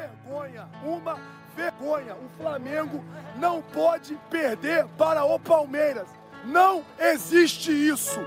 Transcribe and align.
Vergonha, 0.00 0.66
uma 0.82 1.18
vergonha. 1.54 2.14
O 2.14 2.42
Flamengo 2.42 3.04
não 3.36 3.60
pode 3.60 4.18
perder 4.30 4.86
para 4.96 5.24
o 5.24 5.38
Palmeiras. 5.38 6.08
Não 6.44 6.82
existe 6.98 7.70
isso. 7.70 8.18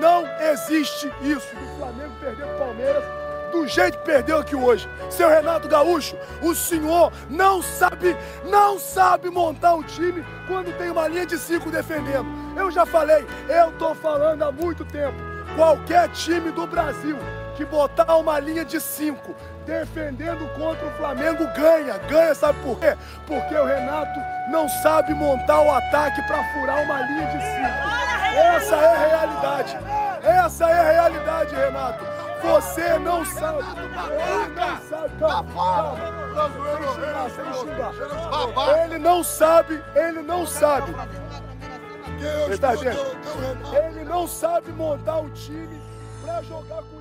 Não 0.00 0.24
existe 0.50 1.12
isso. 1.22 1.54
O 1.54 1.78
Flamengo 1.78 2.14
perder 2.18 2.46
para 2.46 2.54
o 2.54 2.58
Palmeiras 2.58 3.04
do 3.52 3.66
jeito 3.66 3.98
que 3.98 4.04
perdeu 4.04 4.38
aqui 4.38 4.56
hoje. 4.56 4.88
Seu 5.10 5.28
Renato 5.28 5.68
Gaúcho, 5.68 6.16
o 6.42 6.54
senhor 6.54 7.12
não 7.28 7.60
sabe, 7.60 8.16
não 8.44 8.78
sabe 8.78 9.28
montar 9.28 9.74
um 9.74 9.82
time 9.82 10.24
quando 10.46 10.74
tem 10.78 10.90
uma 10.90 11.08
linha 11.08 11.26
de 11.26 11.36
cinco 11.36 11.70
defendendo. 11.70 12.26
Eu 12.56 12.70
já 12.70 12.86
falei, 12.86 13.26
eu 13.48 13.70
tô 13.72 13.94
falando 13.94 14.42
há 14.42 14.52
muito 14.52 14.82
tempo. 14.84 15.16
Qualquer 15.56 16.08
time 16.10 16.50
do 16.50 16.66
Brasil 16.66 17.18
que 17.58 17.64
botar 17.64 18.16
uma 18.16 18.38
linha 18.38 18.64
de 18.64 18.80
cinco 18.80 19.34
defendendo 19.66 20.48
contra 20.54 20.86
o 20.86 20.90
Flamengo 20.92 21.44
ganha. 21.56 21.98
Ganha, 22.08 22.32
sabe 22.32 22.56
por 22.60 22.78
quê? 22.78 22.96
Porque 23.26 23.52
o 23.52 23.64
Renato 23.64 24.20
não 24.48 24.68
sabe 24.68 25.12
montar 25.12 25.60
o 25.62 25.72
ataque 25.72 26.22
para 26.22 26.44
furar 26.52 26.84
uma 26.84 27.00
linha 27.00 27.26
de 27.26 27.42
cinco. 27.42 28.38
Essa 28.38 28.76
é 28.76 28.94
a 28.94 29.08
realidade. 29.08 29.76
Essa 30.22 30.70
é 30.70 30.78
a 30.78 30.92
realidade, 30.92 31.54
Renato. 31.56 32.04
Você 32.42 32.98
não 33.00 33.24
sabe. 33.24 33.64
Ele 38.84 38.98
não 38.98 39.24
sabe. 39.24 39.82
Ele 39.96 40.22
não 40.22 40.22
sabe, 40.22 40.22
ele 40.22 40.22
não 40.22 40.46
sabe. 40.46 40.94
Ele, 42.46 42.58
tá 42.58 42.72
não 44.04 44.28
sabe 44.28 44.72
montar 44.72 45.18
um 45.18 45.30
time 45.30 45.80
pra 46.22 46.40
jogar 46.42 46.82
com. 46.82 46.97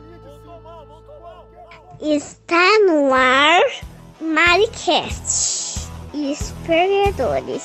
Está 1.99 2.79
no 2.85 3.11
ar 3.11 3.61
Maricast. 4.21 5.89
Os 6.13 6.53
perdedores. 6.65 7.63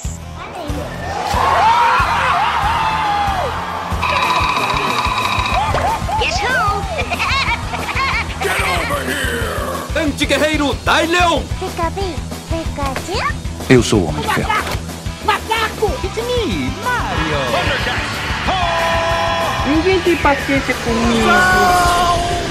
Anti-guerreiro 9.94 10.74
Dai 10.82 11.06
Leão! 11.06 11.42
Fica 11.58 11.90
bem, 11.90 12.14
Pikachu. 12.48 13.34
Eu 13.68 13.82
sou 13.82 14.00
o 14.00 14.06
Homem 14.06 14.22
de 14.22 14.34
Ferro. 14.34 14.50
It's 16.04 16.16
me, 16.16 16.70
Mario! 16.82 17.36
Ninguém 19.68 20.00
tem 20.00 20.16
paciência 20.16 20.74
comigo. 20.74 22.41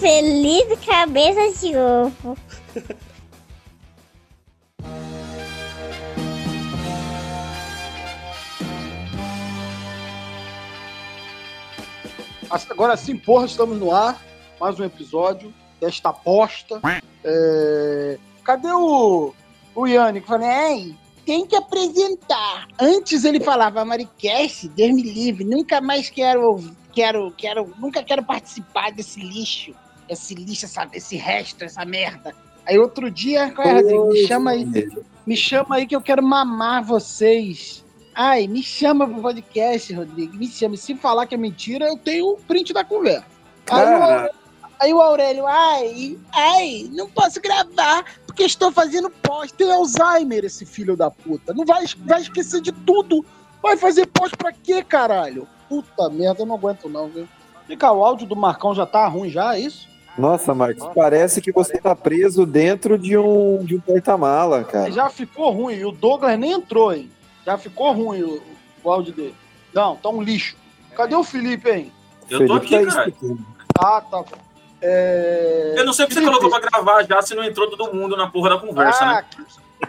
Feliz 0.00 0.78
cabeça 0.86 1.60
de 1.60 1.76
ovo. 1.76 2.36
Agora 12.70 12.96
sim, 12.96 13.16
porra, 13.16 13.46
estamos 13.46 13.78
no 13.78 13.94
ar. 13.94 14.20
Mais 14.58 14.78
um 14.80 14.84
episódio 14.84 15.52
desta 15.80 16.08
aposta. 16.08 16.80
É, 17.24 18.18
Cadê 18.42 18.72
o, 18.72 19.34
o 19.74 19.86
Yanni? 19.86 20.22
Que 20.22 20.26
falei, 20.26 20.48
ei, 20.48 20.96
tem 21.28 21.44
que 21.44 21.54
apresentar. 21.54 22.66
Antes 22.80 23.22
ele 23.22 23.38
falava, 23.38 23.84
Maricast, 23.84 24.66
Deus 24.70 24.94
me 24.94 25.02
livre, 25.02 25.44
nunca 25.44 25.78
mais 25.78 26.08
quero, 26.08 26.42
ouvir- 26.42 26.72
quero, 26.90 27.30
quero, 27.36 27.70
nunca 27.78 28.02
quero 28.02 28.22
participar 28.24 28.90
desse 28.92 29.20
lixo. 29.20 29.74
Esse 30.08 30.34
lixo, 30.34 30.64
essa, 30.64 30.88
esse 30.94 31.16
resto, 31.16 31.64
essa 31.64 31.84
merda. 31.84 32.34
Aí 32.66 32.78
outro 32.78 33.10
dia, 33.10 33.50
qual 33.50 33.68
é, 33.68 33.72
Rodrigo? 33.74 34.08
Me 34.08 34.26
chama 34.26 34.50
aí. 34.52 34.66
Me 35.26 35.36
chama 35.36 35.76
aí 35.76 35.86
que 35.86 35.94
eu 35.94 36.00
quero 36.00 36.22
mamar 36.22 36.82
vocês. 36.82 37.84
Ai, 38.14 38.48
me 38.48 38.62
chama 38.62 39.06
pro 39.06 39.20
podcast, 39.20 39.92
Rodrigo. 39.92 40.34
Me 40.34 40.46
chama. 40.48 40.78
Se 40.78 40.94
falar 40.94 41.26
que 41.26 41.34
é 41.34 41.38
mentira, 41.38 41.88
eu 41.88 41.98
tenho 41.98 42.24
o 42.26 42.38
print 42.38 42.72
da 42.72 42.84
conversa. 42.84 43.26
Aí, 43.70 43.84
o 43.84 44.02
Aurélio, 44.02 44.30
aí 44.80 44.94
o 44.94 45.00
Aurélio, 45.02 45.46
ai, 45.46 46.18
ai, 46.32 46.88
não 46.90 47.06
posso 47.10 47.38
gravar 47.38 48.02
porque 48.38 48.44
estou 48.44 48.70
fazendo 48.70 49.10
pós. 49.10 49.50
Tem 49.50 49.72
Alzheimer, 49.72 50.44
esse 50.44 50.64
filho 50.64 50.96
da 50.96 51.10
puta. 51.10 51.52
Não 51.52 51.64
vai, 51.64 51.84
vai 51.98 52.20
esquecer 52.20 52.60
de 52.60 52.70
tudo. 52.70 53.26
Vai 53.60 53.76
fazer 53.76 54.06
pós 54.06 54.30
pra 54.30 54.52
quê, 54.52 54.80
caralho? 54.80 55.48
Puta 55.68 56.08
merda, 56.08 56.42
eu 56.42 56.46
não 56.46 56.54
aguento 56.54 56.88
não, 56.88 57.08
viu? 57.08 57.28
Vem 57.66 57.76
cá, 57.76 57.92
o 57.92 58.04
áudio 58.04 58.28
do 58.28 58.36
Marcão 58.36 58.72
já 58.72 58.86
tá 58.86 59.06
ruim 59.08 59.28
já, 59.28 59.56
é 59.56 59.60
isso? 59.60 59.88
Nossa, 60.16 60.54
Marcos, 60.54 60.88
parece 60.94 61.40
que 61.40 61.50
você 61.50 61.78
tá 61.78 61.94
preso 61.94 62.46
dentro 62.46 62.96
de 62.96 63.18
um, 63.18 63.64
de 63.64 63.76
um 63.76 63.80
porta-mala, 63.80 64.62
cara. 64.62 64.90
Já 64.92 65.10
ficou 65.10 65.50
ruim. 65.50 65.74
E 65.74 65.84
o 65.84 65.90
Douglas 65.90 66.38
nem 66.38 66.52
entrou, 66.52 66.92
hein? 66.94 67.10
Já 67.44 67.58
ficou 67.58 67.92
ruim 67.92 68.22
o, 68.22 68.40
o 68.84 68.90
áudio 68.90 69.12
dele. 69.12 69.34
Não, 69.74 69.96
tá 69.96 70.08
um 70.08 70.22
lixo. 70.22 70.56
Cadê 70.94 71.14
o 71.16 71.24
Felipe, 71.24 71.70
hein? 71.70 71.92
Eu 72.30 72.46
tô 72.46 72.60
Felipe 72.60 72.76
aqui, 72.76 72.86
tá 72.86 72.92
cara. 72.92 73.08
escutando. 73.08 73.46
Ah, 73.78 74.00
tá 74.00 74.22
bom. 74.22 74.47
É... 74.80 75.74
Eu 75.76 75.84
não 75.84 75.92
sei 75.92 76.06
porque 76.06 76.20
você 76.20 76.26
colocou 76.26 76.50
pra 76.50 76.60
gravar 76.60 77.02
já 77.04 77.20
se 77.22 77.34
não 77.34 77.44
entrou 77.44 77.68
todo 77.68 77.92
mundo 77.92 78.16
na 78.16 78.28
porra 78.30 78.50
da 78.50 78.58
conversa, 78.58 79.04
ah, 79.04 79.14
né? 79.14 79.24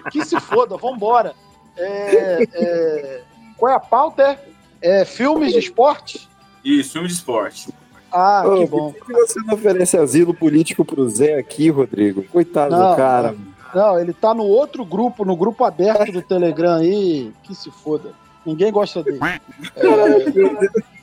que, 0.03 0.19
que 0.19 0.25
se 0.25 0.39
foda, 0.39 0.77
vambora. 0.77 1.35
É, 1.77 2.47
é, 2.53 3.21
qual 3.57 3.71
é 3.71 3.75
a 3.75 3.79
pauta? 3.79 4.39
É, 4.81 5.01
é 5.01 5.05
filmes 5.05 5.53
de 5.53 5.59
esporte? 5.59 6.27
Isso, 6.63 6.93
filme 6.93 7.07
de 7.07 7.13
esporte. 7.13 7.69
Ah, 8.11 8.43
Ô, 8.45 8.59
que 8.59 8.67
por 8.67 8.79
bom. 8.79 8.93
que 8.93 9.05
que 9.05 9.13
você 9.13 9.39
não 9.45 9.53
oferece 9.53 9.97
asilo 9.97 10.33
político 10.33 10.83
pro 10.83 11.07
Zé 11.07 11.35
aqui, 11.35 11.69
Rodrigo? 11.69 12.23
Coitado 12.23 12.75
Não, 12.75 12.91
do 12.91 12.95
cara. 12.97 13.35
Não, 13.73 13.99
ele 13.99 14.13
tá 14.13 14.33
no 14.33 14.43
outro 14.43 14.83
grupo, 14.83 15.23
no 15.23 15.35
grupo 15.35 15.63
aberto 15.63 16.11
do 16.11 16.21
Telegram 16.21 16.77
aí. 16.77 17.31
Que 17.43 17.53
se 17.53 17.69
foda. 17.69 18.13
Ninguém 18.45 18.71
gosta 18.71 19.03
dele. 19.03 19.19
É 19.75 20.98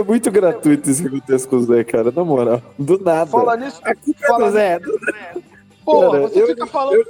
muito 0.00 0.30
gratuito 0.30 0.88
isso 0.88 1.02
que 1.02 1.08
acontece 1.08 1.46
com 1.48 1.56
o 1.56 1.62
Zé, 1.64 1.82
cara, 1.84 2.12
na 2.14 2.24
moral. 2.24 2.62
Do 2.78 2.98
nada. 2.98 3.30
Fala 3.30 3.56
nisso. 3.56 3.80
É 3.84 3.94
Fala 4.26 4.46
do 4.46 4.52
Zé. 4.52 4.78
do- 4.78 5.00
Porra, 5.84 6.10
Cara, 6.12 6.22
você 6.28 6.42
eu- 6.42 6.46
fica 6.46 6.66
falando. 6.66 7.04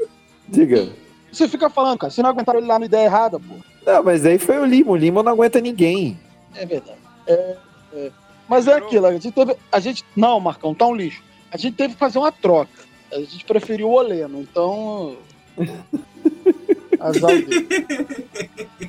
Diga. 0.48 0.88
Você 1.31 1.47
fica 1.47 1.70
falando, 1.70 1.98
cara. 1.98 2.10
Se 2.10 2.22
não 2.22 2.31
aguentaram 2.31 2.59
ele 2.59 2.66
lá 2.69 2.78
na 2.78 2.87
ideia 2.87 3.04
errada, 3.04 3.38
pô. 3.38 3.54
Não, 3.87 4.03
mas 4.03 4.25
aí 4.26 4.38
foi 4.38 4.59
o 4.59 4.65
Lima. 4.65 4.91
O 4.93 4.97
Lima 4.97 5.22
não 5.22 5.32
aguenta 5.32 5.60
ninguém. 5.60 6.19
É 6.54 6.65
verdade. 6.66 6.98
É, 7.26 7.56
é. 7.94 8.10
Mas 8.48 8.66
é 8.66 8.75
aquilo, 8.75 9.06
a 9.06 9.12
gente 9.12 9.31
teve. 9.31 9.56
A 9.70 9.78
gente. 9.81 10.04
Não, 10.16 10.41
Marcão, 10.41 10.75
tá 10.75 10.87
um 10.87 10.94
lixo. 10.94 11.22
A 11.50 11.56
gente 11.56 11.76
teve 11.76 11.94
que 11.94 12.00
fazer 12.00 12.19
uma 12.19 12.32
troca. 12.32 12.70
A 13.12 13.19
gente 13.19 13.44
preferiu 13.44 13.88
o 13.88 13.93
Oleno, 13.94 14.41
então. 14.41 15.16
Azar 17.08 17.30
dele. 17.30 17.68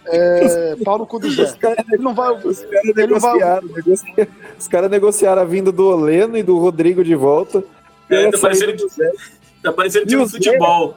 É, 0.06 0.76
pau 0.84 0.98
no 0.98 1.06
cu 1.08 1.20
do 1.20 1.30
Zé. 1.32 1.44
Os 1.44 1.54
caras 1.56 1.86
não 2.00 2.14
vai. 2.14 2.34
os 2.46 2.62
Ele 2.62 2.94
vai- 2.94 3.08
negociaram, 3.08 3.68
negocia- 3.68 4.28
os 4.60 4.68
caras 4.68 4.92
negociaram 4.92 5.42
a 5.42 5.46
vinda 5.46 5.72
do 5.72 5.88
Oleno 5.88 6.38
e 6.38 6.44
do 6.44 6.58
Rodrigo 6.58 7.04
de 7.04 7.16
volta. 7.16 7.64
É, 8.10 8.30
tá 8.32 8.38
parecendo, 8.38 8.76
do 8.76 8.88
Zé. 8.90 9.12
tá 9.64 9.72
parecendo 9.72 10.06
E 10.06 10.08
time 10.08 10.22
o 10.24 10.26
de 10.26 10.32
futebol. 10.32 10.96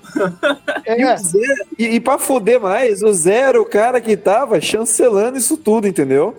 E, 0.87 0.91
É, 0.91 1.15
o 1.15 1.19
Zé, 1.19 1.54
e, 1.78 1.84
e 1.94 2.00
pra 2.00 2.19
foder 2.19 2.60
mais, 2.60 3.03
o 3.03 3.12
Zé 3.12 3.37
era 3.43 3.60
o 3.60 3.65
cara 3.65 4.00
que 4.00 4.16
tava 4.16 4.60
chancelando 4.60 5.38
isso 5.38 5.56
tudo, 5.56 5.87
entendeu? 5.87 6.34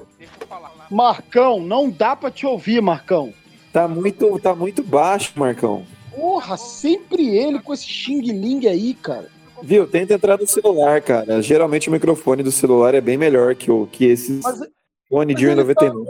Marcão, 0.90 1.60
não 1.62 1.90
dá 1.90 2.16
pra 2.16 2.32
te 2.32 2.46
ouvir, 2.46 2.82
Marcão. 2.82 3.34
Tá 3.74 3.88
muito, 3.88 4.40
tá 4.40 4.56
muito 4.56 4.82
baixo, 4.84 5.34
Marcão. 5.36 5.84
Porra, 6.16 6.58
sempre 6.58 7.36
ele 7.38 7.60
com 7.60 7.74
esse 7.74 7.88
xing-ling 7.88 8.68
aí, 8.68 8.94
cara. 8.94 9.28
Viu? 9.64 9.88
Tenta 9.88 10.14
entrar 10.14 10.38
no 10.38 10.48
celular, 10.48 11.02
cara. 11.02 11.42
Geralmente 11.42 11.90
o 11.90 11.92
microfone 11.92 12.44
do 12.44 12.52
celular 12.52 12.94
é 12.94 13.02
bem 13.02 13.18
melhor 13.18 13.56
que, 13.56 13.72
o, 13.72 13.88
que 13.88 14.06
esse 14.06 14.40
Mas, 14.44 14.60
fone 15.10 15.34
de 15.34 15.46
mas 15.48 15.58
ele 15.58 15.74
tá- 15.76 15.86
1,99. 15.86 16.06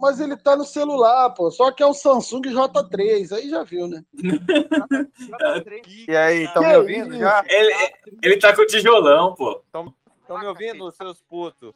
mas 0.00 0.20
ele 0.20 0.36
tá 0.36 0.56
no 0.56 0.64
celular, 0.64 1.30
pô. 1.30 1.50
Só 1.50 1.70
que 1.72 1.82
é 1.82 1.86
o 1.86 1.94
Samsung 1.94 2.42
J3. 2.42 3.32
Aí 3.32 3.48
já 3.50 3.62
viu, 3.64 3.86
né? 3.88 4.02
E 6.08 6.16
aí, 6.16 6.44
estão 6.44 6.62
me 6.62 6.76
ouvindo 6.76 7.18
já? 7.18 7.44
Ele, 7.48 7.74
ele 8.22 8.36
tá 8.38 8.54
com 8.54 8.62
o 8.62 8.66
tijolão, 8.66 9.34
pô. 9.34 9.60
Estão 9.66 10.38
me 10.38 10.46
ouvindo, 10.46 10.90
seus 10.92 11.20
putos? 11.28 11.72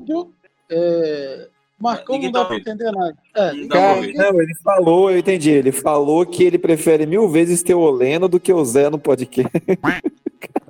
Viu? 0.00 0.32
É... 0.70 1.48
Marcão 1.78 2.18
não 2.18 2.30
dá 2.30 2.40
tá 2.40 2.44
pra 2.46 2.54
ouvindo. 2.54 2.70
entender 2.72 2.90
nada. 2.92 3.16
É, 3.34 3.52
Não 3.52 3.68
dá 3.68 3.74
pra 3.76 3.94
Cara, 4.14 4.32
não, 4.32 4.40
ele 4.40 4.54
falou, 4.64 5.10
eu 5.10 5.18
entendi. 5.18 5.50
Ele 5.50 5.70
falou 5.72 6.24
que 6.24 6.42
ele 6.42 6.58
prefere 6.58 7.04
mil 7.04 7.28
vezes 7.28 7.62
ter 7.62 7.74
o 7.74 7.80
Oleno 7.80 8.28
do 8.28 8.40
que 8.40 8.50
o 8.52 8.64
Zé 8.64 8.88
no 8.88 8.98
podcast. 8.98 9.50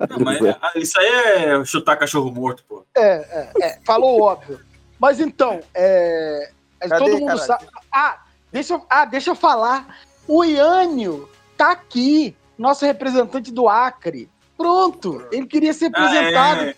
Não, 0.09 0.19
mas 0.19 0.39
ah, 0.61 0.71
isso 0.75 0.99
aí 0.99 1.07
é 1.07 1.65
chutar 1.65 1.95
cachorro 1.97 2.31
morto, 2.31 2.63
pô. 2.67 2.85
é, 2.95 3.01
é, 3.01 3.51
é, 3.61 3.79
falou 3.85 4.21
óbvio. 4.21 4.59
Mas 4.99 5.19
então, 5.19 5.59
é, 5.73 6.51
é, 6.81 6.87
Cadê, 6.87 7.03
todo 7.05 7.19
mundo 7.19 7.27
caralho? 7.27 7.45
sabe. 7.47 7.67
Ah 7.91 8.19
deixa, 8.51 8.73
eu- 8.73 8.85
ah, 8.89 9.05
deixa 9.05 9.29
eu 9.31 9.35
falar. 9.35 9.99
O 10.27 10.43
Iânio 10.43 11.29
tá 11.55 11.71
aqui, 11.71 12.35
nosso 12.57 12.85
representante 12.85 13.51
do 13.51 13.67
Acre. 13.69 14.29
Pronto, 14.57 15.25
ele 15.31 15.45
queria 15.45 15.73
ser 15.73 15.91
Ah, 15.93 15.99
apresentado. 16.05 16.61
é. 16.63 16.75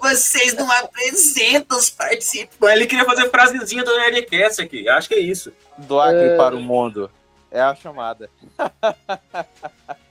vocês 0.00 0.54
não 0.54 0.70
apresentam 0.70 1.78
os 1.78 1.90
participantes. 1.90 2.76
Ele 2.76 2.86
queria 2.86 3.04
fazer 3.04 3.30
frasezinha 3.30 3.84
do 3.84 3.94
Nerdcast 3.96 4.62
aqui. 4.62 4.88
Acho 4.88 5.08
que 5.08 5.14
é 5.14 5.20
isso. 5.20 5.52
Do 5.78 6.00
Acre 6.00 6.36
para 6.36 6.56
o 6.56 6.60
mundo. 6.60 7.10
É 7.50 7.60
a 7.60 7.74
chamada. 7.74 8.28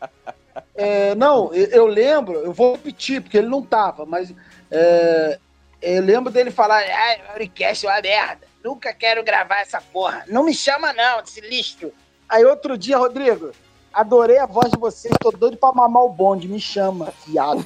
É, 0.75 1.16
não, 1.16 1.54
eu, 1.54 1.86
lembro, 1.88 2.33
eu 2.39 2.51
vou 2.51 2.74
repetir, 2.74 3.22
porque 3.22 3.38
ele 3.38 3.48
não 3.48 3.62
tava, 3.63 4.06
mas 4.06 4.33
é, 4.69 5.39
eu 5.81 6.04
lembro 6.04 6.31
dele 6.31 6.51
falar, 6.51 6.83
ai, 6.83 7.22
o 7.22 7.31
Auricast 7.31 7.86
é 7.86 7.89
uma 7.89 8.01
merda. 8.01 8.48
Nunca 8.63 8.94
quero 8.94 9.24
gravar 9.24 9.60
essa 9.62 9.80
porra. 9.80 10.25
Não 10.27 10.44
me 10.44 10.54
chama, 10.54 10.92
não, 10.92 11.22
desse 11.22 11.39
lixo. 11.39 11.92
Aí 12.27 12.44
outro 12.44 12.77
dia, 12.77 12.98
Rodrigo, 12.98 13.51
adorei 13.94 14.38
a 14.38 14.45
voz 14.45 14.72
de 14.72 14.77
vocês, 14.77 15.13
tô 15.22 15.31
doido 15.31 15.56
pra 15.56 15.72
mamar 15.72 16.04
o 16.04 16.10
bonde, 16.10 16.48
me 16.48 16.60
chama, 16.60 17.12
fiado. 17.24 17.66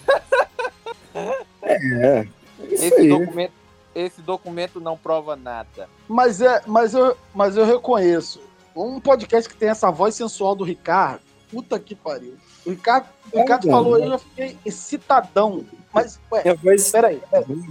É. 1.64 2.28
Isso 2.70 2.86
Esse 2.86 2.94
aí. 2.96 3.10
documento, 3.10 3.54
esse 3.96 4.22
documento 4.22 4.80
não 4.80 4.98
prova 4.98 5.36
nada. 5.36 5.90
Mas, 6.08 6.42
é, 6.42 6.62
mas, 6.68 6.94
eu, 6.94 7.18
mas 7.34 7.58
eu 7.58 7.66
reconheço. 7.66 8.42
Um 8.76 9.00
podcast 9.00 9.50
que 9.50 9.58
tem 9.58 9.70
essa 9.70 9.90
voz 9.90 10.16
sensual 10.16 10.56
do 10.56 10.64
Ricardo, 10.64 11.22
puta 11.50 11.80
que 11.80 11.96
pariu. 11.96 12.38
O 12.66 12.70
Ricardo, 12.72 13.08
o 13.32 13.38
Ricardo 13.40 13.68
É, 13.68 13.72
falou 13.72 13.96
aí, 13.96 14.10
eu 14.10 14.20
fiquei 14.20 14.58
excitadão. 14.66 15.66
Mas, 15.94 16.20
ué, 16.32 16.42
Minha 16.44 16.56
voz, 16.56 16.92
peraí, 16.92 17.22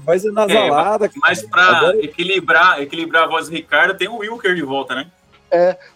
voz 0.04 0.24
é 0.24 0.30
nasalada. 0.30 1.10
Mas 1.16 1.42
pra 1.42 1.62
Agora- 1.78 2.04
equilibrar, 2.04 2.82
equilibrar 2.82 3.24
a 3.24 3.26
voz 3.28 3.48
do 3.48 3.54
Ricardo, 3.54 3.96
tem 3.96 4.08
o 4.08 4.16
Wilker 4.16 4.54
de 4.54 4.62
volta, 4.62 4.94
né? 4.94 5.10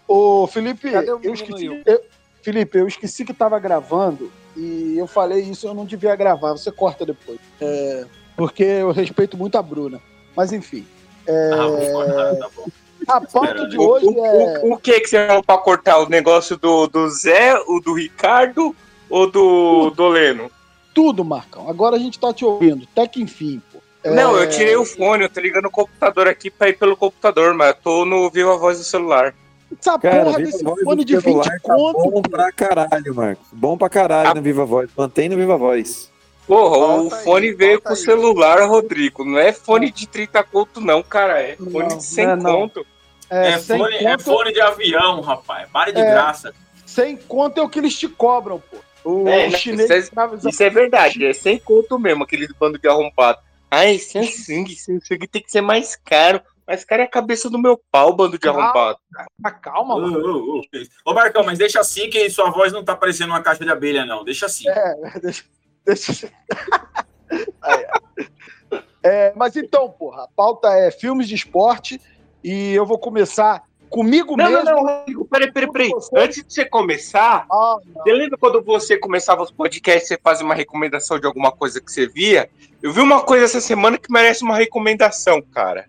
Ô, 0.06 0.46
Felipe, 0.46 0.90
Cadê 0.92 1.06
o 1.10 1.14
eu 1.14 1.18
menino 1.18 1.34
esqueci. 1.34 1.82
Eu- 1.84 2.02
Felipe, 2.42 2.78
eu 2.78 2.86
esqueci 2.88 3.24
que 3.24 3.32
tava 3.34 3.58
gravando 3.58 4.30
e 4.56 4.96
eu 4.98 5.06
falei 5.06 5.40
isso, 5.42 5.66
eu 5.66 5.74
não 5.74 5.84
devia 5.84 6.14
gravar. 6.16 6.52
Você 6.52 6.70
corta 6.72 7.04
depois. 7.06 7.38
É, 7.60 8.04
porque 8.36 8.62
eu 8.64 8.90
respeito 8.92 9.36
muito 9.36 9.56
a 9.58 9.62
Bruna. 9.62 10.00
Mas 10.36 10.52
enfim. 10.52 10.86
É, 11.26 11.50
Ah, 11.52 11.66
vou 11.66 11.92
cortar, 11.92 12.36
tá 12.36 12.48
bom. 12.56 12.66
A 13.08 13.20
pauta 13.20 13.66
de 13.68 13.78
O- 13.78 13.82
hoje 13.88 14.06
O, 14.06 14.24
é. 14.24 14.60
o, 14.64 14.72
o 14.74 14.76
que 14.78 15.00
que 15.00 15.06
você 15.08 15.26
falou 15.26 15.42
pra 15.42 15.58
cortar? 15.58 15.98
O 15.98 16.08
negócio 16.08 16.56
do, 16.56 16.86
do 16.86 17.08
Zé, 17.10 17.54
o 17.66 17.80
do 17.80 17.92
Ricardo 17.94 18.74
ou 19.10 19.30
do, 19.30 19.90
do 19.90 20.08
Leno? 20.08 20.50
Tudo, 20.94 21.24
Marcão. 21.24 21.68
Agora 21.68 21.96
a 21.96 21.98
gente 21.98 22.18
tá 22.18 22.32
te 22.32 22.44
ouvindo. 22.44 22.86
Até 22.92 23.06
que 23.08 23.22
enfim, 23.22 23.60
pô. 23.72 23.78
É, 24.04 24.10
Não, 24.10 24.36
eu 24.36 24.48
tirei 24.50 24.76
o 24.76 24.84
fone, 24.84 25.24
eu 25.24 25.28
tô 25.30 25.40
ligando 25.40 25.66
o 25.66 25.70
computador 25.70 26.26
aqui 26.28 26.50
pra 26.50 26.68
ir 26.68 26.76
pelo 26.78 26.96
computador, 26.96 27.54
mas 27.54 27.68
eu 27.68 27.74
tô 27.82 28.04
no 28.04 28.28
Viva 28.30 28.56
Voz 28.56 28.78
do 28.78 28.84
celular. 28.84 29.34
Essa 29.80 29.98
Cara, 29.98 30.24
porra 30.24 30.38
desse 30.38 30.62
fone 30.62 31.04
de 31.04 31.14
20 31.16 31.22
celular 31.24 31.44
tá 31.62 31.74
conto. 31.74 32.10
bom 32.10 32.20
pra 32.22 32.52
caralho, 32.52 33.14
Marcos. 33.14 33.46
Bom 33.52 33.78
pra 33.78 33.88
caralho 33.88 34.30
Ah. 34.30 34.34
no 34.34 34.42
Viva 34.42 34.66
Voz. 34.66 34.90
Mantém 34.96 35.28
no 35.30 35.36
Viva 35.36 35.56
Voz. 35.56 36.10
Porra, 36.46 36.76
o 36.76 36.80
Volta 36.80 37.16
aí, 37.16 37.24
fone 37.24 37.52
veio 37.54 37.80
com 37.80 37.92
o 37.92 37.96
celular, 37.96 38.60
Rodrigo. 38.68 39.24
Não 39.24 39.38
é 39.38 39.52
fone 39.52 39.90
de 39.90 40.06
30 40.08 40.42
conto, 40.42 40.80
não, 40.80 41.02
cara. 41.02 41.40
É 41.40 41.56
fone 41.56 41.88
Não, 41.88 41.96
de 41.96 42.04
100 42.04 42.26
não 42.26 42.32
é 42.32 42.36
não. 42.36 42.52
conto. 42.60 42.86
É, 43.34 43.52
É, 43.52 43.58
sem, 43.58 43.78
fone, 43.78 43.96
é 43.96 44.18
fone 44.18 44.52
de 44.52 44.60
avião, 44.60 45.20
rapaz. 45.22 45.68
Pare 45.70 45.90
de 45.92 46.00
É. 46.00 46.04
graça. 46.10 46.54
sem 46.84 47.16
conto 47.16 47.58
é 47.58 47.62
o 47.62 47.68
que 47.70 47.78
eles 47.78 47.98
te 47.98 48.06
cobram, 48.06 48.60
pô. 48.70 48.76
O 49.04 49.26
É, 49.26 49.48
não, 49.48 49.58
chinês 49.58 49.90
isso 49.90 50.12
é- 50.20 50.48
Isso 50.50 50.62
é 50.62 50.68
verdade, 50.70 51.24
é 51.24 51.32
100 51.32 51.58
conto 51.58 51.98
mesmo, 51.98 52.22
aquele 52.22 52.46
bando 52.60 52.78
de 52.78 52.86
arrombado. 52.86 53.38
Ai, 53.70 53.98
Samsung, 53.98 54.66
Samsung 54.76 55.18
tem 55.30 55.42
que 55.42 55.50
ser 55.50 55.62
mais 55.62 55.96
caro. 55.96 56.42
Mais 56.66 56.84
caro 56.84 57.00
é 57.02 57.06
a 57.06 57.08
cabeça 57.10 57.48
do 57.48 57.58
meu 57.58 57.80
pau, 57.90 58.12
bando 58.14 58.32
de 58.32 58.38
Calma. 58.40 58.64
arrombado. 58.64 58.98
Ah, 59.42 59.50
calma, 59.50 59.94
Ô, 59.96 60.00
mano. 60.02 60.18
ô, 60.18 60.58
ô. 60.58 60.62
Ô, 61.06 61.14
Marcão, 61.14 61.42
mas 61.42 61.58
deixa 61.58 61.80
assim 61.80 62.10
que 62.10 62.28
sua 62.28 62.50
voz 62.50 62.72
não 62.72 62.84
tá 62.84 62.94
parecendo 62.94 63.32
uma 63.32 63.42
caixa 63.42 63.64
de 63.64 63.70
abelha, 63.70 64.04
não. 64.04 64.22
Deixa 64.22 64.44
assim. 64.46 64.68
É, 64.68 64.94
deixa. 65.22 65.44
deixa... 65.86 66.30
Ó. 67.64 68.78
É, 69.02 69.32
mas 69.34 69.56
então, 69.56 69.90
porra, 69.90 70.24
a 70.24 70.28
pauta 70.28 70.68
é 70.68 70.90
filmes 70.90 71.26
de 71.28 71.34
esporte 71.34 72.00
e 72.42 72.72
eu 72.74 72.84
vou 72.86 72.98
começar 72.98 73.62
comigo 73.90 74.36
Não, 74.36 74.44
não, 74.50 74.64
mesmo. 74.64 74.70
não, 74.70 74.82
Rodrigo, 74.98 75.24
peraí, 75.26 75.52
peraí, 75.52 75.70
peraí. 75.70 75.90
Você- 75.90 76.18
Antes 76.18 76.44
de 76.44 76.52
você 76.54 76.64
começar, 76.64 77.44
Ah, 77.50 77.76
não. 77.94 78.02
você 78.02 78.12
lembra 78.12 78.38
quando 78.38 78.62
você 78.62 78.96
começava 78.96 79.42
os 79.42 79.50
podcasts, 79.50 80.08
você 80.08 80.18
fazia 80.22 80.44
uma 80.46 80.54
recomendação 80.54 81.18
de 81.20 81.26
alguma 81.26 81.52
coisa 81.52 81.80
que 81.80 81.92
você 81.92 82.06
via? 82.06 82.48
Eu 82.82 82.92
vi 82.92 83.00
uma 83.00 83.20
coisa 83.22 83.44
essa 83.44 83.60
semana 83.60 83.98
que 83.98 84.10
merece 84.10 84.42
uma 84.42 84.56
recomendação, 84.56 85.42
cara. 85.42 85.86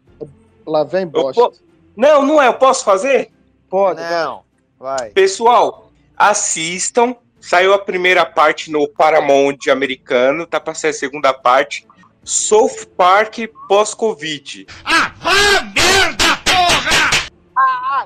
Lá 0.67 0.83
vem 0.83 1.07
bosta. 1.07 1.41
po- 1.41 1.53
Não, 1.95 2.25
não 2.25 2.41
é, 2.41 2.47
eu 2.47 2.53
posso 2.55 2.83
fazer? 2.83 3.29
Pode. 3.69 4.01
Não, 4.01 4.43
vai. 4.79 5.09
Pessoal, 5.11 5.91
assistam. 6.17 7.15
Saiu 7.39 7.73
a 7.73 7.79
primeira 7.79 8.25
parte 8.25 8.71
no 8.71 8.87
Paramount 8.87 9.57
americano, 9.69 10.45
tá 10.47 10.59
pra 10.61 10.73
sair 10.73 10.91
a 10.91 10.93
segunda 10.93 11.33
parte. 11.33 11.85
South 12.23 12.85
Park 12.95 13.39
pós-Covid. 13.67 14.65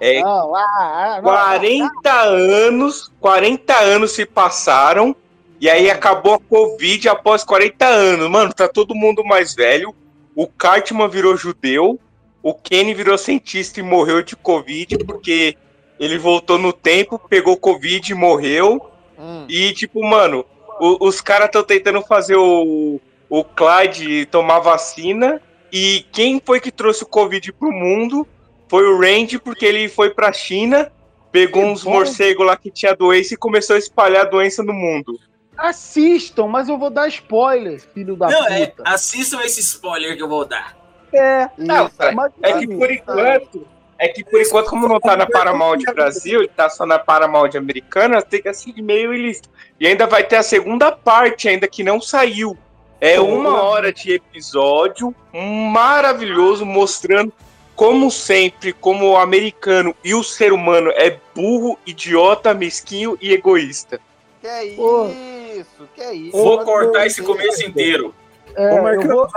É 0.01 0.21
Não, 0.21 0.55
ah, 0.55 0.65
ah, 0.79 1.15
não, 1.17 1.23
40 1.23 2.11
anos, 2.11 3.11
40 3.19 3.75
anos 3.79 4.11
se 4.11 4.25
passaram 4.25 5.15
e 5.59 5.69
aí 5.69 5.89
acabou 5.89 6.35
a 6.35 6.39
Covid 6.39 7.09
após 7.09 7.43
40 7.43 7.85
anos. 7.85 8.29
Mano, 8.29 8.53
tá 8.53 8.67
todo 8.67 8.95
mundo 8.95 9.23
mais 9.23 9.55
velho. 9.55 9.93
O 10.35 10.47
Cartman 10.47 11.07
virou 11.09 11.35
judeu, 11.35 11.99
o 12.43 12.53
Kenny 12.53 12.93
virou 12.93 13.17
cientista 13.17 13.79
e 13.79 13.83
morreu 13.83 14.21
de 14.21 14.35
Covid 14.35 14.97
porque 15.05 15.57
ele 15.99 16.17
voltou 16.17 16.59
no 16.59 16.71
tempo, 16.71 17.19
pegou 17.27 17.57
Covid 17.57 18.11
e 18.11 18.15
morreu. 18.15 18.89
Hum. 19.17 19.45
E, 19.49 19.73
tipo, 19.73 20.03
mano, 20.05 20.45
o- 20.79 21.07
os 21.07 21.21
caras 21.21 21.47
estão 21.47 21.63
tentando 21.63 22.01
fazer 22.03 22.35
o, 22.35 23.01
o 23.27 23.43
Clyde 23.43 24.27
tomar 24.27 24.59
vacina. 24.59 25.41
E 25.73 26.05
quem 26.11 26.39
foi 26.43 26.59
que 26.61 26.71
trouxe 26.71 27.03
o 27.03 27.07
Covid 27.07 27.51
pro 27.53 27.71
mundo 27.71 28.25
foi 28.69 28.85
o 28.87 28.99
Randy, 28.99 29.39
porque 29.39 29.65
ele 29.65 29.87
foi 29.89 30.09
pra 30.09 30.31
China, 30.33 30.91
pegou 31.31 31.63
Que 31.63 31.69
uns 31.69 31.83
bom. 31.83 31.91
morcegos 31.91 32.45
lá 32.45 32.55
que 32.57 32.69
tinha 32.71 32.95
doença 32.95 33.33
e 33.33 33.37
começou 33.37 33.75
a 33.75 33.79
espalhar 33.79 34.25
a 34.25 34.29
doença 34.29 34.63
no 34.63 34.73
mundo. 34.73 35.19
Assistam, 35.57 36.47
mas 36.47 36.69
eu 36.69 36.77
vou 36.77 36.89
dar 36.89 37.07
spoiler, 37.07 37.81
filho 37.93 38.15
da 38.15 38.27
Não, 38.27 38.47
é, 38.47 38.67
puta. 38.67 38.83
assistam 38.89 39.41
esse 39.41 39.59
spoiler 39.61 40.15
que 40.15 40.21
eu 40.21 40.29
vou 40.29 40.45
dar. 40.45 40.77
É, 41.11 41.49
Não, 41.57 41.89
cara, 41.89 42.11
mas 42.11 42.31
é 42.43 42.53
que 42.59 42.67
por 42.67 42.91
enquanto. 42.91 43.67
É 43.99 44.07
que 44.09 44.23
por 44.23 44.39
enquanto, 44.39 44.69
como 44.69 44.87
não 44.87 44.99
tá 44.99 45.17
na 45.17 45.25
Paramount 45.25 45.79
Brasil, 45.95 46.41
ele 46.41 46.49
tá 46.49 46.69
só 46.69 46.85
na 46.85 46.99
Paramount 46.99 47.55
americana, 47.55 48.21
tem 48.21 48.39
que 48.41 48.47
assistir 48.49 48.79
meio 48.83 49.11
ilícito. 49.11 49.49
E 49.79 49.87
ainda 49.87 50.05
vai 50.05 50.23
ter 50.23 50.35
a 50.35 50.43
segunda 50.43 50.91
parte, 50.91 51.49
ainda 51.49 51.67
que 51.67 51.83
não 51.83 51.99
saiu. 51.99 52.55
É 53.01 53.19
uma 53.19 53.59
hora 53.63 53.91
de 53.91 54.11
episódio 54.13 55.15
maravilhoso, 55.33 56.63
mostrando, 56.65 57.33
como 57.77 58.09
sempre, 58.09 58.73
como 58.73 59.11
o 59.11 59.17
americano 59.17 59.95
e 60.03 60.15
o 60.15 60.23
ser 60.23 60.51
humano 60.51 60.89
é 60.95 61.15
burro, 61.35 61.77
idiota, 61.85 62.51
mesquinho 62.51 63.15
e 63.21 63.31
egoísta. 63.31 64.01
Que 64.41 64.47
é 64.47 64.65
isso? 64.65 65.87
Que 65.93 66.01
é 66.01 66.13
isso? 66.13 66.31
Vou 66.31 66.65
cortar 66.65 67.05
esse 67.05 67.21
começo 67.21 67.63
inteiro. 67.63 68.15
é, 68.55 68.73
Ô, 68.73 68.81
Marcão, 68.81 69.15
vou, 69.15 69.27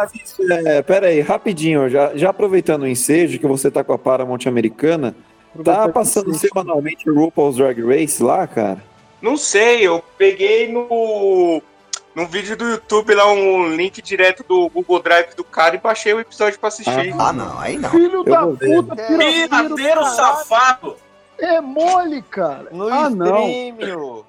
é, 0.66 0.80
pera 0.80 1.08
aí, 1.08 1.20
rapidinho, 1.20 1.86
já, 1.90 2.16
já 2.16 2.30
aproveitando 2.30 2.84
o 2.84 2.88
ensejo 2.88 3.38
que 3.38 3.46
você 3.46 3.70
tá 3.70 3.84
com 3.84 3.92
a 3.92 3.98
Paramount 3.98 4.46
Americana, 4.46 5.14
tá 5.62 5.86
passando 5.90 6.32
semanalmente 6.32 7.10
o 7.10 7.14
RuPaul's 7.14 7.56
Drag 7.56 7.78
Race 7.82 8.22
lá, 8.22 8.46
cara? 8.46 8.82
Não 9.20 9.36
sei, 9.36 9.86
eu 9.86 10.02
peguei 10.16 10.72
no. 10.72 11.62
Num 12.14 12.26
vídeo 12.26 12.56
do 12.56 12.64
YouTube 12.64 13.14
lá 13.14 13.30
um 13.32 13.68
link 13.74 14.02
direto 14.02 14.44
do 14.46 14.68
Google 14.68 15.00
Drive 15.00 15.34
do 15.36 15.44
cara 15.44 15.76
e 15.76 15.78
baixei 15.78 16.12
o 16.12 16.20
episódio 16.20 16.58
pra 16.58 16.68
assistir. 16.68 17.14
Ah, 17.18 17.32
não, 17.32 17.58
aí 17.58 17.78
não. 17.78 17.88
Filho 17.90 18.18
Eu 18.18 18.24
da 18.24 18.46
puta, 18.46 18.96
pirateiro, 18.96 20.04
safado. 20.06 20.96
É 21.38 21.60
mole, 21.60 22.20
cara. 22.22 22.68
No 22.72 22.88
ah, 22.88 23.08
não. 23.08 23.48
stream. 23.48 24.24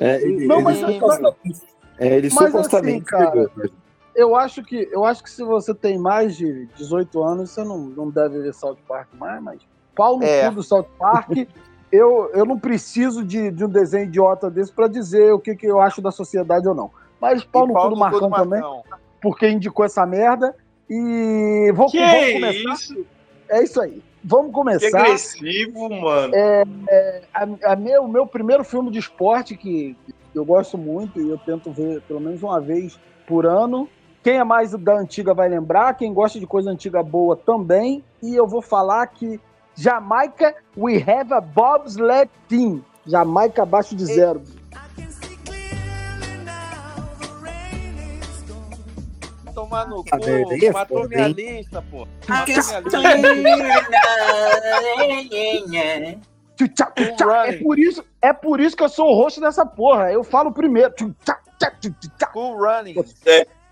É, 0.00 0.22
ele, 0.22 0.46
Não, 0.46 0.56
ele 0.56 0.64
mas- 0.64 0.78
supostamente, 0.78 1.62
é, 1.98 2.06
ele 2.16 2.30
Mas 2.34 2.46
supostamente 2.50 2.96
assim, 3.14 3.24
cara, 3.24 3.30
pegou. 3.30 3.70
Eu 4.14 4.34
acho 4.36 4.62
que 4.62 4.88
eu 4.90 5.04
acho 5.04 5.22
que 5.22 5.30
se 5.30 5.42
você 5.44 5.72
tem 5.72 5.96
mais 5.98 6.36
de 6.36 6.66
18 6.76 7.22
anos, 7.22 7.50
você 7.50 7.62
não, 7.62 7.78
não 7.78 8.10
deve 8.10 8.40
ver 8.40 8.52
South 8.52 8.76
Park 8.88 9.08
mais, 9.18 9.40
mas 9.42 9.60
pau 9.94 10.18
no 10.18 10.24
É. 10.24 10.48
cu 10.48 10.56
do 10.56 10.62
South 10.62 10.86
Park. 10.98 11.30
eu, 11.92 12.30
eu 12.34 12.44
não 12.44 12.58
preciso 12.58 13.24
de, 13.24 13.50
de 13.50 13.64
um 13.64 13.68
desenho 13.68 14.04
idiota 14.04 14.50
desse 14.50 14.72
pra 14.72 14.88
dizer 14.88 15.32
o 15.32 15.38
que, 15.38 15.54
que 15.54 15.66
eu 15.66 15.80
acho 15.80 16.02
da 16.02 16.10
sociedade 16.10 16.66
ou 16.66 16.74
não. 16.74 16.90
Mas 17.22 17.44
pau 17.44 17.66
no 17.66 17.72
cu 17.74 17.88
do 17.90 17.96
Marcão 17.96 18.28
também, 18.30 18.60
Marcão. 18.60 18.82
porque 19.20 19.48
indicou 19.48 19.84
essa 19.84 20.04
merda. 20.04 20.54
E 20.90 21.72
vou, 21.74 21.86
Que 21.88 21.98
vamos 22.00 22.14
é 22.22 22.32
começar. 22.32 22.72
isso? 22.74 23.06
É 23.48 23.62
isso 23.62 23.80
aí. 23.80 24.02
Vamos 24.24 24.46
Que 24.48 24.52
começar. 24.52 24.98
agressivo, 25.00 25.88
mano. 25.88 26.32
a, 27.32 27.72
a 27.72 27.76
meu, 27.76 28.02
o 28.04 28.08
meu 28.08 28.26
primeiro 28.26 28.64
filme 28.64 28.90
de 28.90 28.98
esporte, 28.98 29.56
que 29.56 29.96
eu 30.34 30.44
gosto 30.44 30.76
muito 30.76 31.20
e 31.20 31.28
eu 31.28 31.38
tento 31.38 31.70
ver 31.70 32.02
pelo 32.02 32.20
menos 32.20 32.42
uma 32.42 32.60
vez 32.60 32.98
por 33.26 33.46
ano. 33.46 33.88
Quem 34.22 34.38
é 34.38 34.44
mais 34.44 34.72
da 34.72 34.94
antiga 34.98 35.32
vai 35.34 35.48
lembrar, 35.48 35.94
quem 35.96 36.12
gosta 36.12 36.38
de 36.38 36.46
coisa 36.46 36.70
antiga 36.70 37.02
boa 37.02 37.36
também. 37.36 38.04
E 38.22 38.34
eu 38.34 38.46
vou 38.46 38.62
falar 38.62 39.06
que 39.06 39.40
Jamaica, 39.74 40.54
we 40.76 40.96
have 41.02 41.32
a 41.32 41.40
bobsled 41.40 42.30
team. 42.48 42.84
Jamaica 43.06 43.62
abaixo 43.62 43.96
de 43.96 44.04
zero. 44.04 44.42
Tomar 49.72 49.88
no 49.88 50.04
cu. 50.04 50.08
Aí 50.12 50.66
é 50.66 50.72
Matou 50.72 51.08
minha 51.08 51.28
lista, 51.28 51.82
pô. 51.90 52.06
A 52.28 52.32
Matou 52.32 52.44
questão 52.54 52.82
minha 52.82 53.32
lista. 53.34 53.96
é... 55.76 56.18
É 57.48 57.52
por, 57.58 57.78
isso, 57.78 58.04
é 58.20 58.32
por 58.32 58.60
isso 58.60 58.76
que 58.76 58.84
eu 58.84 58.88
sou 58.88 59.08
o 59.10 59.14
rosto 59.14 59.40
dessa 59.40 59.64
porra. 59.64 60.12
Eu 60.12 60.22
falo 60.22 60.52
primeiro. 60.52 60.92
Cool 62.32 62.56
running. 62.56 62.94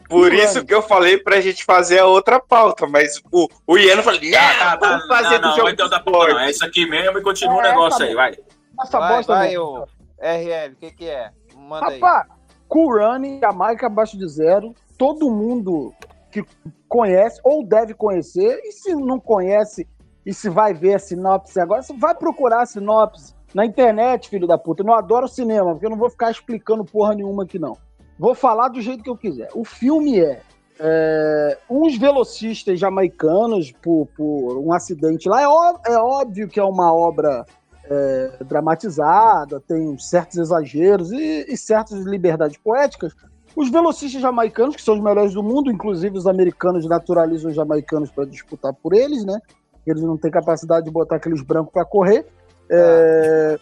Por 0.09 0.33
Mano. 0.33 0.42
isso 0.42 0.64
que 0.64 0.75
eu 0.75 0.83
falei 0.83 1.19
pra 1.19 1.40
gente 1.40 1.64
fazer 1.64 2.00
a 2.00 2.07
outra 2.07 2.40
pauta, 2.40 2.85
mas 2.85 3.23
o, 3.30 3.49
o 3.64 3.78
falou, 4.02 4.19
Tá, 4.19 4.38
tá, 4.59 4.73
ah, 4.73 4.76
tá, 4.76 4.88
vamos 4.88 5.07
fazer 5.07 5.38
não, 5.38 5.40
do 5.40 5.49
não, 5.49 5.57
jogo 5.57 5.69
então 5.69 5.88
tá 5.88 6.02
não, 6.04 6.40
é 6.40 6.50
isso 6.50 6.64
aqui 6.64 6.85
mesmo 6.85 7.16
e 7.19 7.23
continua 7.23 7.59
o 7.59 7.61
É, 7.61 7.69
negócio 7.69 8.00
tá 8.00 8.04
aí, 8.07 8.14
vai. 8.14 8.35
Essa 8.83 8.99
Vai, 8.99 9.16
bosta 9.16 9.33
vai, 9.35 9.57
ô. 9.57 9.87
RL, 10.19 10.73
o 10.73 10.76
que 10.76 10.90
que 10.90 11.09
é? 11.09 11.30
Manda 11.57 11.87
aí. 11.87 12.00
Rapaz, 12.00 12.26
Cool 12.66 12.99
Running, 12.99 13.38
Jamaica 13.38 13.87
abaixo 13.87 14.19
de 14.19 14.28
zero. 14.28 14.75
Todo 15.00 15.30
mundo 15.30 15.95
que 16.30 16.45
conhece 16.87 17.40
ou 17.42 17.64
deve 17.64 17.95
conhecer, 17.95 18.61
e 18.62 18.71
se 18.71 18.95
não 18.95 19.19
conhece 19.19 19.88
e 20.26 20.35
se 20.35 20.50
vai 20.50 20.75
ver 20.75 20.97
a 20.97 20.99
sinopse 20.99 21.59
agora, 21.59 21.80
você 21.80 21.97
vai 21.97 22.14
procurar 22.14 22.61
a 22.61 22.66
sinopse 22.66 23.35
na 23.54 23.64
internet, 23.64 24.28
filho 24.28 24.47
da 24.47 24.59
puta. 24.59 24.83
Eu 24.83 24.87
não 24.88 24.92
adoro 24.92 25.26
cinema, 25.26 25.73
porque 25.73 25.87
eu 25.87 25.90
não 25.90 25.97
vou 25.97 26.11
ficar 26.11 26.30
explicando 26.30 26.85
porra 26.85 27.14
nenhuma 27.14 27.45
aqui, 27.45 27.59
não. 27.59 27.78
Vou 28.19 28.35
falar 28.35 28.69
do 28.69 28.83
jeito 28.83 29.02
que 29.02 29.09
eu 29.09 29.16
quiser. 29.16 29.49
O 29.54 29.64
filme 29.64 30.21
é, 30.21 30.42
é, 30.78 31.59
uns 31.71 31.97
velocistas 31.97 32.78
jamaicanos 32.78 33.73
por, 33.73 34.07
por 34.14 34.59
um 34.59 34.71
acidente 34.71 35.30
lá. 35.30 35.40
É, 35.40 35.49
ó- 35.49 35.78
é 35.87 35.97
óbvio 35.97 36.47
que 36.47 36.61
é 36.61 36.64
uma 36.64 36.92
obra 36.92 37.47
é, 37.87 38.33
dramatizada, 38.45 39.61
tem 39.61 39.97
certos 39.97 40.37
exageros 40.37 41.11
e, 41.11 41.47
e 41.49 41.57
certas 41.57 42.04
liberdades 42.04 42.59
poéticas. 42.59 43.14
Os 43.54 43.71
velocistas 43.71 44.23
jamaicanos, 44.23 44.76
que 44.76 44.83
são 44.83 44.95
os 44.95 45.02
melhores 45.02 45.35
do 45.35 45.42
mundo, 45.42 45.71
inclusive 45.71 46.16
os 46.16 46.26
americanos 46.26 46.87
naturalizam 46.87 47.50
os 47.50 47.57
jamaicanos 47.57 48.11
para 48.11 48.25
disputar 48.25 48.73
por 48.73 48.92
eles, 48.92 49.25
né? 49.25 49.40
Eles 49.87 50.02
não 50.02 50.16
têm 50.16 50.30
capacidade 50.30 50.87
de 50.87 50.90
botar 50.90 51.16
aqueles 51.16 51.42
brancos 51.42 51.73
para 51.73 51.85
correr. 51.85 52.26
É, 52.69 53.59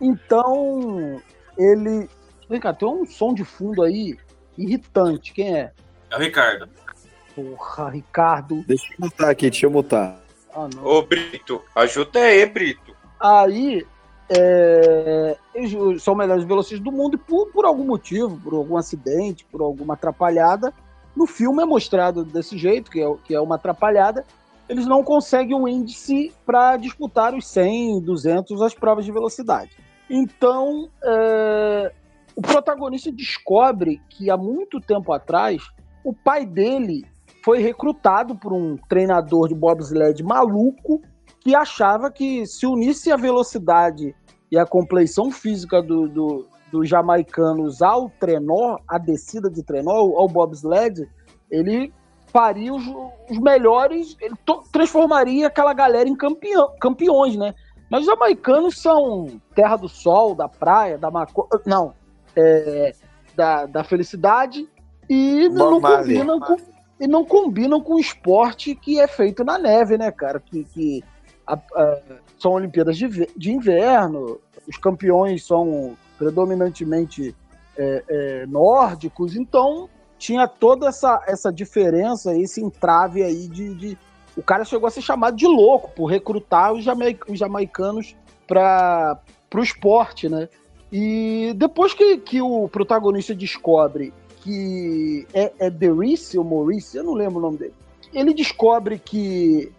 então, 0.00 1.20
ele. 1.56 2.08
Vem 2.48 2.60
cá, 2.60 2.72
tem 2.74 2.88
um 2.88 3.06
som 3.06 3.32
de 3.32 3.44
fundo 3.44 3.82
aí 3.82 4.18
irritante. 4.58 5.32
Quem 5.32 5.56
é? 5.56 5.72
É 6.10 6.16
o 6.16 6.18
Ricardo. 6.18 6.68
Porra, 7.34 7.90
Ricardo. 7.90 8.64
Deixa 8.66 8.92
eu 8.92 8.96
mutar 8.98 9.30
aqui, 9.30 9.48
deixa 9.48 9.66
eu 9.66 9.70
mutar. 9.70 10.20
Ah, 10.52 10.68
não. 10.74 10.84
Ô, 10.84 11.02
Brito, 11.02 11.62
ajuda 11.76 12.18
aí, 12.18 12.44
Brito. 12.46 12.96
Aí, 13.20 13.86
é, 14.30 15.36
são 15.98 16.14
melhores 16.14 16.44
velocistas 16.44 16.80
do 16.80 16.92
mundo 16.92 17.14
e 17.14 17.18
por, 17.18 17.48
por 17.48 17.64
algum 17.64 17.84
motivo, 17.84 18.38
por 18.40 18.54
algum 18.54 18.76
acidente, 18.76 19.44
por 19.44 19.60
alguma 19.60 19.94
atrapalhada, 19.94 20.72
no 21.16 21.26
filme 21.26 21.62
é 21.62 21.66
mostrado 21.66 22.24
desse 22.24 22.56
jeito, 22.56 22.90
que 22.90 23.02
é, 23.02 23.14
que 23.24 23.34
é 23.34 23.40
uma 23.40 23.56
atrapalhada, 23.56 24.24
eles 24.68 24.86
não 24.86 25.02
conseguem 25.02 25.56
um 25.56 25.66
índice 25.66 26.32
para 26.46 26.76
disputar 26.76 27.34
os 27.34 27.46
100, 27.48 28.02
200, 28.02 28.62
as 28.62 28.72
provas 28.72 29.04
de 29.04 29.10
velocidade. 29.10 29.76
Então, 30.08 30.88
é, 31.02 31.92
o 32.36 32.40
protagonista 32.40 33.10
descobre 33.10 34.00
que 34.08 34.30
há 34.30 34.36
muito 34.36 34.80
tempo 34.80 35.12
atrás, 35.12 35.60
o 36.04 36.14
pai 36.14 36.46
dele 36.46 37.04
foi 37.44 37.58
recrutado 37.58 38.36
por 38.36 38.52
um 38.52 38.76
treinador 38.88 39.48
de 39.48 39.54
bobsled 39.54 40.22
maluco 40.22 41.02
que 41.40 41.54
achava 41.54 42.10
que 42.10 42.46
se 42.46 42.66
unisse 42.66 43.10
a 43.10 43.16
velocidade 43.16 44.14
e 44.50 44.58
a 44.58 44.66
compleição 44.66 45.30
física 45.30 45.82
do, 45.82 46.08
do- 46.08 46.46
dos 46.70 46.88
jamaicanos 46.88 47.82
ao 47.82 48.08
trenó, 48.10 48.78
a 48.86 48.96
descida 48.98 49.50
de 49.50 49.62
trenó, 49.62 49.92
ao 50.16 50.28
bobsled, 50.28 51.08
ele 51.50 51.92
faria 52.28 52.72
os, 52.72 52.84
os 53.28 53.38
melhores, 53.40 54.16
ele 54.20 54.34
transformaria 54.70 55.48
aquela 55.48 55.72
galera 55.72 56.08
em 56.08 56.14
campeão, 56.14 56.70
campeões, 56.80 57.36
né? 57.36 57.54
Mas 57.90 58.02
os 58.02 58.06
jamaicanos 58.06 58.80
são 58.80 59.40
terra 59.52 59.74
do 59.76 59.88
sol, 59.88 60.34
da 60.36 60.48
praia, 60.48 60.96
da 60.96 61.10
maconha, 61.10 61.48
não, 61.66 61.92
é, 62.36 62.92
da, 63.34 63.66
da 63.66 63.82
felicidade 63.82 64.68
e 65.08 65.48
não 65.48 65.80
Bob 65.80 65.82
Marley. 65.82 66.18
combinam 66.18 66.38
com, 66.38 66.56
e 67.00 67.08
não 67.08 67.24
combinam 67.24 67.80
com 67.80 67.94
o 67.94 67.98
esporte 67.98 68.76
que 68.76 69.00
é 69.00 69.08
feito 69.08 69.42
na 69.42 69.58
neve, 69.58 69.98
né, 69.98 70.12
cara? 70.12 70.38
Que, 70.38 70.62
que 70.64 71.02
a- 71.54 71.80
a- 71.82 71.98
são 72.38 72.52
Olimpíadas 72.52 72.96
de, 72.96 73.08
de 73.36 73.52
inverno, 73.52 74.38
os 74.68 74.76
campeões 74.76 75.46
são 75.46 75.96
predominantemente 76.18 77.34
é, 77.76 78.04
é, 78.08 78.46
nórdicos, 78.46 79.36
então 79.36 79.88
tinha 80.18 80.46
toda 80.46 80.88
essa, 80.88 81.22
essa 81.26 81.50
diferença, 81.52 82.36
esse 82.36 82.60
entrave 82.62 83.22
aí 83.22 83.48
de, 83.48 83.74
de- 83.74 83.98
O 84.36 84.42
cara 84.42 84.64
chegou 84.64 84.86
a 84.86 84.90
ser 84.90 85.02
chamado 85.02 85.36
de 85.36 85.46
louco 85.46 85.90
por 85.94 86.06
recrutar 86.06 86.72
os, 86.72 86.84
jamai- 86.84 87.18
os 87.28 87.38
jamaicanos 87.38 88.14
para 88.46 89.18
o 89.54 89.60
esporte, 89.60 90.28
né? 90.28 90.48
E 90.92 91.52
depois 91.56 91.94
que, 91.94 92.18
que 92.18 92.40
o 92.42 92.68
protagonista 92.68 93.34
descobre 93.34 94.12
que 94.42 95.26
é, 95.32 95.52
é 95.58 95.70
Derice 95.70 96.38
ou 96.38 96.44
Maurice, 96.44 96.96
eu 96.96 97.04
não 97.04 97.14
lembro 97.14 97.38
o 97.38 97.42
nome 97.42 97.58
dele, 97.58 97.74
ele 98.12 98.34
descobre 98.34 98.98
que 98.98 99.70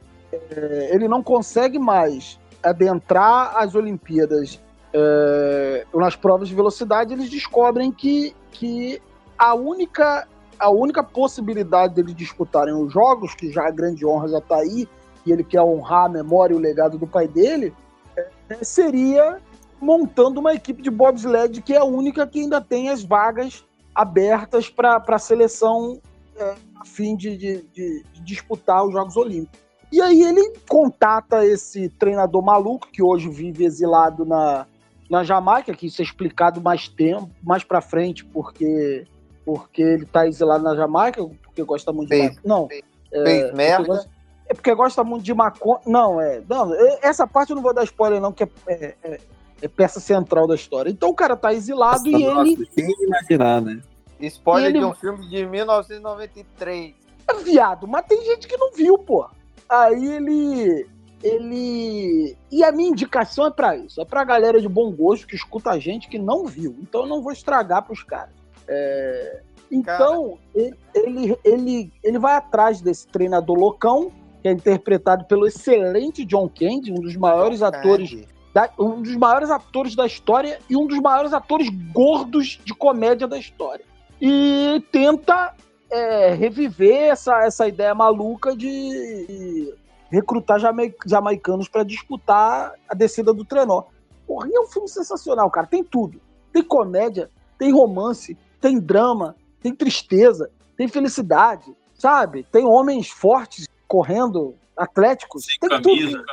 ele 0.91 1.07
não 1.07 1.21
consegue 1.23 1.77
mais 1.79 2.39
adentrar 2.63 3.57
as 3.57 3.75
Olimpíadas 3.75 4.59
é, 4.93 5.85
nas 5.93 6.15
provas 6.15 6.47
de 6.49 6.55
velocidade, 6.55 7.13
eles 7.13 7.29
descobrem 7.29 7.91
que, 7.91 8.35
que 8.51 9.01
a 9.37 9.53
única 9.53 10.27
a 10.59 10.69
única 10.69 11.01
possibilidade 11.01 11.95
deles 11.95 12.13
disputarem 12.13 12.71
os 12.71 12.93
jogos, 12.93 13.33
que 13.33 13.51
já 13.51 13.67
a 13.67 13.71
grande 13.71 14.05
honra 14.05 14.27
já 14.27 14.37
está 14.37 14.57
aí, 14.57 14.87
e 15.25 15.31
ele 15.31 15.43
quer 15.43 15.61
honrar 15.61 16.05
a 16.05 16.09
memória 16.09 16.53
e 16.53 16.57
o 16.57 16.59
legado 16.59 16.99
do 16.99 17.07
pai 17.07 17.27
dele, 17.27 17.73
é, 18.15 18.63
seria 18.63 19.39
montando 19.79 20.39
uma 20.39 20.53
equipe 20.53 20.79
de 20.83 20.91
bobsled 20.91 21.63
que 21.63 21.73
é 21.73 21.77
a 21.77 21.83
única 21.83 22.27
que 22.27 22.41
ainda 22.41 22.61
tem 22.61 22.89
as 22.89 23.03
vagas 23.03 23.65
abertas 23.95 24.69
para 24.69 25.03
a 25.07 25.17
seleção 25.17 25.99
é, 26.37 26.53
a 26.75 26.85
fim 26.85 27.15
de, 27.15 27.35
de- 27.35 27.61
de- 27.73 28.03
de 28.13 28.21
disputar 28.21 28.85
os 28.85 28.93
Jogos 28.93 29.17
Olímpicos. 29.17 29.59
E 29.91 30.01
aí 30.01 30.21
ele 30.21 30.53
contata 30.69 31.45
esse 31.45 31.89
treinador 31.89 32.41
maluco 32.41 32.87
que 32.91 33.03
hoje 33.03 33.27
vive 33.29 33.65
exilado 33.65 34.25
na, 34.25 34.65
na 35.09 35.23
Jamaica, 35.23 35.73
que 35.73 35.87
isso 35.87 36.01
é 36.01 36.05
explicado 36.05 36.61
mais 36.61 36.87
tempo, 36.87 37.29
mais 37.43 37.63
para 37.63 37.81
frente, 37.81 38.23
porque 38.25 39.05
porque 39.43 39.81
ele 39.81 40.05
tá 40.05 40.27
exilado 40.27 40.63
na 40.63 40.75
Jamaica, 40.75 41.27
porque 41.43 41.63
gosta 41.63 41.91
muito 41.91 42.09
de 42.09 42.15
Fez- 42.15 42.35
maconha. 42.35 42.41
Não, 42.45 42.67
fez- 42.67 42.83
é, 43.11 43.23
fez 43.23 43.41
porque 43.43 43.55
merda? 43.57 43.83
gosta- 43.87 44.09
É 44.47 44.53
porque 44.53 44.75
gosta 44.75 45.03
muito 45.03 45.23
de 45.23 45.33
maconha. 45.33 45.79
Não, 45.85 46.21
é. 46.21 46.41
Não, 46.47 46.73
é- 46.73 46.99
essa 47.01 47.25
parte 47.25 47.49
eu 47.49 47.55
não 47.55 47.63
vou 47.63 47.73
dar 47.73 47.83
spoiler, 47.83 48.21
não, 48.21 48.31
que 48.31 48.43
é, 48.43 48.49
é- 48.67 48.95
é- 49.03 49.19
é 49.63 49.67
peça 49.67 49.99
central 49.99 50.45
da 50.47 50.55
história. 50.55 50.89
Então 50.89 51.09
o 51.09 51.13
cara 51.15 51.35
tá 51.35 51.53
exilado 51.53 52.07
e 52.07 52.11
Nossa, 52.11 52.49
ele. 52.51 52.65
Quem 52.67 52.85
ia 52.87 53.07
imaginar, 53.07 53.61
né? 53.61 53.81
Spoiler 54.21 54.69
Ele- 54.69 54.79
de 54.79 54.85
um 54.85 54.93
filme 54.93 55.27
de 55.27 55.45
1993. 55.45 56.93
É 57.27 57.33
viado, 57.35 57.87
mas 57.87 58.05
tem 58.05 58.23
gente 58.23 58.47
que 58.47 58.57
não 58.57 58.71
viu, 58.73 58.97
pô. 58.97 59.25
Aí 59.71 60.05
ele. 60.05 60.85
Ele. 61.23 62.35
E 62.51 62.63
a 62.63 62.71
minha 62.71 62.89
indicação 62.89 63.45
é 63.45 63.51
pra 63.51 63.75
isso. 63.75 64.01
É 64.01 64.05
pra 64.05 64.23
galera 64.23 64.59
de 64.59 64.67
bom 64.67 64.91
gosto 64.91 65.27
que 65.27 65.35
escuta 65.35 65.69
a 65.71 65.79
gente 65.79 66.09
que 66.09 66.17
não 66.19 66.45
viu. 66.45 66.75
Então 66.81 67.01
eu 67.01 67.07
não 67.07 67.21
vou 67.21 67.31
estragar 67.31 67.83
pros 67.83 68.03
caras. 68.03 68.33
É, 68.67 69.41
Então, 69.71 70.37
ele, 70.53 70.75
ele, 70.93 71.37
ele, 71.43 71.93
ele 72.03 72.19
vai 72.19 72.35
atrás 72.35 72.81
desse 72.81 73.07
treinador 73.07 73.57
loucão, 73.57 74.11
que 74.41 74.47
é 74.47 74.51
interpretado 74.51 75.25
pelo 75.25 75.47
excelente 75.47 76.25
John 76.25 76.49
Candy, 76.49 76.91
um 76.91 76.95
dos 77.01 77.15
maiores 77.15 77.61
atores 77.61 78.09
da- 78.53 78.69
um 78.79 79.01
dos 79.01 79.15
maiores 79.15 79.49
atores 79.49 79.95
da 79.95 80.05
história 80.05 80.59
e 80.69 80.75
um 80.75 80.85
dos 80.87 80.99
maiores 80.99 81.31
atores 81.33 81.69
gordos 81.93 82.59
de 82.65 82.73
comédia 82.73 83.27
da 83.27 83.37
história. 83.37 83.85
E 84.19 84.83
tenta 84.91 85.53
é, 85.91 86.33
reviver 86.33 87.09
essa, 87.11 87.43
essa 87.43 87.67
ideia 87.67 87.93
maluca 87.93 88.55
de, 88.55 89.73
recrutar 90.09 90.59
jamai- 90.59 90.93
jamaicanos 91.05 91.67
para 91.67 91.83
disputar 91.83 92.73
a 92.87 92.93
descida 92.95 93.33
do 93.33 93.45
trenó. 93.45 93.83
Porra, 94.27 94.47
e 94.49 94.55
é 94.55 94.59
um 94.59 94.67
filme 94.67 94.87
sensacional, 94.87 95.49
cara. 95.51 95.67
Tem 95.67 95.83
tudo. 95.83 96.21
Tem 96.53 96.63
comédia, 96.63 97.29
tem 97.57 97.71
romance, 97.71 98.37
tem 98.59 98.79
drama, 98.79 99.35
tem 99.61 99.73
tristeza, 99.73 100.49
tem 100.77 100.87
felicidade, 100.87 101.75
sabe? 101.93 102.45
Tem 102.51 102.65
homens 102.65 103.09
fortes 103.09 103.67
correndo, 103.87 104.55
atléticos. 104.75 105.45
Sem 105.45 105.57
tem 105.59 105.69
camisa. 105.69 106.17
tudo. 106.17 106.25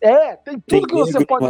É, 0.00 0.34
tem 0.36 0.58
tudo 0.60 0.86
que 0.88 0.94
você 0.94 1.24
pode. 1.24 1.46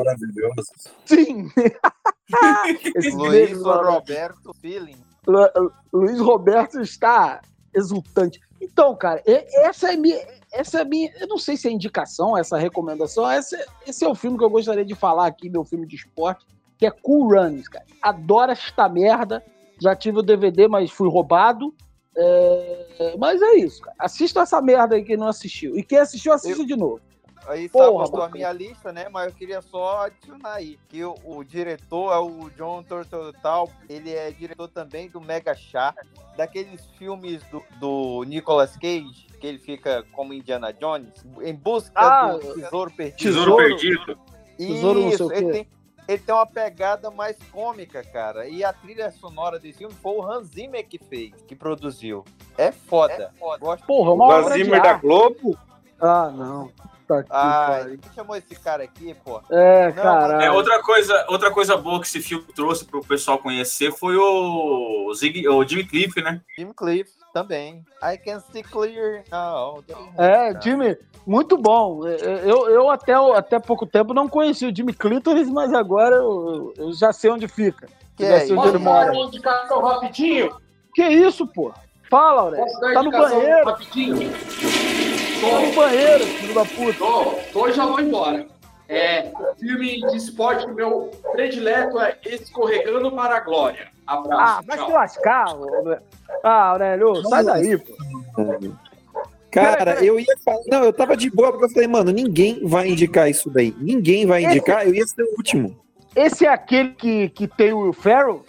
Sim. 1.07 1.49
Luiz. 3.14 3.62
Roberto 3.62 4.52
Feeling. 4.61 4.97
Lu- 5.26 5.73
Luiz 5.92 6.21
Roberto 6.21 6.81
está 6.81 7.40
exultante. 7.75 8.41
Então, 8.61 8.95
cara, 8.95 9.23
essa 9.26 9.93
é 9.93 9.97
minha, 9.97 10.21
essa 10.52 10.81
é 10.81 10.85
minha, 10.85 11.12
eu 11.19 11.26
não 11.26 11.38
sei 11.38 11.57
se 11.57 11.69
é 11.69 11.71
indicação, 11.71 12.37
essa 12.37 12.57
recomendação, 12.57 13.29
essa, 13.29 13.59
esse 13.87 14.05
é 14.05 14.09
o 14.09 14.14
filme 14.14 14.38
que 14.38 14.45
eu 14.45 14.50
gostaria 14.50 14.85
de 14.85 14.95
falar 14.95 15.26
aqui, 15.26 15.49
meu 15.49 15.64
filme 15.64 15.87
de 15.87 15.97
esporte, 15.97 16.47
que 16.79 16.87
é 16.87 16.91
Cool 16.91 17.29
Runnings, 17.29 17.69
cara. 17.69 17.85
Adoro 18.00 18.52
esta 18.52 18.88
merda. 18.88 19.45
Já 19.81 19.97
tive 19.97 20.19
o 20.19 20.23
DVD, 20.23 20.69
mas 20.69 20.91
fui 20.91 21.09
roubado. 21.09 21.75
É, 22.17 23.17
Mas 23.19 23.41
é 23.41 23.55
isso, 23.55 23.81
cara. 23.81 23.97
Assista 23.99 24.41
essa 24.41 24.61
merda 24.61 24.97
aí 24.97 25.05
quem 25.05 25.17
não 25.17 25.29
assistiu. 25.29 25.76
E 25.79 25.83
quem 25.83 25.99
assistiu, 25.99 26.33
assiste 26.33 26.64
de 26.64 26.76
novo. 26.76 27.00
Aí 27.46 27.68
Porra, 27.68 28.06
sabe 28.06 28.22
a 28.22 28.28
minha 28.28 28.52
lista, 28.52 28.92
né? 28.92 29.08
Mas 29.08 29.26
eu 29.26 29.32
queria 29.32 29.61
só 29.61 30.02
adicionar 30.02 30.54
aí 30.54 30.78
que 30.88 31.04
o, 31.04 31.14
o 31.25 31.42
diretor 31.42 32.12
é 32.12 32.18
o 32.18 32.50
John 32.50 32.82
Turturro 32.82 33.32
ele 33.88 34.14
é 34.14 34.30
diretor 34.30 34.68
também 34.68 35.08
do 35.08 35.20
Mega 35.20 35.54
Shark, 35.54 35.99
daqueles 36.37 36.87
filmes 36.99 37.42
do, 37.44 37.62
do 37.78 38.25
Nicolas 38.25 38.76
Cage, 38.76 39.26
que 39.40 39.46
ele 39.46 39.58
fica 39.58 40.04
como 40.12 40.32
Indiana 40.32 40.72
Jones, 40.72 41.25
em 41.42 41.54
busca 41.54 41.92
Ah, 41.94 42.32
do 42.32 42.54
tesouro 42.54 42.90
perdido. 42.90 43.18
Tesouro 43.18 43.56
perdido. 43.56 44.18
Tesouro 44.56 45.00
não 45.00 45.11
sei 45.11 45.38
ele 45.38 45.52
tem, 45.52 45.68
ele 46.06 46.18
tem 46.18 46.34
uma 46.34 46.46
pegada 46.46 47.11
mais 47.11 47.37
cômica, 47.50 48.04
cara. 48.04 48.49
E 48.49 48.62
a 48.64 48.72
trilha 48.72 49.11
sonora 49.11 49.58
desse 49.58 49.78
filme 49.78 49.94
foi 49.94 50.12
o 50.12 50.22
Hans 50.22 50.49
Zimmer 50.49 50.87
que 50.87 50.99
fez, 50.99 51.32
que 51.42 51.56
produziu. 51.56 52.25
É 52.56 52.70
foda. 52.70 53.32
Gosto 53.58 53.84
Porra, 53.87 54.11
O 54.11 54.14
uma 54.14 54.42
de 54.42 54.64
Zimmer 54.64 54.82
da. 54.82 54.94
Globo? 54.94 55.58
Ah, 56.00 56.30
não. 56.30 56.70
Aqui, 57.19 57.28
Ah, 57.31 57.66
pariu. 57.71 57.99
quem 57.99 58.12
chamou 58.12 58.37
esse 58.37 58.54
cara 58.57 58.83
aqui, 58.85 59.14
pô? 59.25 59.40
É, 59.50 59.92
caralho. 59.92 60.40
É, 60.42 60.50
outra 60.50 60.83
coisa, 60.83 61.25
outra 61.28 61.50
coisa 61.50 61.76
boa 61.76 62.00
que 62.00 62.07
esse 62.07 62.21
filme 62.21 62.45
trouxe 62.54 62.85
pro 62.85 63.00
pessoal 63.00 63.38
conhecer 63.38 63.92
foi 63.92 64.16
o, 64.16 65.12
Zig, 65.14 65.47
o 65.49 65.64
Jimmy 65.66 65.85
Cliff, 65.85 66.21
né? 66.23 66.40
Jim 66.59 66.73
Cliff 66.73 67.11
também. 67.33 67.85
I 68.02 68.19
can 68.19 68.40
see 68.40 68.62
clear 68.62 69.23
now. 69.31 69.83
É, 70.19 70.59
Jimmy, 70.61 70.97
muito 71.26 71.57
bom. 71.57 72.07
Eu, 72.07 72.69
eu 72.69 72.90
até, 72.90 73.14
até 73.14 73.59
pouco 73.59 73.87
tempo 73.87 74.12
não 74.12 74.28
conhecia 74.28 74.69
o 74.69 74.75
Jimmy 74.75 74.92
Clítoris, 74.92 75.49
mas 75.49 75.73
agora 75.73 76.16
eu, 76.16 76.75
eu 76.76 76.92
já 76.92 77.12
sei 77.12 77.31
onde 77.31 77.49
fica. 77.49 77.87
Que 78.16 78.26
já 78.26 78.35
é 78.35 78.40
sei 78.40 78.57
onde 78.57 78.69
ele 78.69 78.76
isso? 78.76 78.85
mora. 78.85 79.12
uma 79.12 79.25
indicação 79.26 79.81
rapidinho? 79.83 80.57
Que 80.95 81.02
isso, 81.09 81.47
pô? 81.47 81.73
Fala, 82.11 82.42
Aurélio. 82.42 82.66
Tá 82.92 83.02
no 83.02 83.11
banheiro. 83.11 83.64
rapidinho? 83.64 84.31
Tá 85.42 85.61
no 85.61 85.72
banheiro, 85.72 86.25
filho 86.25 86.54
da 86.54 86.64
puta. 86.64 86.99
Tô, 86.99 87.25
tô 87.52 87.68
e 87.68 87.72
já 87.72 87.84
vou 87.84 88.00
embora. 88.00 88.46
É, 88.88 89.32
o 89.34 89.54
filme 89.58 90.00
de 90.08 90.16
esporte 90.16 90.66
meu 90.68 91.11
predileto 91.32 91.99
é 91.99 92.16
Escorregando 92.25 93.11
para 93.11 93.38
a 93.38 93.40
Glória. 93.40 93.88
Abraço. 94.06 94.40
Ah, 94.40 94.62
vai 94.64 94.78
se 94.78 94.92
lascar. 94.92 95.46
Ah, 96.44 96.68
Aurélio, 96.68 97.16
sai 97.28 97.44
daí, 97.44 97.78
pô. 97.78 97.92
Cara, 99.50 100.02
eu 100.04 100.18
ia 100.20 100.37
falar. 100.44 100.62
Não, 100.68 100.84
eu 100.84 100.92
tava 100.92 101.16
de 101.16 101.28
boa 101.28 101.50
porque 101.50 101.64
eu 101.64 101.70
falei, 101.70 101.88
mano, 101.88 102.12
ninguém 102.12 102.64
vai 102.64 102.88
indicar 102.88 103.28
isso 103.28 103.50
daí. 103.50 103.75
Ninguém 103.78 104.25
vai 104.26 104.44
indicar, 104.44 104.87
eu 104.87 104.94
ia 104.94 105.06
ser 105.06 105.22
o 105.22 105.34
último. 105.37 105.76
Esse 106.14 106.46
é 106.46 106.49
aquele 106.49 106.90
que, 106.90 107.28
que 107.30 107.49
tem 107.49 107.72
o 107.72 107.80
Will 107.80 107.92
Ferrell? 107.92 108.44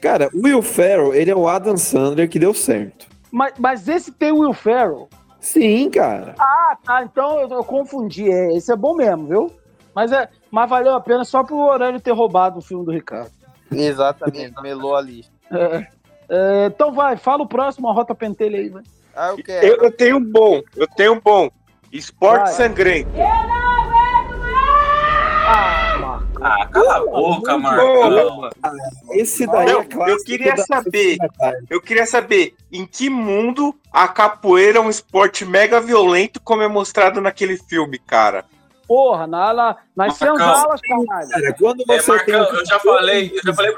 Cara, 0.00 0.30
o 0.32 0.44
Will 0.44 0.62
Ferrell, 0.62 1.12
ele 1.12 1.30
é 1.30 1.36
o 1.36 1.48
Adam 1.48 1.76
Sandler 1.76 2.28
que 2.28 2.38
deu 2.38 2.54
certo. 2.54 3.06
Mas, 3.30 3.54
mas 3.58 3.88
esse 3.88 4.12
tem 4.12 4.32
o 4.32 4.38
Will 4.38 4.54
Ferrell. 4.54 5.08
Sim, 5.40 5.90
cara. 5.90 6.34
Ah, 6.38 6.76
tá. 6.84 7.02
Então 7.02 7.40
eu, 7.40 7.48
eu 7.48 7.64
confundi. 7.64 8.30
É, 8.30 8.56
esse 8.56 8.72
é 8.72 8.76
bom 8.76 8.94
mesmo, 8.94 9.26
viu? 9.26 9.52
Mas, 9.94 10.12
é, 10.12 10.28
mas 10.50 10.68
valeu 10.68 10.94
a 10.94 11.00
pena 11.00 11.24
só 11.24 11.42
pro 11.42 11.56
Aurélio 11.56 12.00
ter 12.00 12.12
roubado 12.12 12.58
o 12.58 12.62
filme 12.62 12.84
do 12.84 12.92
Ricardo. 12.92 13.30
Exatamente, 13.72 14.54
melou 14.62 14.94
a 14.94 15.00
lista. 15.00 15.32
É, 15.50 15.86
é, 16.28 16.66
então 16.66 16.92
vai, 16.92 17.16
fala 17.16 17.42
o 17.42 17.48
próximo, 17.48 17.88
a 17.88 17.92
Rota 17.92 18.14
Pentelha 18.14 18.58
aí, 18.58 18.68
vai. 18.68 18.82
Ah, 19.14 19.30
eu 19.30 19.42
quero. 19.42 19.66
Eu, 19.66 19.76
eu 19.84 19.92
tenho 19.96 20.16
um 20.18 20.24
bom, 20.24 20.60
eu 20.76 20.86
tenho 20.86 21.14
um 21.14 21.20
bom. 21.20 21.50
Esporte 21.92 22.44
Vai. 22.44 22.52
sangrento. 22.52 23.10
Ah, 23.18 23.46
Marco. 23.46 24.34
Ah, 25.48 25.79
cala 26.40 26.96
a 26.96 27.00
boca, 27.04 27.58
Marcão. 27.58 28.50
Esse 29.12 29.46
daí 29.46 29.72
Não, 29.72 29.80
é 29.80 29.84
clássico. 29.84 30.08
eu 30.10 30.24
queria 30.24 30.56
saber. 30.56 31.18
Eu 31.68 31.80
queria 31.80 32.06
saber 32.06 32.54
em 32.72 32.86
que 32.86 33.08
mundo 33.10 33.74
a 33.92 34.08
capoeira 34.08 34.78
é 34.78 34.80
um 34.80 34.90
esporte 34.90 35.44
mega 35.44 35.80
violento 35.80 36.40
como 36.42 36.62
é 36.62 36.68
mostrado 36.68 37.20
naquele 37.20 37.56
filme, 37.56 37.98
cara. 37.98 38.44
Porra, 38.86 39.26
na, 39.26 39.52
na, 39.54 39.76
nas 39.94 40.16
senzalas, 40.16 40.80
caralho. 40.80 41.28
Cara, 41.28 41.54
quando 41.58 41.84
É, 41.88 41.98
você 42.00 42.18
tem 42.24 42.34
Marcão, 42.34 42.54
um- 42.54 42.58
eu 42.58 42.66
já 42.66 42.78
falei, 42.80 43.32
eu 43.34 43.40
já 43.44 43.54
falei. 43.54 43.76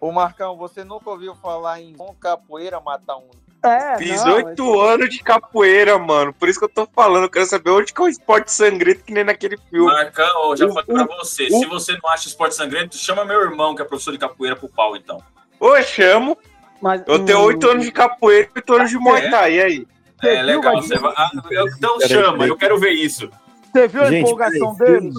Ô, 0.00 0.10
Marcão, 0.12 0.56
você 0.56 0.82
nunca 0.84 1.10
ouviu 1.10 1.34
falar 1.34 1.80
em 1.80 1.92
com 1.94 2.14
capoeira 2.14 2.80
matar 2.80 3.16
um? 3.16 3.28
É, 3.64 3.96
Fiz 3.98 4.24
não, 4.24 4.34
oito 4.34 4.80
anos 4.80 5.08
de 5.10 5.22
capoeira, 5.22 5.98
mano. 5.98 6.32
Por 6.32 6.48
isso 6.48 6.58
que 6.58 6.64
eu 6.64 6.68
tô 6.68 6.86
falando. 6.94 7.24
Eu 7.24 7.30
quero 7.30 7.46
saber 7.46 7.70
onde 7.70 7.92
que 7.92 8.00
é 8.00 8.04
um 8.04 8.08
esporte 8.08 8.52
sangrento 8.52 9.02
que 9.04 9.12
nem 9.12 9.24
naquele 9.24 9.56
filme. 9.70 9.86
Marcão, 9.92 10.56
já 10.56 10.66
O- 10.66 10.72
falei 10.72 11.06
pra 11.06 11.16
você. 11.16 11.44
o- 11.50 11.58
Se 11.60 11.66
você 11.66 11.92
não 11.92 12.10
acha 12.10 12.28
esporte 12.28 12.54
sangrento, 12.54 12.96
chama 12.96 13.24
meu 13.24 13.40
irmão, 13.40 13.74
que 13.74 13.82
é 13.82 13.84
professor 13.84 14.12
de 14.12 14.18
capoeira, 14.18 14.54
pro 14.56 14.68
pau, 14.68 14.96
então. 14.96 15.18
Ô, 15.58 15.76
eu 15.76 15.82
chamo. 15.82 16.36
mas, 16.80 17.02
Eu 17.06 17.24
tenho 17.24 17.38
hum, 17.38 17.44
oito 17.44 17.68
anos 17.70 17.84
de 17.84 17.90
capoeira 17.92 18.48
e 18.54 18.58
oito 18.58 18.74
anos 18.74 18.90
de 18.90 18.98
Muay 18.98 19.30
Thai. 19.30 19.54
E 19.54 19.62
aí? 19.62 19.86
É 20.22 20.36
viu, 20.36 20.44
legal. 20.46 20.76
Você 20.82 20.98
vai... 20.98 21.12
ah, 21.16 21.30
eu- 21.50 21.66
então 21.68 22.00
chama, 22.00 22.46
eu 22.46 22.56
quero 22.56 22.78
ver 22.78 22.90
isso. 22.90 23.30
Você 23.72 23.88
viu 23.88 24.02
a 24.02 24.10
Gente, 24.10 24.20
empolgação 24.26 24.74
peraí, 24.76 25.00
dele? 25.00 25.12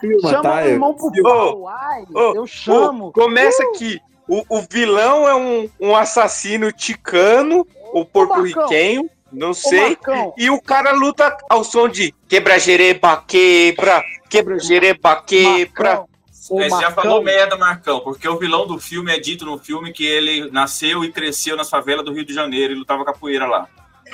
filma. 0.00 0.30
Chama 0.30 0.42
tá? 0.42 0.56
o 0.56 0.66
irmão 0.66 0.94
pro 0.94 1.22
pau. 1.22 1.68
Ai, 1.68 2.04
ô, 2.12 2.34
eu 2.34 2.46
chamo. 2.46 3.06
Ô, 3.06 3.12
começa 3.12 3.62
aqui. 3.62 4.00
O, 4.28 4.42
o 4.48 4.62
vilão 4.68 5.28
é 5.28 5.34
um, 5.36 5.70
um 5.80 5.94
assassino 5.96 6.72
ticano 6.72 7.64
ou 7.96 8.04
porto-riquenho, 8.04 9.08
não 9.32 9.54
sei. 9.54 9.96
E 10.36 10.50
o 10.50 10.60
cara 10.60 10.92
luta 10.92 11.34
ao 11.48 11.64
som 11.64 11.88
de 11.88 12.14
quebra 12.28 12.58
jereba, 12.58 13.24
quebra, 13.26 14.04
quebra 14.28 14.58
jereba, 14.58 15.16
quebra. 15.22 16.04
Você 16.30 16.68
já 16.68 16.90
falou 16.90 17.22
merda, 17.22 17.56
Marcão, 17.56 18.00
porque 18.00 18.28
o 18.28 18.38
vilão 18.38 18.66
do 18.66 18.78
filme 18.78 19.12
é 19.12 19.18
dito 19.18 19.46
no 19.46 19.58
filme 19.58 19.92
que 19.92 20.04
ele 20.04 20.50
nasceu 20.50 21.02
e 21.02 21.10
cresceu 21.10 21.56
nas 21.56 21.70
favelas 21.70 22.04
do 22.04 22.12
Rio 22.12 22.24
de 22.24 22.34
Janeiro 22.34 22.74
e 22.74 22.76
lutava 22.76 23.04
capoeira 23.04 23.46
lá. 23.46 23.66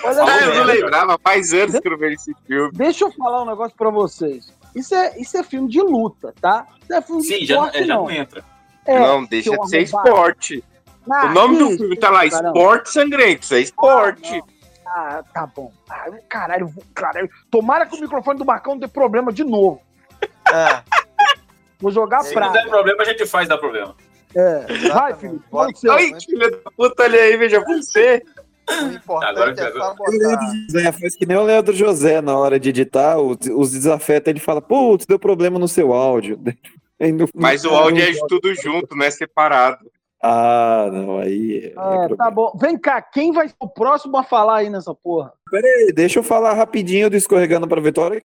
olha 0.03 0.25
Ah, 0.25 0.41
eu 0.43 0.55
não 0.55 0.65
lembrava, 0.65 1.19
faz 1.19 1.53
anos 1.53 1.79
que 1.79 1.87
eu 1.87 1.93
não 1.93 1.99
vejo 1.99 2.15
esse 2.15 2.35
filme. 2.47 2.71
Deixa 2.73 3.05
eu 3.05 3.13
falar 3.13 3.43
um 3.43 3.47
negócio 3.47 3.77
pra 3.77 3.91
vocês. 3.91 4.51
Isso 4.75 4.95
é, 4.95 5.21
isso 5.21 5.37
é 5.37 5.43
filme 5.43 5.69
de 5.69 5.83
luta, 5.83 6.33
tá? 6.41 6.67
Isso 6.81 6.95
é 6.95 7.03
filme 7.03 7.23
de 7.23 7.29
Sim, 7.29 7.45
já, 7.45 7.55
esporte, 7.55 7.77
é, 7.79 7.85
já 7.85 7.95
não. 7.95 8.05
não 8.05 8.11
entra. 8.11 8.45
É, 8.87 8.99
não, 8.99 9.25
deixa 9.25 9.51
de 9.51 9.69
ser 9.69 9.83
esporte. 9.83 10.65
Ah, 11.11 11.27
o 11.27 11.35
nome 11.35 11.59
do 11.59 11.69
isso, 11.71 11.79
filme 11.79 11.97
tá 11.97 12.11
lá, 12.11 12.29
caramba. 12.29 12.49
Esporte 12.59 12.91
Sangrento, 12.91 13.43
isso 13.43 13.55
é 13.55 13.61
esporte. 13.61 14.43
Ah, 14.87 15.23
tá 15.33 15.47
bom. 15.47 15.73
Ah, 15.89 16.11
caralho, 16.29 16.73
caralho. 16.95 17.29
Tomara 17.51 17.87
que 17.87 17.97
o 17.97 18.01
microfone 18.01 18.39
do 18.39 18.45
Marcão 18.45 18.75
não 18.75 18.81
dê 18.81 18.89
problema 18.89 19.33
de 19.33 19.43
novo. 19.43 19.81
Ah, 20.47 20.83
Vou 21.81 21.91
jogar 21.91 22.23
Se 22.23 22.35
não 22.37 22.53
der 22.53 22.69
problema, 22.69 23.03
a 23.03 23.05
gente 23.05 23.27
faz 23.27 23.49
dar 23.49 23.59
problema. 23.59 23.97
É. 24.35 24.89
Vai. 24.89 25.15
Felipe. 25.15 25.45
Ai, 25.91 26.13
filha 26.21 26.51
da 26.51 26.71
puta, 26.77 27.03
olha 27.03 27.21
aí, 27.21 27.37
veja 27.37 27.61
você. 27.61 28.23
o 28.71 28.87
importante 28.87 29.31
Agora- 29.31 29.55
é 29.59 29.65
agora- 29.67 29.85
sabotar. 29.85 30.53
José 30.71 30.93
faz 30.93 31.17
que 31.17 31.27
nem 31.27 31.37
o 31.37 31.43
Leandro 31.43 31.75
José 31.75 32.21
na 32.21 32.37
hora 32.39 32.59
de 32.61 32.69
editar, 32.69 33.19
os, 33.19 33.37
os 33.53 33.73
desafetos, 33.73 34.29
ele 34.31 34.39
fala, 34.41 34.63
putz, 34.63 35.05
deu 35.07 35.19
problema 35.19 35.59
no 35.59 35.67
seu 35.67 35.93
áudio. 35.93 36.39
Mas 37.35 37.65
o 37.65 37.71
áudio 37.71 38.05
é 38.05 38.13
tudo 38.29 38.55
junto, 38.55 38.95
não 38.95 39.05
é 39.05 39.11
separado. 39.11 39.85
Ah, 40.23 40.89
não, 40.93 41.19
aí. 41.19 41.73
é 41.77 42.05
É, 42.05 42.17
tá 42.17 42.31
bom. 42.31 42.57
Vem 42.61 42.79
cá, 42.79 43.03
quem 43.03 43.33
vai 43.33 43.49
ser 43.49 43.55
o 43.59 43.69
próximo 43.69 44.17
a 44.17 44.23
falar 44.23 44.59
aí 44.59 44.71
nessa 44.71 44.95
porra? 44.95 45.33
Peraí, 45.51 45.93
deixa 45.93 46.21
eu 46.21 46.23
falar 46.23 46.53
rapidinho 46.55 47.11
do 47.11 47.17
Escorregando 47.17 47.67
para 47.67 47.81
Vitória. 47.81 48.23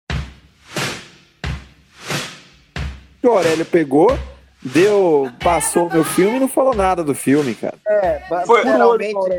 O 3.24 3.30
Aurélio 3.30 3.66
pegou, 3.66 4.18
deu, 4.62 5.30
passou 5.44 5.88
o 5.88 5.92
meu 5.92 6.04
filme 6.04 6.38
e 6.38 6.40
não 6.40 6.48
falou 6.48 6.74
nada 6.74 7.04
do 7.04 7.14
filme, 7.14 7.54
cara. 7.56 7.76
É, 7.86 8.22
Foi- 8.46 8.64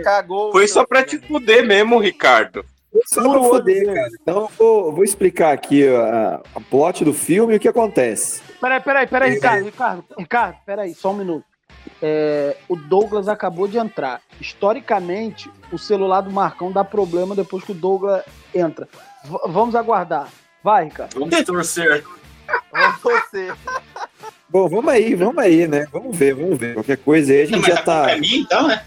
cagou. 0.03 0.53
Foi 0.53 0.66
só 0.68 0.85
pra 0.85 1.03
te 1.03 1.16
fuder 1.18 1.64
mesmo, 1.66 1.99
Ricardo. 1.99 2.64
Só 3.07 3.23
Por 3.23 3.33
pra 3.38 3.42
foder, 3.49 3.85
dele. 3.85 3.94
cara. 3.94 4.09
Então 4.21 4.40
eu 4.42 4.49
vou, 4.59 4.92
vou 4.92 5.05
explicar 5.05 5.53
aqui 5.53 5.87
a, 5.88 6.40
a 6.55 6.61
plot 6.61 7.05
do 7.05 7.14
filme 7.14 7.55
e 7.55 7.57
o 7.57 7.61
que 7.61 7.68
acontece. 7.68 8.42
Peraí, 8.61 8.81
peraí, 8.81 9.07
peraí, 9.07 9.31
Ricardo, 9.31 9.64
Ricardo, 9.64 10.05
Ricardo, 10.18 10.57
peraí, 10.66 10.94
só 10.94 11.12
um 11.12 11.14
minuto. 11.14 11.44
É, 12.01 12.57
o 12.69 12.77
Douglas 12.77 13.27
acabou 13.29 13.67
de 13.67 13.77
entrar. 13.79 14.21
Historicamente, 14.41 15.51
o 15.73 15.79
celular 15.79 16.21
do 16.21 16.31
Marcão 16.31 16.71
dá 16.71 16.85
problema 16.85 17.35
depois 17.35 17.65
que 17.65 17.73
o 17.73 17.75
Douglas 17.75 18.23
entra. 18.55 18.89
V- 19.25 19.39
vamos 19.49 19.75
aguardar. 19.75 20.29
Vai, 20.63 20.85
Ricardo. 20.85 21.19
Vamos 21.19 21.43
torcer. 21.45 22.05
Vamos 22.73 23.01
torcer. 23.01 23.55
Bom, 24.49 24.69
vamos 24.69 24.89
aí, 24.93 25.15
vamos 25.15 25.39
aí, 25.39 25.67
né? 25.69 25.87
Vamos 25.93 26.17
ver, 26.17 26.35
vamos 26.35 26.57
ver. 26.59 26.75
Qualquer 26.75 26.97
coisa 26.99 27.33
aí 27.33 27.43
a 27.43 27.47
gente 27.47 27.59
Mas 27.59 27.67
já 27.67 27.75
a 27.75 27.77
culpa 27.77 27.93
tá. 28.07 28.11
é 28.13 28.17
minha, 28.19 28.39
então, 28.39 28.67
né? 28.69 28.83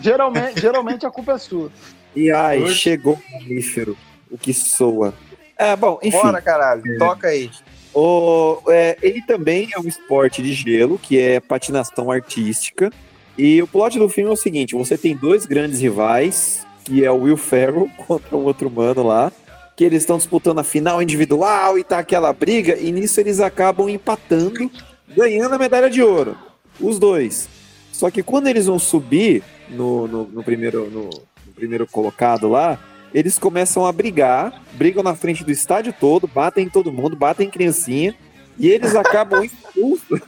Geralmente, 0.00 0.60
geralmente 0.60 1.06
a 1.06 1.10
culpa 1.10 1.32
é 1.32 1.38
sua. 1.38 1.70
E 2.14 2.30
ai, 2.30 2.62
Hoje- 2.62 2.74
chegou 2.74 3.14
o 3.14 3.32
mamífero, 3.38 3.96
o 4.30 4.36
que 4.38 4.52
soa. 4.52 5.14
É, 5.56 5.76
bom, 5.76 5.98
enfim. 6.02 6.18
Bora, 6.18 6.40
caralho. 6.42 6.82
Toca 6.98 7.28
aí. 7.28 7.50
O, 7.98 8.60
é, 8.68 8.98
ele 9.00 9.22
também 9.22 9.70
é 9.74 9.80
um 9.80 9.88
esporte 9.88 10.42
de 10.42 10.52
gelo, 10.52 10.98
que 10.98 11.18
é 11.18 11.40
patinação 11.40 12.10
artística. 12.10 12.92
E 13.38 13.62
o 13.62 13.66
plot 13.66 13.98
do 13.98 14.06
filme 14.06 14.28
é 14.28 14.32
o 14.34 14.36
seguinte: 14.36 14.74
você 14.74 14.98
tem 14.98 15.16
dois 15.16 15.46
grandes 15.46 15.80
rivais, 15.80 16.66
que 16.84 17.02
é 17.02 17.10
o 17.10 17.22
Will 17.22 17.38
Ferrell 17.38 17.88
contra 18.06 18.36
um 18.36 18.44
outro 18.44 18.68
humano 18.68 19.02
lá, 19.02 19.32
que 19.74 19.82
eles 19.82 20.02
estão 20.02 20.18
disputando 20.18 20.58
a 20.58 20.62
final 20.62 21.00
individual 21.00 21.78
e 21.78 21.84
tá 21.84 21.98
aquela 21.98 22.34
briga, 22.34 22.76
e 22.76 22.92
nisso 22.92 23.18
eles 23.18 23.40
acabam 23.40 23.88
empatando, 23.88 24.70
ganhando 25.16 25.54
a 25.54 25.58
medalha 25.58 25.88
de 25.88 26.02
ouro. 26.02 26.36
Os 26.78 26.98
dois. 26.98 27.48
Só 27.92 28.10
que 28.10 28.22
quando 28.22 28.46
eles 28.46 28.66
vão 28.66 28.78
subir 28.78 29.42
no, 29.70 30.06
no, 30.06 30.24
no 30.24 30.44
primeiro, 30.44 30.90
no, 30.90 31.04
no 31.04 31.52
primeiro 31.54 31.86
colocado 31.86 32.46
lá, 32.46 32.78
eles 33.16 33.38
começam 33.38 33.86
a 33.86 33.92
brigar, 33.92 34.62
brigam 34.74 35.02
na 35.02 35.14
frente 35.14 35.42
do 35.42 35.50
estádio 35.50 35.90
todo, 35.98 36.26
batem 36.26 36.66
em 36.66 36.68
todo 36.68 36.92
mundo, 36.92 37.16
batem 37.16 37.46
em 37.46 37.50
criancinha, 37.50 38.14
e 38.58 38.68
eles 38.68 38.94
acabam 38.94 39.40
expulsos. 39.42 40.20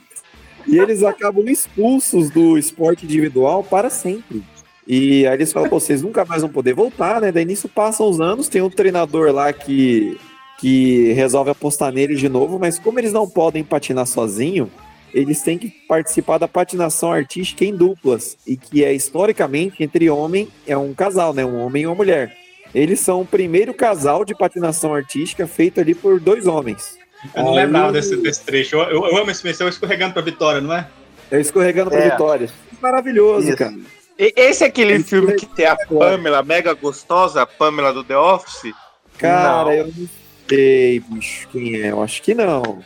e 0.65 0.79
eles 0.79 1.03
acabam 1.03 1.47
expulsos 1.47 2.31
do 2.31 2.57
esporte 2.57 3.05
individual 3.05 3.63
para 3.63 3.91
sempre. 3.91 4.43
E 4.87 5.27
aí 5.27 5.35
eles 5.35 5.53
falam, 5.53 5.69
vocês 5.69 6.01
nunca 6.01 6.25
mais 6.25 6.41
vão 6.41 6.49
poder 6.49 6.73
voltar, 6.73 7.21
né? 7.21 7.31
Daí 7.31 7.45
nisso 7.45 7.69
passam 7.69 8.09
os 8.09 8.19
anos, 8.19 8.47
tem 8.47 8.63
um 8.63 8.71
treinador 8.71 9.31
lá 9.31 9.53
que, 9.53 10.17
que 10.59 11.13
resolve 11.13 11.51
apostar 11.51 11.93
neles 11.93 12.19
de 12.19 12.27
novo, 12.27 12.57
mas 12.57 12.79
como 12.79 12.99
eles 12.99 13.13
não 13.13 13.29
podem 13.29 13.63
patinar 13.63 14.07
sozinho, 14.07 14.67
eles 15.13 15.43
têm 15.43 15.59
que 15.59 15.69
participar 15.87 16.39
da 16.39 16.47
patinação 16.47 17.11
artística 17.11 17.63
em 17.63 17.75
duplas, 17.75 18.35
e 18.47 18.57
que 18.57 18.83
é 18.83 18.91
historicamente 18.91 19.83
entre 19.83 20.09
homem, 20.09 20.47
é 20.65 20.75
um 20.75 20.91
casal, 20.91 21.35
né? 21.35 21.45
Um 21.45 21.59
homem 21.59 21.83
e 21.83 21.85
uma 21.85 21.93
mulher. 21.93 22.38
Eles 22.73 22.99
são 22.99 23.21
o 23.21 23.25
primeiro 23.25 23.73
casal 23.73 24.23
de 24.23 24.35
patinação 24.35 24.93
artística 24.93 25.47
feito 25.47 25.79
ali 25.79 25.95
por 25.95 26.19
dois 26.19 26.45
homens. 26.47 26.97
Eu 27.35 27.43
não 27.43 27.49
Aí- 27.57 27.65
lembrava 27.65 27.91
desse, 27.91 28.15
desse 28.17 28.43
trecho. 28.43 28.75
Eu, 28.75 28.81
eu, 28.83 29.05
eu 29.07 29.17
amo 29.17 29.31
esse 29.31 29.43
menção 29.43 29.67
escorregando 29.67 30.13
pra 30.13 30.21
vitória, 30.21 30.61
não 30.61 30.73
é? 30.73 30.87
É 31.31 31.39
escorregando 31.39 31.89
pra 31.89 31.99
É. 31.99 32.09
vitória. 32.11 32.49
Maravilhoso, 32.81 33.47
Isso. 33.47 33.57
cara. 33.57 33.73
E- 34.17 34.33
Esse 34.35 34.63
é 34.63 34.67
aquele 34.67 34.93
Ele 34.93 35.03
filme 35.03 35.33
que 35.33 35.45
tem 35.45 35.65
a 35.65 35.75
Pamela 35.75 36.43
mega 36.43 36.73
gostosa, 36.73 37.41
a 37.41 37.45
Pamela 37.47 37.91
do 37.93 38.03
The 38.03 38.17
Office. 38.17 38.73
Cara, 39.17 39.65
Não. 39.65 39.71
eu 39.73 39.87
não 39.87 40.09
sei, 40.47 40.99
bicho, 41.01 41.47
quem 41.51 41.81
é? 41.81 41.91
Eu 41.91 42.01
acho 42.01 42.21
que 42.21 42.33
não. 42.33 42.81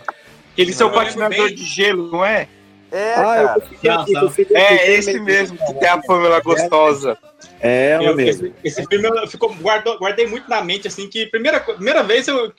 Eles 0.57 0.75
são 0.75 0.87
eu 0.89 0.93
patinador 0.93 1.49
de 1.49 1.63
gelo, 1.63 2.11
não 2.11 2.25
é? 2.25 2.47
É, 2.91 3.13
ah, 3.15 3.37
eu 3.41 3.47
cara. 3.81 4.01
aqui. 4.01 4.47
É 4.53 4.91
esse 4.93 5.19
mesmo 5.19 5.57
que 5.57 5.73
tem 5.75 5.89
a 5.89 5.97
Pamela 5.97 6.39
gostosa. 6.41 7.11
É 7.11 7.32
ela 7.67 8.03
Eu- 8.09 8.15
mesmo. 8.15 8.47
esse, 8.47 8.81
esse 8.81 8.87
filme 8.87 9.07
eu 9.07 9.27
fico, 9.27 9.53
guardou, 9.55 9.97
guardei 9.97 10.27
muito 10.27 10.49
na 10.49 10.61
mente, 10.63 10.87
assim, 10.87 11.07
que 11.09 11.25
primeira, 11.27 11.59
primeira 11.59 12.03
vez 12.03 12.27
eu, 12.27 12.53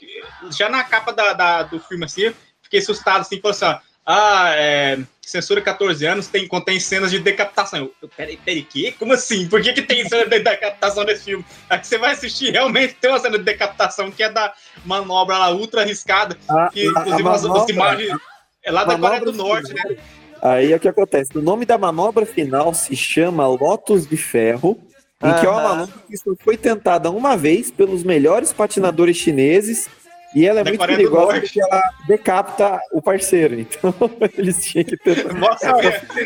já 0.51 0.69
na 0.69 0.83
capa 0.85 1.12
da, 1.12 1.33
da- 1.33 1.62
do 1.64 1.79
filme, 1.81 2.05
assim, 2.05 2.33
fiquei 2.62 2.81
assustado, 2.81 3.21
assim, 3.21 3.40
falou 3.40 3.51
assim, 3.55 3.64
ó, 3.67 3.79
ah, 4.07 4.53
é, 4.57 4.99
censura 5.23 5.61
14 5.62 6.05
anos, 6.07 6.27
tem, 6.27 6.47
contém 6.47 6.79
cenas 6.79 7.11
de 7.11 7.19
decapitação. 7.19 7.79
Eu, 7.81 7.95
eu, 8.03 8.09
peraí, 8.09 8.37
peraí, 8.37 8.62
que? 8.62 8.93
Como 8.93 9.14
assim? 9.14 9.49
Por 9.49 9.62
que, 9.62 9.73
que 9.73 9.81
tem 9.83 10.07
cena 10.07 10.25
de 10.27 10.40
decapitação 10.40 11.05
nesse 11.05 11.25
filme? 11.25 11.45
Aí 11.71 11.83
você 11.83 11.97
vai 11.97 12.12
assistir, 12.12 12.51
realmente 12.51 12.95
tem 13.01 13.11
uma 13.11 13.19
cena 13.19 13.38
de 13.38 13.45
decapitação 13.45 14.11
que 14.11 14.23
é 14.23 14.31
da 14.31 14.53
manobra 14.85 15.38
lá, 15.38 15.51
ultra 15.51 15.81
arriscada, 15.83 16.37
A- 16.49 16.69
que 16.71 16.87
a- 16.87 16.88
a 16.88 16.90
inclusive 17.03 17.29
as, 17.29 17.43
manobra- 17.45 17.73
imagens 17.75 18.19
é 18.62 18.71
lá 18.71 18.85
da 18.85 18.99
Coreia 18.99 19.21
manobra 19.21 19.33
do 19.33 19.38
Norte, 19.38 19.73
né? 19.73 19.97
Aí 20.43 20.73
é 20.73 20.77
o 20.77 20.81
que 20.81 20.88
acontece. 20.88 21.31
O 21.38 21.40
nome 21.40 21.64
da 21.64 21.79
manobra 21.79 22.27
final 22.27 22.75
se 22.75 22.95
chama 22.95 23.47
Lotus 23.47 24.07
de 24.07 24.19
Ferro, 24.19 24.79
em 25.24 25.40
que 25.40 25.46
é 25.46 25.48
uma 25.48 25.62
manobra 25.62 25.94
que 26.08 26.16
só 26.16 26.30
foi 26.42 26.56
tentada 26.56 27.10
uma 27.10 27.37
vez 27.37 27.70
pelos 27.70 28.02
melhores 28.02 28.52
patinadores 28.52 29.16
chineses. 29.16 29.88
E 30.34 30.44
ela 30.46 30.60
é 30.60 30.64
Da 30.64 30.70
muito 30.70 30.80
Coreia 30.80 30.96
perigosa 30.98 31.40
porque 31.40 31.60
ela 31.62 31.82
decapita 32.08 32.80
o 32.92 33.00
parceiro. 33.00 33.54
Então 33.60 33.94
eles 34.37 34.64
tinham 34.64 34.84
que 34.84 34.96
tentar. 34.96 35.32
Mostra 35.32 35.70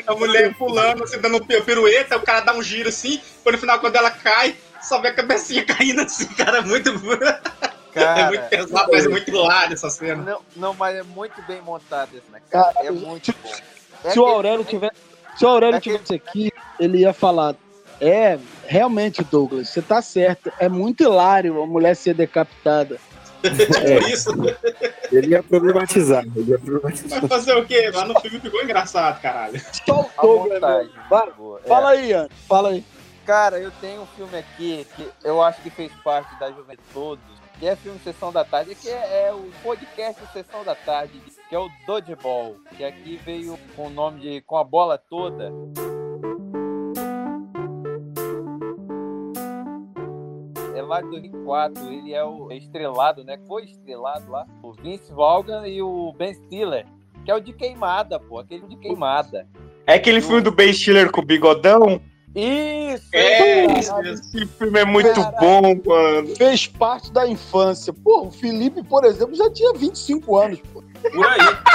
a 0.06 0.14
mulher 0.14 0.54
pulando, 0.56 1.04
assim, 1.04 1.20
dando 1.20 1.44
pi- 1.44 1.61
pirueta, 1.61 2.16
o 2.16 2.22
cara 2.22 2.40
dá 2.40 2.54
um 2.54 2.62
giro 2.62 2.88
assim, 2.88 3.20
quando 3.42 3.56
no 3.56 3.61
final, 3.61 3.78
quando 3.80 3.96
ela 3.96 4.11
cai, 4.11 4.56
só 4.80 4.98
vê 5.00 5.08
a 5.08 5.14
cabecinha 5.14 5.62
caindo 5.66 6.00
assim, 6.00 6.26
cara, 6.34 6.62
muito. 6.62 6.88
é 7.94 8.00
Cara, 8.00 8.26
muito 8.28 8.42
pesado, 8.48 8.90
mas 8.92 9.04
é 9.04 9.08
muito 9.08 9.28
hilário 9.30 9.74
essa 9.74 9.90
cena. 9.90 10.22
não, 10.22 10.40
não, 10.56 10.74
mas 10.74 10.96
é 10.96 11.02
muito 11.02 11.42
bem 11.42 11.61
montado 11.61 12.08
esse, 12.16 12.30
né, 12.32 12.40
Cara, 12.50 12.72
cara? 12.72 12.87
É 12.87 12.90
muito 12.90 13.34
bom. 13.42 13.50
É 14.04 14.11
Se 14.11 14.18
o 14.18 14.24
Aurélio 14.24 14.64
se 15.37 15.44
o 15.44 15.48
Aurélio 15.48 15.76
É 15.76 15.80
tivesse 15.80 16.14
aqui, 16.14 16.50
ele 16.80 16.98
ia 16.98 17.12
falar. 17.12 17.54
É, 18.00 18.38
realmente, 18.66 19.24
Douglas, 19.24 19.68
você 19.68 19.82
tá 19.82 20.00
certo. 20.00 20.52
É 20.58 20.68
muito 20.68 21.02
hilário 21.02 21.61
a 21.62 21.66
mulher 21.66 21.94
ser 21.94 22.14
decapitada. 22.14 22.98
Tipo 23.42 24.08
isso. 24.08 24.30
Ele 25.12 25.28
ia 25.28 25.42
problematizar. 25.42 26.24
Ele 26.34 26.50
ia 26.50 26.58
problematizar. 26.58 27.20
Vai 27.20 27.28
fazer 27.28 27.56
o 27.56 27.64
quê? 27.64 27.90
Lá 27.94 28.04
no 28.04 28.18
filme 28.20 28.40
ficou 28.40 28.62
engraçado, 28.62 29.20
caralho. 29.20 29.61
Só 29.87 30.00
o 30.00 30.22
Douglas. 30.22 30.62
É. 30.62 31.68
Fala 31.68 31.90
aí, 31.90 32.11
Ian. 32.11 32.28
Fala 32.48 32.70
aí. 32.70 32.84
Cara, 33.24 33.58
eu 33.58 33.70
tenho 33.80 34.02
um 34.02 34.06
filme 34.06 34.38
aqui 34.38 34.87
que 34.96 35.08
eu 35.22 35.42
acho 35.42 35.61
que 35.61 35.70
fez 35.70 35.92
parte 36.02 36.38
da 36.40 36.50
juventude 36.50 36.80
de 36.82 36.92
todos, 36.94 37.22
que 37.58 37.66
é 37.66 37.76
filme 37.76 38.00
Sessão 38.02 38.32
da 38.32 38.42
Tarde, 38.44 38.74
que 38.74 38.88
é, 38.88 39.26
é 39.28 39.32
o 39.34 39.50
podcast 39.62 40.20
Sessão 40.32 40.64
da 40.64 40.74
Tarde, 40.74 41.20
que 41.48 41.54
é 41.54 41.58
o 41.58 41.68
Dodgeball, 41.87 42.56
que 42.76 42.84
aqui 42.84 43.20
veio 43.22 43.58
com 43.76 43.88
o 43.88 43.90
nome 43.90 44.20
de 44.20 44.40
Com 44.40 44.56
a 44.56 44.64
Bola 44.64 44.96
Toda. 44.96 45.52
Lá 50.98 51.02
de 51.02 51.11
2004, 51.11 51.92
ele 51.92 52.14
é 52.14 52.24
o 52.24 52.50
estrelado, 52.50 53.24
né? 53.24 53.38
Foi 53.46 53.64
estrelado 53.64 54.30
lá, 54.30 54.46
o 54.62 54.72
Vince 54.72 55.12
Vaughan 55.12 55.66
e 55.66 55.80
o 55.80 56.12
Ben 56.12 56.34
Stiller, 56.34 56.87
que 57.24 57.30
é 57.30 57.34
o 57.34 57.40
de 57.40 57.52
queimada, 57.52 58.18
pô, 58.18 58.40
aquele 58.40 58.66
de 58.66 58.76
queimada. 58.76 59.46
É 59.87 59.94
aquele 59.94 60.20
filme 60.20 60.42
do 60.42 60.50
Ben 60.50 60.72
Stiller 60.72 61.11
com 61.11 61.20
o 61.20 61.24
bigodão? 61.24 62.00
Isso! 62.34 63.08
É, 63.12 63.66
cara. 63.66 64.02
mesmo. 64.02 64.12
Esse 64.12 64.46
filme 64.46 64.78
é 64.78 64.84
muito 64.84 65.20
bom, 65.40 65.62
mano. 65.84 66.37
Fez 66.37 66.66
parte 66.66 67.11
da 67.11 67.26
infância. 67.26 67.92
Pô, 67.92 68.26
o 68.26 68.30
Felipe, 68.30 68.82
por 68.84 69.04
exemplo, 69.04 69.34
já 69.34 69.50
tinha 69.50 69.72
25 69.72 70.37
anos. 70.37 70.61
Pô. 70.72 70.82
Por 70.82 71.26
aí. 71.26 71.38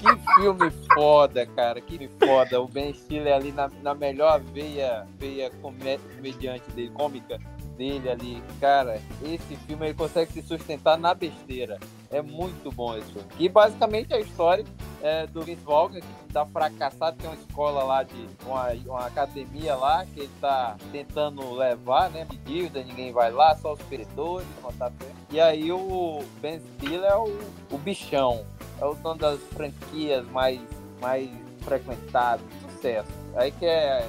Que 0.00 0.13
filme 0.34 0.70
foda, 0.94 1.46
cara. 1.46 1.80
Que 1.80 2.08
foda. 2.18 2.60
O 2.60 2.68
Ben 2.68 2.92
Stiller 2.92 3.34
ali 3.34 3.52
na, 3.52 3.70
na 3.82 3.94
melhor 3.94 4.40
veia, 4.40 5.06
veia 5.18 5.50
comediante 5.60 6.70
dele, 6.70 6.90
cômica 6.90 7.38
dele 7.76 8.08
ali. 8.08 8.42
Cara, 8.60 9.00
esse 9.22 9.56
filme 9.66 9.86
ele 9.86 9.94
consegue 9.94 10.32
se 10.32 10.42
sustentar 10.42 10.98
na 10.98 11.14
besteira. 11.14 11.78
É 12.10 12.22
muito 12.22 12.70
bom 12.70 12.96
esse 12.96 13.12
filme. 13.12 13.28
E 13.38 13.48
basicamente 13.48 14.14
a 14.14 14.20
história 14.20 14.64
é, 15.02 15.26
do 15.26 15.42
Vince 15.42 15.62
Vaughn, 15.62 15.90
que 15.90 16.32
tá 16.32 16.46
fracassado, 16.46 17.16
tem 17.18 17.28
uma 17.28 17.36
escola 17.36 17.84
lá 17.84 18.02
de. 18.02 18.26
uma, 18.46 18.68
uma 18.86 19.06
academia 19.06 19.74
lá, 19.74 20.06
que 20.06 20.20
ele 20.20 20.30
tá 20.40 20.76
tentando 20.92 21.52
levar, 21.54 22.10
né? 22.10 22.24
De 22.24 22.36
dívida, 22.38 22.82
ninguém 22.82 23.12
vai 23.12 23.30
lá, 23.30 23.54
só 23.56 23.74
os 23.74 23.82
perdedores, 23.82 24.46
contato. 24.62 24.94
E 25.30 25.40
aí 25.40 25.70
o 25.70 26.24
Ben 26.40 26.60
Stiller 26.60 27.10
é 27.10 27.16
o, 27.16 27.38
o 27.70 27.78
bichão. 27.78 28.44
É 28.80 28.84
o 28.84 28.94
dono 28.94 29.18
das 29.18 29.40
franquias 29.54 30.26
mais, 30.30 30.60
mais 31.00 31.28
frequentadas, 31.62 32.44
sucesso. 32.74 33.08
Aí 33.36 33.50
quer 33.52 34.06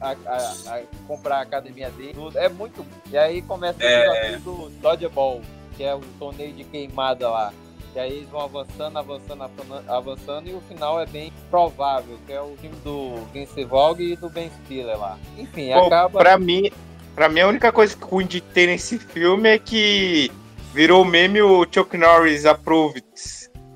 a- 0.00 0.14
a- 0.26 0.74
a- 0.76 0.82
comprar 1.06 1.38
a 1.38 1.42
academia 1.42 1.90
dele, 1.90 2.14
tudo. 2.14 2.36
É 2.38 2.48
muito. 2.48 2.84
E 3.10 3.16
aí 3.16 3.40
começa 3.42 3.78
o 3.78 3.82
É. 3.82 4.02
desafio 4.30 4.40
do 4.40 4.68
Dodgeball, 4.80 5.40
que 5.76 5.84
é 5.84 5.94
o 5.94 6.00
torneio 6.18 6.52
de 6.52 6.64
queimada 6.64 7.28
lá. 7.30 7.52
E 7.94 7.98
aí 7.98 8.12
eles 8.18 8.28
vão 8.28 8.42
avançando, 8.42 8.98
avançando, 8.98 9.42
avançando, 9.42 9.90
avançando, 9.90 10.48
e 10.48 10.52
o 10.54 10.60
final 10.68 11.00
é 11.00 11.06
bem 11.06 11.32
provável, 11.50 12.18
que 12.26 12.32
é 12.32 12.40
o 12.40 12.54
time 12.60 12.76
do 12.84 13.16
Vince 13.32 13.64
Vogue 13.64 14.12
e 14.12 14.16
do 14.16 14.28
Ben 14.28 14.50
Stiller 14.64 14.98
lá. 14.98 15.18
Enfim, 15.38 15.72
Bom, 15.72 15.86
acaba. 15.86 16.18
pra 16.18 16.38
mim, 16.38 16.70
pra 17.14 17.28
mim, 17.30 17.40
a 17.40 17.48
única 17.48 17.72
coisa 17.72 17.96
que 17.96 18.04
ruim 18.04 18.26
de 18.26 18.40
ter 18.42 18.66
nesse 18.66 18.98
filme 18.98 19.48
é 19.48 19.58
que 19.58 20.30
virou 20.74 21.02
meme 21.04 21.40
o 21.40 21.66
Chuck 21.68 21.96
Norris 21.96 22.44
Approved. 22.44 23.02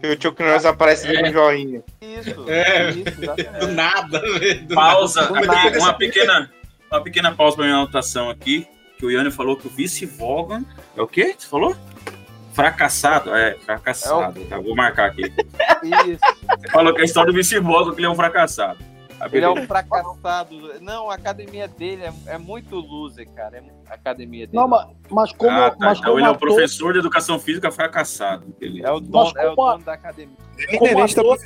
Que 0.02 0.08
o 0.08 0.20
Chuck 0.20 0.42
Norris 0.42 0.64
aparece 0.64 1.06
dando 1.06 1.28
um 1.28 1.32
joinha. 1.32 1.82
Isso, 2.00 2.44
É. 2.50 2.90
isso, 2.90 3.04
exatamente. 3.22 3.60
Do 3.60 3.68
nada, 3.68 4.20
velho. 4.20 4.66
Pausa. 4.74 5.30
nada. 5.30 5.78
Uma, 5.78 5.78
uma 5.78 5.94
pequena, 5.94 6.50
uma 6.90 7.00
pequena 7.00 7.32
pausa 7.32 7.56
pra 7.56 7.66
minha 7.66 7.76
anotação 7.76 8.28
aqui. 8.28 8.66
Que 8.98 9.06
o 9.06 9.10
Yanni 9.12 9.30
falou 9.30 9.56
que 9.56 9.68
o 9.68 9.70
vice 9.70 10.04
Vogan 10.04 10.64
é 10.96 11.00
o 11.02 11.06
quê? 11.06 11.34
Você 11.38 11.46
falou? 11.46 11.76
Fracassado. 12.52 13.32
É, 13.34 13.54
fracassado. 13.64 14.44
Tá, 14.46 14.58
vou 14.58 14.74
marcar 14.74 15.06
aqui. 15.10 15.22
Isso. 16.06 16.20
Você 16.58 16.68
falou 16.70 16.92
que 16.92 17.00
a 17.00 17.04
história 17.04 17.30
do 17.30 17.36
vice 17.36 17.58
Vogan 17.60 17.92
que 17.94 18.00
ele 18.00 18.06
é 18.06 18.10
um 18.10 18.16
fracassado. 18.16 18.78
Ele 19.30 19.44
é 19.44 19.50
um 19.50 19.66
fracassado. 19.66 20.80
Não, 20.80 21.10
a 21.10 21.14
academia 21.14 21.68
dele 21.68 22.02
é, 22.04 22.12
é 22.26 22.38
muito 22.38 22.76
loser, 22.76 23.28
cara. 23.34 23.58
É, 23.58 23.62
a 23.90 23.94
academia 23.94 24.46
dele. 24.46 24.56
Não, 24.58 24.66
mas, 24.68 24.86
mas 25.10 25.32
como, 25.32 25.50
Ah, 25.50 25.70
tá. 25.70 25.76
mas 25.78 25.98
Então 25.98 26.10
como 26.10 26.18
ele 26.20 26.26
é 26.26 26.30
o 26.30 26.34
ator, 26.34 26.48
professor 26.48 26.92
de 26.92 26.98
educação 26.98 27.38
física 27.38 27.70
fracassado. 27.70 28.46
Beleza. 28.58 28.88
É 28.88 28.90
o 28.92 29.00
dono, 29.00 29.32
é 29.36 29.48
o 29.48 29.52
a- 29.52 29.54
dono 29.54 29.84
da 29.84 29.92
academia. 29.94 30.36
É 30.68 30.76
como 30.78 31.02
ator, 31.02 31.38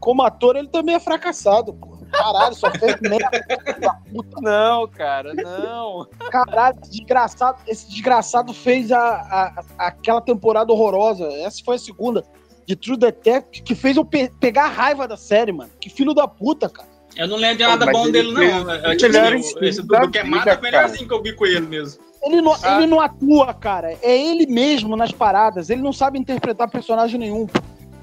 como 0.00 0.22
ator, 0.22 0.56
ele 0.56 0.68
também 0.68 0.94
é 0.96 1.00
fracassado, 1.00 1.72
pô. 1.74 1.92
Caralho, 2.12 2.54
só 2.54 2.70
fez 2.72 3.00
merda. 3.00 3.30
filho 3.64 3.80
da 3.80 3.94
puta. 3.94 4.40
Não, 4.42 4.86
cara, 4.88 5.32
não. 5.32 6.06
Caralho, 6.30 6.78
esse 6.82 6.90
desgraçado, 6.90 7.58
esse 7.66 7.88
desgraçado 7.88 8.52
fez 8.52 8.92
a, 8.92 8.98
a- 8.98 9.64
aquela 9.78 10.20
temporada 10.20 10.70
horrorosa. 10.72 11.24
Essa 11.32 11.62
foi 11.64 11.76
a 11.76 11.78
segunda. 11.78 12.24
De 12.66 12.76
True 12.76 12.96
Detective, 12.96 13.64
que 13.64 13.74
fez 13.74 13.96
eu 13.96 14.04
pe- 14.04 14.30
pegar 14.38 14.64
a 14.66 14.68
raiva 14.68 15.08
da 15.08 15.16
série, 15.16 15.50
mano. 15.52 15.70
Que 15.80 15.88
filho 15.90 16.12
da 16.14 16.28
puta, 16.28 16.68
cara. 16.68 16.88
Eu 17.16 17.28
não 17.28 17.36
lembro 17.36 17.58
de 17.58 17.62
nada 17.66 17.84
Mas 17.86 17.92
bom 17.96 18.02
ele 18.04 18.12
dele, 18.12 18.36
fez 18.36 18.64
não. 18.64 18.70
É, 18.72 18.88
o 18.92 18.96
tipo, 18.96 19.12
melhor 19.12 19.34
assim, 19.34 19.54
esse 19.60 19.80
do, 19.82 19.88
da 19.88 20.00
do 20.00 20.10
Queimada 20.10 20.50
é 20.50 20.52
o 20.54 20.56
vida, 20.56 20.62
melhorzinho 20.62 21.08
que 21.08 21.14
eu 21.14 21.22
vi 21.22 21.32
com 21.34 21.46
ele 21.46 21.60
mesmo. 21.60 22.02
Ele 22.22 22.40
não, 22.40 22.52
Ah. 22.62 22.76
ele 22.76 22.86
não 22.86 23.00
atua, 23.00 23.52
cara. 23.52 23.96
É 24.02 24.16
ele 24.16 24.46
mesmo 24.46 24.96
nas 24.96 25.10
paradas. 25.12 25.68
Ele 25.70 25.82
não 25.82 25.92
sabe 25.92 26.18
interpretar 26.18 26.70
personagem 26.70 27.18
nenhum. 27.18 27.46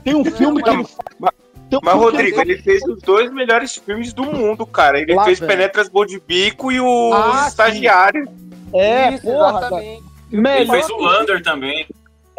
Tem 0.04 0.14
um 0.14 0.24
filme 0.26 0.62
que 0.62 0.70
mas- 0.70 0.80
ele 0.80 0.88
faz. 1.20 1.34
Tem 1.70 1.78
um 1.78 1.82
Mas, 1.84 1.94
filme 1.94 2.08
que 2.12 2.18
Rodrigo, 2.18 2.42
ele 2.42 2.58
fez 2.64 2.84
os 2.84 3.00
dois 3.02 3.32
melhores 3.32 3.76
filmes 3.76 4.12
do 4.12 4.24
mundo, 4.24 4.66
cara. 4.66 5.00
Ele 5.00 5.14
Lá, 5.14 5.24
fez 5.24 5.40
velho. 5.40 5.52
Penetras 5.52 5.88
Gol 5.88 6.04
de 6.06 6.20
Bico 6.20 6.72
e 6.72 6.80
o 6.80 7.14
Ah, 7.14 7.42
sim. 7.44 7.48
Estagiário. 7.50 8.28
É, 8.74 9.14
Isso, 9.14 9.22
porra, 9.24 9.60
exatamente. 9.60 10.04
Ele 10.32 10.42
melhor, 10.42 10.72
fez 10.74 10.90
o 10.90 10.98
Lander 10.98 11.44
também. 11.44 11.88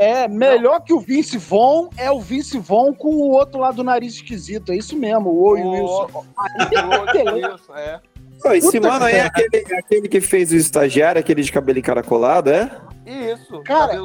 É, 0.01 0.27
melhor 0.27 0.81
que 0.81 0.93
o 0.93 0.99
Vince 1.01 1.37
Vaughn 1.37 1.89
é 1.97 2.11
o 2.11 2.21
Vince 2.21 2.59
Vaughn 2.59 2.93
com 2.95 3.09
o 3.09 3.31
outro 3.31 3.61
lá 3.61 3.71
do 3.71 3.85
nariz 3.85 4.15
esquisito. 4.15 4.73
É 4.73 4.77
isso 4.77 4.97
mesmo, 4.97 5.29
o 5.31 5.45
Owen 5.45 5.67
Wilson. 5.67 6.11
O- 6.15 7.33
Wilson, 7.35 7.75
é. 7.77 8.01
Pô, 8.43 8.53
esse 8.53 8.73
Puta 8.81 8.89
mano 8.89 9.05
aí 9.05 9.17
é 9.17 9.21
aquele, 9.27 9.65
é 9.71 9.79
aquele 9.79 10.09
que 10.09 10.21
fez 10.21 10.51
o 10.51 10.57
estagiário, 10.57 11.21
aquele 11.21 11.43
de 11.43 11.53
cabelo 11.53 11.79
encaracolado, 11.79 12.49
é? 12.51 12.71
Isso, 13.07 13.61
Cara. 13.65 14.01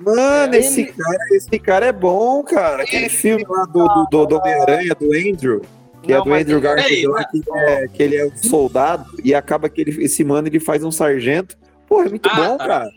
Mano, 0.00 0.54
É, 0.54 0.58
esse, 0.58 0.80
ele- 0.82 0.92
cara, 0.92 1.18
esse 1.32 1.58
cara 1.58 1.86
é 1.86 1.92
bom, 1.92 2.42
cara. 2.42 2.82
Aquele 2.82 3.08
filme 3.08 3.44
lá 3.48 3.64
do, 3.66 3.86
do, 3.86 4.06
do, 4.10 4.26
do 4.26 4.36
Homem-Aranha, 4.38 4.94
do 4.98 5.06
Andrew, 5.14 5.62
que 6.02 6.12
é 6.12 6.16
Não, 6.16 6.24
do 6.24 6.30
mas 6.30 6.42
Andrew 6.42 6.58
ele- 6.58 6.66
Garfield 6.66 7.06
lá, 7.06 7.24
que, 7.24 7.42
é, 7.54 7.88
que 7.88 8.02
ele 8.02 8.16
é 8.16 8.26
um 8.26 8.36
soldado 8.36 9.04
e 9.22 9.34
acaba 9.34 9.68
que 9.68 9.80
ele, 9.80 10.04
esse 10.04 10.24
mano 10.24 10.48
ele 10.48 10.58
faz 10.58 10.82
um 10.82 10.90
sargento. 10.90 11.56
Pô, 11.86 12.02
é 12.02 12.08
muito 12.08 12.28
Ah, 12.28 12.34
bom, 12.34 12.56
tá. 12.56 12.66
cara. 12.66 12.90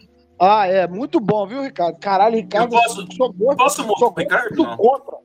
Ah, 0.43 0.67
é, 0.67 0.87
muito 0.87 1.19
bom, 1.19 1.45
viu, 1.47 1.61
Ricardo? 1.63 1.97
Caralho, 1.99 2.35
Ricardo, 2.35 2.75
Eu 2.75 2.81
posso- 2.81 3.07
sou 3.15 3.33
gordo, 3.33 3.57
Posso 3.57 3.75
sou 3.77 3.85
mostrar 3.87 4.07
o 4.07 4.13
Ricardo? 4.13 4.55
Não. 4.63 4.77
contra. 4.77 5.17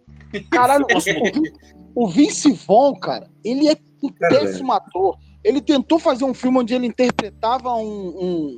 Caralho, 0.50 0.86
o, 1.94 2.04
o 2.04 2.08
Vince 2.08 2.52
Vaughn, 2.52 2.94
cara, 3.00 3.28
ele 3.44 3.68
é 3.68 3.76
um 4.02 4.08
péssimo 4.10 4.72
ator. 4.72 5.16
Ele 5.42 5.60
tentou 5.60 5.98
fazer 5.98 6.24
um 6.24 6.34
filme 6.34 6.58
onde 6.58 6.74
ele 6.74 6.86
interpretava 6.86 7.72
um, 7.74 7.82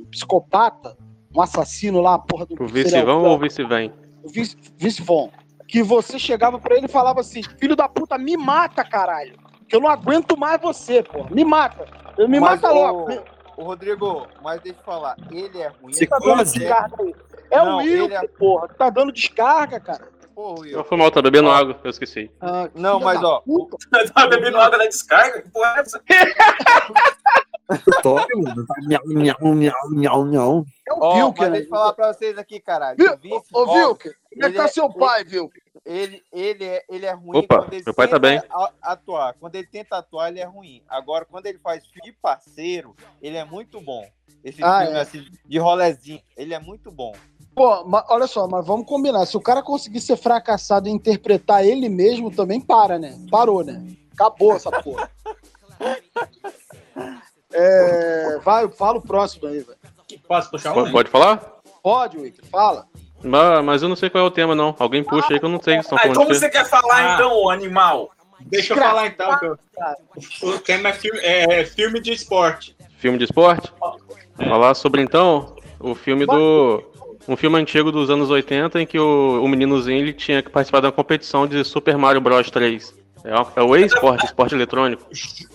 um 0.01 0.05
psicopata, 0.11 0.97
um 1.33 1.41
assassino 1.41 2.01
lá, 2.01 2.19
porra 2.19 2.45
do 2.45 2.55
O 2.61 2.67
vão 2.67 2.83
killer. 2.83 3.07
ou 3.07 3.35
o 3.35 3.39
vice 3.39 3.63
vem? 3.63 3.93
o 4.23 4.29
Vince, 4.29 4.55
Vince 4.77 5.01
Vaughn, 5.01 5.29
que 5.67 5.81
você 5.81 6.19
chegava 6.19 6.59
pra 6.59 6.75
ele 6.75 6.85
e 6.87 6.89
falava 6.89 7.21
assim: 7.21 7.41
Filho 7.57 7.75
da 7.75 7.87
puta, 7.87 8.17
me 8.17 8.35
mata, 8.35 8.83
caralho. 8.83 9.35
Que 9.69 9.75
eu 9.77 9.79
não 9.79 9.89
aguento 9.89 10.37
mais 10.37 10.59
você, 10.61 11.01
porra. 11.01 11.29
Me 11.31 11.45
mata. 11.45 11.85
Me 12.27 12.39
Mas 12.39 12.61
mata 12.61 12.73
o- 12.73 12.75
logo. 12.75 13.07
O 13.61 13.63
Rodrigo, 13.63 14.27
mas 14.41 14.59
deixa 14.61 14.79
eu 14.79 14.83
falar, 14.83 15.15
ele 15.29 15.59
é 15.61 15.67
ruim. 15.67 15.93
Você 15.93 16.07
tá 16.07 16.17
dando 16.17 16.43
descarga 16.43 16.95
aí. 17.03 17.15
É 17.51 17.57
Não, 17.63 17.75
o 17.75 17.77
Will, 17.77 18.05
ele 18.05 18.13
é- 18.15 18.27
porra, 18.27 18.67
tá 18.69 18.89
dando 18.89 19.11
descarga, 19.11 19.79
cara. 19.79 20.07
Porra, 20.33 20.61
Will. 20.61 20.77
Eu 20.77 20.83
fui 20.83 20.97
mal, 20.97 21.11
tá 21.11 21.21
bebendo 21.21 21.51
água, 21.51 21.79
eu 21.83 21.89
esqueci. 21.91 22.31
Ah, 22.41 22.67
Não, 22.73 22.99
mas 22.99 23.21
ó, 23.23 23.41
puta. 23.41 23.77
Tá 24.15 24.25
bebendo 24.27 24.59
água 24.59 24.79
na 24.79 24.85
descarga? 24.85 25.43
Que 25.43 25.49
porra 25.49 25.75
é 25.77 25.79
essa? 25.81 26.01
Tome, 28.01 28.25
mano. 28.35 28.65
Miau, 28.87 29.01
miau, 29.05 29.37
miau, 29.53 29.89
miau, 29.91 30.25
miau. 30.25 30.65
É 30.87 30.93
o 30.93 31.13
Vilker, 31.13 31.43
né? 31.45 31.51
deixa 31.51 31.65
eu 31.67 31.69
falar 31.69 31.93
pra 31.93 32.11
vocês 32.13 32.37
aqui, 32.37 32.59
caralho. 32.59 32.97
Ô, 33.53 33.65
Vilker, 33.73 34.15
como 34.33 34.45
é 34.45 34.49
que 34.51 34.57
tá 34.57 34.63
é- 34.63 34.67
seu 34.67 34.89
pai, 34.91 35.23
Vilker? 35.23 35.60
Ele, 35.85 36.21
ele, 36.31 36.63
é, 36.65 36.83
ele 36.89 37.05
é 37.05 37.11
ruim 37.13 37.37
Opa, 37.39 37.59
quando 37.59 37.73
ele 37.73 37.83
meu 37.85 37.93
pai 37.93 38.07
tá 38.07 38.19
tenta 38.19 38.39
bem. 38.39 38.41
atuar. 38.81 39.33
Quando 39.39 39.55
ele 39.55 39.67
tenta 39.67 39.97
atuar, 39.97 40.29
ele 40.29 40.39
é 40.39 40.45
ruim. 40.45 40.83
Agora, 40.87 41.25
quando 41.25 41.45
ele 41.47 41.57
faz 41.59 41.83
de 41.83 42.11
parceiro, 42.13 42.95
ele 43.21 43.37
é 43.37 43.43
muito 43.45 43.81
bom. 43.81 44.07
Esse 44.43 44.63
Ah, 44.63 44.81
filme 44.83 44.97
é. 44.97 45.01
assim, 45.01 45.25
de 45.45 45.57
rolezinho, 45.59 46.21
ele 46.35 46.53
é 46.53 46.59
muito 46.59 46.91
bom. 46.91 47.13
Pô, 47.53 47.83
mas 47.83 48.03
olha 48.09 48.27
só, 48.27 48.47
mas 48.47 48.65
vamos 48.65 48.85
combinar. 48.87 49.25
Se 49.25 49.35
o 49.35 49.41
cara 49.41 49.61
conseguir 49.61 49.99
ser 50.01 50.15
fracassado 50.17 50.87
em 50.87 50.93
interpretar 50.93 51.65
ele 51.65 51.89
mesmo, 51.89 52.31
também 52.33 52.61
para, 52.61 52.97
né? 52.97 53.17
Parou, 53.29 53.63
né? 53.63 53.83
Acabou 54.13 54.55
essa 54.55 54.71
porra. 54.81 55.09
É, 57.53 58.37
vai, 58.39 58.67
fala 58.69 58.97
o 58.97 59.01
próximo 59.01 59.47
aí, 59.47 59.59
velho. 59.59 59.77
Posso 60.27 60.49
puxar 60.49 60.71
um? 60.71 60.75
Pode, 60.75 60.91
pode 60.91 61.09
falar? 61.09 61.37
Pode, 61.83 62.17
Wick, 62.17 62.45
fala. 62.47 62.87
Mas, 63.23 63.63
mas 63.63 63.83
eu 63.83 63.89
não 63.89 63.95
sei 63.95 64.09
qual 64.09 64.23
é 64.23 64.27
o 64.27 64.31
tema, 64.31 64.55
não. 64.55 64.75
Alguém 64.79 65.03
puxa 65.03 65.33
aí 65.33 65.39
que 65.39 65.45
eu 65.45 65.49
não 65.49 65.61
sei 65.61 65.75
o 65.75 65.77
que 65.77 65.83
estão 65.83 65.97
Ah, 65.97 66.01
falando 66.01 66.17
como 66.17 66.31
de 66.31 66.39
você 66.39 66.49
quer 66.49 66.65
falar 66.65 67.11
Ah. 67.11 67.13
então, 67.15 67.49
animal? 67.49 68.11
Deixa 68.41 68.73
eu 68.73 68.77
falar 68.77 69.07
então. 69.07 69.37
que 69.37 69.45
eu- 69.45 69.57
O 70.43 70.59
tema 70.59 70.89
é 70.89 70.93
filme, 70.93 71.19
é 71.21 71.63
filme 71.65 71.99
de 71.99 72.11
esporte. 72.11 72.75
Filme 72.97 73.17
de 73.17 73.25
esporte? 73.25 73.71
Falar 74.37 74.73
sobre 74.73 75.01
então 75.01 75.55
o 75.79 75.93
filme 75.95 76.25
do. 76.25 76.83
Um 77.27 77.37
filme 77.37 77.59
antigo 77.59 77.91
dos 77.91 78.09
anos 78.09 78.31
80 78.31 78.81
em 78.81 78.85
que 78.85 78.97
o, 78.99 79.43
o 79.43 79.47
meninozinho 79.47 79.99
ele 79.99 80.11
tinha 80.13 80.41
que 80.41 80.49
participar 80.49 80.79
da 80.79 80.91
competição 80.91 81.45
de 81.45 81.63
Super 81.63 81.95
Mario 81.95 82.19
Bros 82.19 82.49
3. 82.49 82.95
É, 83.23 83.35
o- 83.39 83.47
é 83.55 83.61
o 83.61 83.75
e-sport, 83.77 84.23
esporte 84.23 84.55
eletrônico. 84.55 85.03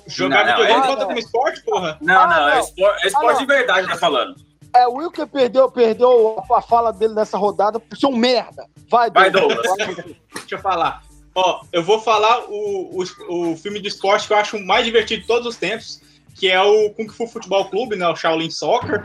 Jogar 0.07 0.45
videogame 0.47 0.81
é- 0.81 0.87
conta 0.87 1.07
como 1.07 1.19
esporte, 1.19 1.61
porra? 1.65 1.99
Não, 2.01 2.21
Ah, 2.21 2.27
não, 2.29 2.49
é 2.49 2.55
não. 2.55 2.61
esporte, 2.61 3.05
é 3.05 3.07
esporte 3.09 3.27
Ah, 3.29 3.33
não. 3.33 3.41
de 3.41 3.47
verdade, 3.47 3.89
tá 3.89 3.97
falando. 3.97 4.37
É, 4.77 4.87
o 4.87 4.97
Wilker 4.97 5.27
perdeu, 5.27 5.71
perdeu 5.71 6.45
a 6.53 6.61
fala 6.61 6.93
dele 6.93 7.15
nessa 7.15 7.39
rodada 7.39 7.81
por 7.81 7.97
ser 7.97 8.07
um 8.07 8.17
merda. 8.17 8.67
Vai, 8.91 9.11
Vai, 9.11 9.31
Douglas. 9.31 9.67
Deixa 9.77 10.55
eu 10.55 10.59
falar. 10.59 11.03
Ó, 11.35 11.63
eu 11.73 11.83
vou 11.83 11.99
falar 11.99 12.45
o, 12.49 13.03
o, 13.03 13.53
o 13.53 13.57
filme 13.57 13.81
de 13.81 13.89
esporte 13.89 14.27
que 14.27 14.35
eu 14.35 14.37
acho 14.37 14.57
o 14.59 14.67
mais 14.67 14.85
divertido 14.85 15.23
de 15.23 15.27
todos 15.27 15.47
os 15.47 15.57
tempos, 15.57 16.03
que 16.35 16.51
é 16.51 16.61
o 16.61 16.91
Kung 16.91 17.09
Fu 17.09 17.27
Futebol 17.27 17.65
Clube, 17.71 17.97
né? 17.97 18.07
O 18.07 18.15
Shaolin 18.15 18.51
Soccer. 18.51 19.03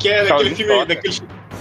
Que 0.00 0.08
é 0.08 0.26
Shaolin 0.26 0.50
daquele 0.50 0.56
filme, 0.56 0.72
Soccer. 0.72 0.86
daquele 0.88 1.14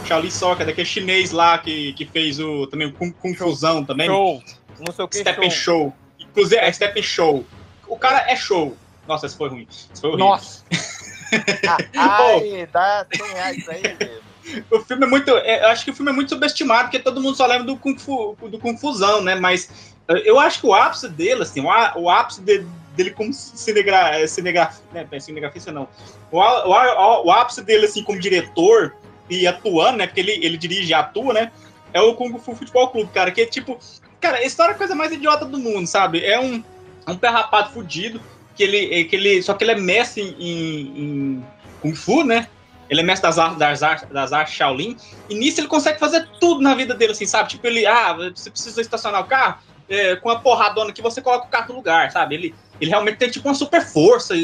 Shaolin 0.06 0.32
Soccer, 0.32 0.65
daquele 0.65 0.88
chinês 0.88 1.32
lá 1.32 1.58
que, 1.60 1.93
que 1.93 2.06
fez 2.06 2.39
o 2.39 2.65
também 2.65 2.88
o 2.88 2.93
Kung, 2.93 3.12
Kung 3.12 3.36
Fusão 3.36 3.86
também. 3.86 4.08
Show. 4.08 4.41
Não 4.80 4.93
sei 4.93 5.06
o 5.06 5.08
que 5.08 5.17
Step 5.17 5.41
show. 5.52 5.52
Show. 5.52 5.93
Inclusive, 6.19 6.62
é 6.62 6.71
Step 6.71 7.04
Show. 7.04 7.45
O 7.89 7.97
cara 7.97 8.32
é 8.32 8.36
show. 8.36 8.78
Nossa, 9.08 9.25
esse 9.25 9.36
foi 9.36 9.49
ruim. 9.49 9.67
Esse 9.69 9.99
foi 9.99 10.12
horrível. 10.12 10.28
Nossa. 10.28 10.63
Ai, 11.95 12.67
dá 12.71 13.06
100 13.13 13.28
reais 13.34 13.69
aí, 13.69 13.82
velho. 13.82 14.30
O 14.71 14.80
filme 14.80 15.06
é 15.06 15.10
muito. 15.10 15.30
é, 15.30 15.63
eu 15.63 15.67
acho 15.67 15.86
que 15.86 15.91
o 15.91 15.93
filme 15.93 16.12
é 16.12 16.15
muito 16.15 16.30
subestimado, 16.30 16.84
porque 16.84 16.99
todo 16.99 17.21
mundo 17.21 17.36
só 17.36 17.45
lembra 17.45 17.65
do 17.65 17.78
Kung 17.78 17.97
Fu, 17.97 18.36
do 18.49 18.58
Kung 18.58 18.78
Fusão, 18.78 19.21
né? 19.21 19.36
Mas 19.36 19.93
eh, 20.08 20.23
eu 20.25 20.39
acho 20.39 20.62
que 20.62 20.65
o 20.67 20.73
ápice 20.73 21.08
dele, 21.08 21.43
assim, 21.43 21.62
o, 21.62 22.10
ápice 22.10 22.41
de- 22.41 22.65
dele 22.95 23.12
como 23.12 23.32
cinegra, 23.32 24.28
cinegrafista, 24.28 24.84
né? 24.91 25.08
não 25.10 25.17
é 25.17 25.19
Cinegrafista 25.19 25.71
não. 25.71 25.88
O, 26.32 26.39
o, 26.39 27.25
o 27.25 27.32
ápice 27.32 27.62
dele, 27.62 27.86
assim, 27.86 28.04
como 28.04 28.19
diretor 28.19 28.95
e 29.30 29.45
atuando, 29.45 29.99
né? 29.99 30.08
Porque 30.08 30.19
ele, 30.19 30.32
ele 30.43 30.58
dirige 30.58 30.89
e 30.89 30.93
atua, 30.93 31.34
né? 31.34 31.52
É 31.93 32.02
o 32.02 32.15
Kung 32.15 32.38
Fu 32.39 32.56
Futebol 32.56 32.88
Clube, 32.89 33.12
cara, 33.13 33.32
que 33.32 33.41
é 33.41 33.45
tipo. 33.45 33.78
Cara, 34.19 34.38
a 34.38 34.43
história 34.43 34.71
é 34.71 34.75
a 34.75 34.78
coisa 34.78 34.95
mais 34.95 35.12
idiota 35.12 35.45
do 35.45 35.58
mundo, 35.58 35.88
sabe? 35.88 36.25
É 36.25 36.39
um, 36.39 36.63
um 37.10 37.17
pé 37.17 37.28
rapado 37.30 37.72
fudido, 37.72 38.22
que 38.56 38.63
ele, 38.63 39.06
que 39.06 39.15
ele. 39.15 39.41
Só 39.43 39.54
que 39.54 39.63
ele 39.63 39.72
é 39.72 39.78
mestre 39.80 40.22
em, 40.22 40.82
em- 40.98 41.45
Kung 41.82 41.95
Fu, 41.95 42.24
né? 42.24 42.48
Ele 42.89 43.02
é 43.02 43.04
mestre 43.04 43.28
das 43.30 43.38
artes, 43.38 43.58
das 43.60 43.84
artes, 43.84 44.10
das 44.10 44.50
Shaolin. 44.50 44.98
E 45.30 45.36
nisso 45.36 45.62
ele 45.62 45.67
consegue 45.67 46.00
fazer 46.00 46.28
tudo 46.39 46.62
na 46.62 46.74
vida 46.74 46.95
dele, 46.95 47.12
assim, 47.12 47.26
sabe? 47.26 47.50
Tipo, 47.50 47.67
ele, 47.67 47.86
ah, 47.86 48.13
você 48.13 48.50
precisa 48.50 48.82
estacionar 48.82 49.22
o 49.22 49.28
carro, 49.28 49.60
é, 49.88 50.15
com 50.15 50.30
a 50.30 50.39
porradona 50.39 50.89
aqui 50.89 51.02
você 51.02 51.22
coloca 51.22 51.45
o 51.45 51.50
carro 51.50 51.69
no 51.69 51.76
lugar, 51.76 52.12
sabe? 52.12 52.36
Ele, 52.36 52.56
ele 52.82 52.89
realmente 52.89 53.17
tem, 53.17 53.30
tipo, 53.30 53.48
uma 53.48 53.54
super 53.54 53.86
força, 53.86 54.36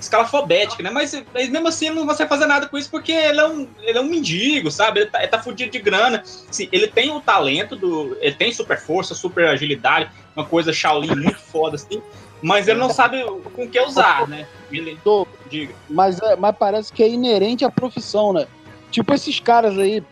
escalafobética, 0.00 0.82
né? 0.82 0.90
Mas, 0.90 1.22
mas 1.32 1.48
mesmo 1.48 1.68
assim 1.68 1.86
ele 1.86 1.96
não 1.96 2.06
consegue 2.06 2.28
fazer 2.28 2.46
nada 2.46 2.66
com 2.66 2.78
isso 2.78 2.90
porque 2.90 3.12
ele 3.12 3.38
é 3.38 3.46
um, 3.46 3.68
ele 3.82 3.98
é 3.98 4.00
um 4.00 4.08
mendigo, 4.08 4.70
sabe? 4.70 5.00
Ele 5.00 5.10
tá, 5.10 5.18
ele 5.18 5.28
tá 5.28 5.42
fudido 5.42 5.70
de 5.70 5.78
grana. 5.78 6.22
Assim, 6.48 6.68
ele 6.72 6.88
tem 6.88 7.10
o 7.10 7.20
talento, 7.20 7.76
do, 7.76 8.16
ele 8.20 8.34
tem 8.34 8.52
super 8.52 8.78
força, 8.78 9.14
super 9.14 9.46
agilidade, 9.46 10.10
uma 10.34 10.44
coisa 10.44 10.72
Shaolin 10.72 11.14
muito 11.14 11.38
foda, 11.38 11.76
assim. 11.76 12.02
Mas 12.42 12.68
ele 12.68 12.78
não 12.78 12.88
sabe 12.88 13.22
com 13.54 13.68
que 13.68 13.78
usar, 13.78 14.26
né? 14.26 14.46
Ele, 14.72 14.98
Tô. 15.04 15.26
diga. 15.50 15.74
Mas, 15.88 16.18
é, 16.20 16.36
mas 16.36 16.56
parece 16.56 16.90
que 16.90 17.02
é 17.02 17.08
inerente 17.08 17.64
à 17.64 17.70
profissão, 17.70 18.32
né? 18.32 18.46
Tipo 18.90 19.12
esses 19.12 19.38
caras 19.38 19.78
aí 19.78 20.02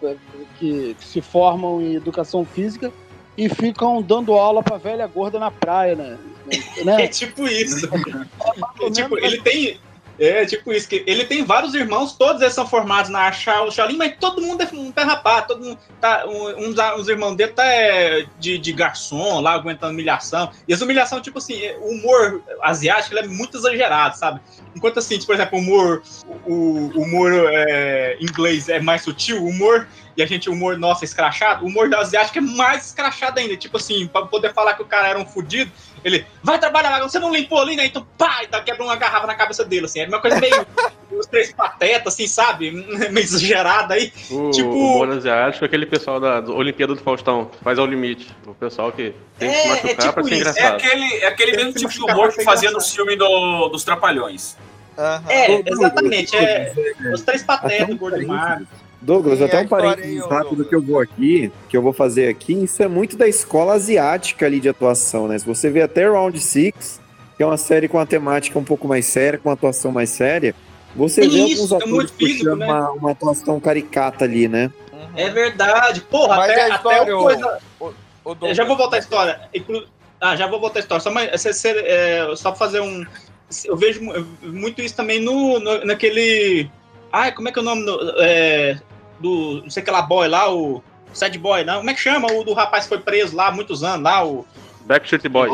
que, 0.58 0.94
que 0.94 1.04
se 1.04 1.20
formam 1.20 1.80
em 1.80 1.94
educação 1.94 2.44
física 2.44 2.92
e 3.38 3.48
ficam 3.48 4.02
dando 4.02 4.32
aula 4.32 4.64
pra 4.64 4.76
velha 4.78 5.06
gorda 5.06 5.38
na 5.38 5.50
praia, 5.50 5.94
né? 5.94 6.18
É 6.78 6.84
né? 6.84 7.06
tipo 7.08 7.46
isso. 7.46 7.88
ou 8.80 8.90
tipo, 8.90 9.14
menos 9.14 9.32
ele 9.32 9.42
tem. 9.42 9.78
É, 10.18 10.44
tipo 10.44 10.72
isso, 10.72 10.88
que 10.88 11.04
ele 11.06 11.24
tem 11.24 11.44
vários 11.44 11.74
irmãos, 11.74 12.12
todos 12.12 12.42
eles 12.42 12.54
são 12.54 12.66
formados 12.66 13.08
na 13.08 13.30
Shao- 13.30 13.70
Shaolin, 13.70 13.96
mas 13.96 14.16
todo 14.18 14.42
mundo 14.42 14.62
é 14.62 14.68
um 14.72 14.90
pé 14.90 15.02
rapado, 15.02 15.48
todo 15.48 15.64
mundo 15.64 15.78
tá. 16.00 16.26
Um, 16.26 16.68
uns, 16.68 16.76
uns 16.98 17.08
irmãos 17.08 17.36
dele 17.36 17.52
tá 17.52 17.64
é, 17.64 18.26
de, 18.38 18.58
de 18.58 18.72
garçom 18.72 19.40
lá, 19.40 19.52
aguentando 19.52 19.92
humilhação. 19.92 20.50
E 20.66 20.74
as 20.74 20.80
humilhação, 20.80 21.20
tipo 21.20 21.38
assim, 21.38 21.62
é, 21.62 21.76
o 21.80 21.90
humor 21.90 22.42
asiático 22.62 23.16
é 23.16 23.26
muito 23.26 23.56
exagerado, 23.56 24.18
sabe? 24.18 24.40
Enquanto 24.74 24.98
assim, 24.98 25.14
tipo, 25.14 25.26
por 25.26 25.34
exemplo, 25.34 25.58
o 25.58 25.62
humor, 25.62 26.02
o, 26.46 26.90
humor 27.00 27.32
é, 27.52 28.16
inglês 28.20 28.68
é 28.68 28.80
mais 28.80 29.02
sutil, 29.02 29.42
o 29.42 29.48
humor, 29.48 29.86
e 30.16 30.22
a 30.22 30.26
gente, 30.26 30.50
o 30.50 30.52
humor 30.52 30.76
nosso 30.76 31.04
é 31.04 31.06
escrachado, 31.06 31.64
o 31.64 31.68
humor 31.68 31.92
asiático 31.94 32.38
é 32.38 32.40
mais 32.40 32.86
escrachado 32.86 33.38
ainda. 33.38 33.56
Tipo 33.56 33.76
assim, 33.76 34.08
pra 34.08 34.22
poder 34.22 34.52
falar 34.52 34.74
que 34.74 34.82
o 34.82 34.86
cara 34.86 35.08
era 35.08 35.18
um 35.18 35.24
fudido, 35.24 35.70
ele 36.04 36.26
vai 36.42 36.58
trabalhar 36.58 37.00
você 37.00 37.18
não 37.18 37.32
limpou 37.32 37.60
ali, 37.60 37.76
né? 37.76 37.86
Então 37.86 38.06
pá, 38.16 38.42
e 38.42 38.46
tá, 38.46 38.60
quebra 38.60 38.84
uma 38.84 38.96
garrafa 38.96 39.26
na 39.26 39.34
cabeça 39.34 39.64
dele, 39.64 39.86
assim. 39.86 40.00
É 40.00 40.06
uma 40.06 40.20
coisa 40.20 40.38
meio. 40.40 40.66
os 41.10 41.26
três 41.26 41.52
patetas, 41.52 42.14
assim, 42.14 42.26
sabe? 42.26 42.70
Meio 43.10 43.18
exagerada 43.18 43.94
aí. 43.94 44.12
O, 44.30 44.50
Tipo- 44.50 44.98
o 44.98 45.02
asiático 45.04 45.64
é 45.64 45.66
aquele 45.66 45.86
pessoal 45.86 46.20
da 46.20 46.40
Olimpíada 46.52 46.94
do 46.94 47.00
Faustão, 47.00 47.50
faz 47.62 47.78
ao 47.78 47.86
limite. 47.86 48.28
O 48.46 48.54
pessoal 48.54 48.92
que 48.92 49.14
tem 49.38 49.50
que 49.50 49.56
se 49.56 49.62
É, 49.62 49.68
machucar 49.68 49.90
é 49.90 49.94
tipo 49.96 50.12
pra 50.12 50.22
ser 50.22 50.34
isso. 50.34 50.34
É 50.34 50.38
engraçado. 50.50 50.74
aquele, 50.74 51.14
é 51.14 51.26
aquele 51.26 51.50
Tem 51.52 51.64
mesmo 51.64 51.72
que 51.72 51.78
tipo 51.80 51.92
de 52.06 52.12
humor 52.12 52.32
que 52.32 52.44
fazia 52.44 52.70
no 52.70 52.80
filme 52.80 53.16
do, 53.16 53.68
dos 53.68 53.84
Trapalhões. 53.84 54.56
Aham. 54.98 55.24
É, 55.28 55.62
exatamente. 55.66 56.36
É, 56.36 56.72
os 57.14 57.22
três 57.22 57.42
patetas, 57.42 57.96
gordo 57.96 58.20
e 58.20 58.26
magro. 58.26 58.66
Douglas, 59.00 59.38
Sim, 59.38 59.44
até 59.44 59.58
a 59.58 59.60
um 59.62 59.68
parênteses 59.68 60.20
rápido 60.26 60.48
Douglas. 60.48 60.68
que 60.68 60.74
eu 60.74 60.82
vou 60.82 60.98
aqui, 61.00 61.52
que 61.68 61.76
eu 61.76 61.82
vou 61.82 61.92
fazer 61.92 62.28
aqui, 62.28 62.64
isso 62.64 62.82
é 62.82 62.88
muito 62.88 63.16
da 63.16 63.28
escola 63.28 63.74
asiática 63.74 64.44
ali 64.46 64.58
de 64.60 64.68
atuação, 64.68 65.28
né? 65.28 65.38
Se 65.38 65.46
você 65.46 65.70
vê 65.70 65.82
até 65.82 66.08
Round 66.08 66.38
Six, 66.40 67.00
que 67.36 67.42
é 67.42 67.46
uma 67.46 67.56
série 67.56 67.86
com 67.88 67.96
uma 67.98 68.06
temática 68.06 68.58
um 68.58 68.64
pouco 68.64 68.88
mais 68.88 69.06
séria, 69.06 69.38
com 69.38 69.48
uma 69.48 69.54
atuação 69.54 69.92
mais 69.92 70.10
séria, 70.10 70.54
você 70.96 71.20
Tem 71.20 71.30
vê 71.30 71.38
isso, 71.44 71.62
alguns 71.62 71.72
é 71.72 71.76
atores 71.76 71.94
muito 71.94 72.12
físico, 72.14 72.38
puxando 72.44 72.58
né? 72.58 72.66
uma, 72.66 72.90
uma 72.92 73.10
atuação 73.12 73.60
caricata 73.60 74.24
ali, 74.24 74.48
né? 74.48 74.70
É 75.14 75.30
verdade. 75.30 76.00
Porra, 76.02 76.36
Mas 76.36 76.50
até, 76.50 76.62
a 76.64 76.68
história, 76.74 77.02
até 77.02 77.14
ô- 77.14 77.22
coisa. 77.22 77.58
Eu 77.80 77.94
Douglas, 78.34 78.56
já 78.56 78.64
vou 78.64 78.76
voltar 78.76 78.96
à 78.96 78.98
história. 78.98 79.40
Inclu- 79.54 79.86
Ah, 80.20 80.34
já 80.36 80.46
vou 80.48 80.58
voltar 80.60 80.80
à 80.80 80.82
história. 80.82 81.00
Só, 81.38 81.52
cê- 81.52 81.68
é, 81.86 82.26
só 82.36 82.50
pra 82.50 82.58
fazer 82.58 82.80
um. 82.80 83.06
Eu 83.64 83.76
vejo 83.76 84.02
mu- 84.02 84.26
muito 84.42 84.82
isso 84.82 84.94
também 84.96 85.20
no, 85.20 85.58
no- 85.60 85.84
naquele. 85.84 86.68
Ai, 87.12 87.32
como 87.32 87.48
é 87.48 87.52
que 87.52 87.58
é 87.58 87.62
o 87.62 87.64
nome 87.64 87.84
do. 87.84 88.14
É, 88.18 88.80
do 89.18 89.62
não 89.62 89.70
sei 89.70 89.82
que 89.82 89.90
lá 89.90 90.02
boy 90.02 90.28
lá, 90.28 90.52
o. 90.52 90.82
Sad 91.12 91.36
Boy, 91.38 91.64
não? 91.64 91.78
Como 91.78 91.90
é 91.90 91.94
que 91.94 92.00
chama? 92.00 92.30
O 92.30 92.44
do 92.44 92.52
rapaz 92.52 92.84
que 92.84 92.90
foi 92.90 92.98
preso 92.98 93.34
lá 93.34 93.48
há 93.48 93.52
muitos 93.52 93.82
anos 93.82 94.02
lá, 94.02 94.24
o. 94.24 94.46
Backstreet 94.82 95.28
Boys. 95.28 95.52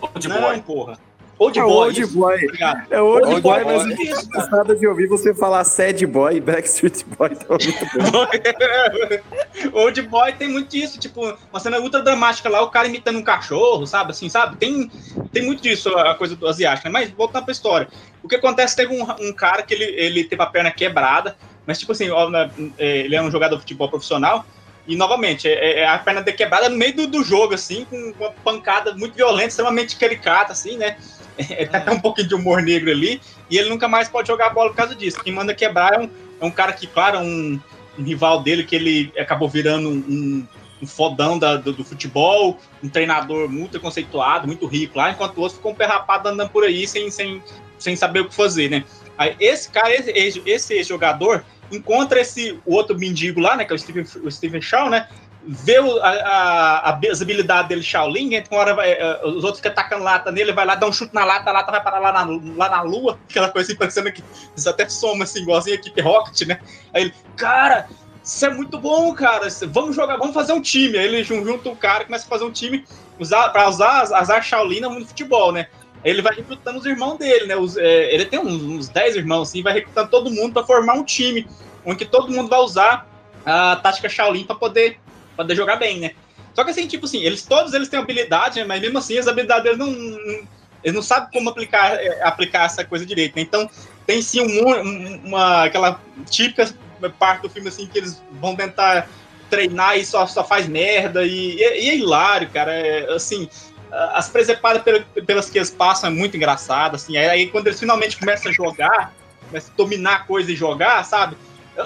Old 0.00 0.28
não, 0.28 0.60
porra. 0.60 0.98
Old 1.38 1.58
É 1.58 1.62
Boy. 1.62 1.72
Old 1.72 2.00
isso. 2.00 2.18
Boy. 2.18 2.44
Obrigado. 2.44 2.86
É 2.90 3.00
Old, 3.00 3.26
Old 3.28 3.40
Boy, 3.40 3.64
Boy, 3.64 3.64
mas 3.64 3.86
é 3.86 3.92
eu 3.92 4.02
isso, 4.02 4.28
tô 4.28 4.38
cansado 4.38 4.76
de 4.76 4.86
ouvir 4.86 5.06
você 5.06 5.32
falar 5.32 5.62
Sad 5.64 6.04
Boy 6.06 6.40
Backstreet 6.40 7.04
Boy. 7.16 7.30
Tá 7.30 7.46
muito 7.48 8.12
bom. 8.12 8.26
Old 9.78 10.02
Boy 10.02 10.32
tem 10.32 10.48
muito 10.48 10.70
disso, 10.70 10.98
tipo, 10.98 11.36
uma 11.50 11.60
cena 11.60 11.78
ultra 11.78 12.02
dramática 12.02 12.48
lá, 12.48 12.62
o 12.62 12.70
cara 12.70 12.88
imitando 12.88 13.18
um 13.18 13.22
cachorro, 13.22 13.86
sabe? 13.86 14.10
Assim, 14.10 14.28
sabe? 14.28 14.56
Tem, 14.56 14.90
tem 15.32 15.42
muito 15.44 15.62
disso, 15.62 15.88
a 15.90 16.14
coisa 16.14 16.34
do 16.34 16.46
asiático, 16.46 16.88
né? 16.88 16.92
Mas 16.92 17.10
voltando 17.10 17.44
pra 17.44 17.52
história. 17.52 17.88
O 18.22 18.28
que 18.28 18.36
acontece, 18.36 18.74
teve 18.74 18.92
um, 18.92 19.06
um 19.20 19.32
cara 19.32 19.62
que 19.62 19.72
ele, 19.72 19.84
ele 19.84 20.24
teve 20.24 20.42
a 20.42 20.46
perna 20.46 20.70
quebrada, 20.70 21.36
mas 21.66 21.78
tipo 21.78 21.92
assim, 21.92 22.10
ó, 22.10 22.28
né, 22.28 22.50
é, 22.76 22.98
ele 22.98 23.14
é 23.14 23.22
um 23.22 23.30
jogador 23.30 23.56
de 23.56 23.62
futebol 23.62 23.88
profissional, 23.88 24.44
e 24.88 24.96
novamente, 24.96 25.46
é, 25.46 25.80
é 25.80 25.86
a 25.86 25.98
perna 25.98 26.24
quebrada 26.24 26.70
no 26.70 26.76
meio 26.76 26.96
do, 26.96 27.06
do 27.06 27.22
jogo, 27.22 27.54
assim, 27.54 27.84
com 27.84 28.14
uma 28.18 28.30
pancada 28.30 28.94
muito 28.94 29.14
violenta, 29.14 29.48
extremamente 29.48 29.96
caricata, 29.96 30.52
assim, 30.52 30.78
né? 30.78 30.96
É, 31.50 31.64
até 31.72 31.90
um 31.92 32.00
pouquinho 32.00 32.26
de 32.28 32.34
humor 32.34 32.60
negro 32.62 32.90
ali, 32.90 33.20
e 33.48 33.56
ele 33.56 33.68
nunca 33.68 33.86
mais 33.86 34.08
pode 34.08 34.26
jogar 34.26 34.50
bola 34.50 34.70
por 34.70 34.76
causa 34.76 34.94
disso. 34.94 35.22
Quem 35.22 35.32
manda 35.32 35.54
quebrar 35.54 35.94
é 35.94 35.98
um, 36.00 36.10
é 36.40 36.44
um 36.44 36.50
cara 36.50 36.72
que, 36.72 36.86
claro, 36.86 37.18
é 37.18 37.20
um, 37.20 37.60
um 37.96 38.02
rival 38.02 38.42
dele 38.42 38.64
que 38.64 38.74
ele 38.74 39.12
acabou 39.16 39.48
virando 39.48 39.88
um, 39.88 40.46
um 40.82 40.86
fodão 40.86 41.38
da- 41.38 41.56
do, 41.56 41.72
do 41.72 41.84
futebol, 41.84 42.58
um 42.82 42.88
treinador 42.88 43.48
muito 43.48 43.78
conceituado, 43.80 44.46
muito 44.46 44.66
rico 44.66 44.98
lá, 44.98 45.10
enquanto 45.10 45.38
o 45.38 45.40
outro 45.40 45.56
ficou 45.56 45.72
um 45.72 45.76
perrapado 45.76 46.28
andando 46.28 46.50
por 46.50 46.64
aí 46.64 46.86
sem, 46.86 47.10
sem, 47.10 47.42
sem 47.78 47.94
saber 47.96 48.20
o 48.20 48.28
que 48.28 48.34
fazer, 48.34 48.68
né? 48.70 48.84
Aí 49.16 49.36
esse 49.40 49.70
cara, 49.70 49.94
esse, 49.94 50.42
esse 50.44 50.82
jogador, 50.84 51.44
encontra 51.70 52.20
esse 52.20 52.58
o 52.64 52.74
outro 52.74 52.98
mendigo 52.98 53.40
lá, 53.40 53.56
né, 53.56 53.64
que 53.64 53.72
é 53.72 53.76
o 53.76 54.26
o 54.26 54.30
Steven 54.30 54.60
Shaw, 54.60 54.88
né? 54.88 55.08
Vê 55.46 55.78
o- 55.78 55.98
a, 56.02 56.08
a- 56.10 56.90
a- 56.90 57.62
dele 57.62 57.82
Shaolin, 57.82 58.34
entra 58.34 58.54
uma 58.54 58.60
hora 58.60 58.74
vai, 58.74 58.92
eh, 58.92 59.20
os 59.24 59.44
outros 59.44 59.58
ficam 59.58 59.72
atacando 59.72 60.04
lata 60.04 60.30
nele, 60.30 60.50
ele 60.50 60.52
vai 60.52 60.66
lá, 60.66 60.74
dá 60.74 60.86
um 60.86 60.92
chute 60.92 61.14
na 61.14 61.24
lata, 61.24 61.48
a 61.48 61.52
lata 61.52 61.70
vai 61.70 61.82
parar 61.82 62.00
lá 62.00 62.12
na, 62.12 62.40
lá 62.56 62.68
na 62.68 62.82
lua, 62.82 63.18
aquela 63.30 63.48
coisa 63.48 63.68
assim, 63.70 63.78
parecendo 63.78 64.12
que 64.12 64.22
isso 64.56 64.68
até 64.68 64.88
soma 64.88 65.24
assim, 65.24 65.40
igualzinho 65.42 65.76
a 65.76 65.78
equipe 65.78 66.00
Rocket, 66.00 66.46
né? 66.46 66.60
Aí 66.92 67.02
ele, 67.02 67.14
cara, 67.36 67.88
isso 68.22 68.44
é 68.44 68.50
muito 68.50 68.78
bom, 68.78 69.14
cara. 69.14 69.48
Vamos 69.68 69.96
jogar, 69.96 70.16
vamos 70.18 70.34
fazer 70.34 70.52
um 70.52 70.60
time. 70.60 70.98
Aí 70.98 71.06
ele 71.06 71.24
jun- 71.24 71.44
junta 71.44 71.68
o 71.70 71.76
cara 71.76 72.04
começa 72.04 72.26
a 72.26 72.28
fazer 72.28 72.44
um 72.44 72.52
time 72.52 72.84
usar, 73.18 73.48
pra 73.50 73.68
usar 73.68 74.02
as, 74.02 74.12
as 74.12 74.44
Shaolin 74.44 74.80
no 74.80 75.06
futebol, 75.06 75.50
né? 75.50 75.68
Aí 76.04 76.10
ele 76.10 76.20
vai 76.22 76.34
recrutando 76.34 76.78
os 76.78 76.84
irmãos 76.86 77.16
dele, 77.16 77.46
né? 77.46 77.56
Os, 77.56 77.76
é, 77.76 78.14
ele 78.14 78.26
tem 78.26 78.38
uns, 78.38 78.62
uns 78.62 78.88
10 78.88 79.16
irmãos, 79.16 79.48
assim, 79.48 79.62
vai 79.62 79.72
recrutando 79.72 80.10
todo 80.10 80.30
mundo 80.30 80.52
para 80.52 80.64
formar 80.64 80.94
um 80.94 81.04
time, 81.04 81.48
onde 81.86 82.04
todo 82.04 82.30
mundo 82.30 82.48
vai 82.48 82.58
usar 82.60 83.06
a 83.46 83.76
tática 83.76 84.08
Shaolin 84.08 84.44
para 84.44 84.56
poder, 84.56 85.00
poder 85.38 85.54
jogar 85.56 85.76
bem, 85.76 86.00
né? 86.00 86.10
Só 86.54 86.64
que 86.64 86.70
assim, 86.70 86.86
tipo 86.86 87.06
assim, 87.06 87.22
eles 87.22 87.44
todos 87.44 87.72
eles 87.72 87.88
têm 87.88 87.98
habilidade, 88.00 88.58
né? 88.60 88.66
mas 88.66 88.80
mesmo 88.80 88.98
assim 88.98 89.16
as 89.16 89.28
habilidades 89.28 89.78
não, 89.78 89.86
não- 89.86 90.42
eles 90.82 90.94
não 90.94 91.02
sabem 91.02 91.28
como 91.32 91.50
aplicar, 91.50 91.94
é, 91.94 92.22
aplicar 92.22 92.64
essa 92.66 92.84
coisa 92.84 93.06
direito, 93.06 93.36
né? 93.36 93.42
Então 93.42 93.68
tem 94.06 94.20
sim 94.22 94.40
um, 94.40 94.68
um- 94.68 95.20
uma 95.24 95.64
aquela 95.64 96.00
típica 96.28 96.68
parte 97.18 97.42
do 97.42 97.50
filme 97.50 97.68
assim 97.68 97.86
que 97.86 97.98
eles 97.98 98.22
vão 98.40 98.56
tentar 98.56 99.08
treinar 99.48 99.96
e 99.96 100.04
só, 100.04 100.26
só 100.26 100.44
faz 100.44 100.66
merda 100.68 101.24
e, 101.24 101.56
e 101.56 101.62
é 101.62 101.96
hilário, 101.96 102.48
cara. 102.50 102.72
É, 102.72 103.12
assim, 103.14 103.48
as 103.90 104.28
presepadas 104.28 104.82
pel- 104.82 105.04
pelas 105.26 105.48
que 105.48 105.58
eles 105.58 105.70
passam 105.70 106.10
é 106.10 106.12
muito 106.12 106.36
engraçado, 106.36 106.96
assim. 106.96 107.16
Aí, 107.16 107.28
aí 107.28 107.46
quando 107.48 107.68
eles 107.68 107.78
finalmente 107.80 108.18
começam 108.18 108.50
a 108.50 108.54
jogar, 108.54 109.12
começam 109.46 109.72
a 109.72 109.76
dominar 109.76 110.14
a 110.14 110.18
coisa 110.20 110.52
e 110.52 110.56
jogar, 110.56 111.04
sabe? 111.04 111.36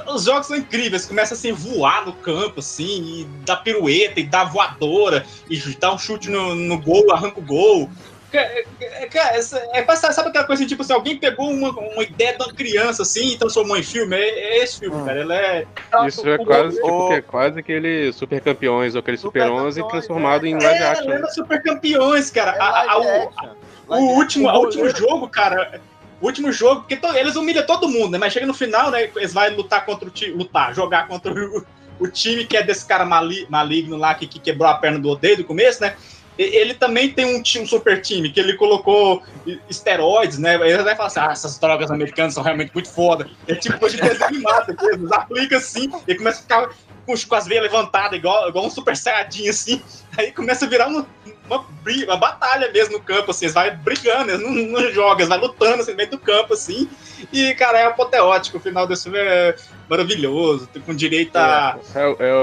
Os 0.07 0.25
jogos 0.25 0.47
são 0.47 0.57
incríveis, 0.57 1.07
começa 1.07 1.35
assim, 1.35 1.51
a 1.53 1.55
voar 1.55 2.07
no 2.07 2.13
campo, 2.15 2.61
assim, 2.61 3.21
e 3.21 3.25
dá 3.45 3.57
pirueta, 3.57 4.21
e 4.21 4.25
dá 4.25 4.45
voadora, 4.45 5.25
e 5.51 5.59
dá 5.79 5.93
um 5.93 5.99
chute 5.99 6.31
no, 6.31 6.55
no 6.55 6.79
gol, 6.81 7.13
arranca 7.13 7.39
o 7.41 7.43
gol. 7.43 7.91
Cara, 8.33 8.47
é, 8.47 8.65
é, 9.05 9.95
sabe 9.97 10.31
aquela 10.31 10.47
coisa 10.47 10.63
assim, 10.63 10.67
tipo 10.67 10.81
assim, 10.81 10.95
alguém 10.95 11.19
pegou 11.19 11.51
uma, 11.51 11.69
uma 11.71 12.03
ideia 12.03 12.35
de 12.35 12.43
uma 12.43 12.55
criança 12.55 13.03
assim 13.03 13.33
e 13.33 13.37
transformou 13.37 13.77
em 13.77 13.83
filme? 13.83 14.17
É, 14.17 14.57
é 14.59 14.65
esse 14.65 14.79
filme, 14.81 15.05
cara. 15.05 15.21
Ele 15.21 15.33
é. 15.35 15.67
Isso 16.07 16.27
é 16.27 16.37
o- 16.37 16.45
quase, 16.47 16.79
o- 16.79 16.83
tipo, 16.83 17.09
que 17.09 17.15
é 17.15 17.21
quase 17.21 17.61
aquele 17.61 18.11
Super 18.15 18.41
Campeões 18.41 18.95
ou 18.95 19.01
aquele 19.01 19.19
Super 19.19 19.51
11 19.51 19.87
transformado 19.89 20.47
em 20.47 20.55
live 20.55 20.83
É, 20.83 20.87
action. 20.89 21.09
lembra 21.11 21.31
Super 21.31 21.63
Campeões, 21.63 22.31
cara. 22.31 22.53
A- 22.53 22.93
a- 22.93 22.99
o- 22.99 23.03
live 23.05 24.07
o 24.07 24.17
último, 24.17 24.49
action. 24.49 24.61
o 24.61 24.65
último 24.65 24.89
jogo, 24.97 25.29
cara. 25.29 25.79
Último 26.23 26.53
jogo, 26.53 26.83
porque 26.83 26.99
eles 27.17 27.35
humilham 27.35 27.67
todo 27.67 27.89
mundo, 27.89 28.13
né? 28.13 28.19
Mas 28.19 28.33
chega 28.33 28.47
no 28.47 28.55
final, 28.55 28.91
né? 28.91 29.11
Eles 29.17 29.35
vão 29.35 29.57
lutar 29.57 29.85
contra 29.85 30.09
o 30.09 30.11
time. 30.11 30.35
Lutar, 30.35 30.73
jogar 30.75 31.09
contra 31.09 31.33
o, 31.33 31.67
o 31.99 32.09
time 32.09 32.45
que 32.45 32.57
é 32.57 32.63
desse 32.63 32.87
cara 32.87 33.05
mali- 33.05 33.47
maligno 33.51 33.97
lá 33.97 34.15
que, 34.15 34.27
que 34.27 34.39
quebrou 34.39 34.69
a 34.69 34.75
perna 34.75 34.99
do 34.99 35.09
odeio 35.09 35.39
do 35.39 35.45
começo, 35.45 35.81
né? 35.81 35.97
Ele 36.39 36.75
também 36.75 37.11
tem 37.11 37.27
um, 37.27 37.43
um 37.43 37.67
super 37.67 38.01
time 38.01 38.31
que 38.31 38.41
ele 38.41 38.55
colocou 38.55 39.23
esteroides, 39.69 40.39
né? 40.39 40.55
Ele 40.55 40.83
vai 40.83 40.97
falar 40.97 41.09
assim: 41.09 41.21
ah, 41.21 41.31
essas 41.31 41.59
drogas 41.59 41.91
americanas 41.91 42.35
são 42.35 42.43
realmente 42.43 42.73
muito 42.73 42.91
foda. 42.91 43.29
É 43.47 43.55
tipo 43.55 43.79
coisa 43.79 43.97
de 43.97 44.23
animado, 44.23 44.75
eles 44.83 45.13
aplicam 45.13 45.59
assim 45.59 45.91
e 46.09 46.15
começa 46.15 46.39
a 46.39 46.43
ficar 46.43 46.69
com, 47.07 47.15
com 47.15 47.35
as 47.35 47.47
veias 47.47 47.63
levantadas, 47.63 48.19
igual, 48.19 48.49
igual 48.49 48.65
um 48.65 48.71
super 48.71 48.97
saiyajin 48.97 49.49
assim. 49.49 49.83
Aí 50.17 50.33
começa 50.33 50.65
a 50.65 50.69
virar 50.69 50.89
uma, 50.89 51.07
uma, 51.47 51.67
uma 52.07 52.17
batalha 52.17 52.71
mesmo 52.71 52.95
no 52.95 53.01
campo, 53.01 53.31
assim, 53.31 53.47
eles 53.47 53.55
vão 53.55 53.77
brigando, 53.79 54.31
eles 54.31 54.43
não, 54.43 54.51
não 54.51 54.91
jogam, 54.93 55.19
eles 55.19 55.29
vão 55.29 55.39
lutando 55.39 55.83
assim, 55.83 55.91
no 55.91 55.97
meio 55.97 56.11
do 56.11 56.19
campo, 56.19 56.55
assim. 56.55 56.89
E, 57.33 57.55
cara, 57.55 57.79
é 57.79 57.85
apoteótico. 57.87 58.59
O 58.59 58.61
final 58.61 58.87
desse 58.87 59.05
filme 59.05 59.19
é 59.19 59.55
maravilhoso, 59.97 60.69
com 60.85 60.95
direito 60.95 61.37
a. 61.37 61.79
É, 61.95 62.07
o- 62.07 62.17
é 62.19 62.35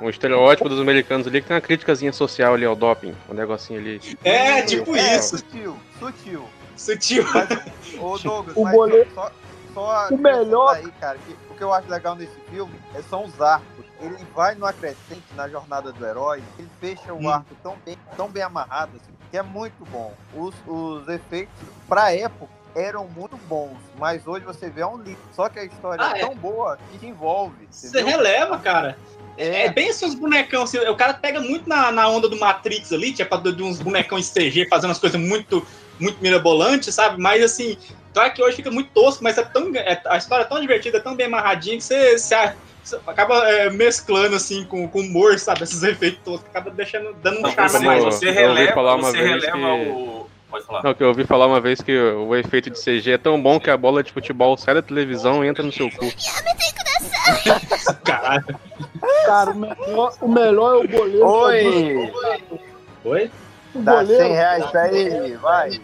o, 0.00 0.04
um 0.06 0.10
estereótipo 0.10 0.68
dos 0.68 0.80
americanos 0.80 1.26
ali 1.26 1.40
que 1.42 1.48
tem 1.48 1.54
uma 1.54 1.60
criticazinha 1.60 2.12
social 2.12 2.54
ali 2.54 2.64
ao 2.64 2.74
doping, 2.74 3.14
um 3.28 3.34
negocinho 3.34 3.78
ali. 3.78 4.00
É, 4.24 4.62
tipo 4.62 4.96
É, 4.96 5.16
isso. 5.16 5.38
Sutil, 5.38 5.76
sutil. 5.98 6.44
Sutil. 6.76 7.24
Ô, 8.00 8.18
Douglas, 8.22 8.56
O 8.56 8.62
mas 8.64 8.74
goleiro- 8.74 9.10
só, 9.14 9.30
só 9.74 10.08
o 10.10 10.18
melhor- 10.18 10.74
aí, 10.76 10.90
cara, 11.00 11.18
que 11.18 11.32
o 11.52 11.56
que 11.56 11.62
eu 11.62 11.72
acho 11.72 11.88
legal 11.88 12.16
nesse 12.16 12.34
filme 12.50 12.72
é, 12.94 13.02
são 13.02 13.24
os 13.24 13.40
arcos. 13.40 13.84
Ele 14.00 14.16
vai 14.34 14.54
no 14.56 14.66
acrescente 14.66 15.22
na 15.36 15.48
jornada 15.48 15.92
do 15.92 16.04
herói, 16.04 16.42
ele 16.58 16.68
fecha 16.80 17.12
o 17.12 17.18
Hum. 17.20 17.28
arco 17.28 17.54
tão 17.62 17.76
bem, 17.86 17.96
tão 18.16 18.28
bem 18.28 18.42
amarrado, 18.42 18.92
assim, 18.96 19.12
que 19.30 19.36
é 19.36 19.42
muito 19.42 19.84
bom. 19.90 20.12
Os, 20.34 20.54
os 20.66 21.08
efeitos, 21.08 21.54
pra 21.88 22.12
época, 22.12 22.52
eram 22.74 23.06
muito 23.08 23.36
bons, 23.48 23.76
mas 23.98 24.26
hoje 24.26 24.44
você 24.44 24.68
vê 24.68 24.80
é 24.82 24.86
um 24.86 24.96
livro. 24.98 25.20
Só 25.32 25.48
que 25.48 25.58
a 25.58 25.64
história 25.64 26.04
Ah, 26.04 26.12
é 26.16 26.20
é. 26.20 26.26
tão 26.26 26.34
boa 26.34 26.78
que 26.90 26.98
te 26.98 27.06
envolve. 27.06 27.54
Você 27.70 28.02
releva, 28.02 28.58
cara. 28.58 28.98
É, 29.36 29.66
É. 29.66 29.70
bem 29.72 29.88
esses 29.88 30.14
bonecão, 30.14 30.62
assim, 30.62 30.78
o 30.78 30.96
cara 30.96 31.14
pega 31.14 31.40
muito 31.40 31.68
na, 31.68 31.90
na 31.90 32.08
onda 32.08 32.28
do 32.28 32.38
Matrix 32.38 32.92
ali, 32.92 33.12
tipo, 33.12 33.36
de, 33.38 33.52
de 33.52 33.62
uns 33.62 33.78
bonecão 33.80 34.18
em 34.18 34.22
CG 34.22 34.66
fazendo 34.68 34.90
as 34.92 34.98
coisas 34.98 35.20
muito, 35.20 35.66
muito 35.98 36.20
mirabolantes, 36.22 36.94
sabe? 36.94 37.20
Mas 37.20 37.42
assim, 37.42 37.76
claro 38.12 38.32
que 38.32 38.42
hoje 38.42 38.56
fica 38.56 38.70
muito 38.70 38.90
tosco, 38.90 39.24
mas 39.24 39.36
é 39.38 39.42
tão, 39.42 39.74
é- 39.74 40.00
a 40.06 40.16
história 40.16 40.42
é 40.42 40.46
tão 40.46 40.60
divertida, 40.60 40.98
é 40.98 41.00
tão 41.00 41.16
bem 41.16 41.26
amarradinha 41.26 41.76
que 41.76 41.82
você, 41.84 42.16
você- 42.18 42.54
você 42.84 43.00
acaba 43.06 43.48
é, 43.50 43.70
mesclando 43.70 44.36
assim 44.36 44.64
com, 44.66 44.86
com 44.86 45.00
humor, 45.00 45.36
sabe? 45.38 45.64
Esses 45.64 45.82
efeitos 45.82 46.20
toscos, 46.24 46.48
acaba 46.50 46.70
deixando, 46.70 47.12
dando 47.14 47.38
um 47.44 47.50
charme. 47.50 47.70
você, 47.70 48.26
mais. 48.26 48.36
releva, 48.36 48.72
falar 48.72 48.94
uma 48.96 49.10
você 49.10 49.20
releva 49.20 49.52
que- 49.52 49.88
o. 49.90 50.30
Pode 50.54 50.66
falar. 50.66 50.84
Não, 50.84 50.94
que 50.94 51.02
eu 51.02 51.08
ouvi 51.08 51.24
falar 51.24 51.48
uma 51.48 51.60
vez 51.60 51.80
que 51.80 51.98
o 51.98 52.36
efeito 52.36 52.70
de 52.70 52.80
CG 52.80 53.10
é 53.10 53.18
tão 53.18 53.42
bom 53.42 53.58
que 53.58 53.68
a 53.68 53.76
bola 53.76 54.04
de 54.04 54.12
futebol 54.12 54.56
sai 54.56 54.74
da 54.74 54.82
televisão 54.82 55.44
e 55.44 55.48
entra 55.48 55.64
no 55.64 55.72
seu 55.72 55.90
cu. 55.90 56.08
Caralho. 58.04 58.44
Cara, 59.26 59.50
o 59.50 59.56
melhor, 59.56 60.14
o 60.20 60.28
melhor 60.28 60.74
é 60.76 60.84
o 60.84 60.88
goleiro. 60.88 61.26
Oi! 61.26 62.12
Oi? 63.04 63.30
O 63.74 63.80
Dá 63.80 63.96
goleiro, 63.96 64.22
100 64.22 64.32
reais 64.32 64.66
pra 64.66 64.92
ele, 64.92 65.36
vai. 65.38 65.80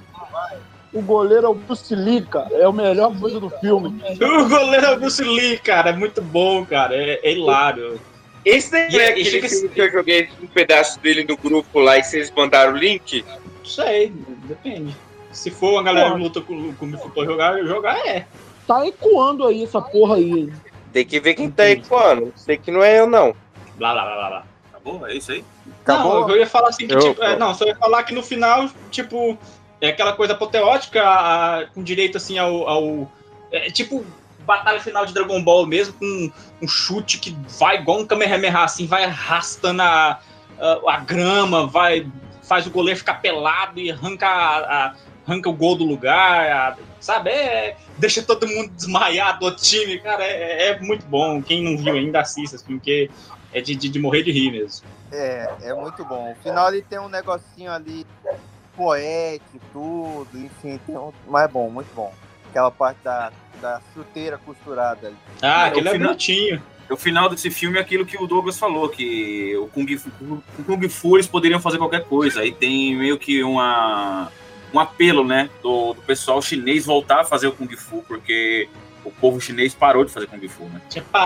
o 0.92 1.02
goleiro 1.02 1.46
é 1.46 1.48
o 1.48 1.54
Bruce 1.54 1.92
Lee, 1.92 2.22
cara. 2.22 2.54
É 2.54 2.64
a 2.64 2.72
melhor 2.72 3.18
coisa 3.18 3.40
do 3.40 3.50
filme. 3.50 4.00
O 4.20 4.48
goleiro 4.48 4.86
é 4.86 4.92
o 4.92 5.00
Bruce 5.00 5.24
Lee, 5.24 5.58
cara, 5.58 5.90
é 5.90 5.92
muito 5.92 6.22
bom, 6.22 6.64
cara, 6.64 6.94
é, 6.94 7.18
é 7.24 7.32
hilário. 7.32 8.00
Esse 8.44 8.70
daí 8.70 8.96
é 8.96 9.08
aquele 9.08 9.48
filme 9.48 9.68
que 9.68 9.80
eu 9.80 9.90
joguei 9.90 10.28
um 10.40 10.46
pedaço 10.46 11.00
dele 11.00 11.24
no 11.28 11.36
grupo 11.36 11.80
lá 11.80 11.98
e 11.98 12.04
vocês 12.04 12.30
mandaram 12.30 12.74
o 12.74 12.76
link? 12.76 13.24
Não 13.58 13.64
sei, 13.64 14.12
depende. 14.50 14.96
Se 15.32 15.50
for 15.50 15.78
a 15.78 15.82
galera 15.82 16.12
que 16.12 16.18
luta 16.18 16.40
com, 16.40 16.74
com 16.74 16.86
o 16.86 17.10
pra 17.10 17.24
jogar, 17.24 17.62
jogar 17.64 17.96
é. 18.06 18.26
Tá 18.66 18.86
ecoando 18.86 19.46
aí 19.46 19.64
essa 19.64 19.80
porra 19.80 20.16
aí. 20.16 20.52
Tem 20.92 21.04
que 21.06 21.20
ver 21.20 21.34
quem 21.34 21.50
tá 21.50 21.68
ecoando. 21.70 22.32
Sei 22.36 22.56
que 22.56 22.70
não 22.70 22.82
é 22.82 22.98
eu, 22.98 23.06
não. 23.06 23.34
Blá, 23.76 23.92
blá, 23.92 24.04
blá, 24.04 24.14
blá, 24.16 24.28
blá. 24.28 24.44
Acabou? 24.70 25.06
É 25.06 25.14
isso 25.14 25.32
aí? 25.32 25.44
Não, 25.86 26.28
eu 26.28 26.36
ia 26.36 26.46
falar 26.46 26.68
assim 26.70 26.86
que, 26.86 26.94
Eu- 26.94 27.00
tipo, 27.00 27.22
é, 27.22 27.36
não, 27.36 27.54
só 27.54 27.64
ia 27.64 27.76
falar 27.76 28.02
que 28.02 28.12
no 28.14 28.22
final, 28.22 28.68
tipo, 28.90 29.38
é 29.80 29.88
aquela 29.88 30.12
coisa 30.14 30.32
apoteótica, 30.32 31.02
a- 31.02 31.66
com 31.74 31.82
direito, 31.82 32.16
assim, 32.16 32.38
ao... 32.38 32.68
ao- 32.68 33.12
é, 33.52 33.70
tipo, 33.70 34.04
batalha 34.44 34.80
final 34.80 35.06
de 35.06 35.12
Dragon 35.14 35.42
Ball 35.42 35.66
mesmo, 35.66 35.94
com 35.94 36.30
um 36.62 36.68
chute 36.68 37.18
que 37.18 37.36
vai 37.58 37.76
igual 37.78 38.00
um 38.00 38.06
Kamehameha, 38.06 38.58
assim, 38.64 38.86
vai 38.86 39.04
arrastando 39.04 39.82
a, 39.82 40.18
a, 40.58 40.80
a 40.94 40.96
grama, 40.98 41.66
vai, 41.66 42.06
faz 42.50 42.66
o 42.66 42.70
goleiro 42.70 42.98
ficar 42.98 43.14
pelado 43.20 43.78
e 43.78 43.92
arranca, 43.92 44.26
a- 44.26 44.94
arranca 45.24 45.48
o 45.48 45.52
gol 45.52 45.76
do 45.76 45.84
lugar, 45.84 46.50
a- 46.50 46.76
sabe? 46.98 47.30
É, 47.30 47.76
deixa 47.96 48.20
todo 48.24 48.44
mundo 48.48 48.70
desmaiado 48.72 49.48
do 49.48 49.54
time, 49.56 50.00
cara, 50.00 50.24
é, 50.24 50.70
é 50.70 50.80
muito 50.80 51.06
bom. 51.06 51.40
Quem 51.40 51.62
não 51.62 51.78
viu 51.80 51.94
ainda 51.94 52.18
assista, 52.20 52.56
assim, 52.56 52.76
porque 52.76 53.08
é 53.52 53.60
de, 53.60 53.76
de, 53.76 53.88
de 53.88 53.98
morrer 54.00 54.24
de 54.24 54.32
rir 54.32 54.50
mesmo. 54.50 54.84
É, 55.12 55.48
é 55.62 55.74
muito 55.74 56.04
bom. 56.04 56.32
O 56.32 56.42
final 56.42 56.72
ele 56.72 56.82
tem 56.82 56.98
um 56.98 57.08
negocinho 57.08 57.70
ali 57.70 58.04
poético 58.76 59.60
tudo, 59.72 60.28
enfim, 60.34 60.80
tem 60.84 60.96
um... 60.96 61.12
mas 61.28 61.44
é 61.44 61.48
bom, 61.48 61.70
muito 61.70 61.94
bom. 61.94 62.12
Aquela 62.50 62.70
parte 62.72 62.98
da, 63.04 63.30
da 63.62 63.80
chuteira 63.94 64.38
costurada 64.38 65.06
ali. 65.06 65.16
Ah, 65.40 65.66
É, 65.66 65.68
aquele 65.68 65.88
é 65.88 65.92
final- 65.92 66.08
bonitinho. 66.08 66.60
O 66.90 66.96
final 66.96 67.28
desse 67.28 67.50
filme 67.50 67.78
é 67.78 67.80
aquilo 67.80 68.04
que 68.04 68.16
o 68.22 68.26
Douglas 68.26 68.58
falou, 68.58 68.88
que 68.88 69.56
o 69.56 69.66
Kung 69.68 69.86
Fu, 69.96 70.10
o 70.58 70.64
Kung 70.64 70.88
Fu 70.88 71.16
eles 71.16 71.26
poderiam 71.26 71.60
fazer 71.60 71.78
qualquer 71.78 72.04
coisa. 72.04 72.40
Aí 72.40 72.52
tem 72.52 72.96
meio 72.96 73.16
que 73.18 73.42
uma, 73.42 74.30
um 74.74 74.80
apelo, 74.80 75.24
né, 75.24 75.48
do, 75.62 75.94
do 75.94 76.02
pessoal 76.02 76.42
chinês 76.42 76.86
voltar 76.86 77.20
a 77.20 77.24
fazer 77.24 77.46
o 77.46 77.52
Kung 77.52 77.68
Fu, 77.76 78.02
porque 78.08 78.68
o 79.02 79.10
povo 79.10 79.40
chinês 79.40 79.74
parou 79.74 80.04
de 80.04 80.12
fazer 80.12 80.26
Kung 80.26 80.46
Fu, 80.48 80.64
né? 80.64 80.80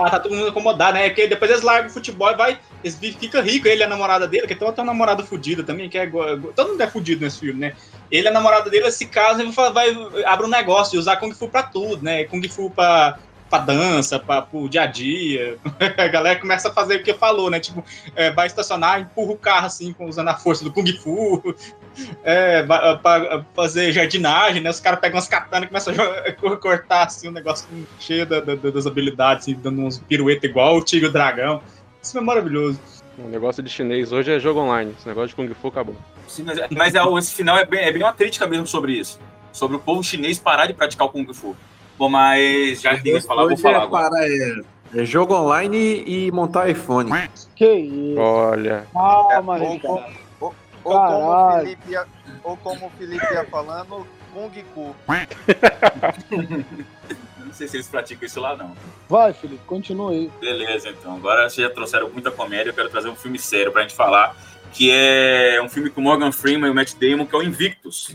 Tá 0.09 0.19
todo 0.19 0.33
mundo 0.33 0.47
acomodado, 0.47 0.93
né? 0.93 1.09
Porque 1.09 1.27
depois 1.27 1.51
eles 1.51 1.63
largam 1.63 1.89
o 1.89 1.93
futebol 1.93 2.31
e 2.31 2.35
vai. 2.35 2.59
Eles 2.83 2.97
vi- 2.97 3.11
fica 3.11 3.41
rico, 3.41 3.67
ele 3.67 3.81
e 3.81 3.83
a 3.83 3.87
namorada 3.89 4.27
dele, 4.27 4.47
que 4.47 4.55
tem 4.55 4.65
outra 4.67 4.83
namorada 4.83 5.23
fudida 5.23 5.61
também, 5.63 5.89
que 5.89 5.97
é. 5.97 6.09
Todo 6.55 6.69
mundo 6.69 6.81
é 6.81 6.87
fudido 6.87 7.25
nesse 7.25 7.39
filme, 7.39 7.59
né? 7.59 7.75
Ele 8.09 8.27
e 8.27 8.29
a 8.29 8.31
namorada 8.31 8.69
dele 8.69 8.89
se 8.91 9.07
casam 9.07 9.45
e 9.45 9.51
vai, 9.51 9.71
vai, 9.73 10.23
abre 10.25 10.45
um 10.45 10.49
negócio 10.49 10.95
e 10.95 10.99
usar 10.99 11.17
Kung 11.17 11.33
Fu 11.33 11.49
pra 11.49 11.63
tudo, 11.63 12.01
né? 12.01 12.23
Kung 12.23 12.47
Fu 12.47 12.69
pra, 12.69 13.19
pra 13.49 13.59
dança, 13.59 14.19
pra, 14.19 14.41
pro 14.41 14.67
dia 14.67 14.83
a 14.83 14.85
dia. 14.87 15.57
A 15.97 16.07
galera 16.07 16.39
começa 16.39 16.69
a 16.69 16.73
fazer 16.73 16.97
o 16.97 17.03
que 17.03 17.13
falou, 17.13 17.49
né? 17.49 17.59
Tipo, 17.59 17.83
é, 18.15 18.31
vai 18.31 18.47
estacionar, 18.47 18.99
empurra 19.01 19.31
o 19.33 19.37
carro 19.37 19.67
assim, 19.67 19.93
com- 19.93 20.07
usando 20.07 20.27
a 20.29 20.35
força 20.35 20.63
do 20.63 20.71
Kung 20.71 20.87
Fu. 20.97 21.41
É, 22.25 22.61
vai, 22.63 22.97
pra 22.97 23.45
fazer 23.55 23.93
jardinagem, 23.93 24.61
né? 24.61 24.69
Os 24.69 24.81
caras 24.81 24.99
pegam 24.99 25.15
umas 25.15 25.29
katanas 25.29 25.63
e 25.63 25.67
começam 25.69 25.93
a 25.95 26.57
cortar 26.59 27.03
assim, 27.05 27.29
um 27.29 27.31
negócio 27.31 27.65
cheio 28.01 28.25
da- 28.25 28.41
da- 28.41 28.55
das 28.55 28.85
habilidades, 28.85 29.43
assim, 29.45 29.53
dando 29.55 29.81
uns 29.81 29.97
pirueta 29.99 30.45
igual 30.45 30.75
o 30.75 30.83
Tigre 30.83 31.05
e 31.05 31.09
o 31.09 31.13
Dragão. 31.13 31.61
Isso 32.03 32.17
é 32.17 32.19
maravilhoso. 32.21 32.81
O 33.17 33.29
negócio 33.29 33.63
de 33.63 33.69
chinês 33.69 34.11
hoje 34.11 34.29
é 34.29 34.37
jogo 34.39 34.59
online. 34.59 34.93
Esse 34.99 35.07
negócio 35.07 35.29
de 35.29 35.35
Kung 35.35 35.47
Fu 35.53 35.69
acabou. 35.69 35.95
Sim, 36.27 36.43
mas, 36.43 36.59
mas 36.69 36.95
é, 36.95 36.99
esse 37.17 37.33
final 37.33 37.57
é 37.57 37.63
bem, 37.65 37.79
é 37.79 37.91
bem 37.93 38.03
uma 38.03 38.11
crítica 38.11 38.45
mesmo 38.45 38.67
sobre 38.67 38.91
isso. 38.91 39.17
Sobre 39.53 39.77
o 39.77 39.79
povo 39.79 40.03
chinês 40.03 40.37
parar 40.37 40.65
de 40.65 40.73
praticar 40.73 41.07
o 41.07 41.09
Kung 41.09 41.33
Fu. 41.33 41.55
Bom, 41.97 42.09
mas 42.09 42.81
já 42.81 42.97
que 42.97 43.03
ninguém 43.05 43.21
falar, 43.21 43.43
eu 43.43 43.49
vou 43.49 43.57
falar 43.57 43.77
é, 43.77 43.81
agora. 43.83 44.09
para, 44.09 44.27
é, 44.27 44.61
é 45.01 45.05
jogo 45.05 45.33
online 45.35 46.03
e 46.05 46.31
montar 46.31 46.69
iPhone. 46.69 47.09
Que 47.55 47.73
isso. 47.73 48.19
Olha. 48.19 48.85
Calma, 48.93 49.57
Ou, 49.59 49.79
com- 49.79 49.97
cara. 49.97 50.13
ou- 50.41 50.55
ou 50.83 50.93
como 50.93 51.31
o. 51.31 51.53
Felipe 51.59 51.91
ia, 51.91 52.05
ou 52.43 52.57
como 52.57 52.85
o 52.87 52.89
Felipe 52.91 53.33
ia 53.33 53.45
falando, 53.45 54.05
Kung 54.33 54.51
Fu. 54.73 54.95
Não 57.45 57.53
sei 57.53 57.67
se 57.67 57.77
eles 57.77 57.87
praticam 57.87 58.25
isso 58.25 58.39
lá, 58.39 58.55
não. 58.57 58.71
Vai, 59.07 59.31
Felipe, 59.33 59.61
continua 59.65 60.11
aí. 60.11 60.29
Beleza, 60.41 60.89
então. 60.89 61.15
Agora 61.15 61.49
vocês 61.49 61.65
já 61.67 61.73
trouxeram 61.73 62.09
muita 62.09 62.31
comédia, 62.31 62.71
eu 62.71 62.73
quero 62.73 62.89
trazer 62.89 63.07
um 63.09 63.15
filme 63.15 63.39
sério 63.39 63.71
pra 63.71 63.81
gente 63.83 63.95
falar, 63.95 64.35
que 64.75 64.91
é 64.91 65.61
um 65.63 65.69
filme 65.69 65.89
com 65.89 66.01
Morgan 66.01 66.31
Freeman 66.33 66.67
e 66.67 66.71
o 66.71 66.75
Matt 66.75 66.93
Damon, 66.95 67.25
que 67.25 67.33
é 67.33 67.39
o 67.39 67.41
Invictus. 67.43 68.13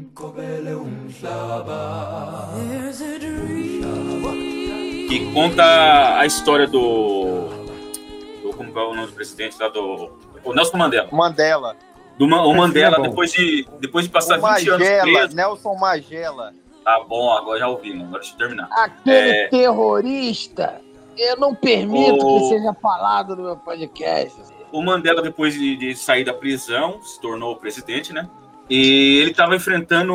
Que 5.09 5.33
conta 5.33 6.19
a 6.19 6.27
história 6.27 6.67
do... 6.67 7.49
do 8.43 8.53
como 8.57 8.79
é 8.79 8.83
o 8.85 8.95
nome 8.95 9.07
do 9.09 9.13
presidente 9.13 9.57
lá 9.59 9.69
do... 9.69 10.11
O 10.45 10.53
Nelson 10.55 10.77
Mandela. 10.77 11.09
Mandela. 11.11 11.77
Do 12.19 12.27
o 12.27 12.29
Esse 12.51 12.57
Mandela, 12.59 12.97
é 12.99 13.03
depois 13.09 13.33
de, 13.33 13.67
depois 13.81 14.05
de 14.05 14.11
passar 14.11 14.39
O 14.39 14.43
20 14.43 14.69
anos 14.69 14.81
Magela, 14.89 15.03
preso. 15.05 15.37
Nelson 15.37 15.75
Magela. 15.75 16.53
Tá 16.85 17.05
bom, 17.09 17.33
agora 17.33 17.59
já 17.59 17.69
ouvi, 17.69 17.93
agora 17.93 18.21
deixa 18.21 18.35
eu 18.35 18.39
terminar. 18.39 18.69
Aquele 18.73 19.17
É. 19.31 19.49
terrorista, 19.49 20.81
eu 21.17 21.37
não 21.39 21.55
permito 21.55 22.27
O- 22.27 22.39
que 22.41 22.49
seja 22.57 22.75
falado 22.75 23.35
no 23.37 23.45
meu 23.45 23.57
podcast. 23.57 24.39
O 24.73 24.83
Mandela, 24.83 25.21
depois 25.23 25.55
de, 25.55 25.77
de 25.77 25.95
sair 25.97 26.25
da 26.25 26.33
prisão, 26.35 27.03
se 27.03 27.21
tornou 27.21 27.57
presidente, 27.57 28.13
né? 28.13 28.29
E 28.69 29.19
ele 29.21 29.31
estava 29.33 29.57
enfrentando 29.57 30.15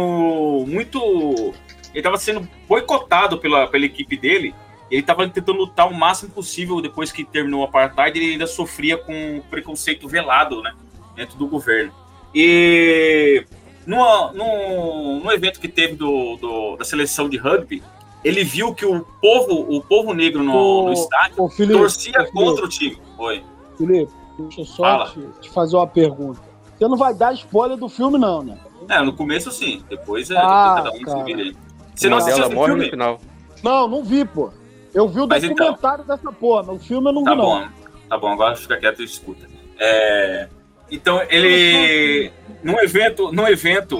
muito. 0.67 1.53
Ele 1.89 1.99
estava 1.99 2.17
sendo 2.17 2.47
boicotado 2.67 3.37
pela, 3.37 3.67
pela 3.67 3.85
equipe 3.85 4.15
dele. 4.17 4.53
Ele 4.89 5.01
estava 5.01 5.27
tentando 5.27 5.57
lutar 5.57 5.89
o 5.89 5.93
máximo 5.93 6.31
possível 6.31 6.79
depois 6.81 7.11
que 7.11 7.23
terminou 7.25 7.61
o 7.61 7.63
apartheid. 7.63 8.17
Ele 8.17 8.33
ainda 8.33 8.47
sofria 8.47 8.97
com 8.97 9.41
preconceito 9.49 10.07
velado, 10.07 10.61
né? 10.61 10.73
Dentro 11.15 11.37
do 11.37 11.47
governo. 11.47 11.91
E 12.33 13.45
no, 13.85 14.31
no, 14.33 15.19
no 15.21 15.31
evento 15.31 15.59
que 15.59 15.67
teve 15.67 15.95
do, 15.95 16.35
do- 16.37 16.75
da 16.77 16.83
seleção 16.85 17.27
de 17.29 17.37
rugby, 17.37 17.81
ele 18.23 18.43
viu 18.43 18.73
que 18.73 18.85
o 18.85 19.01
povo, 19.21 19.65
o 19.75 19.81
povo 19.81 20.13
negro 20.13 20.43
no, 20.43 20.53
Ô, 20.55 20.85
no 20.87 20.93
estádio 20.93 21.43
Ô, 21.43 21.49
Felipe, 21.49 21.77
torcia 21.79 22.13
Felipe, 22.13 22.31
contra 22.31 22.65
o 22.65 22.69
time. 22.69 22.97
Oi. 23.17 23.43
Felipe, 23.77 24.11
deixa 24.43 24.61
eu 24.61 24.65
só 24.65 24.83
Fala. 24.83 25.05
te, 25.09 25.19
te 25.41 25.49
fazer 25.49 25.75
uma 25.75 25.87
pergunta. 25.87 26.39
Você 26.77 26.87
não 26.87 26.97
vai 26.97 27.13
dar 27.13 27.33
spoiler 27.33 27.77
do 27.77 27.87
filme, 27.87 28.17
não, 28.17 28.43
né? 28.43 28.57
É, 28.89 29.01
no 29.01 29.13
começo 29.13 29.51
sim, 29.51 29.83
depois 29.89 30.29
é 30.29 30.37
Ah, 30.37 30.81
depois 30.83 31.03
cada 31.03 31.17
um 31.17 31.19
se 31.19 31.23
vira 31.25 31.41
aí. 31.43 31.55
Você 31.95 32.09
não 32.09 32.17
assistiu 32.17 32.45
esse 32.45 32.53
morre 32.53 32.71
no 32.71 32.75
filme? 32.77 32.89
final. 32.91 33.19
Não, 33.63 33.87
não 33.87 34.03
vi, 34.03 34.25
pô. 34.25 34.51
Eu 34.93 35.07
vi 35.07 35.21
o 35.21 35.27
Mas 35.27 35.43
então. 35.43 35.55
documentário 35.55 36.03
dessa 36.05 36.31
porra, 36.31 36.63
mas 36.63 36.75
o 36.75 36.79
filme 36.85 37.09
eu 37.09 37.13
não 37.13 37.23
Tá 37.23 37.31
vi, 37.31 37.37
não. 37.37 37.45
bom, 37.45 37.67
tá 38.09 38.17
bom, 38.17 38.27
agora 38.29 38.55
fica 38.55 38.77
quieto 38.77 39.01
e 39.01 39.05
escuta. 39.05 39.47
É, 39.79 40.47
então, 40.91 41.21
ele. 41.29 42.31
Num 42.63 42.79
evento, 42.79 43.31
num 43.31 43.47
evento 43.47 43.97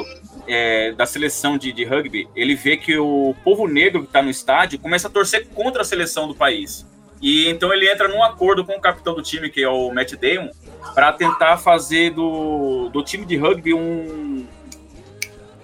é, 0.48 0.92
da 0.94 1.06
seleção 1.06 1.58
de, 1.58 1.72
de 1.72 1.84
rugby, 1.86 2.28
ele 2.36 2.56
vê 2.56 2.78
que 2.78 2.98
o 2.98 3.36
povo 3.44 3.68
negro 3.68 4.02
que 4.02 4.08
está 4.08 4.22
no 4.22 4.30
estádio 4.30 4.80
começa 4.80 5.08
a 5.08 5.12
torcer 5.12 5.48
contra 5.50 5.82
a 5.82 5.86
seleção 5.86 6.28
do 6.28 6.36
país. 6.36 6.86
E 7.22 7.50
então 7.50 7.74
ele 7.74 7.90
entra 7.90 8.08
num 8.08 8.24
acordo 8.24 8.66
com 8.66 8.74
o 8.74 8.82
capitão 8.82 9.16
do 9.16 9.22
time, 9.22 9.50
que 9.50 9.64
é 9.64 9.70
o 9.70 9.92
Matt 9.92 10.14
Damon, 10.14 10.50
para 10.94 11.14
tentar 11.14 11.58
fazer 11.58 12.12
do, 12.12 12.90
do 12.90 13.04
time 13.04 13.26
de 13.26 13.38
rugby 13.38 13.74
um. 13.74 14.46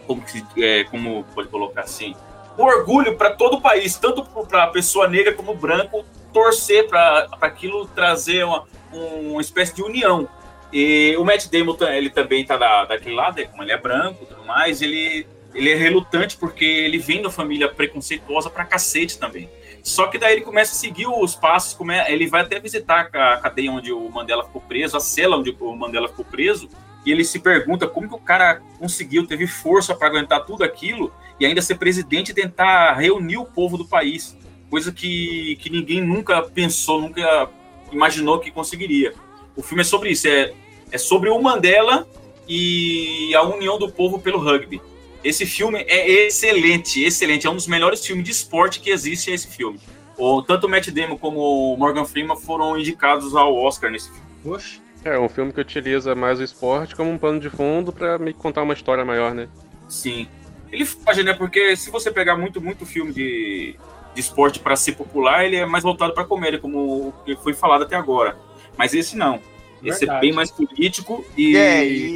Como, 0.07 0.21
que 0.23 0.43
é, 0.63 0.83
como 0.85 1.23
pode 1.35 1.47
colocar 1.49 1.81
assim? 1.81 2.15
Um 2.57 2.63
orgulho 2.63 3.15
para 3.15 3.31
todo 3.31 3.57
o 3.57 3.61
país, 3.61 3.97
tanto 3.97 4.23
para 4.45 4.63
a 4.63 4.67
pessoa 4.67 5.07
negra 5.07 5.33
como 5.33 5.55
branco, 5.55 6.03
torcer 6.33 6.87
para 6.87 7.29
aquilo 7.39 7.87
trazer 7.87 8.43
uma, 8.43 8.65
uma 8.91 9.41
espécie 9.41 9.75
de 9.75 9.81
união. 9.81 10.27
E 10.73 11.15
o 11.17 11.25
Matt 11.25 11.47
Damon, 11.47 11.75
ele 11.93 12.09
também 12.09 12.45
tá 12.45 12.57
da, 12.57 12.85
daquele 12.85 13.15
lado, 13.15 13.39
é, 13.39 13.45
como 13.45 13.61
ele 13.61 13.71
é 13.71 13.77
branco 13.77 14.25
tudo 14.25 14.43
mais, 14.45 14.81
ele, 14.81 15.27
ele 15.53 15.69
é 15.69 15.75
relutante 15.75 16.37
porque 16.37 16.63
ele 16.65 16.97
vem 16.97 17.21
da 17.21 17.29
família 17.29 17.67
preconceituosa 17.69 18.49
pra 18.49 18.65
cacete 18.65 19.17
também. 19.17 19.49
Só 19.83 20.07
que 20.07 20.17
daí 20.17 20.33
ele 20.33 20.41
começa 20.41 20.73
a 20.73 20.75
seguir 20.75 21.07
os 21.07 21.35
passos, 21.35 21.73
come- 21.73 21.97
ele 22.07 22.27
vai 22.27 22.41
até 22.41 22.59
visitar 22.59 23.09
a 23.13 23.37
cadeia 23.37 23.71
onde 23.71 23.91
o 23.91 24.09
Mandela 24.09 24.43
ficou 24.45 24.61
preso, 24.61 24.95
a 24.95 24.99
cela 24.99 25.37
onde 25.37 25.55
o 25.59 25.75
Mandela 25.75 26.07
ficou 26.07 26.23
preso, 26.23 26.69
e 27.03 27.11
ele 27.11 27.23
se 27.23 27.39
pergunta 27.39 27.87
como 27.87 28.07
que 28.07 28.13
o 28.13 28.19
cara 28.19 28.61
conseguiu, 28.77 29.25
teve 29.25 29.47
força 29.47 29.95
para 29.95 30.07
aguentar 30.07 30.45
tudo 30.45 30.63
aquilo 30.63 31.11
e 31.39 31.45
ainda 31.47 31.61
ser 31.61 31.75
presidente 31.75 32.29
e 32.29 32.35
tentar 32.35 32.93
reunir 32.93 33.37
o 33.37 33.45
povo 33.45 33.75
do 33.75 33.87
país. 33.87 34.37
Coisa 34.69 34.91
que, 34.91 35.57
que 35.59 35.69
ninguém 35.71 35.99
nunca 35.99 36.43
pensou, 36.43 37.01
nunca 37.01 37.49
imaginou 37.91 38.39
que 38.39 38.51
conseguiria. 38.51 39.13
O 39.55 39.63
filme 39.63 39.81
é 39.81 39.83
sobre 39.83 40.11
isso, 40.11 40.27
é, 40.27 40.53
é 40.91 40.97
sobre 40.99 41.29
o 41.29 41.41
Mandela 41.41 42.07
e 42.47 43.33
a 43.33 43.41
união 43.41 43.79
do 43.79 43.91
povo 43.91 44.19
pelo 44.19 44.37
rugby. 44.37 44.79
Esse 45.23 45.45
filme 45.45 45.79
é 45.87 46.25
excelente, 46.25 47.03
excelente. 47.03 47.45
É 47.45 47.49
um 47.49 47.55
dos 47.55 47.67
melhores 47.67 48.05
filmes 48.05 48.25
de 48.25 48.31
esporte 48.31 48.79
que 48.79 48.89
existe 48.89 49.31
esse 49.31 49.47
filme. 49.47 49.79
O, 50.17 50.41
tanto 50.41 50.67
o 50.67 50.69
Matt 50.69 50.89
Damon 50.89 51.17
como 51.17 51.39
o 51.39 51.77
Morgan 51.77 52.05
Freeman 52.05 52.37
foram 52.37 52.77
indicados 52.77 53.35
ao 53.35 53.55
Oscar 53.55 53.91
nesse 53.91 54.09
filme. 54.09 54.23
Oxe. 54.45 54.81
É 55.03 55.17
um 55.17 55.27
filme 55.27 55.51
que 55.51 55.59
utiliza 55.59 56.13
mais 56.13 56.39
o 56.39 56.43
esporte 56.43 56.95
como 56.95 57.09
um 57.09 57.17
pano 57.17 57.39
de 57.39 57.49
fundo 57.49 57.91
pra 57.91 58.19
me 58.19 58.33
contar 58.33 58.61
uma 58.61 58.73
história 58.73 59.03
maior, 59.03 59.33
né? 59.33 59.47
Sim. 59.87 60.27
Ele 60.71 60.85
foge, 60.85 61.23
né? 61.23 61.33
Porque 61.33 61.75
se 61.75 61.89
você 61.89 62.11
pegar 62.11 62.37
muito, 62.37 62.61
muito 62.61 62.85
filme 62.85 63.11
de, 63.11 63.75
de 64.13 64.21
esporte 64.21 64.59
para 64.59 64.75
ser 64.75 64.93
popular, 64.93 65.43
ele 65.43 65.55
é 65.55 65.65
mais 65.65 65.83
voltado 65.83 66.13
para 66.13 66.23
comédia, 66.23 66.59
como 66.59 67.07
o 67.07 67.13
que 67.25 67.35
foi 67.35 67.53
falado 67.53 67.83
até 67.83 67.95
agora. 67.95 68.37
Mas 68.77 68.93
esse 68.93 69.17
não. 69.17 69.39
Esse 69.83 70.03
é 70.03 70.07
Verdade. 70.07 70.21
bem 70.21 70.33
mais 70.33 70.51
político 70.51 71.25
e. 71.35 71.57
É 71.57 71.83
isso, 71.83 72.13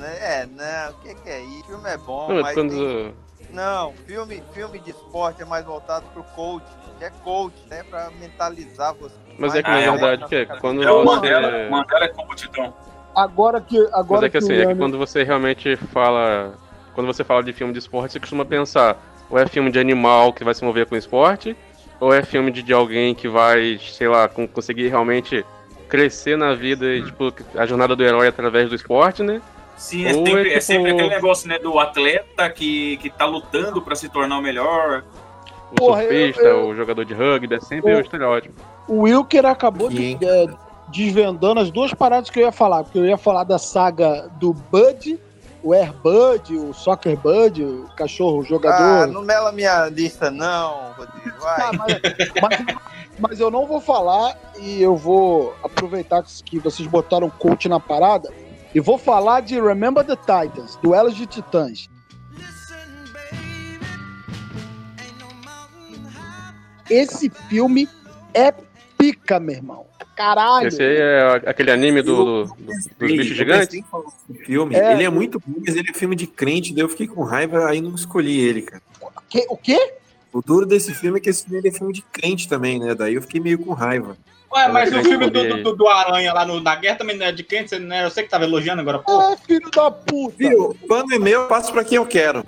né? 0.00 0.16
É, 0.20 0.46
não, 0.46 0.90
o 0.92 0.94
que, 1.00 1.14
que 1.14 1.28
é 1.28 1.40
isso? 1.42 1.60
O 1.62 1.66
filme 1.66 1.88
é 1.90 1.96
bom, 1.98 2.28
Não, 2.28 2.40
mas 2.42 2.54
quando, 2.54 2.70
tem- 2.70 3.14
Não, 3.52 3.92
filme, 4.06 4.42
filme 4.52 4.78
de 4.80 4.90
esporte 4.90 5.42
é 5.42 5.44
mais 5.44 5.64
voltado 5.64 6.06
pro 6.12 6.24
coach. 6.24 6.64
É 7.00 7.10
coach, 7.24 7.54
né? 7.70 7.82
Pra 7.88 8.10
mentalizar 8.18 8.94
você. 8.94 9.14
Mas 9.38 9.54
é 9.54 9.62
que 9.62 9.70
Ah, 9.70 9.74
na 9.74 9.80
é 9.80 9.90
verdade 9.90 10.24
que 10.26 10.34
é 10.34 10.44
quando 10.46 10.82
É 10.82 10.90
o 10.90 11.02
você. 11.02 11.14
Mandela, 11.16 11.70
Mandela 11.70 12.04
é 12.04 12.08
coach, 12.08 12.46
então. 12.50 12.74
Agora 13.14 13.60
que. 13.60 13.78
Mas 13.78 13.92
Agora 13.94 14.26
é 14.26 14.30
que 14.30 14.36
assim, 14.36 14.52
o 14.52 14.62
é 14.62 14.66
que 14.66 14.74
quando 14.74 14.98
você 14.98 15.22
realmente 15.22 15.76
fala. 15.76 16.54
Quando 16.94 17.06
você 17.06 17.24
fala 17.24 17.42
de 17.42 17.52
filme 17.52 17.72
de 17.72 17.78
esporte, 17.78 18.12
você 18.12 18.20
costuma 18.20 18.44
pensar, 18.44 18.98
ou 19.30 19.38
é 19.38 19.46
filme 19.46 19.70
de 19.70 19.78
animal 19.78 20.32
que 20.32 20.44
vai 20.44 20.52
se 20.52 20.64
mover 20.64 20.86
com 20.86 20.96
esporte, 20.96 21.56
ou 21.98 22.12
é 22.12 22.22
filme 22.22 22.50
de, 22.50 22.62
de 22.62 22.72
alguém 22.72 23.14
que 23.14 23.28
vai, 23.28 23.78
sei 23.80 24.08
lá, 24.08 24.28
com- 24.28 24.46
conseguir 24.46 24.88
realmente 24.88 25.44
crescer 25.88 26.36
na 26.36 26.54
vida 26.54 26.84
e, 26.86 27.04
tipo, 27.04 27.32
a 27.56 27.64
jornada 27.64 27.94
do 27.96 28.04
herói 28.04 28.26
através 28.28 28.68
do 28.68 28.74
esporte, 28.74 29.22
né? 29.22 29.40
Sim, 29.80 30.04
é 30.04 30.12
sempre, 30.12 30.32
é 30.34 30.40
é 30.40 30.44
tipo- 30.50 30.60
sempre 30.60 30.92
aquele 30.92 31.08
negócio, 31.08 31.48
né, 31.48 31.58
do 31.58 31.78
atleta 31.78 32.50
que, 32.50 32.98
que 32.98 33.08
tá 33.08 33.24
lutando 33.24 33.80
pra 33.80 33.94
se 33.96 34.10
tornar 34.10 34.36
o 34.38 34.42
melhor. 34.42 35.02
O 35.72 35.74
Porra, 35.76 36.02
eu- 36.04 36.08
surfista, 36.26 36.42
eu- 36.48 36.66
o 36.68 36.76
jogador 36.76 37.04
de 37.04 37.14
rugby, 37.14 37.54
é 37.54 37.60
sempre 37.60 37.90
Eu- 37.92 37.96
o 37.98 38.00
estereótipo. 38.02 38.60
O 38.86 39.02
Wilker 39.02 39.46
acabou 39.46 39.88
de, 39.88 39.96
Sim. 39.96 40.18
é, 40.22 40.46
desvendando 40.88 41.60
as 41.60 41.70
duas 41.70 41.94
paradas 41.94 42.28
que 42.28 42.38
eu 42.40 42.44
ia 42.44 42.52
falar, 42.52 42.84
porque 42.84 42.98
eu 42.98 43.06
ia 43.06 43.16
falar 43.16 43.44
da 43.44 43.56
saga 43.58 44.28
do 44.38 44.52
Bud, 44.52 45.18
o 45.62 45.72
Air 45.72 45.92
Bud, 45.94 46.56
o 46.56 46.74
Soccer 46.74 47.16
Bud, 47.16 47.64
o 47.64 47.88
cachorro 47.96 48.42
Ah, 48.42 48.44
jogador. 48.44 49.06
não 49.06 49.22
mela 49.22 49.50
minha 49.50 49.86
lista, 49.86 50.30
não, 50.30 50.92
Rodrigo. 50.96 51.38
Vai. 51.40 51.56
Tá, 51.56 51.70
mas, 51.72 52.00
mas- 52.42 52.76
mas 53.18 53.40
eu 53.40 53.50
não 53.50 53.64
vou 53.66 53.80
falar 53.80 54.36
e 54.58 54.82
eu 54.82 54.94
vou 54.94 55.54
aproveitar 55.62 56.22
que 56.44 56.58
vocês 56.58 56.86
botaram 56.86 57.30
coach 57.30 57.66
na 57.68 57.80
parada 57.80 58.30
e 58.74 58.80
vou 58.80 58.98
falar 58.98 59.40
de 59.40 59.60
Remember 59.60 60.04
the 60.04 60.16
Titans, 60.16 60.76
Duelos 60.82 61.14
de 61.16 61.26
Titãs. 61.26 61.88
Esse 66.88 67.30
filme 67.48 67.88
é 68.34 68.52
pica, 68.98 69.38
meu 69.38 69.54
irmão. 69.54 69.86
Caralho. 70.16 70.68
Esse 70.68 70.82
aí 70.82 70.96
é 70.96 71.42
aquele 71.46 71.70
anime 71.70 72.02
do, 72.02 72.44
do- 72.44 72.44
do- 72.54 72.54
dos 72.66 72.86
bichos 72.98 73.26
gigantes? 73.36 73.82
Filme. 74.44 74.74
É. 74.74 74.92
Ele 74.92 75.04
é 75.04 75.08
muito 75.10 75.40
bom, 75.44 75.60
mas 75.66 75.76
ele 75.76 75.90
é 75.90 75.94
filme 75.94 76.14
de 76.14 76.26
crente, 76.26 76.74
daí 76.74 76.82
eu 76.82 76.88
fiquei 76.88 77.06
com 77.06 77.22
raiva, 77.22 77.66
aí 77.68 77.80
não 77.80 77.94
escolhi 77.94 78.38
ele, 78.40 78.62
cara. 78.62 78.82
Que- 79.28 79.46
o 79.48 79.56
quê? 79.56 79.94
O 80.32 80.42
duro 80.42 80.66
desse 80.66 80.92
filme 80.94 81.18
é 81.18 81.20
que 81.20 81.30
esse 81.30 81.44
filme 81.44 81.68
é 81.68 81.72
filme 81.72 81.92
de 81.92 82.02
crente 82.02 82.48
também, 82.48 82.78
né? 82.78 82.94
Daí 82.94 83.14
eu 83.14 83.22
fiquei 83.22 83.40
meio 83.40 83.58
com 83.58 83.72
raiva. 83.72 84.16
Ué, 84.52 84.68
mas 84.68 84.92
o 84.92 85.02
filme 85.04 85.30
do, 85.30 85.38
aí. 85.38 85.62
do, 85.62 85.76
do 85.76 85.88
Aranha 85.88 86.32
lá 86.32 86.44
no, 86.44 86.60
na 86.60 86.74
guerra 86.74 86.96
também 86.96 87.16
não 87.16 87.26
é 87.26 87.32
de 87.32 87.44
crente, 87.44 87.70
você 87.70 87.78
não 87.78 87.94
é, 87.94 88.04
eu 88.04 88.10
sei 88.10 88.24
que 88.24 88.30
tava 88.30 88.44
elogiando 88.44 88.80
agora, 88.80 88.98
pô. 88.98 89.20
Ah, 89.20 89.36
filho 89.46 89.70
da 89.70 89.90
puta. 89.90 90.34
Viu? 90.36 90.76
Quando 90.88 91.14
é 91.14 91.18
meu, 91.18 91.42
eu 91.42 91.48
passo 91.48 91.72
pra 91.72 91.84
quem 91.84 91.96
eu 91.96 92.06
quero. 92.06 92.44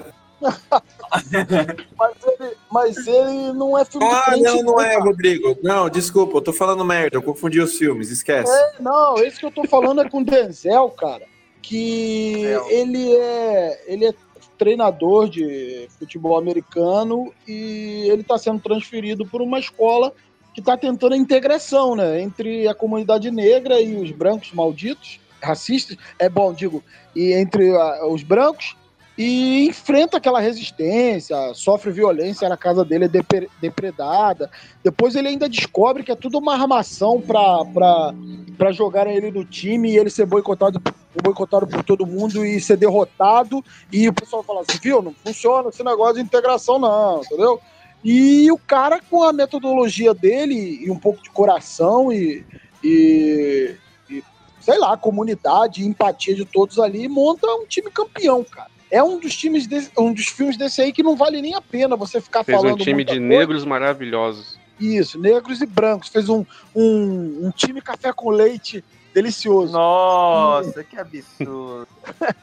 Mas 1.98 2.14
ele, 2.26 2.56
mas 2.70 3.06
ele 3.06 3.52
não 3.52 3.78
é 3.78 3.84
filme 3.84 4.08
de 4.08 4.14
Ah, 4.14 4.22
crente, 4.24 4.42
não, 4.42 4.62
não 4.62 4.80
é, 4.80 4.94
cara. 4.94 5.04
Rodrigo. 5.04 5.58
Não, 5.62 5.88
desculpa, 5.88 6.38
eu 6.38 6.42
tô 6.42 6.52
falando 6.52 6.84
merda, 6.84 7.16
eu 7.16 7.22
confundi 7.22 7.60
os 7.60 7.76
filmes, 7.76 8.10
esquece. 8.10 8.50
É, 8.50 8.82
não, 8.82 9.18
esse 9.18 9.38
que 9.38 9.46
eu 9.46 9.52
tô 9.52 9.64
falando 9.68 10.00
é 10.00 10.08
com 10.08 10.22
Denzel, 10.22 10.90
cara. 10.90 11.24
Que 11.60 12.42
Denzel. 12.42 12.70
ele 12.70 13.14
é, 13.14 13.84
ele 13.86 14.06
é 14.06 14.14
treinador 14.58 15.28
de 15.28 15.88
futebol 15.98 16.36
americano 16.36 17.32
e 17.46 18.08
ele 18.10 18.22
tá 18.22 18.36
sendo 18.36 18.60
transferido 18.60 19.26
por 19.26 19.40
uma 19.40 19.58
escola 19.58 20.12
que 20.54 20.60
tá 20.62 20.76
tentando 20.76 21.14
a 21.14 21.16
integração, 21.16 21.96
né? 21.96 22.20
Entre 22.20 22.68
a 22.68 22.74
comunidade 22.74 23.30
negra 23.30 23.80
e 23.80 23.96
os 23.96 24.10
brancos 24.10 24.52
malditos, 24.52 25.20
racistas, 25.42 25.96
é 26.18 26.28
bom, 26.28 26.52
digo, 26.52 26.82
e 27.16 27.32
entre 27.32 27.74
ah, 27.76 28.06
os 28.06 28.22
brancos 28.22 28.76
e 29.16 29.66
enfrenta 29.66 30.16
aquela 30.16 30.40
resistência, 30.40 31.36
sofre 31.54 31.90
violência 31.90 32.48
na 32.48 32.56
casa 32.56 32.82
dele, 32.84 33.04
é 33.04 33.08
depre- 33.08 33.50
depredada. 33.60 34.50
Depois 34.82 35.14
ele 35.14 35.28
ainda 35.28 35.48
descobre 35.48 36.02
que 36.02 36.10
é 36.10 36.16
tudo 36.16 36.38
uma 36.38 36.54
armação 36.54 37.20
pra 37.20 38.72
jogarem 38.72 39.14
ele 39.14 39.30
no 39.30 39.44
time 39.44 39.90
e 39.90 39.98
ele 39.98 40.08
ser 40.08 40.24
boicotado, 40.24 40.80
boicotado 41.22 41.66
por 41.66 41.84
todo 41.84 42.06
mundo 42.06 42.44
e 42.44 42.58
ser 42.58 42.78
derrotado. 42.78 43.62
E 43.92 44.08
o 44.08 44.14
pessoal 44.14 44.42
fala 44.42 44.62
assim, 44.62 44.78
viu, 44.80 45.02
não 45.02 45.12
funciona 45.12 45.68
esse 45.68 45.84
negócio 45.84 46.14
de 46.14 46.22
integração 46.22 46.78
não, 46.78 47.20
entendeu? 47.20 47.60
E 48.04 48.50
o 48.50 48.58
cara, 48.58 49.00
com 49.00 49.22
a 49.22 49.32
metodologia 49.32 50.12
dele 50.12 50.80
e 50.84 50.90
um 50.90 50.98
pouco 50.98 51.22
de 51.22 51.30
coração 51.30 52.12
e, 52.12 52.44
e, 52.82 53.76
e, 54.10 54.24
sei 54.60 54.78
lá, 54.78 54.96
comunidade, 54.96 55.86
empatia 55.86 56.34
de 56.34 56.44
todos 56.44 56.78
ali, 56.78 57.08
monta 57.08 57.46
um 57.46 57.66
time 57.66 57.90
campeão, 57.90 58.42
cara. 58.44 58.70
É 58.90 59.02
um 59.02 59.18
dos 59.18 59.34
times, 59.36 59.66
desse, 59.66 59.90
um 59.96 60.12
dos 60.12 60.26
filmes 60.26 60.56
desse 60.56 60.82
aí 60.82 60.92
que 60.92 61.02
não 61.02 61.16
vale 61.16 61.40
nem 61.40 61.54
a 61.54 61.62
pena 61.62 61.96
você 61.96 62.20
ficar 62.20 62.44
Fez 62.44 62.58
falando 62.58 62.74
um 62.74 62.84
time 62.84 63.04
de 63.04 63.12
coisa. 63.12 63.24
negros 63.24 63.64
maravilhosos. 63.64 64.58
Isso, 64.78 65.18
negros 65.18 65.62
e 65.62 65.66
brancos. 65.66 66.08
Fez 66.08 66.28
um, 66.28 66.44
um, 66.74 67.46
um 67.46 67.50
time 67.50 67.80
café 67.80 68.12
com 68.12 68.30
leite 68.30 68.84
delicioso. 69.14 69.72
Nossa, 69.72 70.82
que 70.84 70.98
absurdo. 70.98 71.88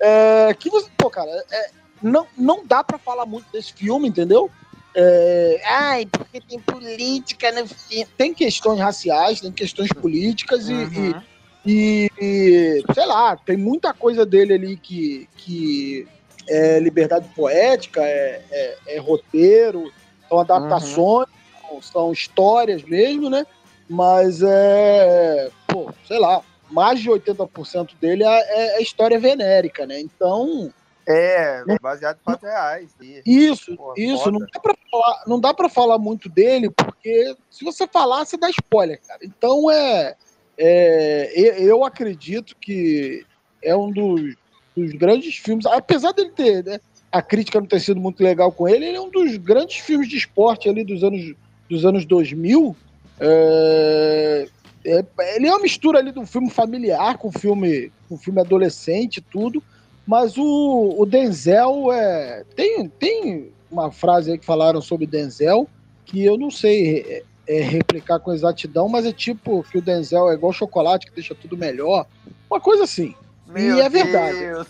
É, 0.00 0.54
que 0.58 0.68
você, 0.68 0.90
pô, 0.98 1.08
cara, 1.08 1.30
é, 1.50 1.70
não, 2.04 2.26
não 2.36 2.64
dá 2.66 2.84
pra 2.84 2.98
falar 2.98 3.24
muito 3.24 3.46
desse 3.50 3.72
filme, 3.72 4.08
entendeu? 4.08 4.50
É, 4.94 5.60
ai, 5.66 6.06
porque 6.06 6.40
tem 6.40 6.60
política 6.60 7.50
no 7.50 7.66
filme. 7.66 8.06
Tem 8.16 8.32
questões 8.34 8.78
raciais, 8.78 9.40
tem 9.40 9.50
questões 9.50 9.90
políticas 9.92 10.68
e, 10.68 10.72
Uhum. 10.74 11.22
e, 11.66 12.08
e, 12.20 12.82
sei 12.94 13.06
lá, 13.06 13.36
tem 13.36 13.56
muita 13.56 13.92
coisa 13.94 14.24
dele 14.26 14.52
ali 14.54 14.76
que, 14.76 15.28
que 15.38 16.06
é 16.48 16.78
liberdade 16.78 17.26
poética, 17.34 18.02
é, 18.02 18.42
é- 18.50 18.78
é 18.96 18.98
roteiro, 19.00 19.90
são 20.28 20.38
adaptações, 20.40 21.26
são- 21.68 21.82
são 21.82 22.12
histórias 22.12 22.82
mesmo, 22.84 23.28
né? 23.30 23.44
Mas 23.88 24.42
é, 24.42 25.50
pô, 25.66 25.90
sei 26.06 26.18
lá, 26.18 26.42
mais 26.70 27.00
de 27.00 27.10
80% 27.10 27.96
dele 28.00 28.22
é, 28.24 28.28
é- 28.28 28.78
é 28.78 28.82
história 28.82 29.18
venérica, 29.18 29.86
né? 29.86 30.00
Então, 30.00 30.70
É, 31.06 31.62
baseado 31.80 32.18
em 32.20 32.24
fatos 32.24 32.48
reais. 32.48 32.90
E- 33.00 33.22
isso, 33.26 33.76
Pô, 33.76 33.94
isso, 33.96 34.24
foda. 34.24 34.32
não 34.32 34.40
dá, 34.40 34.60
pra 34.60 34.74
falar, 34.90 35.22
não 35.26 35.40
dá 35.40 35.54
pra 35.54 35.68
falar 35.68 35.98
muito 35.98 36.28
dele, 36.28 36.70
porque 36.70 37.36
se 37.50 37.64
você 37.64 37.86
falar, 37.86 38.24
você 38.24 38.36
dá 38.36 38.48
spoiler, 38.50 39.00
cara. 39.06 39.20
Então 39.22 39.70
é. 39.70 40.14
é, 40.56 41.62
eu 41.62 41.84
acredito 41.84 42.56
que 42.56 43.24
é 43.62 43.76
um 43.76 43.90
dos, 43.90 44.34
dos 44.76 44.92
grandes 44.92 45.36
filmes, 45.36 45.66
apesar 45.66 46.12
dele 46.12 46.30
ter, 46.30 46.64
né, 46.64 46.80
a 47.10 47.22
crítica 47.22 47.60
não 47.60 47.66
ter 47.66 47.80
sido 47.80 48.00
muito 48.00 48.22
legal 48.22 48.50
com 48.50 48.68
ele, 48.68 48.86
ele 48.86 48.96
é 48.96 49.00
um 49.00 49.10
dos 49.10 49.36
grandes 49.36 49.78
filmes 49.78 50.08
de 50.08 50.16
esporte 50.16 50.68
ali 50.68 50.84
dos 50.84 51.04
anos, 51.04 51.34
dos 51.68 51.84
anos 51.84 52.04
2000. 52.04 52.74
É, 53.20 54.48
é, 54.84 55.04
ele 55.36 55.46
é 55.46 55.50
uma 55.50 55.62
mistura 55.62 55.98
ali 55.98 56.12
de 56.12 56.18
um 56.18 56.26
filme 56.26 56.50
familiar 56.50 57.16
com 57.16 57.28
um 57.28 57.32
filme, 57.32 57.92
com 58.08 58.16
um 58.16 58.18
filme 58.18 58.40
adolescente 58.40 59.18
e 59.18 59.22
tudo. 59.22 59.62
Mas 60.06 60.36
o, 60.36 60.96
o 60.98 61.06
Denzel 61.06 61.92
é. 61.92 62.44
Tem, 62.54 62.88
tem 62.88 63.52
uma 63.70 63.90
frase 63.90 64.32
aí 64.32 64.38
que 64.38 64.44
falaram 64.44 64.80
sobre 64.80 65.06
Denzel 65.06 65.68
que 66.04 66.24
eu 66.24 66.36
não 66.36 66.50
sei 66.50 67.24
é, 67.48 67.56
é, 67.58 67.62
replicar 67.62 68.20
com 68.20 68.32
exatidão, 68.32 68.88
mas 68.88 69.06
é 69.06 69.12
tipo 69.12 69.64
que 69.64 69.78
o 69.78 69.82
Denzel 69.82 70.30
é 70.30 70.34
igual 70.34 70.52
chocolate 70.52 71.06
que 71.06 71.14
deixa 71.14 71.34
tudo 71.34 71.56
melhor. 71.56 72.06
Uma 72.50 72.60
coisa 72.60 72.84
assim. 72.84 73.14
Meu 73.46 73.76
e 73.76 73.80
é 73.80 73.88
verdade. 73.88 74.38
Deus. 74.38 74.66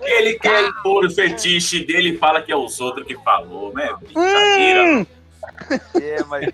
Ele 0.00 0.38
quer 0.38 0.68
impor 0.68 1.04
o 1.04 1.10
fetiche 1.10 1.84
dele 1.84 2.10
e 2.10 2.18
fala 2.18 2.42
que 2.42 2.52
é 2.52 2.56
os 2.56 2.80
outros 2.80 3.06
que 3.06 3.16
falou, 3.16 3.72
né? 3.72 3.94
Hum, 4.14 5.06
É, 5.94 6.22
mas, 6.24 6.46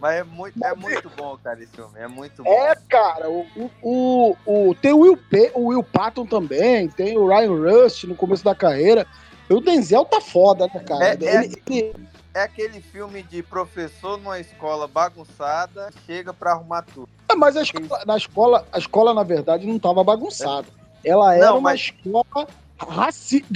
mas 0.00 0.14
é, 0.16 0.24
muito, 0.24 0.64
é 0.64 0.74
muito 0.74 1.10
bom, 1.16 1.36
cara, 1.42 1.62
esse 1.62 1.72
filme. 1.72 1.92
É 1.98 2.06
muito 2.08 2.42
bom. 2.42 2.50
é, 2.50 2.74
cara, 2.88 3.28
o, 3.30 3.46
o, 3.82 4.36
o, 4.46 4.74
tem 4.74 4.92
o 4.92 5.00
Will, 5.00 5.16
Pe- 5.16 5.52
o 5.54 5.66
Will 5.68 5.82
Patton 5.82 6.26
também, 6.26 6.88
tem 6.88 7.16
o 7.18 7.26
Ryan 7.28 7.50
Rust 7.54 8.04
no 8.04 8.14
começo 8.14 8.44
da 8.44 8.54
carreira. 8.54 9.06
E 9.48 9.54
o 9.54 9.60
Denzel 9.60 10.04
tá 10.04 10.20
foda, 10.20 10.66
né, 10.72 10.80
cara? 10.80 11.04
É- 11.04 11.18
é- 11.20 11.44
Ele- 11.44 11.62
ele- 11.70 11.94
É 12.34 12.42
aquele 12.42 12.82
filme 12.82 13.22
de 13.22 13.42
professor 13.42 14.18
numa 14.18 14.38
escola 14.38 14.86
bagunçada, 14.86 15.88
chega 16.04 16.34
pra 16.34 16.52
arrumar 16.52 16.82
tudo. 16.82 17.08
É, 17.30 17.34
mas 17.34 17.56
a 17.56 17.62
escola, 17.62 18.04
na 18.04 18.16
escola, 18.16 18.66
a 18.70 18.78
escola, 18.78 19.14
na 19.14 19.22
verdade, 19.22 19.66
não 19.66 19.76
estava 19.76 20.04
bagunçada. 20.04 20.66
Ela 21.02 21.34
era 21.34 21.46
Não, 21.46 21.54
uma 21.58 21.70
mas- 21.70 21.80
escola 21.80 22.46
racista. 22.78 23.46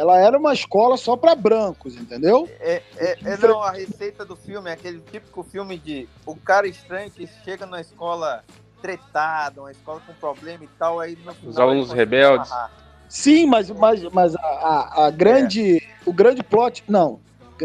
Ela 0.00 0.18
era 0.18 0.38
uma 0.38 0.54
escola 0.54 0.96
só 0.96 1.14
para 1.14 1.34
brancos, 1.34 1.94
entendeu? 1.94 2.48
É, 2.58 2.82
é, 2.96 3.18
é, 3.22 3.36
não, 3.36 3.62
a 3.62 3.72
receita 3.72 4.24
do 4.24 4.34
filme 4.34 4.70
é 4.70 4.72
aquele 4.72 4.98
típico 5.12 5.42
filme 5.42 5.76
de 5.76 6.08
o 6.24 6.34
cara 6.34 6.66
estranho 6.66 7.10
que 7.10 7.28
chega 7.44 7.66
numa 7.66 7.82
escola 7.82 8.42
tretada, 8.80 9.60
uma 9.60 9.70
escola 9.70 10.00
com 10.06 10.14
problema 10.14 10.64
e 10.64 10.68
tal, 10.78 10.98
aí 10.98 11.18
no 11.22 11.34
final. 11.34 11.52
ele 11.52 11.60
alunos 11.60 11.92
rebeldes. 11.92 12.50
Sim, 13.10 13.44
mas, 13.44 13.68
mas, 13.68 14.02
mas 14.04 14.34
a, 14.36 14.40
a, 14.40 15.06
a 15.08 15.10
grande. 15.10 15.86
O 16.06 16.14
grande 16.14 16.42
plot. 16.42 16.82
Não. 16.88 17.20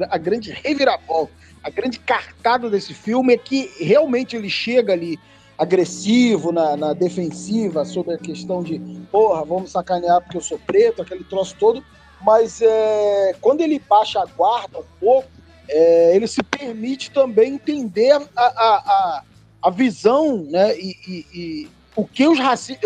A 0.10 0.18
grande 0.18 0.52
reviravolta, 0.52 1.32
a 1.64 1.70
grande 1.70 2.00
cartada 2.00 2.70
desse 2.70 2.94
filme 2.94 3.34
é 3.34 3.38
que 3.38 3.72
realmente 3.80 4.36
ele 4.36 4.50
chega 4.50 4.92
ali 4.92 5.18
agressivo 5.58 6.52
na, 6.52 6.76
na 6.76 6.92
defensiva 6.92 7.86
sobre 7.86 8.16
a 8.16 8.18
questão 8.18 8.62
de 8.62 8.78
porra, 9.10 9.46
vamos 9.46 9.72
sacanear 9.72 10.20
porque 10.20 10.36
eu 10.36 10.42
sou 10.42 10.60
preto, 10.60 11.02
aquele 11.02 11.24
troço 11.24 11.56
todo. 11.58 11.82
Mas 12.22 12.62
é, 12.62 13.36
quando 13.42 13.62
ele 13.62 13.80
baixa 13.80 14.22
a 14.22 14.26
guarda 14.26 14.80
um 14.80 14.86
pouco, 15.00 15.30
é, 15.68 16.16
ele 16.16 16.28
se 16.28 16.44
permite 16.44 17.12
também 17.12 17.56
entender 17.56 18.12
a, 18.14 18.22
a, 18.38 19.24
a, 19.64 19.70
visão 19.70 20.44
né, 20.50 20.78
e, 20.78 20.96
e- 21.08 21.26
e 21.34 21.70
o, 21.96 22.06
que 22.06 22.28
os 22.28 22.38
raci 22.38 22.78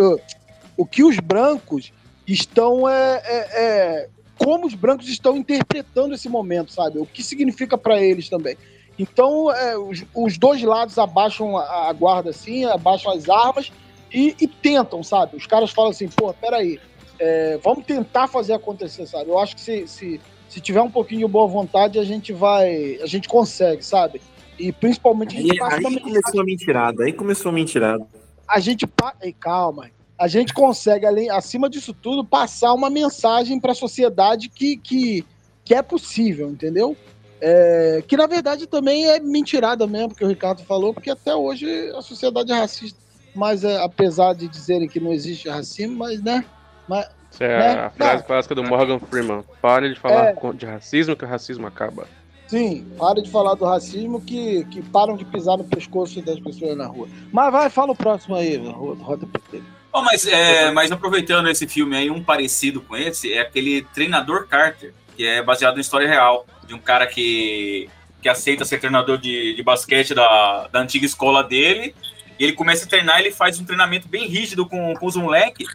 o 0.78 0.86
que 0.86 1.04
os 1.04 1.20
brancos 1.20 1.92
estão. 2.26 2.88
É, 2.88 3.22
é, 3.26 3.64
é, 3.64 4.10
como 4.38 4.66
os 4.66 4.74
brancos 4.74 5.10
estão 5.10 5.36
interpretando 5.36 6.16
esse 6.16 6.30
momento, 6.30 6.72
sabe? 6.72 6.98
O 6.98 7.06
que 7.06 7.22
significa 7.22 7.78
para 7.78 8.02
eles 8.02 8.30
também. 8.30 8.56
Então, 8.98 9.52
é, 9.54 9.78
os, 9.78 10.06
os 10.16 10.38
dois 10.38 10.62
lados 10.64 10.98
abaixam 10.98 11.58
a, 11.58 11.90
a 11.90 11.94
guarda 11.94 12.30
assim, 12.30 12.64
abaixam 12.64 13.12
as 13.12 13.28
armas 13.28 13.70
e, 14.14 14.36
e 14.40 14.48
tentam, 14.48 15.04
sabe? 15.04 15.36
Os 15.36 15.46
caras 15.46 15.72
falam 15.72 15.92
assim, 15.92 16.08
pô, 16.08 16.34
peraí, 16.34 16.80
é, 17.20 17.60
vamos 17.62 17.86
tentar 17.86 18.28
fazer 18.28 18.54
acontecer, 18.54 19.06
sabe? 19.06 19.30
Eu 19.30 19.38
acho 19.38 19.56
que 19.56 19.62
se, 19.62 19.88
se, 19.88 20.22
se 20.48 20.62
tiver 20.62 20.82
um 20.82 20.90
pouquinho 20.90 21.28
de 21.28 21.32
boa 21.32 21.48
vontade, 21.48 22.00
a 22.00 22.04
gente 22.04 22.32
vai. 22.32 22.98
A 23.02 23.06
gente 23.06 23.28
consegue, 23.28 23.84
sabe? 23.84 24.22
E 24.58 24.72
principalmente 24.72 25.38
a 25.38 25.42
gente 25.42 25.62
Aí, 25.62 25.74
aí 25.74 25.84
também. 25.84 26.00
começou 26.00 26.42
a 26.42 26.44
mentirada, 26.44 27.04
aí 27.04 27.14
começou 27.14 27.50
a 27.50 27.54
mentirada. 27.54 28.08
A 28.48 28.60
gente. 28.60 28.86
Ei, 29.22 29.34
calma. 29.34 29.90
A 30.18 30.28
gente 30.28 30.54
consegue, 30.54 31.06
além, 31.06 31.30
acima 31.30 31.70
disso 31.70 31.94
tudo, 31.94 32.26
passar 32.26 32.74
uma 32.74 32.90
mensagem 32.90 33.58
para 33.58 33.72
a 33.72 33.76
sociedade 33.76 34.50
que, 34.50 34.76
que, 34.76 35.26
que 35.64 35.74
é 35.74 35.82
possível, 35.82 36.50
entendeu? 36.50 36.96
É, 37.42 38.04
que 38.06 38.18
na 38.18 38.28
verdade 38.28 38.68
também 38.68 39.06
é 39.06 39.18
mentirada 39.18 39.88
mesmo, 39.88 40.14
que 40.14 40.26
o 40.26 40.28
Ricardo 40.28 40.62
falou, 40.64 40.94
porque 40.94 41.10
até 41.10 41.34
hoje 41.34 41.66
a 41.96 42.02
sociedade 42.02 42.52
é 42.52 42.56
racista. 42.56 43.00
Mas 43.34 43.64
é, 43.64 43.82
apesar 43.82 44.34
de 44.34 44.50
dizerem 44.50 44.90
que 44.90 45.00
não 45.00 45.14
existe 45.14 45.48
racismo, 45.48 45.96
mas 45.96 46.22
né? 46.22 46.44
Mas, 46.90 47.08
Isso 47.32 47.44
é 47.44 47.58
né? 47.60 47.80
a 47.86 47.90
frase 47.92 48.16
Não, 48.16 48.24
clássica 48.24 48.56
do 48.56 48.64
Morgan 48.64 49.00
Freeman. 49.00 49.44
Pare 49.62 49.94
de 49.94 50.00
falar 50.00 50.30
É. 50.30 50.54
de 50.54 50.66
racismo 50.66 51.16
que 51.16 51.24
o 51.24 51.28
racismo 51.28 51.68
acaba. 51.68 52.08
Sim, 52.48 52.88
para 52.98 53.22
de 53.22 53.30
falar 53.30 53.54
do 53.54 53.64
racismo 53.64 54.20
que, 54.20 54.66
que 54.66 54.82
param 54.82 55.16
de 55.16 55.24
pisar 55.24 55.56
no 55.56 55.64
pescoço 55.64 56.20
das 56.24 56.40
pessoas 56.40 56.76
na 56.76 56.88
rua. 56.88 57.08
Mas 57.32 57.52
vai, 57.52 57.70
fala 57.70 57.92
o 57.92 57.96
próximo 57.96 58.36
aí, 58.36 58.58
roda, 58.58 59.28
ele. 59.54 59.64
Oh, 59.94 60.02
mas, 60.02 60.26
é, 60.26 60.72
mas 60.72 60.92
aproveitando 60.92 61.48
esse 61.48 61.68
filme 61.68 61.96
aí, 61.96 62.10
um 62.10 62.24
parecido 62.24 62.82
com 62.82 62.98
esse 62.98 63.32
é 63.32 63.42
aquele 63.42 63.84
Treinador 63.94 64.48
Carter, 64.48 64.94
que 65.16 65.26
é 65.26 65.44
baseado 65.44 65.78
em 65.78 65.82
história 65.82 66.08
real, 66.08 66.46
de 66.66 66.74
um 66.74 66.80
cara 66.80 67.06
que, 67.06 67.88
que 68.20 68.28
aceita 68.28 68.66
ser 68.66 68.80
treinador 68.80 69.20
de, 69.20 69.56
de 69.56 69.62
basquete 69.62 70.16
da, 70.16 70.68
da 70.72 70.80
antiga 70.80 71.06
escola 71.06 71.44
dele. 71.44 71.94
E 72.40 72.44
ele 72.46 72.54
começa 72.54 72.86
a 72.86 72.88
treinar, 72.88 73.20
ele 73.20 73.32
faz 73.32 73.60
um 73.60 73.66
treinamento 73.66 74.08
bem 74.08 74.26
rígido 74.28 74.66
com, 74.66 74.94
com 74.96 75.06
os 75.06 75.16
moleques. 75.16 75.68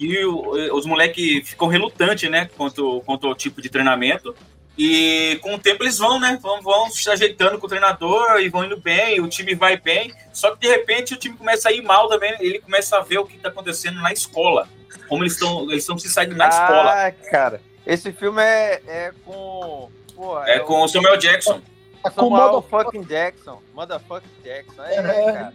E 0.00 0.24
o- 0.24 0.74
os 0.76 0.86
moleques 0.86 1.48
ficam 1.48 1.68
relutantes, 1.68 2.28
né, 2.30 2.48
quanto, 2.56 3.02
quanto 3.04 3.26
ao 3.26 3.34
tipo 3.34 3.60
de 3.60 3.68
treinamento. 3.68 4.34
E 4.80 5.38
com 5.42 5.54
o 5.54 5.58
tempo 5.58 5.82
eles 5.82 5.98
vão, 5.98 6.20
né? 6.20 6.38
Vão, 6.40 6.62
vão 6.62 6.88
se 6.88 7.10
ajeitando 7.10 7.58
com 7.58 7.66
o 7.66 7.68
treinador 7.68 8.38
e 8.40 8.48
vão 8.48 8.64
indo 8.64 8.76
bem, 8.80 9.20
o 9.20 9.26
time 9.28 9.52
vai 9.54 9.76
bem. 9.76 10.14
Só 10.32 10.52
que 10.54 10.60
de 10.60 10.68
repente 10.68 11.14
o 11.14 11.16
time 11.16 11.36
começa 11.36 11.68
a 11.68 11.72
ir 11.72 11.82
mal 11.82 12.08
também. 12.08 12.32
Ele 12.38 12.60
começa 12.60 12.96
a 12.96 13.00
ver 13.00 13.18
o 13.18 13.26
que 13.26 13.36
está 13.36 13.48
acontecendo 13.48 14.00
na 14.00 14.12
escola. 14.12 14.68
Como 15.08 15.24
eles 15.24 15.32
estão 15.32 15.62
eles 15.64 15.82
estão 15.82 15.98
se 15.98 16.08
saindo 16.08 16.36
na 16.36 16.48
escola. 16.48 16.92
Ah, 17.06 17.10
cara. 17.28 17.60
Esse 17.84 18.12
filme 18.12 18.40
é, 18.40 18.80
é 18.86 19.12
com. 19.24 19.90
Pô, 20.14 20.40
É 20.44 20.60
com 20.60 20.80
o 20.82 20.88
Samuel 20.88 21.16
Jackson. 21.16 21.60
É 22.04 22.10
com 22.10 22.22
Samuel 22.22 22.54
o 22.54 22.62
fucking 22.62 23.02
Jackson. 23.02 23.60
Motherfucking 23.74 24.28
Jackson. 24.44 24.82
É, 24.84 24.94
É, 24.96 25.02
né, 25.02 25.32
cara? 25.32 25.52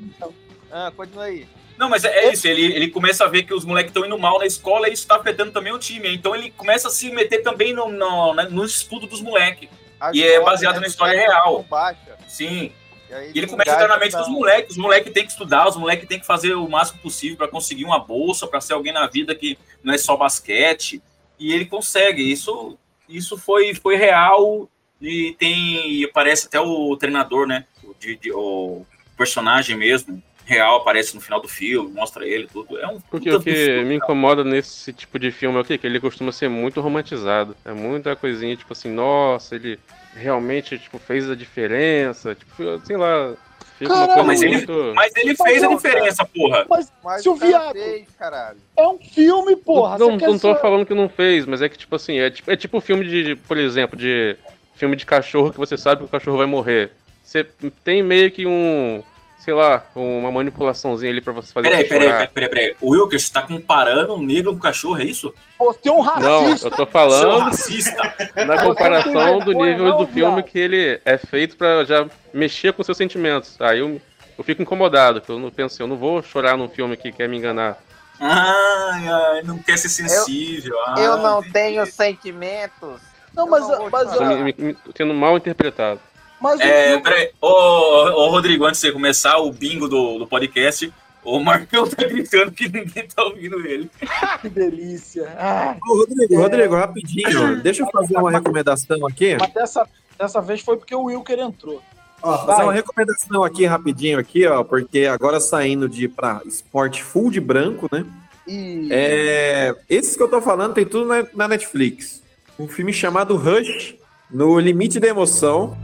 Ah, 0.71 0.91
continua 0.95 1.25
aí. 1.25 1.47
Não, 1.77 1.89
mas 1.89 2.03
é, 2.03 2.25
é 2.25 2.33
isso. 2.33 2.47
Ele, 2.47 2.65
ele 2.73 2.87
começa 2.89 3.23
a 3.25 3.27
ver 3.27 3.43
que 3.43 3.53
os 3.53 3.65
moleques 3.65 3.89
estão 3.89 4.05
indo 4.05 4.17
mal 4.19 4.37
na 4.39 4.45
escola 4.45 4.87
e 4.89 4.93
isso 4.93 5.03
está 5.03 5.15
afetando 5.15 5.51
também 5.51 5.73
o 5.73 5.79
time. 5.79 6.13
Então 6.13 6.35
ele 6.35 6.51
começa 6.51 6.87
a 6.87 6.91
se 6.91 7.09
meter 7.11 7.41
também 7.41 7.73
no, 7.73 7.89
no, 7.89 8.33
né, 8.33 8.47
no 8.49 8.63
estudo 8.63 9.07
dos 9.07 9.21
moleques. 9.21 9.69
E 10.13 10.23
é 10.23 10.39
baseado 10.41 10.79
na 10.81 10.87
história 10.87 11.17
os 11.17 11.25
real. 11.25 11.63
baixa. 11.63 12.17
Sim. 12.27 12.71
E 13.09 13.13
aí 13.13 13.31
E 13.33 13.37
ele 13.37 13.47
começa 13.47 13.71
a 13.71 13.73
engaja 13.73 13.85
entrar 13.85 13.95
na 13.97 14.03
mente 14.03 14.15
dos 14.15 14.25
pra- 14.25 14.33
moleques. 14.33 14.71
Os 14.71 14.77
moleques 14.77 15.13
têm 15.13 15.25
que 15.25 15.31
estudar, 15.31 15.67
os 15.67 15.77
moleques 15.77 16.07
têm 16.07 16.19
que 16.19 16.25
fazer 16.25 16.53
o 16.55 16.67
máximo 16.69 16.99
possível 16.99 17.37
para 17.37 17.47
conseguir 17.47 17.85
uma 17.85 17.99
bolsa, 17.99 18.45
para 18.45 18.59
ser 18.61 18.73
alguém 18.73 18.91
na 18.93 19.07
vida 19.07 19.33
que 19.33 19.57
não 19.83 19.93
é 19.93 19.97
só 19.97 20.15
basquete. 20.17 21.01
E 21.39 21.53
ele 21.53 21.65
consegue. 21.65 22.21
Isso, 22.31 22.77
isso 23.07 23.37
foi, 23.37 23.73
foi 23.73 23.95
real. 23.95 24.69
E 25.03 25.35
tem. 25.37 25.91
E 25.99 26.05
aparece 26.05 26.47
até 26.47 26.59
o 26.59 26.95
treinador, 26.97 27.45
né? 27.45 27.65
O, 27.83 27.93
de- 27.99 28.15
de- 28.15 28.31
o 28.31 28.85
personagem 29.17 29.75
mesmo, 29.77 30.21
real, 30.45 30.77
aparece 30.77 31.13
no 31.15 31.21
final 31.21 31.39
do 31.41 31.47
filme, 31.47 31.91
mostra 31.91 32.25
ele, 32.25 32.47
tudo. 32.51 32.79
É 32.79 32.87
um 32.87 32.99
Porque 32.99 33.29
o 33.31 33.39
que 33.41 33.53
filme, 33.53 33.85
me 33.85 33.95
incomoda 33.95 34.43
nesse 34.43 34.91
tipo 34.93 35.19
de 35.19 35.31
filme 35.31 35.57
é 35.57 35.61
o 35.61 35.65
quê? 35.65 35.77
Que 35.77 35.85
ele 35.87 35.99
costuma 35.99 36.31
ser 36.31 36.49
muito 36.49 36.81
romantizado. 36.81 37.55
É 37.63 37.71
muita 37.73 38.15
coisinha, 38.15 38.55
tipo 38.55 38.73
assim, 38.73 38.89
nossa, 38.89 39.55
ele 39.55 39.79
realmente 40.15 40.77
tipo, 40.79 40.97
fez 40.97 41.29
a 41.29 41.35
diferença. 41.35 42.33
Tipo, 42.35 42.81
sei 42.85 42.97
lá. 42.97 43.33
Caralho, 43.79 44.23
mas 44.25 44.41
ele- 44.41 44.53
muito. 44.57 44.93
Mas 44.95 45.13
ele 45.15 45.35
fez 45.35 45.61
a 45.63 45.67
diferença, 45.67 46.23
porra. 46.25 46.65
Mas, 46.69 46.91
Mas 47.03 47.21
se 47.23 47.27
o 47.29 47.35
viado 47.35 47.73
fez, 47.73 48.07
caralho. 48.17 48.57
é 48.77 48.87
um 48.87 48.97
filme, 48.97 49.55
porra. 49.57 49.97
não, 49.97 50.11
não, 50.11 50.17
não 50.17 50.39
tô 50.39 50.53
só- 50.53 50.55
falando 50.55 50.85
que 50.85 50.93
não 50.93 51.09
fez, 51.09 51.45
mas 51.45 51.61
é 51.61 51.67
que, 51.67 51.77
tipo 51.77 51.93
assim, 51.95 52.17
é 52.17 52.29
tipo, 52.29 52.49
é 52.49 52.55
tipo 52.55 52.79
filme 52.79 53.05
de, 53.05 53.35
por 53.35 53.57
exemplo, 53.57 53.97
de 53.97 54.37
filme 54.75 54.95
de 54.95 55.05
cachorro 55.05 55.51
que 55.51 55.57
você 55.57 55.77
sabe 55.77 55.99
que 55.99 56.05
o 56.05 56.09
cachorro 56.09 56.37
vai 56.37 56.45
morrer. 56.47 56.91
Você 57.23 57.43
tem 57.83 58.03
meio 58.03 58.29
que 58.31 58.45
um, 58.45 59.01
sei 59.39 59.53
lá, 59.53 59.85
uma 59.95 60.31
manipulaçãozinha 60.31 61.11
ali 61.11 61.21
pra 61.21 61.33
você 61.33 61.51
fazer 61.53 61.69
Peraí, 61.69 61.85
peraí, 61.85 62.07
chorar. 62.07 62.17
peraí, 62.29 62.49
peraí, 62.49 62.49
peraí. 62.49 62.75
O 62.81 62.91
Wilker, 62.91 63.19
você 63.19 63.31
tá 63.31 63.41
comparando 63.41 64.13
um 64.13 64.21
negro 64.21 64.51
com 64.51 64.57
um 64.57 64.61
cachorro, 64.61 64.99
é 64.99 65.05
isso? 65.05 65.33
Você 65.57 65.89
é 65.89 65.91
um 65.91 66.03
Não, 66.03 66.45
racista. 66.45 66.67
eu 66.67 66.71
tô 66.71 66.75
Seu 66.77 66.85
falando 66.87 67.39
racista. 67.39 68.15
na 68.45 68.61
comparação 68.63 69.13
não 69.13 69.39
tem 69.39 69.45
do 69.53 69.63
nível 69.65 69.85
não, 69.89 69.97
do 69.97 70.07
filme 70.07 70.43
que 70.43 70.59
ele 70.59 70.99
é 71.05 71.17
feito 71.17 71.55
pra 71.55 71.83
já 71.85 72.05
mexer 72.33 72.73
com 72.73 72.83
seus 72.83 72.97
sentimentos. 72.97 73.55
Aí 73.61 73.79
eu, 73.79 74.01
eu 74.37 74.43
fico 74.43 74.61
incomodado, 74.61 75.21
porque 75.21 75.31
eu 75.31 75.39
não 75.39 75.49
penso, 75.49 75.81
eu 75.81 75.87
não 75.87 75.95
vou 75.97 76.21
chorar 76.21 76.57
num 76.57 76.67
filme 76.69 76.97
que 76.97 77.11
quer 77.11 77.27
me 77.29 77.37
enganar. 77.37 77.77
Ai, 78.19 79.07
ai, 79.07 79.41
não 79.43 79.57
quer 79.57 79.77
ser 79.77 79.89
sensível. 79.89 80.75
Eu 80.97 81.13
ai, 81.13 81.23
não 81.23 81.39
entendi. 81.39 81.53
tenho 81.53 81.85
sentimentos. 81.85 83.01
Não, 83.35 83.47
mas, 83.49 83.67
não 83.67 83.89
mas, 83.89 84.09
Tô 84.09 84.15
chorar. 84.17 84.35
me, 84.37 84.43
me- 84.43 84.55
me- 84.57 84.77
sendo 84.95 85.13
mal 85.13 85.37
interpretado. 85.37 85.99
mas 86.39 86.59
o 86.59 86.63
É, 86.63 86.87
filme- 86.89 87.03
peraí. 87.03 87.29
Ô, 87.41 87.47
ô, 87.47 88.29
Rodrigo, 88.29 88.65
antes 88.65 88.79
de 88.81 88.87
você 88.87 88.93
começar 88.93 89.37
o 89.39 89.51
bingo 89.51 89.87
do, 89.87 90.19
do 90.19 90.27
podcast, 90.27 90.91
o 91.23 91.39
Marcão 91.39 91.87
tá 91.87 92.03
gritando 92.03 92.51
que 92.51 92.67
ninguém 92.67 93.07
tá 93.07 93.23
ouvindo 93.23 93.65
ele. 93.65 93.89
que 94.41 94.49
delícia. 94.49 95.33
Ah, 95.37 95.75
Ô, 95.89 95.97
Rodrigo, 95.99 96.35
Rodrigo, 96.41 96.75
rapidinho, 96.75 97.61
deixa 97.61 97.81
eu 97.83 97.87
fazer 97.91 98.17
uma 98.17 98.29
recomendação 98.31 99.05
aqui. 99.07 99.35
mas 99.39 99.53
dessa, 99.53 99.87
dessa 100.17 100.41
vez 100.41 100.61
foi 100.61 100.77
porque 100.77 100.93
o 100.93 101.03
Wilker 101.05 101.39
entrou. 101.39 101.81
Ó, 102.21 102.45
fazer 102.45 102.63
uma 102.63 102.71
recomendação 102.73 103.43
aqui 103.43 103.65
rapidinho 103.65 104.17
aqui, 104.17 104.45
ó, 104.47 104.63
porque 104.63 105.05
agora 105.05 105.41
saindo 105.41 105.89
de 105.89 106.07
para 106.07 106.41
esporte 106.45 107.03
full 107.03 107.29
de 107.29 107.41
branco, 107.41 107.89
né? 107.91 108.05
E 108.47 108.87
É, 108.91 109.75
esses 109.89 110.15
que 110.15 110.23
eu 110.23 110.29
tô 110.29 110.41
falando 110.41 110.73
tem 110.73 110.85
tudo 110.85 111.05
na, 111.05 111.25
na 111.33 111.47
Netflix. 111.49 112.22
Um 112.59 112.67
filme 112.67 112.93
chamado 112.93 113.35
Rush, 113.35 113.95
no 114.29 114.59
limite 114.59 114.99
da 114.99 115.07
emoção. 115.07 115.75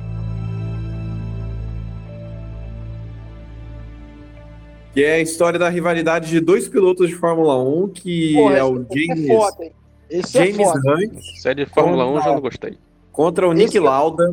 Que 4.94 5.04
é 5.04 5.14
a 5.16 5.20
história 5.20 5.60
da 5.60 5.70
rivalidade 5.70 6.30
de 6.30 6.40
dois 6.40 6.68
pilotos 6.68 7.08
de 7.10 7.16
Fórmula 7.16 7.58
1, 7.62 7.90
que 7.90 8.34
porra, 8.34 8.58
é 8.58 8.64
o 8.64 8.86
esse 8.90 9.06
James, 9.08 9.30
é 9.30 9.36
foda, 9.36 9.66
é 10.10 10.22
James 10.28 10.58
foda. 10.68 10.80
Hunt 10.96 11.46
é 11.46 11.54
de 11.54 11.66
Fórmula 11.68 12.08
1, 12.08 12.16
eu 12.16 12.22
já 12.22 12.34
não 12.34 12.42
gostei. 12.42 12.78
contra 13.12 13.48
o 13.48 13.54
Nick 13.54 13.70
Esse- 13.70 13.80
Lauda. 13.80 14.32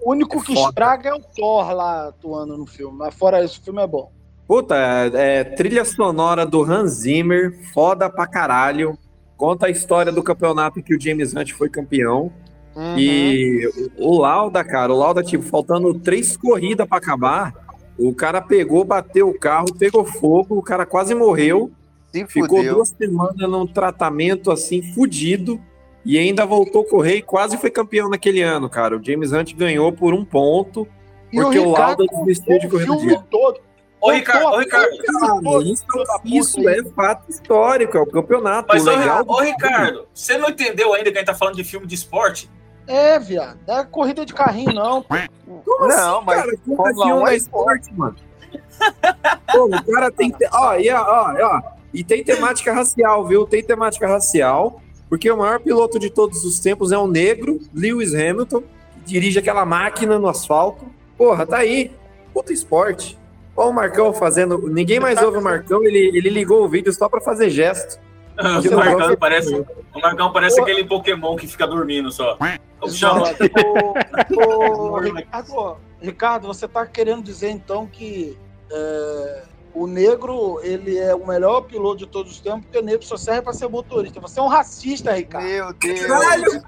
O 0.00 0.12
único 0.12 0.38
É 0.38 0.40
que 0.42 0.54
foda. 0.54 0.68
estraga 0.68 1.08
é 1.10 1.14
o 1.14 1.18
Thor 1.20 1.72
lá 1.72 2.08
atuando 2.08 2.56
no 2.56 2.64
filme. 2.66 2.96
Mas 2.96 3.12
fora 3.14 3.42
isso, 3.44 3.60
o 3.60 3.64
filme 3.64 3.82
é 3.82 3.86
bom. 3.86 4.12
Puta, 4.46 4.76
é, 4.76 5.40
é 5.40 5.44
trilha 5.44 5.84
sonora 5.84 6.46
do 6.46 6.62
Hans 6.62 6.92
Zimmer, 7.00 7.52
foda 7.74 8.08
pra 8.08 8.24
caralho. 8.28 8.96
Conta 9.36 9.66
a 9.66 9.70
história 9.70 10.10
do 10.10 10.22
campeonato 10.22 10.82
que 10.82 10.94
o 10.94 11.00
James 11.00 11.34
Hunt 11.34 11.52
foi 11.52 11.68
campeão. 11.68 12.32
Uhum. 12.74 12.98
E 12.98 13.70
o 13.98 14.08
o 14.16 14.18
Lauda, 14.20 14.62
cara, 14.64 14.92
o 14.92 14.96
Lauda, 14.96 15.22
tipo, 15.22 15.42
faltando 15.44 15.92
três 15.94 16.36
corridas 16.36 16.86
pra 16.86 16.98
acabar, 16.98 17.54
o 17.98 18.14
cara 18.14 18.40
pegou, 18.42 18.84
bateu 18.84 19.28
o 19.28 19.38
carro, 19.38 19.74
pegou 19.74 20.04
fogo, 20.04 20.56
o 20.58 20.62
cara 20.62 20.84
quase 20.86 21.14
morreu. 21.14 21.70
Se 22.12 22.26
Ficou 22.26 22.58
fudeu. 22.58 22.74
duas 22.74 22.88
semanas 22.90 23.50
num 23.50 23.66
tratamento 23.66 24.50
assim, 24.50 24.82
fudido. 24.82 25.60
E 26.04 26.16
ainda 26.18 26.46
voltou 26.46 26.82
a 26.82 26.88
correr 26.88 27.16
e 27.16 27.22
quase 27.22 27.56
foi 27.56 27.68
campeão 27.70 28.08
naquele 28.08 28.40
ano, 28.40 28.70
cara. 28.70 28.96
O 28.96 29.02
James 29.02 29.32
Hunt 29.32 29.54
ganhou 29.54 29.90
por 29.92 30.14
um 30.14 30.24
ponto, 30.24 30.86
E 31.32 31.36
porque 31.36 31.58
o, 31.58 31.70
Ricardo 31.70 32.04
Lauda 32.04 32.24
desistiu 32.24 32.58
de 32.60 32.66
o 32.66 32.70
correr 32.70 32.86
no 32.86 32.96
dia. 32.98 33.18
todo. 33.28 33.58
Ô, 34.00 34.10
Ricardo, 34.10 34.46
ô, 34.46 34.58
Ricardo. 34.58 34.96
Cara, 34.98 35.62
isso, 35.64 35.84
isso 36.24 36.68
é 36.68 36.82
fato 36.94 37.30
histórico, 37.30 37.96
é 37.96 38.00
o 38.00 38.06
campeonato. 38.06 38.68
Mas, 38.68 38.86
o 38.86 38.90
ô, 38.90 38.96
legal 38.96 39.24
ô, 39.26 39.40
Ricardo, 39.40 40.06
você 40.12 40.36
não 40.38 40.50
entendeu 40.50 40.92
ainda 40.92 41.10
que 41.10 41.16
a 41.16 41.20
gente 41.20 41.26
tá 41.26 41.34
falando 41.34 41.56
de 41.56 41.64
filme 41.64 41.86
de 41.86 41.94
esporte? 41.94 42.50
É, 42.86 43.18
viado. 43.18 43.58
Não 43.66 43.78
é 43.78 43.84
corrida 43.84 44.24
de 44.24 44.32
carrinho, 44.32 44.72
não. 44.72 45.04
Não, 45.46 46.22
mas 46.22 46.40
cara, 46.40 46.56
como 46.64 46.76
Fórmula 46.76 47.04
assim 47.06 47.12
1 47.12 47.16
um 47.16 47.26
é 47.26 47.32
é 47.32 47.36
esporte, 47.36 47.94
mano? 47.94 48.16
Pô, 49.52 49.64
o 49.64 49.84
cara 49.92 50.10
tem. 50.10 50.30
te- 50.30 50.48
Ó, 50.52 50.74
e, 50.76 50.90
ó, 50.90 51.02
ó, 51.02 51.34
ó, 51.40 51.62
e 51.92 52.04
tem 52.04 52.22
temática 52.22 52.72
racial, 52.72 53.26
viu? 53.26 53.46
Tem 53.46 53.62
temática 53.62 54.06
racial. 54.06 54.80
Porque 55.08 55.30
o 55.30 55.36
maior 55.36 55.60
piloto 55.60 55.98
de 56.00 56.10
todos 56.10 56.44
os 56.44 56.58
tempos 56.58 56.90
é 56.90 56.98
um 56.98 57.06
negro, 57.06 57.60
Lewis 57.72 58.12
Hamilton, 58.12 58.60
que 58.60 59.00
dirige 59.04 59.38
aquela 59.38 59.64
máquina 59.64 60.18
no 60.18 60.28
asfalto. 60.28 60.84
Porra, 61.16 61.46
tá 61.46 61.58
aí. 61.58 61.92
Puta 62.34 62.52
esporte. 62.52 63.16
Olha 63.56 63.70
o 63.70 63.72
Marcão 63.72 64.12
fazendo. 64.12 64.68
Ninguém 64.68 65.00
mais 65.00 65.20
ouve 65.22 65.38
o 65.38 65.42
Marcão, 65.42 65.82
ele, 65.82 66.16
ele 66.16 66.28
ligou 66.28 66.64
o 66.64 66.68
vídeo 66.68 66.92
só 66.92 67.08
pra 67.08 67.20
fazer 67.20 67.48
gesto. 67.50 67.98
O 68.38 68.76
Marcão 68.76 69.16
parece, 69.16 69.54
o 69.54 70.00
Marcão 70.00 70.32
parece 70.32 70.60
aquele 70.60 70.84
Pokémon 70.84 71.36
que 71.36 71.46
fica 71.46 71.66
dormindo 71.66 72.12
só. 72.12 72.36
O. 72.82 72.86
Ô, 74.36 74.98
Ricardo, 75.00 75.76
Ricardo, 76.00 76.46
você 76.46 76.68
tá 76.68 76.84
querendo 76.84 77.22
dizer 77.22 77.48
então 77.48 77.86
que 77.86 78.36
é, 78.70 79.42
o 79.72 79.86
negro 79.86 80.60
ele 80.62 80.98
é 80.98 81.14
o 81.14 81.26
melhor 81.26 81.62
piloto 81.62 81.98
de 81.98 82.06
todos 82.06 82.32
os 82.32 82.40
tempos, 82.40 82.62
porque 82.64 82.78
o 82.78 82.82
negro 82.82 83.06
só 83.06 83.16
serve 83.16 83.42
pra 83.42 83.54
ser 83.54 83.68
motorista. 83.68 84.20
Você 84.20 84.38
é 84.38 84.42
um 84.42 84.48
racista, 84.48 85.12
Ricardo. 85.12 85.46
Meu 85.46 85.72
Deus. 85.72 86.00
Caralho! 86.00 86.62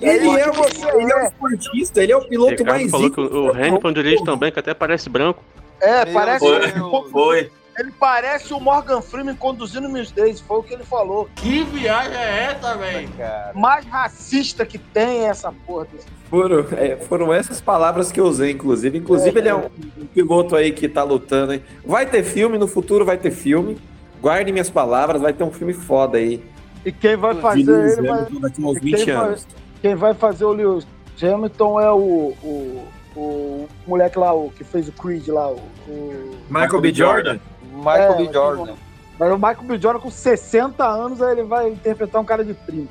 Ele 0.00 0.28
é, 0.30 0.50
você, 0.50 0.88
ele 0.96 1.12
é 1.12 1.16
um 1.16 1.26
esportista, 1.26 2.02
ele 2.02 2.12
é 2.12 2.16
o 2.16 2.26
piloto 2.26 2.52
Ricardo 2.52 2.68
mais 2.70 2.90
falou 2.90 3.10
que 3.10 3.20
o 3.20 3.46
o 3.46 3.50
Hamilton 3.50 3.92
dirige 3.92 4.24
também, 4.24 4.50
que 4.50 4.58
até 4.58 4.72
parece 4.72 5.10
branco. 5.10 5.44
É, 5.80 6.04
Meu 6.04 6.14
parece. 6.14 6.44
Deus. 6.44 7.10
Foi. 7.10 7.50
Ele 7.78 7.92
parece 7.98 8.52
o 8.52 8.60
Morgan 8.60 9.00
Freeman 9.00 9.34
conduzindo 9.34 9.88
Miss 9.88 10.10
Daisy, 10.12 10.42
foi 10.42 10.58
o 10.58 10.62
que 10.62 10.74
ele 10.74 10.84
falou. 10.84 11.30
Que 11.36 11.64
viagem 11.64 12.14
é 12.14 12.52
essa, 12.52 12.76
velho? 12.76 13.08
Cara. 13.16 13.52
Mais 13.54 13.86
racista 13.86 14.66
que 14.66 14.76
tem 14.76 15.24
é 15.24 15.28
essa 15.28 15.50
porra 15.66 15.86
desse. 15.90 16.06
Foram, 16.28 16.66
é, 16.76 16.96
foram 16.96 17.32
essas 17.32 17.60
palavras 17.60 18.12
que 18.12 18.20
eu 18.20 18.26
usei, 18.26 18.50
inclusive. 18.50 18.98
Inclusive, 18.98 19.38
ele 19.38 19.48
é 19.48 19.54
um, 19.54 19.70
um 19.98 20.04
piloto 20.06 20.56
aí 20.56 20.72
que 20.72 20.88
tá 20.88 21.02
lutando, 21.02 21.54
hein? 21.54 21.62
Vai 21.84 22.04
ter 22.06 22.22
filme, 22.22 22.58
no 22.58 22.68
futuro 22.68 23.04
vai 23.04 23.16
ter 23.16 23.30
filme. 23.30 23.78
Guardem 24.20 24.52
minhas 24.52 24.68
palavras, 24.68 25.22
vai 25.22 25.32
ter 25.32 25.42
um 25.44 25.50
filme 25.50 25.72
foda 25.72 26.18
aí. 26.18 26.42
E 26.84 26.92
quem 26.92 27.16
vai 27.16 27.34
fazer 27.36 27.62
Lewis 27.70 27.98
ele 27.98 28.08
vai, 28.08 28.18
Hamilton 28.20 28.40
daqui 28.40 28.62
a 28.62 28.66
uns 28.66 28.76
e 28.76 28.80
20 28.80 29.04
quem 29.04 29.14
vai- 29.14 29.26
anos. 29.26 29.46
quem 29.80 29.94
vai 29.94 30.14
fazer 30.14 30.44
o 30.44 30.52
Lewis 30.52 30.86
Hamilton 31.22 31.80
é 31.80 31.90
o, 31.90 31.96
o, 32.42 32.84
o 33.20 33.68
moleque 33.86 34.18
lá, 34.18 34.32
o 34.32 34.50
que 34.50 34.64
fez 34.64 34.88
o 34.88 34.92
Creed 34.92 35.28
lá, 35.28 35.48
o. 35.48 35.56
o- 35.88 36.36
Michael 36.48 36.80
B. 36.80 36.92
Jordan? 36.92 37.38
Michael 37.72 38.12
É, 38.12 38.16
B. 38.16 38.32
Jordan. 38.32 38.74
Mas 39.18 39.30
o 39.32 39.36
Michael 39.36 39.62
B. 39.64 39.78
Jordan 39.78 40.00
com 40.00 40.10
60 40.10 40.84
anos, 40.86 41.20
aí 41.20 41.32
ele 41.32 41.42
vai 41.44 41.68
interpretar 41.68 42.20
um 42.20 42.24
cara 42.24 42.44
de 42.44 42.54
30. 42.54 42.90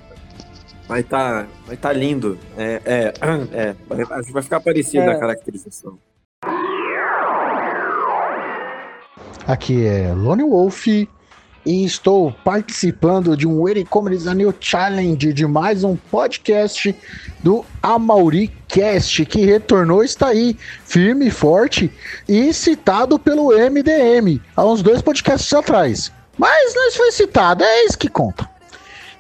Vai 0.88 1.04
tá, 1.04 1.46
vai 1.68 1.78
tá 1.78 1.92
lindo. 1.94 2.38
É, 2.58 2.82
é, 2.86 3.14
é. 3.54 3.76
Vai, 3.88 4.02
acho 4.20 4.28
que 4.28 4.34
vai 4.34 4.42
ficar 4.44 4.60
parecido 4.60 5.04
É. 5.04 5.14
a 5.14 5.20
caracterização. 5.20 5.98
Aqui 9.48 9.86
é 9.86 10.14
Lone 10.14 10.44
Wolf 10.44 10.86
e 11.66 11.84
estou 11.84 12.32
participando 12.44 13.36
de 13.36 13.48
um 13.48 13.68
Ele 13.68 13.86
Comedies 13.86 14.28
a 14.28 14.34
New 14.34 14.54
Challenge 14.60 15.34
de 15.34 15.46
mais 15.46 15.84
um 15.84 15.96
podcast 15.96 16.96
do 17.44 17.66
AmauriCast 17.82 19.26
que 19.26 19.46
retornou 19.46 20.04
está 20.04 20.28
aí 20.28 20.58
firme 20.86 21.28
e 21.28 21.32
forte 21.32 21.92
e 22.28 22.54
citado 22.54 23.20
pelo 23.20 23.50
MDM 23.50 24.42
há 24.56 24.66
uns 24.66 24.82
dois 24.82 25.02
podcasts 25.02 25.54
atrás. 25.54 26.12
Mas 26.38 26.74
nós 26.76 26.96
foi 26.96 27.12
citado, 27.12 27.64
é 27.64 27.86
isso 27.86 27.98
que 27.98 28.08
conta. 28.08 28.50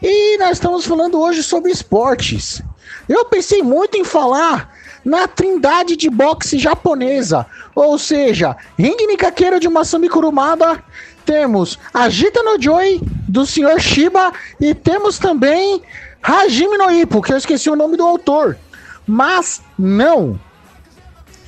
E 0.01 0.37
nós 0.37 0.51
estamos 0.51 0.85
falando 0.85 1.19
hoje 1.19 1.43
sobre 1.43 1.71
esportes. 1.71 2.61
Eu 3.07 3.25
pensei 3.25 3.61
muito 3.61 3.97
em 3.97 4.05
falar 4.05 4.73
na 5.03 5.27
trindade 5.27 5.95
de 5.95 6.09
boxe 6.09 6.57
japonesa, 6.57 7.45
ou 7.75 7.97
seja, 7.97 8.55
Ring 8.77 8.95
Nikakeiro 9.07 9.59
de 9.59 9.67
Masami 9.67 10.09
Kurumada, 10.09 10.83
temos 11.29 11.77
Agita 11.93 12.41
no 12.41 12.59
Joy 12.59 12.99
do 13.27 13.45
Sr. 13.45 13.79
Shiba 13.79 14.33
e 14.59 14.73
temos 14.73 15.19
também 15.19 15.79
Hajime 16.23 16.75
no 16.75 16.89
Ippo, 16.89 17.21
que 17.21 17.31
eu 17.31 17.37
esqueci 17.37 17.69
o 17.69 17.75
nome 17.75 17.95
do 17.95 18.03
autor. 18.03 18.57
Mas 19.05 19.61
não. 19.77 20.39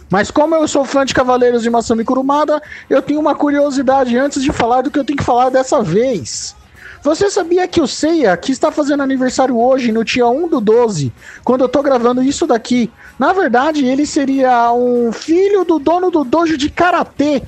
Mas 0.07 0.29
como 0.29 0.53
eu 0.53 0.67
sou 0.67 0.85
fã 0.85 1.03
de 1.03 1.15
Cavaleiros 1.15 1.63
de 1.63 1.69
Masami 1.71 2.03
Kurumada, 2.03 2.61
eu 2.87 3.01
tenho 3.01 3.19
uma 3.19 3.33
curiosidade 3.33 4.15
antes 4.15 4.43
de 4.43 4.51
falar 4.51 4.83
do 4.83 4.91
que 4.91 4.99
eu 4.99 5.03
tenho 5.03 5.17
que 5.17 5.25
falar 5.25 5.49
dessa 5.49 5.81
vez. 5.81 6.55
Você 7.01 7.31
sabia 7.31 7.67
que 7.67 7.81
o 7.81 7.87
Seiya, 7.87 8.37
que 8.37 8.51
está 8.51 8.71
fazendo 8.71 9.01
aniversário 9.01 9.59
hoje, 9.59 9.91
no 9.91 10.05
dia 10.05 10.27
1 10.27 10.47
do 10.47 10.61
12, 10.61 11.11
quando 11.43 11.61
eu 11.61 11.69
tô 11.69 11.81
gravando 11.81 12.21
isso 12.21 12.45
daqui, 12.45 12.91
na 13.17 13.33
verdade 13.33 13.83
ele 13.83 14.05
seria 14.05 14.71
um 14.71 15.11
filho 15.11 15.65
do 15.65 15.79
dono 15.79 16.11
do 16.11 16.23
dojo 16.23 16.55
de 16.55 16.69
karatê, 16.69 17.41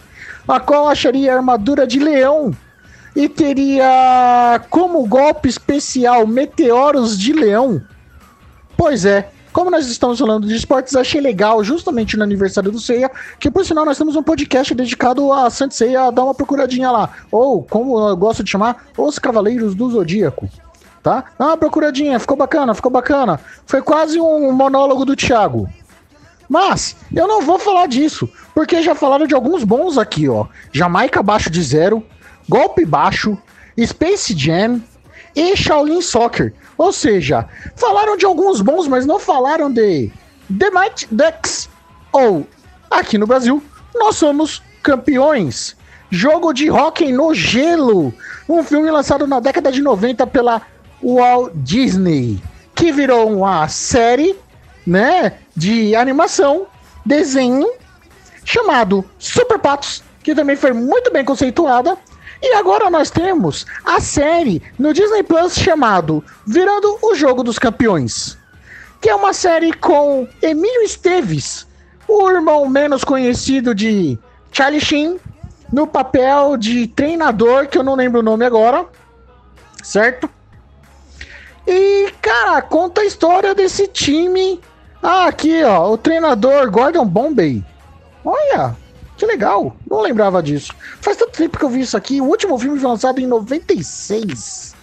a 0.47 0.59
qual 0.59 0.87
acharia 0.87 1.35
armadura 1.35 1.87
de 1.87 1.99
leão 1.99 2.51
e 3.15 3.29
teria 3.29 4.61
como 4.69 5.07
golpe 5.07 5.47
especial 5.47 6.25
meteoros 6.25 7.17
de 7.17 7.33
leão? 7.33 7.81
Pois 8.77 9.05
é. 9.05 9.29
Como 9.53 9.69
nós 9.69 9.85
estamos 9.87 10.17
falando 10.17 10.47
de 10.47 10.55
esportes, 10.55 10.95
achei 10.95 11.21
legal, 11.21 11.63
justamente 11.63 12.17
no 12.17 12.23
aniversário 12.23 12.71
do 12.71 12.79
Seiya, 12.79 13.09
que 13.39 13.51
por 13.51 13.63
sinal 13.63 13.85
nós 13.85 13.99
temos 13.99 14.15
um 14.15 14.23
podcast 14.23 14.73
dedicado 14.73 15.31
a 15.31 15.47
Saint 15.51 15.71
Seiya, 15.71 16.11
dá 16.11 16.23
uma 16.23 16.33
procuradinha 16.33 16.89
lá. 16.89 17.11
Ou, 17.31 17.61
como 17.61 18.09
eu 18.09 18.17
gosto 18.17 18.43
de 18.43 18.49
chamar, 18.49 18.87
Os 18.97 19.19
Cavaleiros 19.19 19.75
do 19.75 19.91
Zodíaco. 19.91 20.49
Tá? 21.03 21.25
Dá 21.37 21.47
uma 21.47 21.57
procuradinha, 21.57 22.17
ficou 22.17 22.35
bacana, 22.35 22.73
ficou 22.73 22.89
bacana. 22.89 23.39
Foi 23.67 23.79
quase 23.81 24.19
um 24.19 24.51
monólogo 24.51 25.05
do 25.05 25.15
Thiago. 25.15 25.69
Mas 26.49 26.95
eu 27.13 27.27
não 27.27 27.41
vou 27.41 27.57
falar 27.57 27.87
disso, 27.87 28.29
porque 28.53 28.81
já 28.81 28.93
falaram 28.93 29.25
de 29.25 29.33
alguns 29.33 29.63
bons 29.63 29.97
aqui, 29.97 30.27
ó. 30.27 30.45
Jamaica 30.71 31.19
abaixo 31.19 31.49
de 31.49 31.61
zero, 31.61 32.03
golpe 32.47 32.85
baixo, 32.85 33.37
Space 33.79 34.37
Jam 34.37 34.81
e 35.35 35.55
Shaolin 35.55 36.01
Soccer. 36.01 36.53
Ou 36.77 36.91
seja, 36.91 37.47
falaram 37.75 38.17
de 38.17 38.25
alguns 38.25 38.61
bons, 38.61 38.87
mas 38.87 39.05
não 39.05 39.19
falaram 39.19 39.71
de 39.71 40.11
The 40.57 40.69
Might 40.69 41.07
Ducks. 41.11 41.69
Ou, 42.11 42.47
aqui 42.89 43.17
no 43.17 43.25
Brasil, 43.27 43.63
nós 43.95 44.15
somos 44.15 44.61
campeões. 44.81 45.75
Jogo 46.09 46.53
de 46.53 46.69
hóquei 46.69 47.11
no 47.11 47.33
gelo. 47.33 48.13
Um 48.47 48.63
filme 48.63 48.91
lançado 48.91 49.25
na 49.25 49.39
década 49.39 49.71
de 49.71 49.81
90 49.81 50.27
pela 50.27 50.61
Walt 51.01 51.51
Disney. 51.55 52.41
Que 52.75 52.91
virou 52.91 53.31
uma 53.31 53.67
série, 53.67 54.35
né? 54.85 55.33
De 55.55 55.95
animação, 55.95 56.67
desenho, 57.05 57.71
chamado 58.43 59.05
Super 59.19 59.59
Patos, 59.59 60.03
que 60.23 60.33
também 60.33 60.55
foi 60.55 60.73
muito 60.73 61.11
bem 61.11 61.23
conceituada. 61.23 61.97
E 62.41 62.55
agora 62.55 62.89
nós 62.89 63.09
temos 63.09 63.65
a 63.85 64.01
série 64.01 64.61
no 64.77 64.93
Disney 64.93 65.23
Plus 65.23 65.55
chamado 65.55 66.23
Virando 66.45 66.97
o 67.01 67.15
Jogo 67.15 67.43
dos 67.43 67.57
Campeões, 67.57 68.37
que 68.99 69.09
é 69.09 69.15
uma 69.15 69.31
série 69.31 69.71
com 69.71 70.27
Emílio 70.41 70.81
Esteves, 70.81 71.65
o 72.07 72.29
irmão 72.29 72.67
menos 72.67 73.03
conhecido 73.03 73.73
de 73.73 74.19
Charlie 74.51 74.81
Sheen, 74.81 75.19
no 75.71 75.87
papel 75.87 76.57
de 76.57 76.87
treinador, 76.87 77.67
que 77.67 77.77
eu 77.77 77.83
não 77.83 77.95
lembro 77.95 78.19
o 78.19 78.23
nome 78.23 78.45
agora, 78.45 78.85
certo? 79.81 80.29
E, 81.65 82.13
cara, 82.21 82.61
conta 82.61 83.01
a 83.01 83.05
história 83.05 83.55
desse 83.55 83.87
time. 83.87 84.61
Ah, 85.03 85.27
aqui, 85.27 85.61
ó, 85.65 85.91
o 85.91 85.97
treinador 85.97 86.71
Gordon 86.71 87.05
Bombay. 87.05 87.61
Olha, 88.23 88.73
que 89.17 89.25
legal. 89.25 89.75
Não 89.89 89.99
lembrava 89.99 90.41
disso. 90.41 90.73
Faz 91.01 91.17
tanto 91.17 91.33
tempo 91.33 91.59
que 91.59 91.65
eu 91.65 91.69
vi 91.69 91.81
isso 91.81 91.97
aqui. 91.97 92.21
O 92.21 92.25
último 92.25 92.57
filme 92.57 92.79
foi 92.79 92.89
lançado 92.89 93.19
em 93.19 93.27
96. 93.27 94.73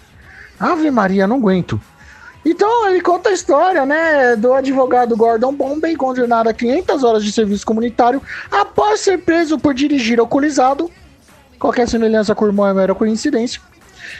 Ave 0.59 0.91
Maria, 0.91 1.25
não 1.25 1.37
aguento. 1.37 1.81
Então, 2.45 2.87
ele 2.87 3.01
conta 3.01 3.29
a 3.29 3.33
história, 3.33 3.83
né, 3.83 4.35
do 4.35 4.53
advogado 4.53 5.17
Gordon 5.17 5.53
Bombay, 5.53 5.95
condenado 5.95 6.47
a 6.49 6.53
500 6.53 7.03
horas 7.03 7.23
de 7.23 7.31
serviço 7.31 7.65
comunitário 7.65 8.21
após 8.51 8.99
ser 8.99 9.19
preso 9.19 9.57
por 9.57 9.73
dirigir 9.73 10.19
alcoolizado. 10.19 10.89
Qualquer 11.59 11.87
semelhança 11.87 12.35
com 12.35 12.45
o 12.45 12.47
irmão 12.47 12.67
é 12.67 12.73
mera 12.73 12.93
coincidência. 12.93 13.59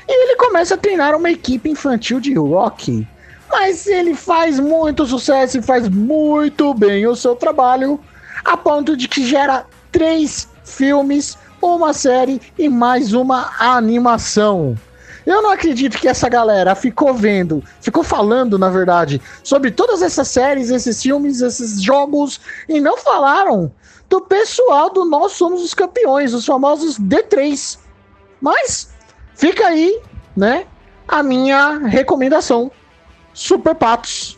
E 0.07 0.11
ele 0.11 0.35
começa 0.35 0.73
a 0.73 0.77
treinar 0.77 1.15
uma 1.15 1.29
equipe 1.29 1.69
infantil 1.69 2.19
de 2.19 2.33
rock. 2.33 3.07
Mas 3.51 3.85
ele 3.85 4.15
faz 4.15 4.59
muito 4.59 5.05
sucesso 5.05 5.57
e 5.57 5.61
faz 5.61 5.87
muito 5.89 6.73
bem 6.73 7.05
o 7.05 7.15
seu 7.15 7.35
trabalho, 7.35 7.99
a 8.45 8.55
ponto 8.55 8.95
de 8.95 9.07
que 9.07 9.25
gera 9.25 9.65
três 9.91 10.47
filmes, 10.63 11.37
uma 11.61 11.93
série 11.93 12.41
e 12.57 12.69
mais 12.69 13.13
uma 13.13 13.51
animação. 13.59 14.77
Eu 15.25 15.41
não 15.41 15.51
acredito 15.51 15.99
que 15.99 16.07
essa 16.07 16.27
galera 16.27 16.73
ficou 16.73 17.13
vendo, 17.13 17.63
ficou 17.79 18.03
falando, 18.03 18.57
na 18.57 18.69
verdade, 18.69 19.21
sobre 19.43 19.69
todas 19.69 20.01
essas 20.01 20.27
séries, 20.27 20.71
esses 20.71 21.01
filmes, 21.01 21.41
esses 21.41 21.81
jogos, 21.81 22.41
e 22.67 22.79
não 22.79 22.97
falaram 22.97 23.71
do 24.09 24.21
pessoal 24.21 24.89
do 24.89 25.05
Nós 25.05 25.33
Somos 25.33 25.61
os 25.61 25.73
Campeões, 25.73 26.33
os 26.33 26.45
famosos 26.45 26.99
D3. 26.99 27.77
Mas 28.41 28.89
fica 29.35 29.67
aí, 29.67 30.01
né, 30.35 30.65
a 31.07 31.21
minha 31.21 31.77
recomendação. 31.77 32.71
Super 33.33 33.75
Patos, 33.75 34.37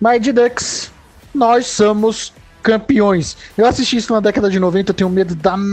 Mighty 0.00 0.32
Ducks, 0.32 0.90
nós 1.34 1.66
somos 1.66 2.32
campeões. 2.62 3.36
Eu 3.56 3.66
assisti 3.66 3.96
isso 3.96 4.12
na 4.12 4.20
década 4.20 4.48
de 4.50 4.58
90, 4.58 4.90
eu 4.90 4.94
tenho 4.94 5.10
medo 5.10 5.34
danado 5.34 5.68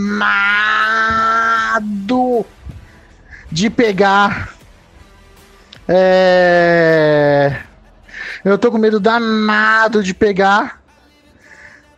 de 3.51 3.69
pegar 3.69 4.49
É... 5.87 7.61
Eu 8.43 8.57
tô 8.57 8.71
com 8.71 8.77
medo 8.77 8.99
danado 8.99 10.01
de 10.01 10.13
pegar 10.13 10.81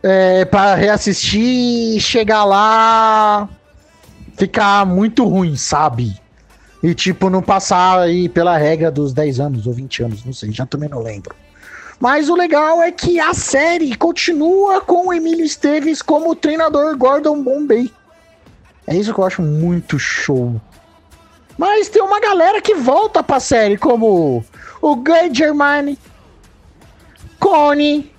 é, 0.02 0.44
para 0.44 0.74
reassistir 0.74 1.96
e 1.96 2.00
chegar 2.00 2.44
lá 2.44 3.48
ficar 4.36 4.84
muito 4.84 5.24
ruim, 5.24 5.56
sabe? 5.56 6.20
E 6.84 6.94
tipo, 6.94 7.30
não 7.30 7.40
passar 7.40 7.98
aí 7.98 8.28
pela 8.28 8.58
regra 8.58 8.90
dos 8.90 9.14
10 9.14 9.40
anos 9.40 9.66
ou 9.66 9.72
20 9.72 10.02
anos, 10.02 10.22
não 10.22 10.34
sei, 10.34 10.52
já 10.52 10.66
também 10.66 10.86
não 10.86 11.00
lembro. 11.00 11.34
Mas 11.98 12.28
o 12.28 12.34
legal 12.34 12.82
é 12.82 12.92
que 12.92 13.18
a 13.18 13.32
série 13.32 13.96
continua 13.96 14.82
com 14.82 15.08
o 15.08 15.12
Emílio 15.14 15.46
Esteves 15.46 16.02
como 16.02 16.36
treinador 16.36 16.94
Gordon 16.94 17.42
Bombay. 17.42 17.90
É 18.86 18.94
isso 18.94 19.14
que 19.14 19.18
eu 19.18 19.24
acho 19.24 19.40
muito 19.40 19.98
show. 19.98 20.60
Mas 21.56 21.88
tem 21.88 22.02
uma 22.02 22.20
galera 22.20 22.60
que 22.60 22.74
volta 22.74 23.22
pra 23.22 23.40
série, 23.40 23.78
como 23.78 24.44
o 24.82 24.96
Guy 24.96 25.32
Germani, 25.32 25.98
Connie, 27.40 28.12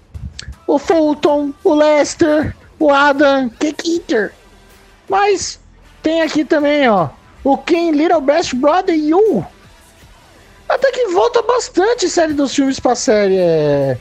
o 0.66 0.80
Fulton, 0.80 1.54
o 1.64 1.76
Lester, 1.76 2.56
o 2.80 2.90
Adam 2.90 3.48
Kekeeter. 3.48 4.34
Mas 5.08 5.60
tem 6.02 6.24
aqui 6.24 6.44
também, 6.44 6.90
ó, 6.90 7.10
o 7.46 7.56
Ken 7.60 7.92
Little 7.92 8.20
Best 8.20 8.56
Brother 8.56 8.96
You. 8.96 9.46
Até 10.68 10.92
que 10.92 11.08
volta 11.10 11.44
bastante 11.44 12.10
série 12.10 12.34
dos 12.34 12.56
filmes 12.56 12.80
pra 12.80 12.96
série. 12.96 13.38
É, 13.38 13.98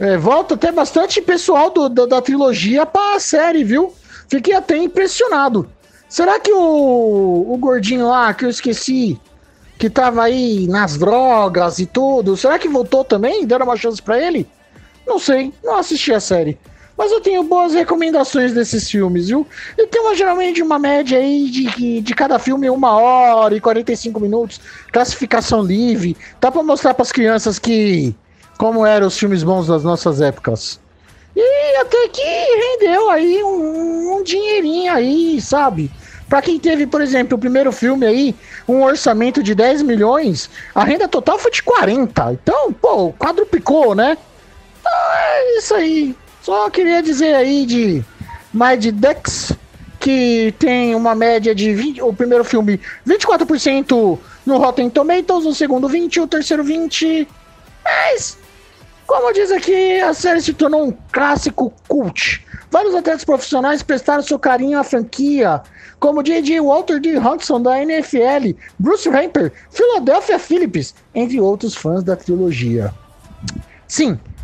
é, 0.00 0.16
volta 0.18 0.54
até 0.54 0.72
bastante 0.72 1.22
pessoal 1.22 1.70
do, 1.70 1.88
do, 1.88 2.06
da 2.08 2.20
trilogia 2.20 2.84
pra 2.84 3.20
série, 3.20 3.62
viu? 3.62 3.94
Fiquei 4.28 4.52
até 4.52 4.76
impressionado. 4.76 5.70
Será 6.08 6.40
que 6.40 6.52
o, 6.52 7.46
o 7.48 7.56
gordinho 7.56 8.08
lá, 8.08 8.34
que 8.34 8.44
eu 8.44 8.50
esqueci, 8.50 9.18
que 9.78 9.88
tava 9.88 10.24
aí 10.24 10.66
nas 10.66 10.98
drogas 10.98 11.78
e 11.78 11.86
tudo, 11.86 12.36
será 12.36 12.58
que 12.58 12.68
voltou 12.68 13.04
também? 13.04 13.46
Deram 13.46 13.64
uma 13.64 13.76
chance 13.76 14.02
para 14.02 14.20
ele? 14.20 14.48
Não 15.06 15.20
sei, 15.20 15.54
não 15.62 15.76
assisti 15.76 16.12
a 16.12 16.18
série. 16.20 16.58
Mas 17.02 17.10
eu 17.10 17.20
tenho 17.20 17.42
boas 17.42 17.74
recomendações 17.74 18.52
desses 18.52 18.88
filmes, 18.88 19.26
viu? 19.26 19.44
E 19.76 19.88
tem 19.88 20.00
uma, 20.00 20.14
geralmente 20.14 20.62
uma 20.62 20.78
média 20.78 21.18
aí 21.18 21.50
de, 21.50 22.00
de 22.00 22.14
cada 22.14 22.38
filme 22.38 22.70
uma 22.70 22.96
hora 22.96 23.56
e 23.56 23.60
45 23.60 24.20
minutos, 24.20 24.60
classificação 24.92 25.62
livre. 25.62 26.16
Dá 26.40 26.52
pra 26.52 26.62
mostrar 26.62 26.94
pras 26.94 27.10
crianças 27.10 27.58
que 27.58 28.14
como 28.56 28.86
eram 28.86 29.08
os 29.08 29.18
filmes 29.18 29.42
bons 29.42 29.66
das 29.66 29.82
nossas 29.82 30.20
épocas. 30.20 30.78
E 31.34 31.76
até 31.80 32.06
que 32.06 32.22
rendeu 32.22 33.10
aí 33.10 33.42
um, 33.42 34.18
um 34.18 34.22
dinheirinho 34.22 34.92
aí, 34.92 35.40
sabe? 35.40 35.90
Pra 36.28 36.40
quem 36.40 36.56
teve, 36.56 36.86
por 36.86 37.00
exemplo, 37.00 37.36
o 37.36 37.40
primeiro 37.40 37.72
filme 37.72 38.06
aí, 38.06 38.32
um 38.68 38.80
orçamento 38.84 39.42
de 39.42 39.56
10 39.56 39.82
milhões, 39.82 40.48
a 40.72 40.84
renda 40.84 41.08
total 41.08 41.36
foi 41.36 41.50
de 41.50 41.64
40. 41.64 42.34
Então, 42.34 42.72
pô, 42.72 43.12
quadruplicou, 43.14 43.92
né? 43.92 44.16
Então 44.78 44.92
é 45.14 45.58
isso 45.58 45.74
aí. 45.74 46.21
Só 46.42 46.68
queria 46.68 47.00
dizer 47.00 47.34
aí 47.36 47.64
de 47.64 48.04
Mind 48.52 48.86
Dex, 48.86 49.52
que 50.00 50.52
tem 50.58 50.94
uma 50.94 51.14
média 51.14 51.54
de 51.54 51.72
20, 51.72 52.02
o 52.02 52.12
primeiro 52.12 52.44
filme 52.44 52.80
24% 53.06 54.18
no 54.44 54.58
Rotten 54.58 54.90
Tomatoes, 54.90 55.46
o 55.46 55.54
segundo 55.54 55.88
20, 55.88 56.20
o 56.20 56.26
terceiro 56.26 56.64
20. 56.64 57.28
Mas, 57.84 58.36
como 59.06 59.32
diz 59.32 59.52
aqui, 59.52 60.00
a 60.00 60.12
série 60.12 60.42
se 60.42 60.52
tornou 60.52 60.88
um 60.88 60.92
clássico 61.12 61.72
cult. 61.86 62.44
Vários 62.72 62.94
atletas 62.94 63.24
profissionais 63.24 63.82
prestaram 63.82 64.22
seu 64.22 64.38
carinho 64.38 64.80
à 64.80 64.82
franquia, 64.82 65.62
como 66.00 66.24
J.J. 66.24 66.60
Walter 66.60 66.98
D. 66.98 67.18
Hudson 67.18 67.62
da 67.62 67.80
NFL, 67.80 68.56
Bruce 68.76 69.08
Hamper, 69.08 69.52
Philadelphia 69.70 70.40
Phillips, 70.40 70.92
entre 71.14 71.40
outros 71.40 71.76
fãs 71.76 72.02
da 72.02 72.16
trilogia. 72.16 72.92
Sim, 73.86 74.18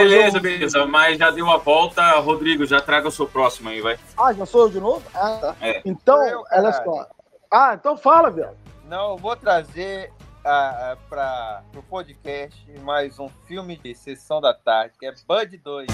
Beleza, 0.00 0.40
beleza, 0.40 0.86
mas 0.86 1.18
já 1.18 1.30
deu 1.30 1.48
a 1.50 1.56
volta. 1.56 2.18
Rodrigo, 2.20 2.64
já 2.66 2.80
traga 2.80 3.08
o 3.08 3.12
seu 3.12 3.26
próximo 3.26 3.68
aí, 3.68 3.80
vai. 3.80 3.98
Ah, 4.16 4.32
já 4.32 4.46
sou 4.46 4.62
eu 4.62 4.70
de 4.70 4.80
novo? 4.80 5.02
Ah, 5.14 5.38
tá. 5.40 5.56
É. 5.60 5.80
Então, 5.84 6.16
Eu, 6.26 6.40
olha 6.40 6.48
caralho. 6.72 6.84
só. 6.84 7.06
Ah, 7.50 7.74
então 7.74 7.96
fala, 7.96 8.30
velho. 8.30 8.50
Não, 8.88 9.12
eu 9.12 9.16
vou 9.18 9.36
trazer 9.36 10.12
ah, 10.44 10.96
para 11.08 11.62
o 11.76 11.82
podcast 11.82 12.70
mais 12.80 13.18
um 13.18 13.28
filme 13.46 13.76
de 13.76 13.94
sessão 13.94 14.40
da 14.40 14.54
tarde, 14.54 14.94
que 14.98 15.06
é 15.06 15.12
Bud 15.26 15.56
2. 15.58 15.86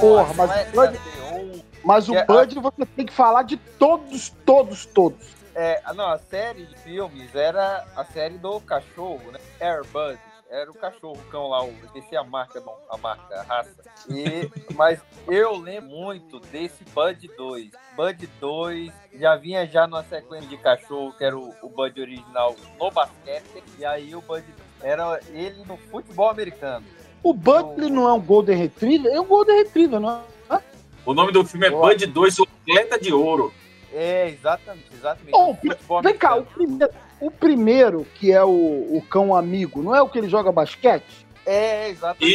Porra, 0.00 0.34
mas 0.34 0.50
o 0.50 0.72
Bud, 0.72 1.64
mas 1.84 2.08
o 2.08 2.14
é- 2.14 2.24
Bud 2.24 2.54
você 2.60 2.86
tem 2.86 3.06
que 3.06 3.12
falar 3.12 3.42
de 3.42 3.56
todos, 3.56 4.30
todos, 4.44 4.86
todos. 4.86 5.34
É, 5.54 5.80
ah, 5.84 5.94
não, 5.94 6.08
a 6.10 6.18
série 6.18 6.66
de 6.66 6.76
filmes 6.78 7.34
era 7.34 7.84
a 7.94 8.04
série 8.04 8.36
do 8.38 8.60
cachorro, 8.60 9.22
né? 9.32 9.38
Air 9.60 9.82
Bud. 9.92 10.18
Era 10.54 10.70
o 10.70 10.74
cachorro, 10.74 11.18
o 11.18 11.30
cão 11.32 11.48
lá, 11.48 11.64
o- 11.64 11.74
esqueci 11.84 12.16
a 12.16 12.22
marca, 12.22 12.60
não, 12.60 12.76
a 12.88 12.96
marca, 12.96 13.40
a 13.40 13.42
raça. 13.42 13.74
E, 14.08 14.48
mas 14.76 15.00
eu 15.26 15.56
lembro 15.56 15.90
muito 15.90 16.38
desse 16.38 16.84
Bud 16.94 17.28
2. 17.36 17.70
Bud 17.96 18.28
2 18.40 18.92
já 19.14 19.34
vinha 19.34 19.66
já 19.66 19.84
numa 19.88 20.04
sequência 20.04 20.48
de 20.48 20.56
cachorro, 20.56 21.12
que 21.18 21.24
era 21.24 21.36
o, 21.36 21.52
o 21.60 21.68
Bud 21.68 22.00
original 22.00 22.54
no 22.78 22.88
basquete. 22.88 23.64
E 23.76 23.84
aí 23.84 24.14
o 24.14 24.20
Bud 24.20 24.44
era 24.80 25.18
ele 25.32 25.64
no 25.66 25.76
futebol 25.76 26.30
americano. 26.30 26.86
O 27.20 27.34
Bud 27.34 27.72
ele 27.76 27.90
não 27.90 28.08
é 28.08 28.12
um 28.12 28.20
Golden 28.20 28.56
Retriever? 28.56 29.12
É 29.12 29.20
um 29.20 29.24
Golden 29.26 29.56
Retriever, 29.56 29.98
não 29.98 30.22
é? 30.50 30.60
O 31.04 31.12
nome 31.12 31.32
do 31.32 31.44
filme 31.44 31.66
é 31.66 31.70
Bud 31.70 32.06
2, 32.06 32.38
o 32.38 32.44
atleta 32.44 32.96
de 33.00 33.12
ouro. 33.12 33.52
É, 33.92 34.28
exatamente, 34.28 34.86
exatamente. 34.94 35.32
Oh, 35.34 36.00
Vem 36.00 36.16
cá, 36.16 36.36
o 36.36 36.44
primeiro, 36.44 36.92
o 37.20 37.30
primeiro, 37.30 38.06
que 38.16 38.32
é 38.32 38.42
o, 38.44 38.48
o 38.50 39.02
cão 39.08 39.34
amigo, 39.34 39.82
não 39.82 39.94
é 39.94 40.02
o 40.02 40.08
que 40.08 40.18
ele 40.18 40.28
joga 40.28 40.50
basquete? 40.52 41.26
É, 41.46 41.88
exatamente. 41.90 42.26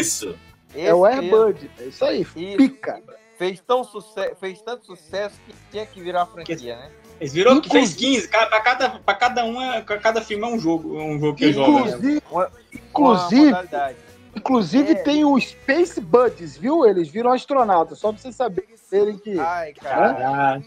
Isso. 0.00 0.34
é 0.74 0.94
o 0.94 1.04
Air 1.04 1.22
mesmo. 1.22 1.36
Bud. 1.46 1.70
É 1.78 1.84
isso 1.84 2.04
aí, 2.04 2.22
Isso. 2.22 2.56
pica. 2.56 3.02
Fez, 3.38 3.60
tão 3.60 3.82
sucesso, 3.82 4.36
fez 4.40 4.62
tanto 4.62 4.86
sucesso 4.86 5.34
que 5.46 5.52
tinha 5.70 5.84
que 5.84 6.00
virar 6.00 6.24
franquia, 6.26 6.76
né? 6.76 6.90
Eles 7.20 7.32
virou 7.32 7.60
que 7.60 7.68
fez 7.68 7.90
Inclusive- 7.90 8.14
15, 8.22 8.28
ca- 8.28 8.46
pra 8.46 8.60
cada, 8.60 8.90
pra 8.90 9.14
cada 9.14 9.44
um, 9.44 9.60
é- 9.60 9.80
pra 9.82 9.98
cada 9.98 10.20
filme 10.20 10.44
é 10.44 10.46
um 10.46 10.58
jogo, 10.58 10.96
um 11.00 11.18
jogo 11.18 11.36
que 11.36 11.52
joga. 11.52 11.72
né? 11.72 11.78
Inclusive, 11.90 12.22
Uma, 12.30 12.50
inclusive, 12.72 13.52
inclusive 14.36 14.92
É. 14.92 14.94
tem 14.96 15.24
o 15.24 15.38
Space 15.40 16.00
Buddies, 16.00 16.56
viu? 16.56 16.86
Eles 16.86 17.08
viram 17.08 17.32
astronautas, 17.32 17.98
só 17.98 18.12
pra 18.12 18.20
vocês 18.20 18.34
saberem 18.36 19.18
que 19.18 19.38
Ai, 19.38 19.72
cara. 19.74 20.16
Ah, 20.18 20.60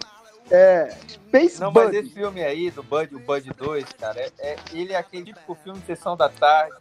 é 0.52 0.90
Space 1.08 1.60
Não, 1.60 1.72
mas 1.72 1.86
Buddies. 1.86 2.06
esse 2.06 2.14
filme 2.14 2.44
aí, 2.44 2.72
do 2.72 2.82
Bud, 2.84 3.16
o 3.16 3.20
Bud 3.20 3.50
2, 3.58 3.86
cara, 3.94 4.20
é, 4.20 4.32
é- 4.40 4.56
ele 4.72 4.94
é 4.94 4.96
aquele 4.98 5.26
típico 5.26 5.56
filme 5.56 5.80
de 5.80 5.86
sessão 5.86 6.16
da 6.16 6.30
tarde, 6.30 6.76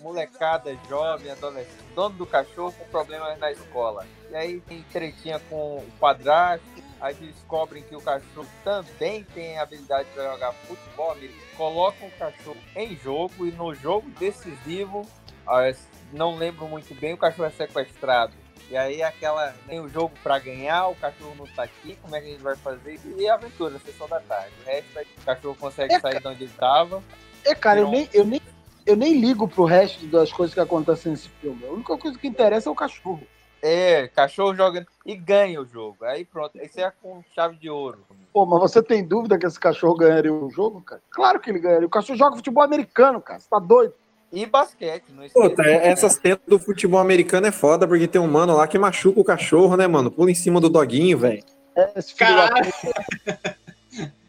molecada 0.00 0.76
jovem, 0.88 1.30
adolescente, 1.30 1.76
dono 1.94 2.16
do 2.16 2.26
cachorro 2.26 2.72
com 2.72 2.84
problemas 2.86 3.38
na 3.38 3.52
escola. 3.52 4.06
E 4.30 4.34
aí 4.36 4.60
tem 4.60 4.82
tretinha 4.92 5.38
com 5.50 5.78
o 5.78 5.86
padrasto, 6.00 6.64
aí 7.00 7.14
descobrem 7.14 7.82
que 7.82 7.94
o 7.94 8.00
cachorro 8.00 8.46
também 8.64 9.24
tem 9.34 9.58
habilidade 9.58 10.08
para 10.14 10.32
jogar 10.32 10.52
futebol 10.52 11.12
americano, 11.12 11.40
colocam 11.56 12.08
o 12.08 12.10
cachorro 12.12 12.56
em 12.74 12.96
jogo 12.96 13.46
e 13.46 13.52
no 13.52 13.74
jogo 13.74 14.08
decisivo, 14.18 15.06
ah, 15.46 15.72
não 16.12 16.36
lembro 16.36 16.66
muito 16.66 16.94
bem, 16.94 17.12
o 17.12 17.18
cachorro 17.18 17.48
é 17.48 17.50
sequestrado. 17.50 18.32
E 18.70 18.76
aí 18.76 19.02
aquela 19.02 19.54
tem 19.68 19.78
o 19.78 19.88
jogo 19.88 20.12
pra 20.22 20.38
ganhar, 20.38 20.88
o 20.88 20.94
cachorro 20.94 21.34
não 21.38 21.46
tá 21.46 21.64
aqui, 21.64 21.96
como 22.00 22.16
é 22.16 22.20
que 22.20 22.28
a 22.28 22.30
gente 22.30 22.42
vai 22.42 22.56
fazer? 22.56 22.98
E 23.16 23.28
a 23.28 23.34
aventura, 23.34 23.78
sessão 23.78 24.08
da 24.08 24.20
tarde. 24.20 24.52
O 24.62 24.66
resto 24.66 24.98
aí, 24.98 25.06
o 25.18 25.24
cachorro 25.24 25.56
consegue 25.60 25.94
É, 25.94 26.00
sair 26.00 26.20
de 26.20 26.28
onde 26.28 26.44
ele 26.44 26.52
tava. 26.58 27.02
É, 27.44 27.54
cara, 27.54 27.80
eu 27.80 27.88
nem, 27.88 28.08
eu, 28.12 28.24
nem, 28.24 28.40
eu 28.86 28.96
nem 28.96 29.20
ligo 29.20 29.46
pro 29.46 29.64
resto 29.64 30.06
das 30.06 30.32
coisas 30.32 30.54
que 30.54 30.60
acontecem 30.60 31.12
nesse 31.12 31.28
filme. 31.28 31.64
A 31.66 31.70
única 31.70 31.96
coisa 31.98 32.18
que 32.18 32.26
interessa 32.26 32.68
é 32.68 32.72
o 32.72 32.74
cachorro. 32.74 33.26
É, 33.66 34.08
cachorro 34.08 34.54
jogando 34.54 34.86
e 35.06 35.14
ganha 35.14 35.60
o 35.60 35.66
jogo. 35.66 36.04
Aí 36.04 36.24
pronto, 36.24 36.56
esse 36.56 36.82
é 36.82 36.90
com 37.02 37.22
chave 37.34 37.56
de 37.56 37.70
ouro. 37.70 38.04
Pô, 38.32 38.44
mas 38.44 38.60
você 38.60 38.82
tem 38.82 39.02
dúvida 39.02 39.38
que 39.38 39.46
esse 39.46 39.58
cachorro 39.58 39.94
ganharia 39.94 40.32
o 40.32 40.50
jogo, 40.50 40.82
cara? 40.82 41.00
Claro 41.10 41.40
que 41.40 41.50
ele 41.50 41.58
ganharia. 41.60 41.86
O 41.86 41.90
cachorro 41.90 42.18
joga 42.18 42.36
futebol 42.36 42.62
americano, 42.62 43.22
cara. 43.22 43.40
Você 43.40 43.48
tá 43.48 43.58
doido? 43.58 43.94
E 44.34 44.46
basquete, 44.46 45.04
não. 45.10 45.28
Puta, 45.28 45.62
é- 45.62 45.88
essas 45.88 46.16
tentas 46.16 46.44
do 46.48 46.58
futebol 46.58 46.98
americano 46.98 47.46
é 47.46 47.52
foda, 47.52 47.86
porque 47.86 48.08
tem 48.08 48.20
um 48.20 48.26
mano 48.26 48.56
lá 48.56 48.66
que 48.66 48.78
machuca 48.78 49.20
o 49.20 49.24
cachorro, 49.24 49.76
né, 49.76 49.86
mano? 49.86 50.10
Pula 50.10 50.30
em 50.30 50.34
cima 50.34 50.60
do 50.60 50.68
doguinho, 50.68 51.16
velho. 51.16 51.42
É, 51.76 51.88
Caralho. 52.18 52.72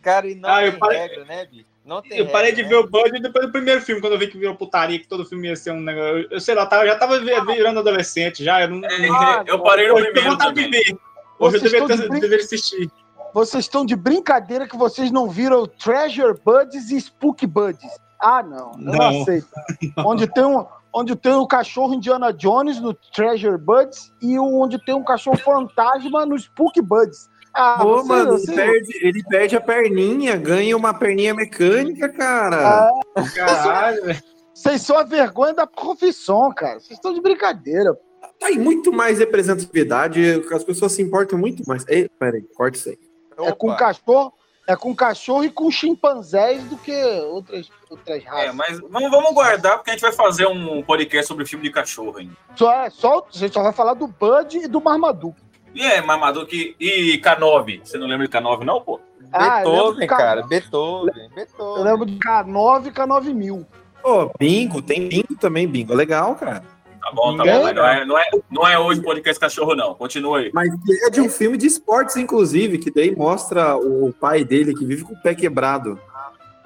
Cara, 0.01 0.27
e 0.27 0.35
não 0.35 0.49
Ah, 0.49 0.63
eu 0.63 0.71
tem 0.71 0.79
parei- 0.79 0.97
regra, 0.99 1.25
né, 1.25 1.45
bicho? 1.45 1.65
Não 1.83 2.01
tem 2.01 2.17
Eu 2.19 2.27
parei 2.27 2.49
regra, 2.51 2.63
de 2.63 2.63
né? 2.63 2.69
ver 2.69 2.75
o 2.85 2.89
Bud 2.89 3.19
depois 3.19 3.45
do 3.47 3.51
primeiro 3.51 3.81
filme, 3.81 4.01
quando 4.01 4.13
eu 4.13 4.19
vi 4.19 4.27
que 4.27 4.37
virou 4.37 4.55
putaria, 4.55 4.99
que 4.99 5.07
todo 5.07 5.25
filme 5.25 5.47
ia 5.47 5.55
ser 5.55 5.71
um 5.71 5.79
negócio. 5.81 6.17
Eu, 6.19 6.27
eu 6.31 6.39
sei 6.39 6.53
lá, 6.55 6.67
eu 6.71 6.85
já 6.87 6.95
tava 6.95 7.19
vi- 7.19 7.25
virando 7.55 7.79
adolescente 7.79 8.43
já. 8.43 8.61
Eu, 8.61 8.69
não, 8.69 8.81
Ah, 9.15 9.43
eu 9.45 9.59
parei 9.63 9.87
no 9.87 9.95
Hoje 9.95 10.07
eu 10.07 10.11
primeiro 10.13 10.31
vontade 10.37 10.63
de 10.63 10.69
ver. 10.69 10.97
Hoje 11.39 11.57
eu 11.57 11.61
Vocês 11.61 11.71
deveria, 11.71 11.95
de 11.97 12.07
brin- 12.09 12.19
deveria 12.19 12.45
assistir. 12.45 12.89
Vocês 13.33 13.65
estão 13.65 13.85
de 13.85 13.95
brincadeira 13.95 14.67
que 14.67 14.77
vocês 14.77 15.11
não 15.11 15.27
viram 15.29 15.65
Treasure 15.67 16.39
Buds 16.43 16.89
e 16.91 16.97
Spook 16.97 17.45
Buds. 17.45 17.83
Ah, 18.21 18.41
não. 18.43 18.71
Eu 18.73 18.77
não, 18.79 18.93
Não. 18.93 19.21
aceito. 19.21 19.47
Onde 20.05 20.27
tem 20.27 20.43
um. 20.45 20.65
Onde 20.97 21.13
tem 21.15 21.33
o 21.33 21.45
cachorro 21.45 21.93
Indiana 21.93 22.31
Jones 22.31 22.79
no 22.79 22.93
Treasure 22.93 23.57
Buds 23.57 24.13
e 24.21 24.39
o- 24.39 24.61
onde 24.61 24.77
tem 24.85 24.95
um 24.95 25.03
cachorro 25.03 25.37
fantasma 25.37 26.25
no 26.25 26.37
Spook 26.37 26.81
Buds. 26.81 27.27
Ah, 27.53 27.79
Pô, 27.81 27.97
você- 27.97 28.07
mano, 28.07 28.31
você- 28.31 28.51
ele 28.53 28.55
perde, 28.61 28.97
ele 29.05 29.23
perde 29.29 29.55
a 29.57 29.61
perninha, 29.61 30.37
ganha 30.37 30.75
uma 30.77 30.93
perninha 30.93 31.33
mecânica, 31.33 32.07
cara. 32.07 32.87
Ah, 33.15 33.23
Caralho. 33.35 34.15
Vocês 34.53 34.81
são 34.83 34.97
a 34.97 35.03
vergonha 35.03 35.53
da 35.53 35.67
profissão, 35.67 36.49
cara. 36.53 36.79
Vocês 36.79 36.91
estão 36.91 37.13
de 37.13 37.19
brincadeira. 37.21 37.93
Tá 38.39 38.47
aí 38.47 38.57
muito 38.57 38.91
mais 38.93 39.19
representatividade, 39.19 40.43
as 40.53 40.63
pessoas 40.63 40.93
se 40.93 41.01
importam 41.01 41.37
muito 41.37 41.61
mais. 41.67 41.85
Ei, 41.89 42.09
peraí, 42.17 42.41
corta 42.55 42.77
isso 42.77 42.89
aí. 42.89 42.97
É 43.39 43.51
com 43.51 43.75
cachorro, 43.75 44.31
é 44.67 44.75
com 44.75 44.95
cachorro 44.95 45.43
e 45.45 45.49
com 45.49 45.69
chimpanzés 45.71 46.63
do 46.65 46.77
que 46.77 46.91
outras, 47.25 47.69
outras 47.89 48.23
raças. 48.23 48.45
É, 48.45 48.51
mas 48.51 48.79
vamos, 48.79 49.11
vamos 49.11 49.33
guardar, 49.33 49.77
porque 49.77 49.91
a 49.91 49.93
gente 49.93 50.01
vai 50.01 50.11
fazer 50.11 50.47
um 50.47 50.81
podcast 50.81 51.27
sobre 51.27 51.45
filme 51.45 51.63
de 51.65 51.71
cachorro 51.71 52.17
ainda. 52.17 52.33
Só, 52.55 52.71
é, 52.71 52.89
só, 52.89 53.27
a 53.33 53.37
gente 53.37 53.53
só 53.53 53.61
vai 53.63 53.73
falar 53.73 53.93
do 53.93 54.07
Bud 54.07 54.57
e 54.57 54.67
do 54.67 54.81
Marmaduke. 54.81 55.41
E 55.73 55.81
é, 55.83 56.01
Marmaduke 56.01 56.75
e 56.79 57.19
K9. 57.23 57.81
Você 57.83 57.97
não 57.97 58.07
lembra 58.07 58.27
de 58.27 58.33
K9, 58.33 58.63
não, 58.63 58.81
pô? 58.81 58.99
Ah, 59.33 59.61
eu 59.63 59.69
lembro 59.71 59.83
Beethoven, 59.95 60.07
K- 60.07 60.17
cara, 60.17 60.43
Beethoven, 60.47 61.23
Eu 61.23 61.29
Beethoven. 61.35 61.83
lembro 61.83 62.05
de 62.05 62.17
K9 62.19 62.87
e 62.87 62.91
K9000. 62.91 63.65
Pô, 64.01 64.31
bingo, 64.39 64.81
tem 64.81 65.09
bingo 65.09 65.35
também, 65.39 65.67
bingo. 65.67 65.91
é 65.91 65.95
Legal, 65.95 66.35
cara. 66.35 66.63
Tá 67.05 67.11
bom, 67.11 67.37
tá 67.37 67.43
bom. 67.43 67.63
Mas 67.63 67.75
não 67.75 67.87
é, 67.87 68.05
não, 68.05 68.17
é, 68.17 68.29
não 68.49 68.67
é 68.67 68.79
hoje 68.79 68.99
podcast 69.01 69.39
cachorro, 69.39 69.75
não. 69.75 69.93
Continua 69.93 70.39
aí. 70.39 70.49
Mas 70.51 70.69
é 71.05 71.09
de 71.11 71.21
um 71.21 71.29
filme 71.29 71.55
de 71.55 71.67
esportes, 71.67 72.15
inclusive, 72.17 72.79
que 72.79 72.89
daí 72.89 73.15
mostra 73.15 73.77
o 73.77 74.11
pai 74.11 74.43
dele 74.43 74.73
que 74.73 74.83
vive 74.83 75.03
com 75.03 75.13
o 75.13 75.21
pé 75.21 75.35
quebrado. 75.35 75.99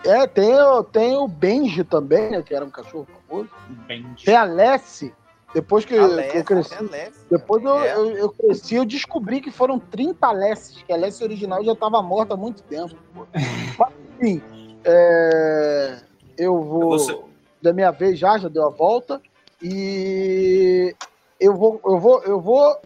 É, 0.06 0.26
tem, 0.28 0.56
o- 0.62 0.82
tem 0.82 1.18
o 1.18 1.28
Benji 1.28 1.84
também, 1.84 2.32
né, 2.32 2.42
que 2.42 2.56
era 2.56 2.64
um 2.64 2.70
cachorro 2.70 3.06
famoso. 3.28 3.50
Bem, 3.86 4.06
Tem 4.24 4.34
a 4.34 4.46
Lessie. 4.46 5.14
Depois 5.54 5.84
que, 5.84 5.98
Alessia, 5.98 6.40
eu 6.40 6.44
cresci, 6.46 6.76
Alessia. 6.76 7.12
depois 7.30 7.62
eu, 7.64 7.80
É. 7.82 7.96
eu, 7.96 8.12
eu 8.16 8.30
cresci, 8.30 8.76
eu 8.76 8.86
descobri 8.86 9.42
que 9.42 9.52
foram 9.52 9.78
30 9.78 10.32
Lessies, 10.32 10.84
que 10.84 10.94
a 10.94 10.96
Lessie 10.96 11.26
original 11.26 11.62
já 11.66 11.74
estava 11.74 12.02
morta 12.02 12.36
há 12.36 12.38
muito 12.38 12.64
tempo. 12.64 12.96
Mas, 13.78 13.90
enfim, 14.22 14.42
é, 14.86 15.98
eu 16.38 16.64
vou... 16.64 16.92
Você- 16.98 17.20
da 17.62 17.74
minha 17.74 17.92
vez 17.92 18.18
já, 18.18 18.38
já 18.38 18.48
deu 18.48 18.66
a 18.66 18.70
volta. 18.70 19.22
E 19.62 20.96
eu 21.40 21.56
vou, 21.56 21.82
eu 21.86 22.00
vou, 22.00 22.24
eu 22.24 22.40
vou, 22.40 22.80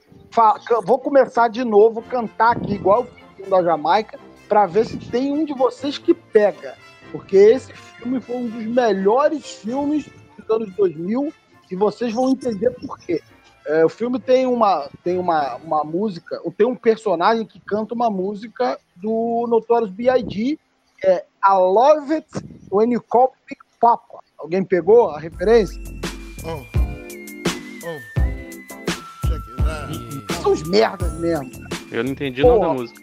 vou 0.86 1.00
começar 1.00 1.48
de 1.48 1.64
novo, 1.64 2.02
cantar 2.02 2.56
aqui, 2.56 2.74
igual 2.74 3.04
o 3.04 3.36
filme 3.36 3.50
da 3.50 3.64
Jamaica, 3.64 4.20
para 4.48 4.66
ver 4.66 4.86
se 4.86 4.98
tem 4.98 5.32
um 5.32 5.46
de 5.46 5.54
vocês 5.54 5.98
que 5.98 6.14
pega. 6.14 6.76
Porque 7.12 7.38
esse 7.38 7.72
filme 7.74 8.20
foi 8.20 8.38
um 8.38 8.48
dos 8.48 8.66
melhores 8.66 9.52
filmes 9.52 10.10
dos 10.38 10.50
anos 10.50 10.74
2000 10.76 11.32
e 11.70 11.76
vocês 11.76 12.14
vão 12.14 12.30
entender 12.32 12.72
por 12.72 12.98
quê. 13.00 13.22
É, 13.66 13.86
o 13.86 13.90
filme 13.90 14.20
tem 14.20 14.46
uma, 14.46 14.90
tem 15.04 15.18
uma, 15.18 15.56
uma 15.58 15.84
música, 15.84 16.42
tem 16.58 16.68
um 16.68 16.76
personagem 16.76 17.46
que 17.46 17.60
canta 17.62 17.94
uma 17.94 18.10
música 18.10 18.78
do 18.96 19.46
Notorious 19.48 19.92
B.I.G. 19.92 20.60
É 21.06 21.26
I 21.44 21.54
Love 21.54 22.14
It 22.14 22.28
When 22.72 22.94
You 22.94 23.02
Call 23.02 23.34
Big 23.48 23.62
Papa. 23.80 24.20
Alguém 24.38 24.64
pegou 24.64 25.10
a 25.10 25.20
referência? 25.20 26.03
São 30.42 30.52
os 30.52 30.64
merdas 30.64 31.14
mesmo. 31.20 31.50
Eu 31.92 32.04
não 32.04 32.12
entendi 32.12 32.44
nada 32.44 32.60
da 32.60 32.74
música. 32.74 33.02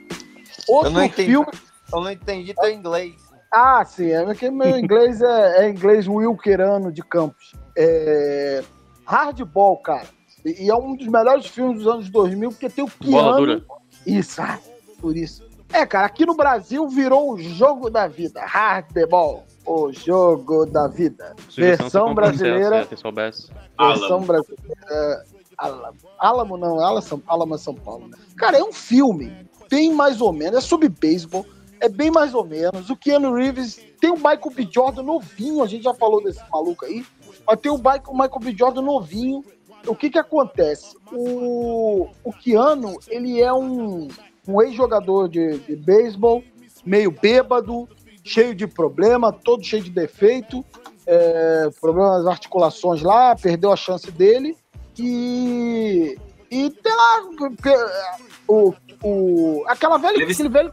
Outro 0.69 0.89
Eu 0.89 0.93
não 0.93 1.05
entendi. 1.05 1.31
filme. 1.31 1.49
Eu 1.93 2.01
não 2.01 2.11
entendi 2.11 2.55
teu 2.55 2.71
inglês. 2.71 3.15
Ah, 3.53 3.85
sim, 3.85 4.11
é 4.11 4.25
porque 4.25 4.51
meu 4.51 4.79
inglês 4.79 5.21
é, 5.21 5.65
é 5.65 5.71
inglês 5.71 6.07
Wilkerano 6.07 6.93
de 6.93 7.03
Campos. 7.03 7.53
É... 7.77 8.63
Hardball, 9.05 9.77
cara. 9.79 10.07
E 10.45 10.67
e 10.67 10.71
é 10.71 10.75
um 10.75 10.95
dos 10.95 11.09
melhores 11.09 11.47
filmes 11.47 11.79
dos 11.79 11.93
anos 11.93 12.09
2000, 12.09 12.51
porque 12.51 12.69
tem 12.71 12.85
o 12.85 12.91
Bola 13.05 13.23
Keanu. 13.23 13.37
dura. 13.39 13.65
Isso, 14.07 14.41
ah, 14.41 14.59
por 15.01 15.17
isso. 15.17 15.43
É, 15.73 15.85
cara, 15.85 16.07
aqui 16.07 16.25
no 16.25 16.35
Brasil 16.35 16.89
virou 16.89 17.33
o 17.33 17.39
jogo 17.39 17.91
da 17.91 18.07
vida. 18.07 18.41
Hardball, 18.45 19.45
o 19.71 19.93
jogo 19.93 20.67
da 20.67 20.89
vida. 20.89 21.35
Sugestão 21.49 21.89
se 21.89 21.93
Versão 21.93 22.15
brasileira. 22.15 22.77
é, 22.79 22.85
Quem 22.87 22.99
soubesse. 22.99 23.49
Versão 23.79 24.07
Alamo. 24.07 24.27
brasileira. 24.27 25.25
Alamo. 25.57 25.97
Alamo 26.19 26.57
não, 26.57 26.81
Alamo, 26.81 27.03
São, 27.03 27.23
Alamo 27.27 27.55
é 27.55 27.59
São 27.59 27.75
Paulo, 27.75 28.09
né? 28.09 28.17
Cara, 28.37 28.59
é 28.59 28.65
um 28.65 28.73
filme 28.73 29.47
bem 29.71 29.93
mais 29.95 30.21
ou 30.21 30.33
menos, 30.33 30.59
é 30.59 30.61
sobre 30.61 30.89
beisebol, 30.89 31.45
é 31.81 31.89
bem 31.89 32.11
mais 32.11 32.35
ou 32.35 32.45
menos. 32.45 32.89
O 32.91 32.97
Keanu 32.97 33.35
Reeves 33.35 33.79
tem 34.01 34.11
o 34.11 34.17
Michael 34.17 34.51
B. 34.55 34.69
Jordan 34.73 35.03
novinho, 35.03 35.63
a 35.63 35.67
gente 35.67 35.85
já 35.85 35.95
falou 35.95 36.23
desse 36.23 36.41
maluco 36.51 36.85
aí, 36.85 37.05
mas 37.47 37.61
tem 37.61 37.71
o 37.71 37.77
Michael, 37.77 38.03
o 38.09 38.13
Michael 38.13 38.41
B. 38.41 38.55
Jordan 38.59 38.83
novinho. 38.83 39.45
O 39.87 39.95
que 39.95 40.11
que 40.11 40.19
acontece? 40.19 40.95
O, 41.11 42.09
o 42.23 42.33
Keanu, 42.33 42.99
ele 43.09 43.41
é 43.41 43.53
um, 43.53 44.09
um 44.47 44.61
ex-jogador 44.63 45.27
de, 45.29 45.59
de 45.61 45.75
beisebol, 45.77 46.43
meio 46.85 47.11
bêbado, 47.11 47.89
cheio 48.25 48.55
de 48.55 48.67
problema, 48.67 49.33
todo 49.33 49.65
cheio 49.65 49.83
de 49.83 49.91
defeito, 49.91 50.65
é, 51.07 51.69
problema 51.81 52.19
nas 52.19 52.27
articulações 52.27 53.03
lá, 53.03 53.35
perdeu 53.35 53.73
a 53.73 53.77
chance 53.77 54.11
dele 54.11 54.57
e 54.99 56.17
e 56.51 56.69
tem 56.71 56.93
lá 56.97 57.23
o, 58.49 58.75
o 59.03 59.65
aquela 59.69 59.97
velha 59.99 60.17
Ele- 60.17 60.33
aquele 60.33 60.49
velho 60.49 60.73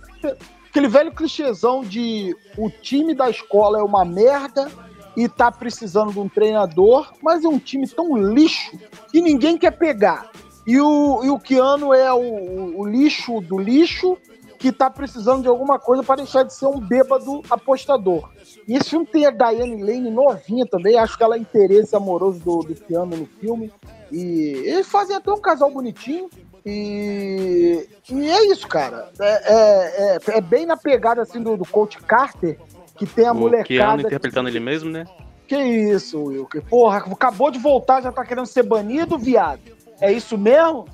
aquele 0.69 0.87
velho 0.87 1.11
clichêzão 1.11 1.81
de 1.83 2.35
o 2.57 2.69
time 2.69 3.13
da 3.13 3.29
escola 3.29 3.79
é 3.79 3.83
uma 3.83 4.03
merda 4.03 4.69
e 5.15 5.27
tá 5.27 5.51
precisando 5.51 6.11
de 6.13 6.19
um 6.19 6.29
treinador, 6.29 7.11
mas 7.23 7.43
é 7.43 7.47
um 7.47 7.57
time 7.57 7.87
tão 7.87 8.15
lixo 8.15 8.71
que 9.11 9.19
ninguém 9.21 9.57
quer 9.57 9.71
pegar. 9.71 10.29
E 10.65 10.79
o, 10.79 11.23
e 11.23 11.29
o 11.29 11.39
Keanu 11.39 11.91
é 11.93 12.13
o, 12.13 12.19
o- 12.19 12.81
o 12.81 12.85
lixo 12.87 13.39
do 13.41 13.57
lixo 13.57 14.17
que 14.57 14.71
tá 14.71 14.89
precisando 14.89 15.43
de 15.43 15.47
alguma 15.47 15.77
coisa 15.79 16.03
para 16.03 16.17
deixar 16.17 16.43
de 16.43 16.53
ser 16.53 16.65
um 16.65 16.79
bêbado 16.79 17.41
apostador. 17.49 18.29
E 18.67 18.75
esse 18.75 18.89
filme 18.89 19.05
tem 19.05 19.25
a 19.25 19.31
Diane 19.31 19.83
Lane 19.83 20.09
novinha 20.09 20.65
também, 20.65 20.97
acho 20.97 21.17
que 21.17 21.23
ela 21.23 21.35
é 21.35 21.39
interesse 21.39 21.95
amoroso 21.95 22.39
do, 22.39 22.59
do 22.59 22.75
Keanu 22.75 23.17
no 23.17 23.25
filme. 23.39 23.71
E 24.11 24.61
eles 24.65 24.87
fazem 24.87 25.15
até 25.15 25.31
um 25.31 25.39
casal 25.39 25.69
bonitinho. 25.71 26.29
E, 26.65 27.87
e 28.09 28.29
é 28.29 28.51
isso, 28.51 28.67
cara. 28.67 29.09
É, 29.19 29.53
é, 29.53 30.15
é, 30.15 30.37
é 30.37 30.41
bem 30.41 30.65
na 30.65 30.75
pegada 30.75 31.21
assim 31.21 31.41
do, 31.41 31.55
do 31.55 31.65
Coach 31.65 31.99
Carter, 31.99 32.57
que 32.97 33.05
tem 33.05 33.25
a 33.25 33.31
O 33.31 33.35
Keanu 33.35 33.41
molecada. 33.41 34.01
interpretando 34.01 34.49
ele 34.49 34.59
mesmo, 34.59 34.89
né? 34.89 35.05
Que 35.47 35.55
isso, 35.55 36.21
Wilker? 36.21 36.61
Porra, 36.65 36.97
acabou 36.97 37.49
de 37.49 37.57
voltar, 37.57 38.01
já 38.01 38.11
tá 38.11 38.25
querendo 38.25 38.45
ser 38.45 38.63
banido, 38.63 39.17
viado. 39.17 39.61
É 40.01 40.11
isso 40.11 40.37
mesmo? 40.37 40.85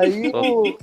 Aí 0.00 0.30
o. 0.32 0.78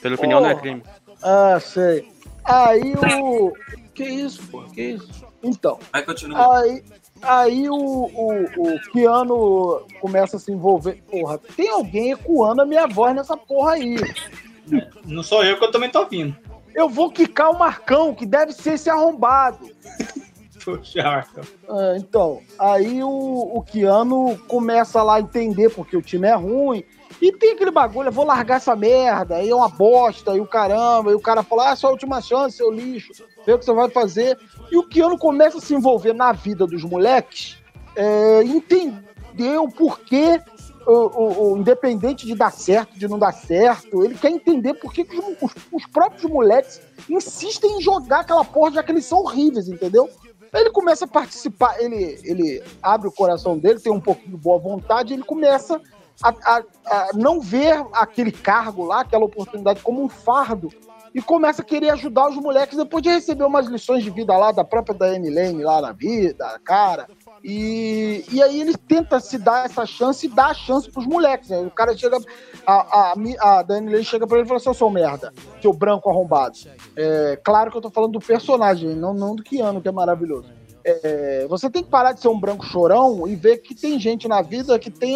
Pela 0.00 0.14
opinião, 0.14 0.40
não 0.40 0.50
é 0.50 0.54
crime. 0.54 0.82
Ah, 1.22 1.58
sei. 1.60 2.08
Aí 2.44 2.94
o. 2.94 3.52
Que 3.94 4.04
isso, 4.04 4.42
pô? 4.48 4.62
Que 4.62 4.82
isso? 4.82 5.26
Então, 5.42 5.78
Vai 5.92 6.02
continuar. 6.02 6.58
aí, 6.58 6.84
aí 7.22 7.68
o, 7.68 7.74
o, 7.74 8.74
o 8.74 8.80
Keanu 8.92 9.86
começa 10.00 10.36
a 10.36 10.40
se 10.40 10.52
envolver. 10.52 11.02
Porra, 11.10 11.38
tem 11.56 11.68
alguém 11.68 12.12
ecoando 12.12 12.62
a 12.62 12.66
minha 12.66 12.86
voz 12.86 13.14
nessa 13.14 13.36
porra 13.36 13.72
aí. 13.72 13.96
Não 15.04 15.22
sou 15.22 15.42
eu 15.44 15.58
que 15.58 15.64
eu 15.64 15.70
também 15.70 15.90
tô 15.90 16.00
ouvindo. 16.00 16.36
Eu 16.74 16.88
vou 16.88 17.10
quicar 17.10 17.50
o 17.50 17.58
Marcão, 17.58 18.14
que 18.14 18.24
deve 18.24 18.52
ser 18.52 18.74
esse 18.74 18.88
arrombado. 18.88 19.68
Puxa, 20.64 21.02
Marcão. 21.02 21.44
Ah, 21.68 21.94
então, 21.96 22.40
aí 22.58 23.02
o, 23.02 23.08
o 23.54 23.62
Keanu 23.62 24.38
começa 24.46 25.02
lá 25.02 25.16
a 25.16 25.20
entender 25.20 25.70
porque 25.70 25.96
o 25.96 26.02
time 26.02 26.28
é 26.28 26.34
ruim. 26.34 26.84
E 27.20 27.32
tem 27.32 27.52
aquele 27.52 27.70
bagulho, 27.70 28.08
eu 28.08 28.12
vou 28.12 28.24
largar 28.24 28.56
essa 28.56 28.74
merda, 28.74 29.36
aí 29.36 29.50
é 29.50 29.54
uma 29.54 29.68
bosta, 29.68 30.34
e 30.34 30.40
o 30.40 30.46
caramba, 30.46 31.10
e 31.10 31.14
o 31.14 31.20
cara 31.20 31.42
fala, 31.42 31.70
ah, 31.70 31.76
sua 31.76 31.90
última 31.90 32.20
chance, 32.22 32.56
seu 32.56 32.70
lixo, 32.70 33.12
vê 33.44 33.52
o 33.52 33.58
que 33.58 33.64
você 33.64 33.72
vai 33.74 33.90
fazer. 33.90 34.38
E 34.72 34.78
o 34.78 34.88
Keanu 34.88 35.18
começa 35.18 35.58
a 35.58 35.60
se 35.60 35.74
envolver 35.74 36.14
na 36.14 36.32
vida 36.32 36.66
dos 36.66 36.82
moleques, 36.82 37.58
é, 37.94 38.42
entender 38.42 39.58
o 39.58 39.68
porquê, 39.68 40.40
o, 40.86 40.92
o- 40.92 41.52
o- 41.52 41.58
independente 41.58 42.24
de 42.26 42.34
dar 42.34 42.50
certo, 42.50 42.98
de 42.98 43.06
não 43.06 43.18
dar 43.18 43.32
certo, 43.32 44.02
ele 44.02 44.14
quer 44.14 44.30
entender 44.30 44.72
por 44.74 44.90
que 44.92 45.02
os, 45.02 45.42
os- 45.42 45.54
os 45.72 45.86
próprios 45.86 46.24
moleques 46.30 46.80
insistem 47.08 47.76
em 47.76 47.80
jogar 47.82 48.20
aquela 48.20 48.44
porra, 48.44 48.72
já 48.72 48.82
que 48.82 48.90
eles 48.90 49.04
são 49.04 49.18
horríveis, 49.18 49.68
entendeu? 49.68 50.08
Ele 50.54 50.70
começa 50.70 51.04
a 51.04 51.08
participar, 51.08 51.78
ele, 51.80 52.18
ele 52.24 52.62
abre 52.82 53.06
o 53.08 53.12
coração 53.12 53.58
dele, 53.58 53.78
tem 53.78 53.92
um 53.92 54.00
pouquinho 54.00 54.30
de 54.30 54.42
boa 54.42 54.58
vontade, 54.58 55.12
ele 55.12 55.22
começa 55.22 55.80
a, 56.22 56.28
a- 56.44 56.62
a 56.86 57.08
não 57.14 57.40
ver 57.40 57.84
aquele 57.92 58.32
cargo 58.32 58.84
lá, 58.84 59.00
aquela 59.00 59.24
oportunidade 59.24 59.80
como 59.80 60.02
um 60.02 60.08
fardo 60.08 60.68
e 61.12 61.20
começa 61.20 61.62
a 61.62 61.64
querer 61.64 61.90
ajudar 61.90 62.28
os 62.28 62.36
moleques 62.36 62.76
depois 62.78 63.02
de 63.02 63.08
receber 63.08 63.42
umas 63.44 63.66
lições 63.66 64.04
de 64.04 64.10
vida 64.10 64.36
lá 64.36 64.52
da 64.52 64.62
própria 64.62 64.94
Diane 64.96 65.28
Lane 65.28 65.64
lá 65.64 65.80
na 65.80 65.90
vida, 65.92 66.46
cara. 66.64 67.08
E, 67.42 68.24
e 68.30 68.40
aí 68.40 68.60
ele 68.60 68.76
tenta 68.76 69.18
se 69.18 69.36
dar 69.36 69.66
essa 69.66 69.84
chance 69.84 70.26
e 70.26 70.28
dá 70.30 70.46
a 70.46 70.54
chance 70.54 70.88
pros 70.88 71.06
moleques. 71.06 71.48
Né? 71.48 71.58
O 71.60 71.70
cara 71.70 71.96
chega. 71.96 72.16
A, 72.64 72.74
a, 73.12 73.14
a 73.58 73.62
Diane 73.62 73.90
Lane 73.90 74.04
chega 74.04 74.24
pra 74.26 74.36
ele 74.36 74.44
e 74.44 74.48
fala 74.48 74.58
assim: 74.60 74.68
Eu 74.68 74.74
sou 74.74 74.88
merda, 74.90 75.32
seu 75.60 75.72
branco 75.72 76.08
arrombado. 76.08 76.56
É, 76.94 77.40
claro 77.42 77.72
que 77.72 77.76
eu 77.76 77.82
tô 77.82 77.90
falando 77.90 78.12
do 78.12 78.20
personagem, 78.20 78.94
não, 78.94 79.12
não 79.12 79.34
do 79.34 79.42
Keanu, 79.42 79.80
que 79.80 79.88
é 79.88 79.92
maravilhoso. 79.92 80.48
É, 80.84 81.44
você 81.48 81.68
tem 81.68 81.82
que 81.82 81.90
parar 81.90 82.12
de 82.12 82.20
ser 82.20 82.28
um 82.28 82.38
branco 82.38 82.64
chorão 82.64 83.26
e 83.26 83.34
ver 83.34 83.58
que 83.58 83.74
tem 83.74 83.98
gente 83.98 84.28
na 84.28 84.40
vida 84.42 84.78
que 84.78 84.90
tem, 84.90 85.14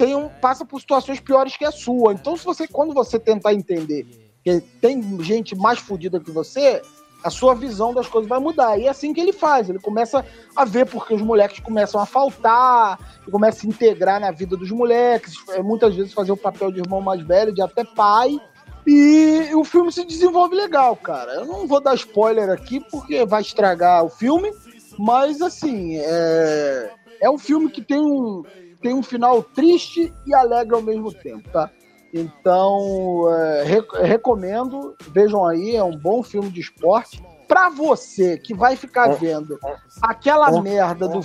tem 0.00 0.16
um, 0.16 0.30
passa 0.30 0.64
por 0.64 0.80
situações 0.80 1.20
piores 1.20 1.58
que 1.58 1.64
a 1.66 1.70
sua. 1.70 2.14
Então, 2.14 2.34
se 2.34 2.42
você, 2.42 2.66
quando 2.66 2.94
você 2.94 3.18
tentar 3.18 3.52
entender 3.52 4.06
que 4.42 4.58
tem 4.80 5.22
gente 5.22 5.54
mais 5.54 5.78
fodida 5.78 6.18
que 6.18 6.30
você, 6.30 6.80
a 7.22 7.28
sua 7.28 7.54
visão 7.54 7.92
das 7.92 8.08
coisas 8.08 8.26
vai 8.26 8.40
mudar. 8.40 8.78
E 8.78 8.86
é 8.86 8.88
assim 8.88 9.12
que 9.12 9.20
ele 9.20 9.34
faz. 9.34 9.68
Ele 9.68 9.78
começa 9.78 10.24
a 10.56 10.64
ver 10.64 10.86
porque 10.86 11.12
os 11.12 11.20
moleques 11.20 11.60
começam 11.60 12.00
a 12.00 12.06
faltar, 12.06 12.98
começa 13.30 13.66
a 13.66 13.68
integrar 13.68 14.18
na 14.18 14.30
vida 14.30 14.56
dos 14.56 14.70
moleques, 14.70 15.34
é, 15.50 15.62
muitas 15.62 15.94
vezes 15.94 16.14
fazer 16.14 16.32
o 16.32 16.36
papel 16.36 16.72
de 16.72 16.80
irmão 16.80 17.02
mais 17.02 17.20
velho, 17.20 17.52
de 17.52 17.60
até 17.60 17.84
pai. 17.84 18.40
E 18.86 19.50
o 19.54 19.64
filme 19.64 19.92
se 19.92 20.02
desenvolve 20.06 20.56
legal, 20.56 20.96
cara. 20.96 21.34
Eu 21.34 21.44
não 21.44 21.66
vou 21.66 21.78
dar 21.78 21.94
spoiler 21.94 22.48
aqui 22.48 22.80
porque 22.90 23.26
vai 23.26 23.42
estragar 23.42 24.02
o 24.02 24.08
filme, 24.08 24.50
mas 24.98 25.42
assim, 25.42 25.98
é, 25.98 26.90
é 27.20 27.30
um 27.30 27.36
filme 27.36 27.70
que 27.70 27.82
tem 27.82 28.00
um, 28.00 28.42
tem 28.80 28.94
um 28.94 29.02
final 29.02 29.42
triste 29.42 30.12
e 30.26 30.34
alegre 30.34 30.74
ao 30.74 30.82
mesmo 30.82 31.12
tempo, 31.12 31.48
tá? 31.50 31.70
Então, 32.12 33.32
é, 33.32 33.62
rec 33.62 33.92
recomendo, 34.02 34.96
vejam 35.12 35.46
aí, 35.46 35.76
é 35.76 35.84
um 35.84 35.96
bom 35.96 36.22
filme 36.22 36.50
de 36.50 36.60
esporte. 36.60 37.22
Pra 37.46 37.68
você 37.68 38.38
que 38.38 38.54
vai 38.54 38.76
ficar 38.76 39.08
vendo 39.14 39.58
aquela 40.02 40.60
merda 40.60 41.08
do. 41.08 41.20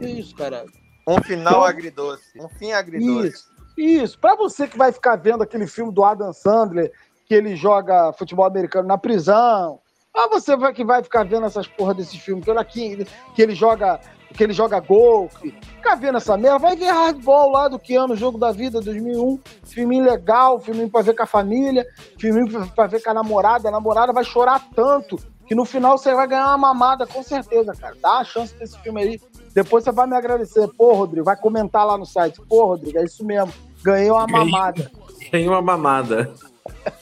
Isso, 0.00 0.34
caralho. 0.34 0.70
Um 1.06 1.22
final 1.22 1.64
agridoce. 1.64 2.38
Um 2.38 2.48
fim 2.48 2.72
agridoce. 2.72 3.28
Isso, 3.28 3.48
isso. 3.76 4.18
Pra 4.18 4.36
você 4.36 4.68
que 4.68 4.76
vai 4.76 4.92
ficar 4.92 5.16
vendo 5.16 5.42
aquele 5.42 5.66
filme 5.66 5.92
do 5.92 6.04
Adam 6.04 6.32
Sandler, 6.32 6.92
que 7.26 7.34
ele 7.34 7.56
joga 7.56 8.12
futebol 8.12 8.44
americano 8.44 8.88
na 8.88 8.98
prisão. 8.98 9.80
Ah, 10.14 10.28
você 10.28 10.56
vai, 10.56 10.72
que 10.72 10.84
vai 10.84 11.02
ficar 11.02 11.24
vendo 11.24 11.46
essas 11.46 11.68
porra 11.68 11.94
desses 11.94 12.18
filmes, 12.18 12.44
que, 12.44 12.64
que, 12.64 13.06
que 13.34 13.42
ele 13.42 13.54
joga 13.54 14.00
que 14.34 14.44
ele 14.44 14.52
joga 14.52 14.80
golfe. 14.80 15.54
Fica 15.76 15.96
vendo 15.96 16.18
essa 16.18 16.36
merda, 16.36 16.58
vai 16.58 16.76
ver 16.76 16.90
hardball 16.90 17.50
lá 17.50 17.68
do 17.68 17.78
que 17.78 17.94
ano, 17.94 18.16
Jogo 18.16 18.38
da 18.38 18.52
Vida 18.52 18.80
2001. 18.80 19.40
Filminho 19.64 20.04
legal, 20.04 20.60
filminho 20.60 20.90
pra 20.90 21.02
ver 21.02 21.14
com 21.14 21.22
a 21.22 21.26
família, 21.26 21.86
filminho 22.18 22.48
pra 22.74 22.86
ver 22.86 23.02
com 23.02 23.10
a 23.10 23.14
namorada. 23.14 23.68
A 23.68 23.72
namorada 23.72 24.12
vai 24.12 24.24
chorar 24.24 24.62
tanto 24.74 25.18
que 25.46 25.54
no 25.54 25.64
final 25.64 25.96
você 25.96 26.14
vai 26.14 26.28
ganhar 26.28 26.48
uma 26.48 26.58
mamada, 26.58 27.06
com 27.06 27.22
certeza, 27.22 27.72
cara. 27.74 27.96
Dá 28.02 28.18
a 28.18 28.24
chance 28.24 28.54
desse 28.54 28.78
filme 28.80 29.00
aí. 29.00 29.20
Depois 29.54 29.82
você 29.82 29.90
vai 29.90 30.06
me 30.06 30.14
agradecer. 30.14 30.68
Pô, 30.76 30.92
Rodrigo, 30.92 31.24
vai 31.24 31.36
comentar 31.36 31.86
lá 31.86 31.96
no 31.96 32.04
site. 32.04 32.40
Pô, 32.46 32.66
Rodrigo, 32.66 32.98
é 32.98 33.04
isso 33.04 33.24
mesmo. 33.24 33.52
Ganhei 33.82 34.10
uma 34.10 34.26
mamada. 34.26 34.90
Ganhei 35.32 35.48
uma 35.48 35.62
mamada. 35.62 36.32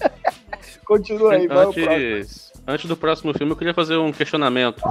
Continua 0.86 1.32
aí, 1.32 1.48
vai 1.48 1.66
Antes, 1.66 2.45
antes 2.66 2.86
do 2.86 2.96
próximo 2.96 3.32
filme, 3.36 3.52
eu 3.52 3.56
queria 3.56 3.74
fazer 3.74 3.96
um 3.96 4.12
questionamento 4.12 4.82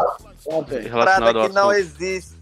Ontem. 0.47 0.81
relacionado 0.81 1.39
ao 1.39 1.49
que 1.49 1.55
não 1.55 1.71
existe. 1.71 2.35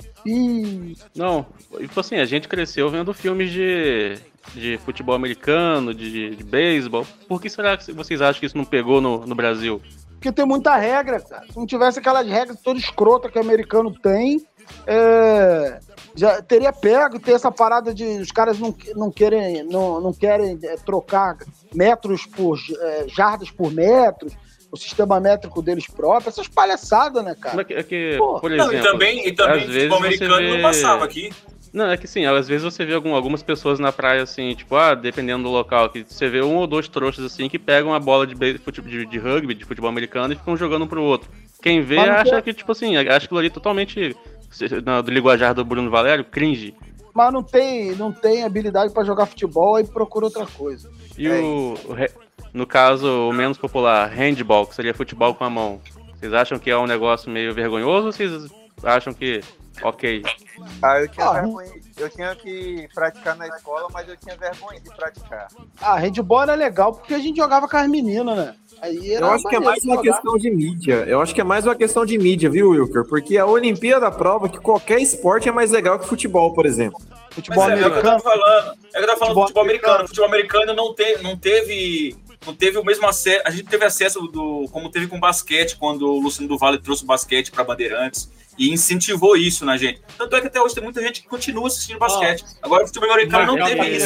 Não, 1.16 1.46
tipo 1.78 2.00
assim, 2.00 2.16
a 2.16 2.26
gente 2.26 2.48
cresceu 2.48 2.90
vendo 2.90 3.14
filmes 3.14 3.52
de, 3.52 4.18
de 4.54 4.78
futebol 4.86 5.16
americano, 5.16 5.94
de, 5.94 6.36
de 6.36 6.44
beisebol. 6.44 7.06
Por 7.28 7.42
que 7.42 7.50
será 7.50 7.76
que 7.76 7.92
vocês 7.92 8.22
acham 8.22 8.40
que 8.40 8.46
isso 8.46 8.58
não 8.58 8.66
pegou 8.66 9.02
no, 9.02 9.26
no 9.26 9.36
Brasil? 9.36 9.82
Porque 10.14 10.32
tem 10.32 10.46
muita 10.46 10.78
regra, 10.78 11.20
cara. 11.20 11.46
Se 11.50 11.58
não 11.58 11.66
tivesse 11.66 12.00
aquelas 12.00 12.26
regras 12.26 12.58
toda 12.62 12.80
escrota 12.80 13.30
que 13.30 13.38
o 13.38 13.42
americano 13.42 13.92
tem, 13.92 14.42
é, 14.88 15.80
já 16.16 16.42
teria 16.42 16.72
pego, 16.72 17.20
ter 17.20 17.34
essa 17.34 17.52
parada 17.52 17.94
de 17.94 18.06
os 18.06 18.32
caras 18.32 18.58
não, 18.58 18.74
não 18.96 19.12
querem, 19.12 19.64
não, 19.64 20.00
não 20.00 20.14
querem 20.14 20.58
é, 20.64 20.76
trocar 20.78 21.38
metros 21.74 22.26
por 22.26 22.58
é, 22.80 23.06
jardas 23.10 23.52
por 23.52 23.72
metros, 23.72 24.34
o 24.74 24.78
sistema 24.78 25.20
métrico 25.20 25.62
deles 25.62 25.86
próprio, 25.86 26.30
essas 26.30 26.48
palhaçadas, 26.48 27.24
né, 27.24 27.36
cara? 27.40 27.62
É 27.62 27.64
que, 27.64 27.74
é 27.76 27.84
que, 27.84 28.16
Pô. 28.18 28.40
por 28.40 28.50
Não, 28.50 28.66
exemplo, 28.66 28.76
e 28.76 28.82
também, 28.92 29.28
e 29.28 29.32
também 29.32 29.54
às 29.62 29.68
vezes 29.68 29.76
futebol 29.84 30.00
você 30.00 30.06
americano 30.08 30.36
vê- 30.38 30.54
não 30.56 30.62
passava 30.64 31.06
aqui. 31.06 31.30
Não, 31.72 31.90
é 31.92 31.98
que 31.98 32.08
sim, 32.08 32.26
às 32.26 32.48
vezes 32.48 32.64
você 32.64 32.84
vê 32.84 32.94
algum- 32.96 33.14
algumas 33.16 33.44
pessoas 33.44 33.78
na 33.80 33.92
praia, 33.92 34.24
assim, 34.24 34.54
tipo, 34.56 34.76
ah, 34.76 34.96
dependendo 34.96 35.44
do 35.44 35.50
local, 35.50 35.90
que 35.90 36.04
você 36.08 36.28
vê 36.28 36.42
um 36.42 36.56
ou 36.56 36.66
dois 36.68 36.88
trouxas, 36.88 37.24
assim, 37.26 37.48
que 37.48 37.58
pegam 37.60 37.94
a 37.94 38.00
bola 38.00 38.26
de, 38.26 38.34
de, 38.36 39.06
de 39.06 39.18
rugby, 39.20 39.54
de 39.54 39.64
futebol 39.66 39.90
americano, 39.90 40.34
e 40.34 40.36
ficam 40.36 40.58
jogando 40.58 40.86
um 40.86 40.88
pro 40.88 41.04
outro. 41.04 41.30
Quem 41.62 41.82
vê 41.82 41.96
Mas 41.98 42.08
não 42.08 42.16
acha 42.16 42.32
tem- 42.32 42.42
que, 42.42 42.54
tipo 42.54 42.72
assim, 42.72 42.98
acha 42.98 43.26
aquilo 43.26 43.40
ali 43.40 43.50
totalmente, 43.52 44.16
do 45.04 45.12
linguajar 45.12 45.54
do 45.54 45.64
Bruno 45.64 45.90
Valério, 45.92 46.26
cringe. 46.26 46.74
Mas 47.14 47.32
não 47.32 47.44
tem, 47.44 47.96
não 47.96 48.12
tem 48.12 48.44
habilidade 48.44 48.92
pra 48.92 49.04
jogar 49.04 49.28
futebol, 49.28 49.76
aí 49.76 49.84
procura 49.84 50.26
outra 50.26 50.48
coisa. 50.48 50.90
E 51.18 51.30
o, 51.30 51.76
o 51.86 51.94
no 52.54 52.66
caso, 52.68 53.30
o 53.30 53.34
menos 53.34 53.58
popular, 53.58 54.08
handball, 54.10 54.66
que 54.68 54.76
seria 54.76 54.94
futebol 54.94 55.34
com 55.34 55.44
a 55.44 55.50
mão. 55.50 55.82
Vocês 56.20 56.34
acham 56.34 56.58
que 56.60 56.70
é 56.70 56.78
um 56.78 56.88
negócio 56.88 57.30
meio 57.30 57.54
vergonhoso 57.54 58.08
ou 58.08 58.12
vocês 58.14 58.50
acham 58.84 59.14
que, 59.14 59.42
ok? 59.82 60.22
Ah, 60.82 61.00
eu 61.02 61.08
tinha 61.10 61.26
Ah, 61.26 61.34
vergonha. 61.34 61.72
Eu 61.98 62.10
tinha 62.10 62.36
que 62.36 62.88
praticar 62.94 63.36
na 63.36 63.48
escola, 63.48 63.88
mas 63.92 64.08
eu 64.08 64.16
tinha 64.18 64.36
vergonha 64.38 64.80
de 64.80 64.90
praticar. 64.96 65.48
Ah, 65.82 65.96
handball 65.98 66.44
era 66.44 66.56
legal 66.56 66.94
porque 66.94 67.14
a 67.14 67.20
gente 67.20 67.38
jogava 67.38 67.68
com 67.68 67.76
as 67.78 67.88
meninas, 67.90 68.38
né? 68.38 68.56
Aí 68.82 69.14
era 69.14 69.26
Eu 69.26 69.32
acho 69.32 69.48
que 69.48 69.56
é 69.56 69.60
mais 69.60 69.84
uma 69.84 69.96
jogar. 69.96 70.12
questão 70.14 70.38
de 70.38 70.52
mídia. 70.52 70.96
Eu 71.08 71.22
acho 71.22 71.34
que 71.36 71.42
é 71.42 71.44
mais 71.44 71.66
uma 71.66 71.76
questão 71.76 72.06
de 72.06 72.18
mídia, 72.18 72.50
viu, 72.50 72.70
Wilker? 72.72 73.04
Porque 73.06 73.38
a 73.38 73.46
Olimpíada 73.46 74.10
prova 74.12 74.48
que 74.50 74.60
qualquer 74.60 75.00
esporte 75.00 75.48
é 75.50 75.52
mais 75.52 75.72
legal 75.72 76.00
que 76.00 76.08
futebol, 76.08 76.54
por 76.54 76.66
exemplo. 76.66 77.00
Futebol 77.32 77.64
Mas 77.68 77.80
é, 77.80 77.84
é 77.84 77.88
o 77.88 77.92
que 77.92 77.98
eu 77.98 78.10
americano. 78.12 78.22
tava 78.22 78.24
falando. 78.40 78.78
É 78.94 78.98
que 78.98 79.04
eu 79.04 79.08
tava 79.08 79.20
falando 79.20 79.36
Futebol 79.36 79.44
do 79.44 79.48
futebol 79.48 79.64
americano. 79.64 80.04
O 80.04 80.08
futebol 80.08 80.28
americano 80.28 80.74
não, 80.74 80.94
te, 80.96 81.18
não 81.24 81.38
teve. 81.38 82.16
Não 82.46 82.54
teve 82.54 82.78
o 82.78 82.84
mesmo 82.84 83.08
acesso. 83.08 83.42
A 83.46 83.52
gente 83.52 83.66
teve 83.66 83.86
acesso 83.86 84.20
do. 84.28 84.68
Como 84.72 84.90
teve 84.90 85.08
com 85.08 85.18
o 85.18 85.20
basquete, 85.20 85.78
quando 85.78 86.04
o 86.08 86.20
Luciano 86.20 86.48
do 86.48 86.58
Vale 86.58 86.78
trouxe 86.78 87.04
o 87.04 87.08
basquete 87.08 87.52
para 87.52 87.64
Bandeirantes. 87.64 88.32
E 88.58 88.72
incentivou 88.72 89.36
isso 89.36 89.66
na 89.66 89.78
gente. 89.78 90.00
Tanto 90.18 90.36
é 90.36 90.42
que 90.42 90.46
até 90.48 90.62
hoje 90.62 90.76
tem 90.76 90.84
muita 90.84 91.02
gente 91.02 91.22
que 91.24 91.28
continua 91.28 91.66
assistindo 91.68 91.98
basquete. 91.98 92.46
Agora 92.62 92.84
o 92.84 92.88
futebol 92.88 93.12
americano 93.12 93.46
não 93.48 93.66
teve 93.66 93.90
isso. 93.98 94.06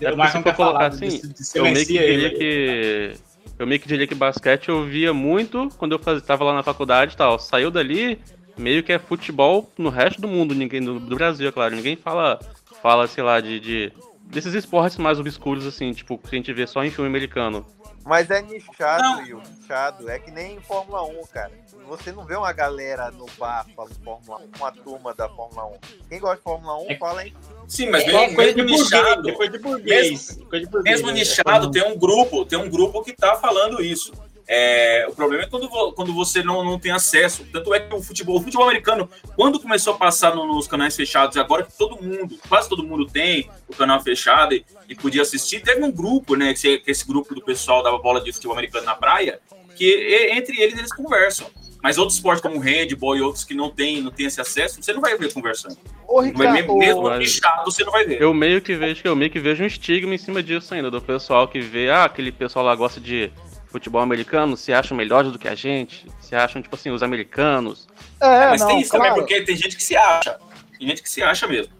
É 0.00 0.10
quer 0.42 0.56
falar, 0.56 0.70
colocar 0.70 0.86
assim, 0.86 1.08
de- 1.08 1.28
de 1.34 1.44
eu 1.54 1.64
meio 1.64 1.86
que 1.86 1.92
diria 1.98 2.30
que. 2.38 3.14
Eu 3.58 3.66
meio 3.66 3.78
que 3.80 3.86
diria 3.88 4.06
que 4.06 4.14
basquete 4.14 4.70
eu 4.70 4.84
via 4.86 5.12
muito 5.12 5.68
quando 5.76 5.92
eu 5.92 5.98
faz, 5.98 6.22
tava 6.22 6.44
lá 6.44 6.54
na 6.54 6.62
faculdade 6.62 7.12
e 7.12 7.16
tal. 7.18 7.38
Saiu 7.38 7.70
dali, 7.70 8.18
meio 8.56 8.82
que 8.82 8.92
é 8.94 8.98
futebol 8.98 9.70
no 9.76 9.90
resto 9.90 10.22
do 10.22 10.26
mundo, 10.28 10.54
ninguém 10.54 10.80
do, 10.82 10.98
do 10.98 11.14
Brasil, 11.14 11.46
é 11.46 11.52
claro. 11.52 11.76
Ninguém 11.76 11.96
fala, 11.96 12.40
fala 12.80 13.06
sei 13.06 13.22
lá, 13.22 13.38
de, 13.42 13.60
de- 13.60 13.92
desses 14.30 14.54
esportes 14.54 14.96
mais 14.98 15.18
obscuros, 15.18 15.66
assim, 15.66 15.92
tipo, 15.92 16.16
que 16.18 16.34
a 16.34 16.38
gente 16.38 16.52
vê 16.52 16.66
só 16.66 16.82
em 16.84 16.90
filme 16.90 17.08
americano. 17.08 17.66
Mas 18.04 18.30
é 18.30 18.40
nichado. 18.40 19.20
Will. 19.22 19.42
Nichado. 19.60 20.08
É 20.08 20.18
que 20.18 20.30
nem 20.30 20.56
em 20.56 20.60
Fórmula 20.60 21.02
1, 21.04 21.26
cara. 21.32 21.52
Você 21.86 22.12
não 22.12 22.24
vê 22.24 22.34
uma 22.36 22.52
galera 22.52 23.10
no 23.10 23.26
bar 23.38 23.66
falando 23.76 23.94
Fórmula 24.02 24.40
1, 24.56 24.58
uma 24.58 24.72
turma 24.72 25.14
da 25.14 25.28
Fórmula 25.28 25.66
1. 25.66 25.72
Quem 26.08 26.18
gosta 26.20 26.36
de 26.36 26.42
Fórmula 26.42 26.78
1 26.90 26.98
fala 26.98 27.26
em. 27.26 27.34
Sim, 27.68 27.90
mas 27.90 28.04
É 28.04 28.06
mesmo, 28.12 28.34
coisa 28.36 28.54
de 28.54 28.62
mesmo 28.62 28.76
burguês, 28.78 28.90
nichado. 29.02 29.28
é 29.28 29.32
coisa 29.32 29.52
de 29.52 29.58
burguês. 29.58 30.38
coisa 30.48 30.64
de 30.64 30.70
burguês, 30.70 30.94
Mesmo 30.96 31.06
né? 31.08 31.12
nichado, 31.14 31.70
tem 31.70 31.82
um 31.92 31.98
grupo, 31.98 32.44
tem 32.46 32.58
um 32.58 32.70
grupo 32.70 33.02
que 33.02 33.12
tá 33.12 33.34
falando 33.36 33.82
isso. 33.82 34.12
É, 34.48 35.06
o 35.08 35.14
problema 35.14 35.44
é 35.44 35.46
quando, 35.46 35.68
quando 35.92 36.12
você 36.12 36.42
não, 36.42 36.64
não 36.64 36.78
tem 36.78 36.90
acesso. 36.92 37.44
Tanto 37.52 37.72
é 37.72 37.80
que 37.80 37.94
o 37.94 38.02
futebol, 38.02 38.36
o 38.38 38.42
futebol 38.42 38.64
americano, 38.68 39.08
quando 39.36 39.60
começou 39.60 39.94
a 39.94 39.96
passar 39.96 40.34
no- 40.34 40.46
nos 40.46 40.66
canais 40.66 40.96
fechados, 40.96 41.36
e 41.36 41.40
agora 41.40 41.62
que 41.64 41.76
todo 41.76 42.02
mundo, 42.02 42.36
quase 42.48 42.68
todo 42.68 42.82
mundo 42.82 43.06
tem 43.06 43.48
o 43.68 43.74
canal 43.76 44.00
fechado 44.02 44.54
e, 44.54 44.64
e 44.88 44.94
podia 44.94 45.22
assistir, 45.22 45.60
teve 45.60 45.82
um 45.84 45.90
grupo, 45.92 46.34
né? 46.34 46.46
Que, 46.52 46.58
esse- 46.58 46.78
que 46.78 46.90
esse 46.90 47.06
grupo 47.06 47.34
do 47.34 47.42
pessoal 47.42 47.82
dava 47.82 47.98
bola 47.98 48.20
de 48.20 48.32
futebol 48.32 48.54
americano 48.54 48.86
na 48.86 48.94
praia, 48.94 49.38
que 49.76 49.84
e- 49.84 50.32
entre 50.36 50.60
eles 50.60 50.78
eles 50.78 50.92
conversam. 50.94 51.46
Mas 51.82 51.96
outros 51.96 52.16
esportes 52.18 52.42
como 52.42 52.58
handball 52.58 53.16
e 53.16 53.22
outros 53.22 53.42
que 53.42 53.54
não 53.54 53.70
tem, 53.70 54.02
não 54.02 54.10
tem 54.10 54.26
esse 54.26 54.38
acesso, 54.38 54.82
você 54.82 54.92
não 54.92 55.00
vai 55.00 55.16
ver 55.16 55.32
conversando. 55.32 55.78
Ô, 56.06 56.20
Ricardo, 56.20 56.52
mesmo, 56.52 56.78
mesmo 56.78 57.02
Mas- 57.04 57.18
nichado, 57.20 57.64
você 57.64 57.82
não 57.84 57.90
vai 57.92 58.04
ver. 58.04 58.20
Eu 58.20 58.34
meio 58.34 58.60
que 58.60 58.74
vejo 58.74 59.00
eu 59.04 59.16
meio 59.16 59.30
que 59.30 59.40
vejo 59.40 59.62
um 59.62 59.66
estigma 59.66 60.14
em 60.14 60.18
cima 60.18 60.42
disso 60.42 60.74
ainda, 60.74 60.90
do 60.90 61.00
pessoal 61.00 61.48
que 61.48 61.58
vê, 61.60 61.88
ah, 61.88 62.04
aquele 62.04 62.30
pessoal 62.32 62.66
lá 62.66 62.74
gosta 62.74 63.00
de 63.00 63.30
futebol 63.70 64.00
americano, 64.00 64.56
se 64.56 64.72
acham 64.72 64.96
melhores 64.96 65.32
do 65.32 65.38
que 65.38 65.48
a 65.48 65.54
gente, 65.54 66.06
se 66.20 66.34
acham, 66.34 66.60
tipo 66.60 66.74
assim, 66.74 66.90
os 66.90 67.02
americanos. 67.02 67.88
É, 68.20 68.48
mas 68.48 68.60
não, 68.60 68.68
tem 68.68 68.80
isso 68.80 68.90
claro. 68.90 69.04
também, 69.04 69.20
porque 69.20 69.42
tem 69.42 69.56
gente 69.56 69.76
que 69.76 69.82
se 69.82 69.96
acha. 69.96 70.38
Tem 70.78 70.88
gente 70.88 71.02
que 71.02 71.10
se 71.10 71.22
acha 71.22 71.46
mesmo. 71.46 71.72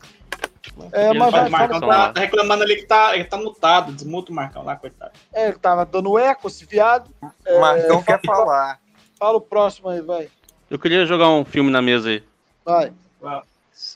É, 0.93 1.13
mas 1.13 1.31
vai, 1.31 1.49
O 1.49 1.51
Marcão 1.51 1.81
tá, 1.81 2.13
tá 2.13 2.21
reclamando 2.21 2.63
ali 2.63 2.77
que 2.77 2.87
tá, 2.87 3.15
ele 3.15 3.25
tá 3.25 3.37
mutado. 3.37 3.93
Desmuta 3.93 4.33
o 4.33 4.35
Marcão 4.35 4.65
lá, 4.65 4.77
coitado. 4.77 5.13
É, 5.33 5.49
ele 5.49 5.59
tava 5.59 5.85
dando 5.85 6.19
eco, 6.19 6.49
esse 6.49 6.65
viado. 6.65 7.11
É, 7.45 7.55
O 7.55 7.61
Marcão 7.61 8.03
quer 8.03 8.21
falar. 8.25 8.79
Fala 9.19 9.37
o 9.37 9.41
próximo 9.41 9.89
aí, 9.89 10.01
vai. 10.01 10.29
Eu 10.71 10.79
queria 10.79 11.05
jogar 11.05 11.29
um 11.29 11.45
filme 11.45 11.71
na 11.71 11.83
mesa 11.83 12.09
aí. 12.09 12.23
Vai. 12.65 12.93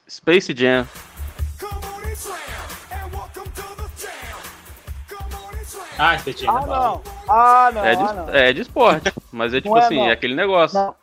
Space 0.09 0.55
Jam. 0.55 0.87
Ah, 5.99 6.15
Espetinho. 6.17 6.51
Ah, 6.51 6.67
não. 6.67 7.03
Ah, 7.29 7.71
não, 7.73 7.85
é, 7.85 7.95
de, 7.97 8.03
ah, 8.03 8.13
não. 8.13 8.29
é 8.35 8.53
de 8.53 8.61
esporte, 8.63 9.13
mas 9.33 9.55
é 9.55 9.61
tipo 9.61 9.75
Não 9.75 9.81
é, 9.81 9.85
assim, 9.85 9.97
não. 9.97 10.07
é 10.07 10.13
aquele 10.13 10.35
negócio. 10.35 10.79
Não. 10.79 10.95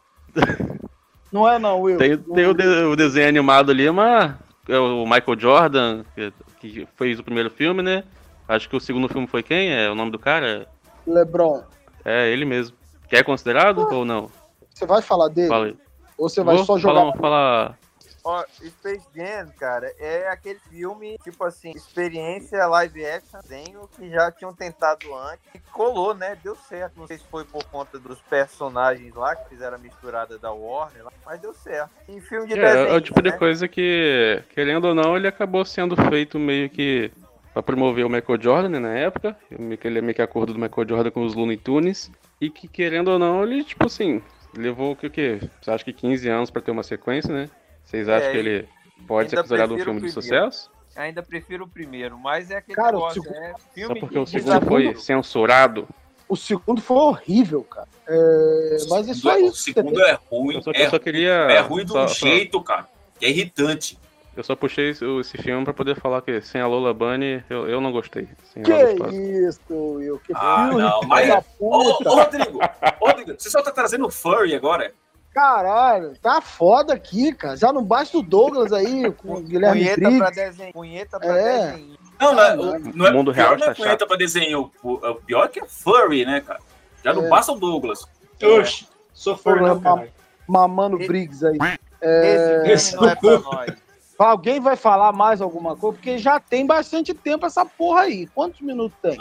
Não 1.31 1.47
é 1.49 1.57
não, 1.57 1.81
Will. 1.81 1.97
Tem, 1.97 2.18
tem 2.18 2.45
o, 2.45 2.53
de- 2.53 2.68
o 2.85 2.95
desenho 2.95 3.30
animado 3.30 3.72
ali, 3.72 3.89
mas 3.89 4.34
é 4.68 4.77
o 4.77 5.05
Michael 5.05 5.39
Jordan, 5.39 6.03
que, 6.13 6.34
que 6.59 6.88
fez 6.97 7.19
o 7.19 7.23
primeiro 7.23 7.49
filme, 7.49 7.81
né? 7.81 8.03
Acho 8.47 8.68
que 8.68 8.76
o 8.76 8.81
segundo 8.81 9.07
filme 9.07 9.27
foi 9.27 9.41
quem? 9.41 9.72
É 9.72 9.89
o 9.89 9.95
nome 9.95 10.11
do 10.11 10.19
cara? 10.19 10.68
LeBron, 11.07 11.63
É 12.03 12.30
ele 12.30 12.43
mesmo. 12.43 12.76
Que 13.07 13.15
é 13.15 13.23
considerado 13.23 13.88
ou 13.91 14.03
não? 14.05 14.30
você 14.73 14.85
vai 14.85 15.01
falar 15.01 15.30
dele? 15.30 15.47
Fala. 15.47 15.73
Ou 16.18 16.27
você 16.30 16.43
vai 16.43 16.55
Vou 16.57 16.65
só 16.65 16.77
jogar? 16.77 16.99
falar, 17.01 17.13
falar- 17.18 17.77
Ó, 18.23 18.43
Space 18.64 19.06
Jam, 19.15 19.52
cara, 19.57 19.91
é 19.98 20.27
aquele 20.27 20.60
filme, 20.69 21.18
tipo 21.23 21.43
assim, 21.43 21.72
experiência 21.72 22.65
live 22.68 23.06
action, 23.06 23.39
desenho 23.41 23.89
que 23.95 24.10
já 24.10 24.31
tinham 24.31 24.53
tentado 24.53 25.14
antes 25.15 25.43
e 25.56 25.60
colou, 25.72 26.14
né? 26.14 26.38
Deu 26.43 26.56
certo. 26.56 26.99
Não 26.99 27.07
sei 27.07 27.18
se 27.18 27.26
foi 27.26 27.43
por 27.45 27.64
conta 27.65 27.98
dos 27.98 28.19
personagens 28.22 29.14
lá 29.15 29.35
que 29.35 29.49
fizeram 29.49 29.76
a 29.76 29.80
misturada 29.80 30.38
da 30.38 30.52
Warner, 30.52 31.06
lá, 31.06 31.11
mas 31.26 31.39
deu 31.39 31.53
certo. 31.53 31.91
Em 32.07 32.22
filme 32.22 32.48
de 32.48 32.53
É, 32.53 32.57
é 32.57 32.76
desenho, 32.76 32.95
o 32.95 33.02
tipo 33.02 33.22
de 33.22 33.31
né? 33.31 33.38
coisa 33.38 33.68
que, 33.68 34.43
querendo 34.53 34.85
ou 34.85 34.95
não, 34.95 35.18
ele 35.18 35.27
acabou 35.27 35.65
sendo 35.65 35.95
feito 36.10 36.38
meio 36.38 36.69
que 36.69 37.11
pra 37.53 37.64
promover 37.64 38.06
o 38.06 38.10
Michael 38.10 38.41
Jordan 38.41 38.69
né, 38.69 38.80
na 38.80 38.93
época. 38.93 39.35
que 39.49 39.88
Ele 39.88 39.99
é 39.99 40.02
meio 40.02 40.15
que 40.15 40.22
acordo 40.22 40.53
do 40.53 40.60
Michael 40.60 40.88
Jordan 40.88 41.11
com 41.11 41.23
os 41.23 41.34
Looney 41.34 41.57
Tunes. 41.57 42.11
E 42.39 42.49
que, 42.49 42.68
querendo 42.68 43.10
ou 43.10 43.19
não, 43.19 43.43
ele, 43.43 43.64
tipo 43.64 43.85
assim, 43.85 44.22
levou 44.56 44.91
o 44.91 44.95
que, 44.95 45.07
o 45.07 45.11
quê? 45.11 45.39
Você 45.61 45.72
acha 45.72 45.84
que 45.84 45.93
15 45.93 46.27
anos 46.30 46.49
pra 46.49 46.61
ter 46.61 46.72
uma 46.72 46.84
sequência, 46.84 47.34
né? 47.34 47.49
Vocês 47.91 48.07
acham 48.07 48.30
É, 48.30 48.31
que 48.31 48.38
ele 48.38 48.69
pode 49.05 49.30
ser 49.30 49.35
considerado 49.35 49.73
um 49.73 49.77
filme 49.80 49.99
de 49.99 50.07
o 50.07 50.11
sucesso? 50.11 50.72
Ainda 50.95 51.22
prefiro 51.22 51.65
o 51.65 51.68
primeiro, 51.68 52.18
mas 52.18 52.49
é 52.49 52.57
aquele 52.57 52.76
Cara, 52.76 52.95
o 52.95 52.99
negócio, 52.99 53.22
segundo- 53.22 53.38
é 53.38 53.51
Só 53.51 53.57
filme 53.73 53.99
porque 53.99 54.18
o 54.19 54.26
segundo 54.26 54.43
desafio. 54.45 54.68
foi 54.69 54.95
censurado? 54.95 55.88
O 56.30 56.38
segundo 56.38 56.81
foi 56.81 56.97
horrível, 56.97 57.63
cara. 57.63 57.88
É, 58.07 58.77
mas 58.89 59.09
é 59.09 59.13
só 59.13 59.35
O 59.35 59.38
isso. 59.39 59.55
segundo 59.57 60.01
é 60.01 60.18
ruim. 60.30 60.55
Eu 60.55 60.61
só, 60.61 60.72
é, 60.73 60.85
eu 60.85 60.89
só 60.89 60.99
queria. 60.99 61.31
é 61.31 61.59
ruim 61.59 61.84
de 61.84 61.91
um 61.91 61.95
só- 61.95 62.07
só- 62.07 62.26
jeito, 62.27 62.61
cara. 62.63 62.88
Que 63.19 63.26
é 63.26 63.30
irritante. 63.30 63.99
Eu 64.38 64.43
só 64.45 64.55
puxei 64.55 64.91
esse, 64.91 65.38
filme 65.39 65.65
pra 65.65 65.73
poder 65.73 65.99
falar 65.99 66.22
que 66.22 66.39
sem 66.39 66.61
a 66.61 66.68
Lola 66.68 66.93
Bunny 66.93 67.43
eu, 67.49 67.68
eu 67.68 67.81
não 67.81 67.91
gostei. 67.91 68.30
Sem 68.53 68.63
Que 68.63 68.72
isso, 68.73 69.59
Will? 69.69 70.18
Que 70.19 70.31
Ah, 70.34 70.68
filme, 70.69 70.81
não, 70.81 71.01
mas- 71.01 71.45
Ô, 71.59 71.76
ô. 71.77 71.91
Rodrigo, 72.15 72.59
ô, 73.01 73.05
Rodrigo, 73.07 73.35
você 73.38 73.49
só 73.49 73.61
tá 73.61 73.72
trazendo 73.72 74.09
furry 74.09 74.55
agora? 74.55 74.93
Caralho, 75.34 76.14
tá 76.22 76.41
foda 76.41 76.94
aqui, 76.94 77.34
cara. 77.34 77.56
Já 77.56 77.72
não 77.72 77.84
basta 77.84 78.18
o 78.18 78.22
Douglas 78.22 78.74
aí 78.74 79.10
com 79.14 79.34
o 79.36 79.41
Guilherme 79.41 79.80
Punheta 79.82 79.95
Briggs. 80.02 80.18
pra 80.20 80.30
desenho. 80.30 80.74
Punheta 80.74 81.20
pra 81.20 81.38
É. 81.40 81.72
desenho. 81.72 81.98
Não, 82.20 82.34
não, 82.34 82.40
Ah, 82.41 82.48
é- 82.48 82.56
não. 82.56 82.80
não 82.80 83.08
é, 83.08 83.10
O 83.10 83.14
mundo 83.14 83.32
real 83.32 83.58
não 83.58 83.64
é 83.66 83.70
tá 83.70 83.76
punheta 83.76 83.99
chato. 83.99 84.08
pra 84.08 84.18
desenho. 84.18 84.72
O, 84.84 84.94
o 84.94 85.16
pior 85.16 85.45
é 85.45 85.48
que 85.48 85.60
é 85.60 85.66
furry, 85.66 86.26
né, 86.26 86.41
cara? 86.41 86.60
Já 87.03 87.14
não 87.14 87.26
É. 87.26 87.30
basta 87.30 87.52
o 87.52 87.56
Douglas. 87.60 88.06
Oxe, 88.44 88.88
sou 89.14 89.38
fã 89.38 89.56
não, 89.56 89.80
cara. 89.80 90.10
Mamando 90.48 90.98
Briggs 90.98 91.45
aí. 91.45 91.58
É, 92.02 92.64
Esse 92.72 92.95
não 92.95 93.08
é 93.10 93.16
pra 93.16 93.40
nós. 93.40 93.72
Alguém 94.20 94.60
vai 94.60 94.76
falar 94.76 95.12
mais 95.14 95.41
alguma 95.41 95.76
coisa? 95.76 95.95
Porque 95.98 96.18
já 96.20 96.40
tem 96.40 96.66
bastante 96.66 97.12
tempo 97.14 97.45
essa 97.45 97.66
porra 97.66 98.02
aí. 98.02 98.28
Quantos 98.28 98.62
minutos 98.62 98.95
tem? 99.02 99.18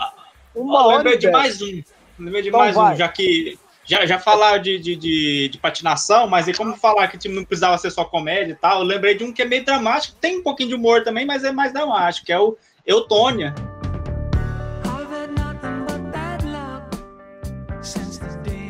Uma 0.54 0.80
Ó, 0.84 0.86
hora 0.88 0.96
lembrei 0.98 1.16
de 1.18 1.30
mais 1.30 1.62
um. 1.62 1.82
Lembrei 2.18 2.42
de 2.42 2.48
Então 2.48 2.60
mais 2.60 2.74
vai. 2.74 2.92
um, 2.92 2.96
já 2.96 3.08
que. 3.08 3.58
Já, 3.90 4.06
já 4.06 4.20
falaram 4.20 4.62
de, 4.62 4.78
de, 4.78 4.94
de, 4.94 5.48
de 5.48 5.58
patinação, 5.58 6.28
mas 6.28 6.46
aí 6.46 6.54
como 6.54 6.76
falar 6.76 7.08
que 7.08 7.18
tipo, 7.18 7.34
não 7.34 7.44
precisava 7.44 7.76
ser 7.76 7.90
só 7.90 8.04
comédia 8.04 8.52
e 8.52 8.54
tal, 8.54 8.78
eu 8.78 8.84
lembrei 8.84 9.16
de 9.16 9.24
um 9.24 9.32
que 9.32 9.42
é 9.42 9.44
meio 9.44 9.64
dramático, 9.64 10.16
tem 10.20 10.38
um 10.38 10.44
pouquinho 10.44 10.68
de 10.68 10.74
humor 10.76 11.02
também, 11.02 11.26
mas 11.26 11.42
é 11.42 11.50
mais 11.50 11.72
dramático, 11.72 12.24
que 12.24 12.32
é 12.32 12.38
o 12.38 12.56
Eutônia. 12.86 13.52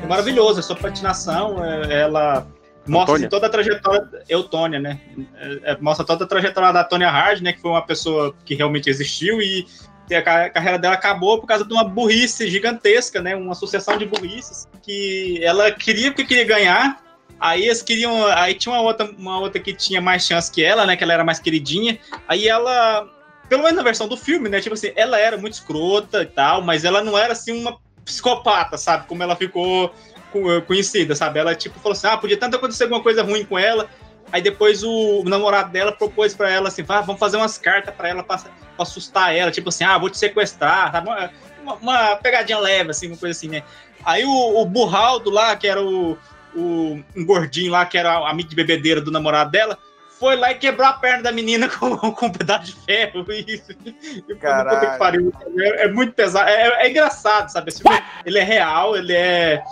É 0.03 0.07
maravilhoso, 0.07 0.61
é 0.61 0.63
sua 0.63 0.77
patinação, 0.77 1.63
é- 1.63 2.01
ela 2.01 2.47
mostra 2.87 3.17
assim, 3.17 3.29
toda 3.29 3.47
a 3.47 3.51
trajetória. 3.51 4.09
Eutônia, 4.27 4.81
né? 4.81 5.01
É- 5.37 5.73
é- 5.73 5.79
mostra 5.83 6.07
toda 6.07 6.25
a 6.25 6.27
trajetória 6.27 6.73
da 6.73 6.83
Tônia 6.83 7.11
Hard, 7.11 7.43
né? 7.43 7.53
Que 7.53 7.61
foi 7.61 7.71
uma 7.71 7.83
pessoa 7.85 8.35
que 8.43 8.55
realmente 8.55 8.89
existiu 8.89 9.43
e 9.43 9.67
a 10.15 10.23
ca- 10.23 10.51
carreira 10.51 10.79
dela 10.79 10.95
acabou 10.95 11.39
por 11.41 11.47
causa 11.47 11.65
de 11.65 11.73
uma 11.73 11.85
burrice 11.85 12.49
gigantesca, 12.51 13.21
né? 13.21 13.35
Uma 13.37 13.55
sucessão 13.55 13.97
de 13.97 14.05
burrices 14.07 14.69
que 14.83 15.41
ela 15.43 15.71
queria 15.71 16.11
porque 16.11 16.25
queria 16.25 16.45
ganhar. 16.45 17.03
Aí 17.39 17.65
eles 17.65 17.83
queriam. 17.83 18.27
Aí 18.27 18.55
tinha 18.55 18.75
uma 18.75 18.83
outra, 18.83 19.11
uma 19.17 19.39
outra 19.41 19.61
que 19.61 19.73
tinha 19.73 20.01
mais 20.01 20.27
chance 20.27 20.51
que 20.51 20.63
ela, 20.63 20.85
né? 20.87 20.97
Que 20.97 21.05
ela 21.05 21.13
era 21.15 21.25
mais 21.25 21.39
queridinha. 21.39 21.99
Aí 22.29 22.47
ela. 22.49 23.09
Pelo 23.49 23.63
menos 23.63 23.77
na 23.77 23.83
versão 23.83 24.07
do 24.07 24.17
filme, 24.17 24.49
né? 24.49 24.61
Tipo 24.61 24.75
assim, 24.75 24.93
ela 24.95 25.19
era 25.19 25.37
muito 25.37 25.55
escrota 25.55 26.23
e 26.23 26.27
tal, 26.27 26.63
mas 26.63 26.85
ela 26.85 27.03
não 27.03 27.19
era 27.19 27.33
assim 27.33 27.53
uma 27.59 27.79
psicopata, 28.05 28.77
sabe? 28.79 29.07
Como 29.07 29.23
ela 29.23 29.35
ficou 29.35 29.93
co- 30.31 30.63
conhecida, 30.63 31.15
sabe? 31.17 31.39
Ela 31.39 31.55
tipo 31.55 31.79
falou 31.81 31.93
assim: 31.93 32.07
ah, 32.07 32.17
podia 32.17 32.37
tanto 32.37 32.57
acontecer 32.57 32.85
alguma 32.85 33.03
coisa 33.03 33.23
ruim 33.23 33.45
com 33.45 33.59
ela. 33.59 33.89
Aí 34.33 34.41
depois 34.41 34.83
o 34.83 35.23
namorado 35.25 35.71
dela 35.71 35.93
propôs 35.93 36.35
pra 36.35 36.51
ela 36.51 36.69
assim: 36.69 36.85
ah, 36.89 37.01
vamos 37.01 37.19
fazer 37.19 37.37
umas 37.37 37.59
cartas 37.59 37.95
pra 37.95 38.09
ela 38.09 38.23
pra 38.23 38.41
assustar 38.79 39.35
ela, 39.35 39.51
tipo 39.51 39.69
assim: 39.69 39.85
ah, 39.85 39.99
vou 39.99 40.11
te 40.11 40.19
sequestrar, 40.19 40.93
tá? 40.93 41.01
Uma- 41.01 41.75
uma 41.81 42.17
pegadinha 42.17 42.59
leve, 42.59 42.91
assim, 42.91 43.09
uma 43.09 43.17
coisa 43.17 43.37
assim, 43.37 43.49
né? 43.49 43.63
Aí 44.05 44.25
o, 44.25 44.61
o 44.61 44.65
Burraldo 44.65 45.31
lá, 45.31 45.55
que 45.57 45.67
era 45.67 45.83
o, 45.83 46.17
o 46.55 47.01
um 47.15 47.25
gordinho 47.25 47.71
lá, 47.71 47.85
que 47.85 47.99
era 47.99 48.29
amigo 48.29 48.49
de 48.49 48.57
bebedeira 48.57 49.01
do 49.01 49.11
namorado 49.11 49.51
dela, 49.51 49.79
foi 50.21 50.37
lá 50.37 50.53
e 50.53 50.55
quebrou 50.57 50.87
a 50.87 50.93
perna 50.93 51.23
da 51.25 51.33
menina 51.33 51.67
com, 51.67 51.97
com 52.13 52.27
um 52.27 52.31
pedaço 52.31 52.67
de 52.67 52.73
ferro. 52.85 53.25
E, 53.33 54.35
Caralho. 54.39 54.81
que 54.93 54.99
pariu. 54.99 55.33
É, 55.59 55.85
é 55.87 55.89
muito 55.89 56.13
pesado. 56.13 56.49
É, 56.49 56.85
é 56.85 56.91
engraçado, 56.91 57.49
sabe? 57.49 57.71
Esse 57.71 57.83
filme, 57.83 57.99
ele 58.27 58.39
é 58.39 58.43
real, 58.45 58.95
ele 58.97 59.15
é, 59.15 59.63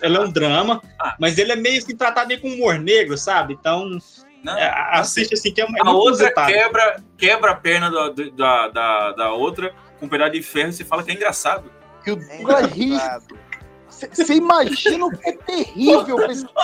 ele 0.00 0.16
é 0.16 0.20
um 0.20 0.30
drama, 0.30 0.80
mas 1.18 1.36
ele 1.38 1.50
é 1.52 1.56
meio 1.56 1.78
assim, 1.78 1.96
tratado 1.96 2.28
meio 2.28 2.40
com 2.40 2.48
humor 2.48 2.78
negro, 2.78 3.18
sabe? 3.18 3.54
Então, 3.54 3.98
Não, 4.44 4.56
é, 4.56 4.72
assiste 4.92 5.34
assim, 5.34 5.52
que 5.52 5.60
é, 5.60 5.64
uma- 5.64 5.76
é 5.76 5.82
a 5.84 5.90
outra 5.90 6.32
quebra, 6.46 7.02
quebra 7.18 7.50
a 7.50 7.56
perna 7.56 7.90
da, 7.90 8.08
da, 8.32 8.68
da, 8.68 9.12
da 9.12 9.32
outra 9.32 9.74
com 9.98 10.06
um 10.06 10.08
pedaço 10.08 10.32
de 10.32 10.42
ferro 10.42 10.68
e 10.70 10.72
você 10.72 10.84
fala 10.84 11.02
que 11.02 11.10
é 11.10 11.14
engraçado. 11.14 11.68
Que 12.04 12.12
o 12.12 12.22
É 12.22 12.36
Douglas 12.38 12.70
ri. 12.72 12.84
engraçado. 12.84 13.24
Você 13.88 14.34
imagina 14.34 15.06
o 15.06 15.10
que 15.10 15.28
é 15.28 15.32
terrível 15.32 16.00
Ô, 16.00 16.04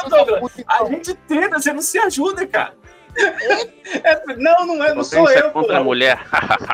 Douglas, 0.08 0.52
a 0.68 0.84
gente 0.84 1.14
tenta, 1.26 1.58
você 1.58 1.72
não 1.72 1.80
se 1.80 1.98
ajuda, 1.98 2.46
cara. 2.46 2.74
É, 3.16 4.36
não, 4.36 4.66
não 4.66 4.84
é, 4.84 4.94
não 4.94 5.04
sou 5.04 5.20
Potência 5.20 5.40
eu, 5.40 5.50
pô. 5.50 5.60
contra 5.60 5.78
a 5.78 5.84
mulher. 5.84 6.18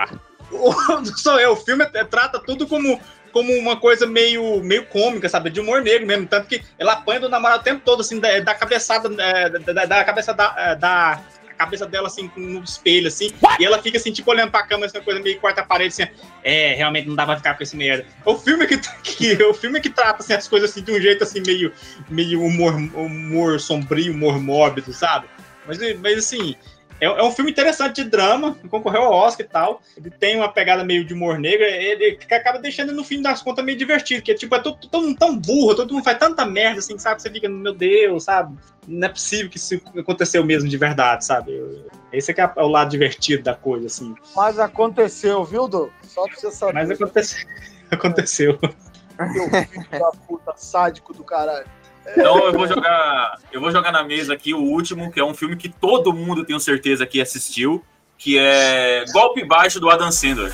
não 0.50 1.04
sou 1.04 1.38
eu. 1.40 1.52
O 1.52 1.56
filme 1.56 1.84
é- 1.94 2.04
trata 2.04 2.38
tudo 2.38 2.66
como, 2.66 3.00
como 3.32 3.52
uma 3.54 3.76
coisa 3.76 4.06
meio, 4.06 4.62
meio 4.62 4.86
cômica, 4.86 5.28
sabe? 5.28 5.50
De 5.50 5.60
humor 5.60 5.82
negro 5.82 6.06
mesmo. 6.06 6.26
Tanto 6.26 6.46
que 6.48 6.62
ela 6.78 6.92
apanha 6.94 7.20
do 7.20 7.28
namorado 7.28 7.60
o 7.60 7.64
tempo 7.64 7.82
todo, 7.84 8.00
assim, 8.00 8.18
da, 8.20 8.38
da 8.40 8.54
cabeçada, 8.54 9.08
é, 9.22 9.48
da, 9.50 9.72
da- 9.72 9.84
da 9.84 10.04
cabeça 10.04 10.32
da. 10.32 10.54
é, 10.56 10.74
da 10.76 11.20
cabeça 11.58 11.86
dela, 11.86 12.06
assim, 12.06 12.30
no 12.36 12.62
espelho, 12.62 13.08
assim, 13.08 13.32
e 13.58 13.64
ela 13.64 13.82
fica, 13.82 13.98
assim, 13.98 14.12
tipo, 14.12 14.30
olhando 14.30 14.48
pra 14.52 14.62
câmera, 14.64 14.86
essa 14.86 15.00
coisa 15.00 15.18
meio 15.20 15.40
quarta-parede, 15.40 15.88
assim, 15.88 16.12
é, 16.44 16.74
realmente 16.74 17.08
não 17.08 17.16
dá 17.16 17.26
pra 17.26 17.36
ficar 17.36 17.54
com 17.56 17.64
esse 17.64 17.76
merda. 17.76 18.06
O 18.24 18.36
filme 18.38 18.64
que, 18.64 18.78
que, 19.02 19.42
o 19.42 19.52
filme 19.52 19.80
que 19.80 19.90
trata, 19.90 20.22
assim, 20.22 20.34
as 20.34 20.46
coisas, 20.46 20.70
assim, 20.70 20.82
de 20.82 20.92
um 20.92 21.00
jeito, 21.00 21.24
assim, 21.24 21.40
meio, 21.44 21.72
meio 22.08 22.44
humor, 22.44 22.74
humor 22.76 23.58
sombrio, 23.58 24.12
humor 24.12 24.40
mórbido, 24.40 24.92
sabe? 24.92 25.26
Mas, 25.68 25.78
mas 26.00 26.18
assim, 26.18 26.56
é, 27.00 27.06
é 27.06 27.22
um 27.22 27.30
filme 27.30 27.50
interessante 27.50 28.02
de 28.02 28.10
drama, 28.10 28.56
concorreu 28.68 29.02
ao 29.02 29.12
Oscar 29.12 29.46
e 29.46 29.48
tal. 29.48 29.82
Ele 29.96 30.10
tem 30.10 30.36
uma 30.36 30.48
pegada 30.48 30.84
meio 30.84 31.04
de 31.04 31.14
humor 31.14 31.38
negro, 31.38 31.64
ele 31.64 32.16
que 32.16 32.34
acaba 32.34 32.58
deixando 32.58 32.92
no 32.92 33.04
fim 33.04 33.22
das 33.22 33.42
contas 33.42 33.64
meio 33.64 33.78
divertido, 33.78 34.22
que 34.22 34.32
é 34.32 34.34
tipo, 34.34 34.54
é 34.54 34.58
tudo 34.60 34.88
tão, 34.88 35.14
tão 35.14 35.36
burro, 35.36 35.74
todo 35.74 35.92
mundo 35.92 36.04
faz 36.04 36.18
tanta 36.18 36.44
merda 36.44 36.80
assim, 36.80 36.98
sabe? 36.98 37.22
Você 37.22 37.30
fica, 37.30 37.48
meu 37.48 37.74
Deus, 37.74 38.24
sabe? 38.24 38.56
Não 38.86 39.06
é 39.06 39.10
possível 39.10 39.50
que 39.50 39.58
isso 39.58 39.80
aconteceu 39.96 40.44
mesmo 40.44 40.68
de 40.68 40.76
verdade, 40.76 41.24
sabe? 41.24 41.84
Esse 42.12 42.30
é, 42.30 42.34
que 42.34 42.40
é 42.40 42.52
o 42.56 42.68
lado 42.68 42.90
divertido 42.90 43.42
da 43.42 43.54
coisa, 43.54 43.86
assim. 43.86 44.14
Mas 44.34 44.58
aconteceu, 44.58 45.44
viu, 45.44 45.68
Douglas? 45.68 45.92
Só 46.04 46.26
pra 46.26 46.36
você 46.36 46.50
saber. 46.50 46.72
Mas 46.72 46.90
aconteceu. 46.90 47.46
aconteceu. 47.90 48.58
Seu 48.60 49.66
filho 49.66 49.90
da 49.90 50.10
puta, 50.26 50.54
sádico 50.56 51.12
do 51.12 51.22
caralho. 51.22 51.66
Então 52.12 52.38
eu 52.46 52.52
vou 52.52 52.66
jogar, 52.66 53.38
eu 53.52 53.60
vou 53.60 53.70
jogar 53.70 53.92
na 53.92 54.02
mesa 54.02 54.32
aqui 54.34 54.54
o 54.54 54.58
último, 54.60 55.10
que 55.12 55.20
é 55.20 55.24
um 55.24 55.34
filme 55.34 55.56
que 55.56 55.68
todo 55.68 56.12
mundo 56.12 56.44
tenho 56.44 56.58
certeza 56.60 57.06
que 57.06 57.20
assistiu, 57.20 57.84
que 58.16 58.38
é 58.38 59.04
Golpe 59.12 59.44
Baixo 59.44 59.78
do 59.80 59.90
Adam 59.90 60.10
Sandler. 60.10 60.52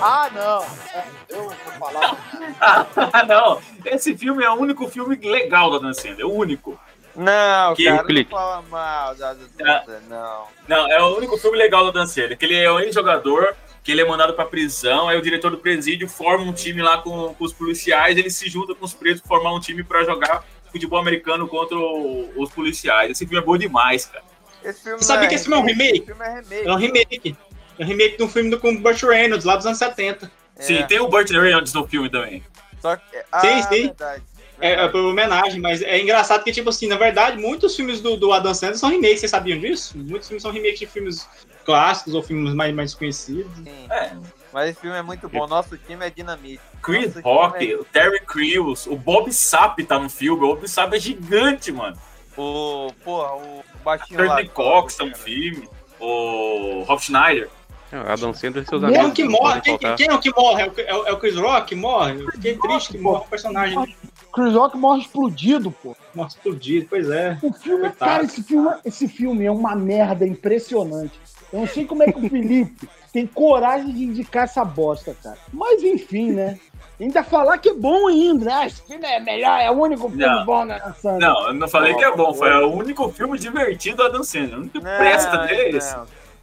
Ah, 0.00 0.28
não. 0.32 0.62
É, 0.94 1.04
eu 1.30 1.44
vou 1.44 1.54
falar. 1.78 2.16
Ah, 2.60 3.24
não. 3.26 3.60
Esse 3.84 4.16
filme 4.16 4.44
é 4.44 4.50
o 4.50 4.54
único 4.54 4.88
filme 4.88 5.16
legal 5.16 5.70
do 5.70 5.76
Adam 5.76 5.94
Sandler, 5.94 6.26
o 6.26 6.32
único. 6.34 6.78
Não, 7.16 7.74
Que 7.76 7.84
cara, 7.84 8.02
não 8.08 8.24
fala 8.24 8.62
mal 8.62 9.14
da 9.14 9.34
Duda, 9.34 9.84
Ah. 9.86 10.00
não. 10.08 10.44
Não, 10.66 10.90
é 10.90 11.00
o 11.00 11.16
único 11.16 11.38
filme 11.38 11.56
legal 11.56 11.84
do 11.84 11.92
Dan 11.92 12.06
Sandler, 12.06 12.36
que 12.36 12.44
ele 12.44 12.56
é 12.56 12.70
um 12.72 12.80
ex-jogador, 12.80 13.54
que 13.84 13.92
ele 13.92 14.00
é 14.00 14.04
mandado 14.08 14.32
pra 14.32 14.46
prisão, 14.46 15.08
aí 15.08 15.16
o 15.18 15.20
diretor 15.22 15.50
do 15.50 15.58
presídio 15.58 16.08
forma 16.08 16.42
um 16.42 16.52
time 16.54 16.80
lá 16.82 16.98
com, 16.98 17.34
com 17.34 17.44
os 17.44 17.52
policiais, 17.52 18.16
ele 18.16 18.30
se 18.30 18.48
junta 18.48 18.74
com 18.74 18.84
os 18.84 18.94
presos 18.94 19.20
pra 19.20 19.28
formar 19.28 19.54
um 19.54 19.60
time 19.60 19.84
pra 19.84 20.02
jogar 20.02 20.42
futebol 20.72 20.98
americano 20.98 21.46
contra 21.46 21.76
o- 21.76 22.32
os 22.36 22.50
policiais. 22.50 23.10
Esse 23.10 23.26
filme 23.26 23.42
é 23.42 23.44
bom 23.46 23.56
demais, 23.58 24.06
cara. 24.06 24.24
Esse 24.64 24.82
filme 24.82 24.98
Você 24.98 25.04
sabia 25.04 25.22
não 25.22 25.28
que 25.28 25.34
esse 25.34 25.44
filme 25.44 25.58
é 25.58 25.62
um 25.62 25.66
remake? 25.66 25.98
Esse 25.98 26.06
filme 26.06 26.24
é 26.24 26.34
remake. 26.34 26.66
É 26.66 26.72
um 26.72 26.76
remake. 26.76 27.36
É 27.78 27.84
um 27.84 27.86
remake 27.86 28.16
de 28.16 28.22
um 28.22 28.28
filme 28.28 28.50
do, 28.50 28.58
com 28.58 28.70
o 28.72 28.78
Burt 28.78 29.02
Reynolds, 29.02 29.44
lá 29.44 29.56
dos 29.56 29.66
anos 29.66 29.78
70. 29.78 30.32
Sim, 30.58 30.82
tem 30.88 31.00
o 31.00 31.08
Burt 31.08 31.30
Reynolds 31.30 31.74
no 31.74 31.86
filme 31.86 32.08
também. 32.08 32.42
Só 32.80 32.96
que, 32.96 33.02
ah, 33.30 33.40
sim, 33.40 33.62
sim. 33.64 33.82
verdade. 33.88 34.22
É, 34.60 34.72
é 34.84 34.88
por 34.88 35.00
homenagem, 35.00 35.60
mas 35.60 35.82
é 35.82 36.00
engraçado 36.00 36.42
que, 36.42 36.52
tipo 36.52 36.70
assim, 36.70 36.86
na 36.86 36.96
verdade, 36.96 37.36
muitos 37.38 37.74
filmes 37.76 38.00
do, 38.00 38.16
do 38.16 38.32
Adam 38.32 38.54
Sandler 38.54 38.78
são 38.78 38.88
remakes, 38.88 39.20
vocês 39.20 39.30
sabiam 39.30 39.58
disso? 39.58 39.98
Muitos 39.98 40.28
filmes 40.28 40.42
são 40.42 40.52
remakes 40.52 40.78
de 40.78 40.86
filmes 40.86 41.28
clássicos 41.64 42.14
ou 42.14 42.22
filmes 42.22 42.54
mais, 42.54 42.74
mais 42.74 42.94
conhecidos. 42.94 43.50
Sim. 43.56 43.86
É. 43.90 44.12
Mas 44.52 44.70
esse 44.70 44.80
filme 44.80 44.96
é 44.96 45.02
muito 45.02 45.28
bom. 45.28 45.46
Nosso 45.48 45.76
time 45.76 46.06
é 46.06 46.10
dinamite. 46.10 46.60
Chris 46.82 47.14
Nosso 47.16 47.26
Rock, 47.26 47.72
é- 47.72 47.76
o 47.76 47.84
Terry 47.84 48.20
Crews, 48.20 48.86
o 48.86 48.94
Bob 48.96 49.32
Sapp 49.32 49.82
tá 49.84 49.98
no 49.98 50.08
filme. 50.08 50.44
O 50.44 50.54
Bob 50.54 50.68
Sapp 50.68 50.94
é 50.96 51.00
gigante, 51.00 51.72
mano. 51.72 51.96
O, 52.36 52.88
porra, 53.04 53.34
o 53.36 53.64
baixinho 53.84 54.20
lá. 54.20 54.26
Courtney 54.26 54.48
Cox 54.50 54.96
tá 54.96 55.04
no 55.04 55.16
filme. 55.16 55.68
O 56.00 56.82
Rob 56.86 57.00
Schneider. 57.02 57.48
É, 57.92 57.96
Adam 58.12 58.34
Sandler 58.34 58.64
e 58.64 58.66
seus 58.68 58.80
Quem 58.82 58.90
é 58.94 58.96
o 58.98 59.00
amigos. 59.02 59.14
que 59.16 59.24
morre? 59.24 59.60
Quem, 59.60 59.78
quem 59.78 60.08
é 60.08 60.14
o 60.14 60.18
que 60.18 60.30
morre? 60.34 60.62
É 60.62 60.66
o, 60.68 60.72
é 60.80 60.94
o- 60.96 61.06
é 61.08 61.12
o 61.12 61.16
Chris 61.18 61.36
Rock 61.36 61.66
que 61.68 61.74
morre? 61.76 62.20
Eu 62.22 62.30
fiquei 62.32 62.58
triste 62.58 62.92
que 62.92 62.98
morre 62.98 63.24
o 63.24 63.28
personagem. 63.28 63.96
Chris 64.32 64.52
Rock 64.54 64.76
morre 64.76 65.02
explodido, 65.02 65.70
pô. 65.70 65.96
Morre 66.14 66.28
explodido, 66.28 66.86
pois 66.90 67.08
é. 67.08 67.38
O 67.40 67.52
filme, 67.52 67.82
Coitado. 67.82 67.98
cara, 68.10 68.24
esse 68.24 68.42
filme, 68.42 68.70
esse 68.84 69.06
filme 69.08 69.44
é 69.44 69.50
uma 69.50 69.76
merda 69.76 70.26
impressionante. 70.26 71.20
Eu 71.54 71.60
não 71.60 71.68
sei 71.68 71.84
como 71.84 72.02
é 72.02 72.10
que 72.10 72.18
o 72.18 72.28
Felipe 72.28 72.88
tem 73.12 73.28
coragem 73.28 73.94
de 73.94 74.02
indicar 74.02 74.42
essa 74.42 74.64
bosta, 74.64 75.16
cara. 75.22 75.38
Mas 75.52 75.84
enfim, 75.84 76.32
né? 76.32 76.58
Ainda 77.00 77.22
falar 77.22 77.58
que 77.58 77.68
é 77.68 77.74
bom 77.74 78.08
ainda, 78.08 78.46
né? 78.46 78.52
Ah, 78.52 78.66
esse 78.66 78.82
filme 78.82 79.06
é 79.06 79.20
melhor, 79.20 79.60
é 79.60 79.70
o 79.70 79.74
único 79.74 80.08
filme 80.08 80.26
Não. 80.26 80.44
bom 80.44 80.64
na 80.64 80.80
nação. 80.80 81.16
Não, 81.20 81.46
eu 81.46 81.54
não 81.54 81.68
falei 81.68 81.94
que 81.94 82.02
é 82.02 82.10
bom. 82.10 82.34
Foi 82.34 82.52
o 82.64 82.72
único 82.72 83.08
filme 83.10 83.38
divertido 83.38 83.98
do 83.98 84.02
Adam 84.02 84.24
Sandler. 84.24 84.54
O 84.58 84.60
único 84.62 84.80
que 84.80 84.84
presta 84.84 85.38
dele 85.46 85.62
é 85.62 85.68
esse. 85.76 85.96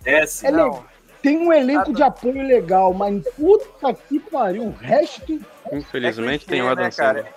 É 0.05 0.23
esse. 0.23 0.47
É 0.47 0.51
legal. 0.51 0.85
Tem 1.21 1.37
um 1.37 1.51
elenco 1.51 1.93
de 1.93 2.01
apoio 2.03 2.47
legal, 2.47 2.93
mas 2.93 3.21
puta 3.35 3.93
que 3.93 4.17
pariu, 4.17 4.63
o 4.63 4.71
resto. 4.71 5.41
Infelizmente 5.73 6.45
É 6.47 6.49
tem 6.49 6.61
o 6.61 6.65
clichê, 6.65 6.71
Adam 6.71 6.85
né? 6.85 6.91
Sandler. 6.91 7.33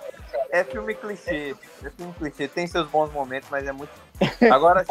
É 0.49 0.63
filme 0.63 0.95
clichê. 0.95 1.55
É 1.83 1.89
filme 1.89 2.13
clichê. 2.17 2.47
Tem 2.47 2.67
seus 2.67 2.87
bons 2.87 3.11
momentos, 3.11 3.49
mas 3.51 3.67
é 3.67 3.73
muito. 3.73 3.91
Agora 4.49 4.85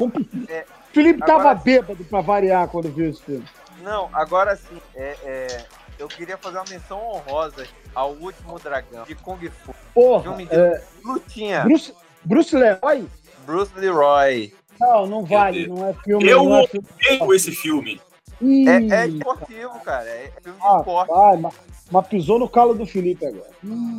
é, 0.49 0.67
Felipe 0.95 1.23
Agora- 1.25 1.43
tava 1.43 1.55
bêbado 1.57 2.05
pra 2.05 2.21
variar 2.21 2.69
quando 2.69 2.89
viu 2.91 3.11
esse 3.11 3.21
filme. 3.23 3.45
Não, 3.83 4.09
agora 4.13 4.55
sim. 4.57 4.81
É, 4.95 5.17
é, 5.25 5.65
eu 5.99 6.07
queria 6.09 6.39
fazer 6.39 6.57
uma 6.59 6.65
menção 6.71 6.99
honrosa 7.05 7.67
ao 7.95 8.13
último 8.13 8.59
dragão 8.59 9.05
de 9.05 9.15
Kung 9.17 9.39
Fu. 9.51 9.75
Porra, 9.93 10.23
Filme 10.23 10.47
de 10.47 10.55
é, 10.55 10.83
lutinha. 11.05 11.65
Bruce, 11.65 11.93
Bruce 12.25 12.57
Leroy? 12.57 13.07
Bruce 13.45 13.73
Leroy. 13.77 14.55
Não, 14.81 15.07
não 15.07 15.25
vale, 15.25 15.67
não 15.67 15.89
é 15.89 15.93
filme. 15.95 16.29
Eu 16.29 16.45
não 16.45 16.57
é 16.59 16.67
filme. 16.67 16.87
odeio 17.03 17.35
esse 17.35 17.53
filme. 17.53 18.01
Ih, 18.41 18.69
É, 18.69 19.03
é 19.03 19.07
esportivo, 19.09 19.81
cara. 19.81 20.09
É 20.09 20.33
filme 20.43 20.59
de 20.59 20.67
ah, 20.67 20.77
esporte. 20.79 21.09
vai, 21.09 21.37
mas, 21.37 21.55
mas 21.91 22.07
pisou 22.07 22.39
no 22.39 22.49
calo 22.49 22.75
do 22.75 22.87
Felipe 22.87 23.27
agora. 23.27 23.51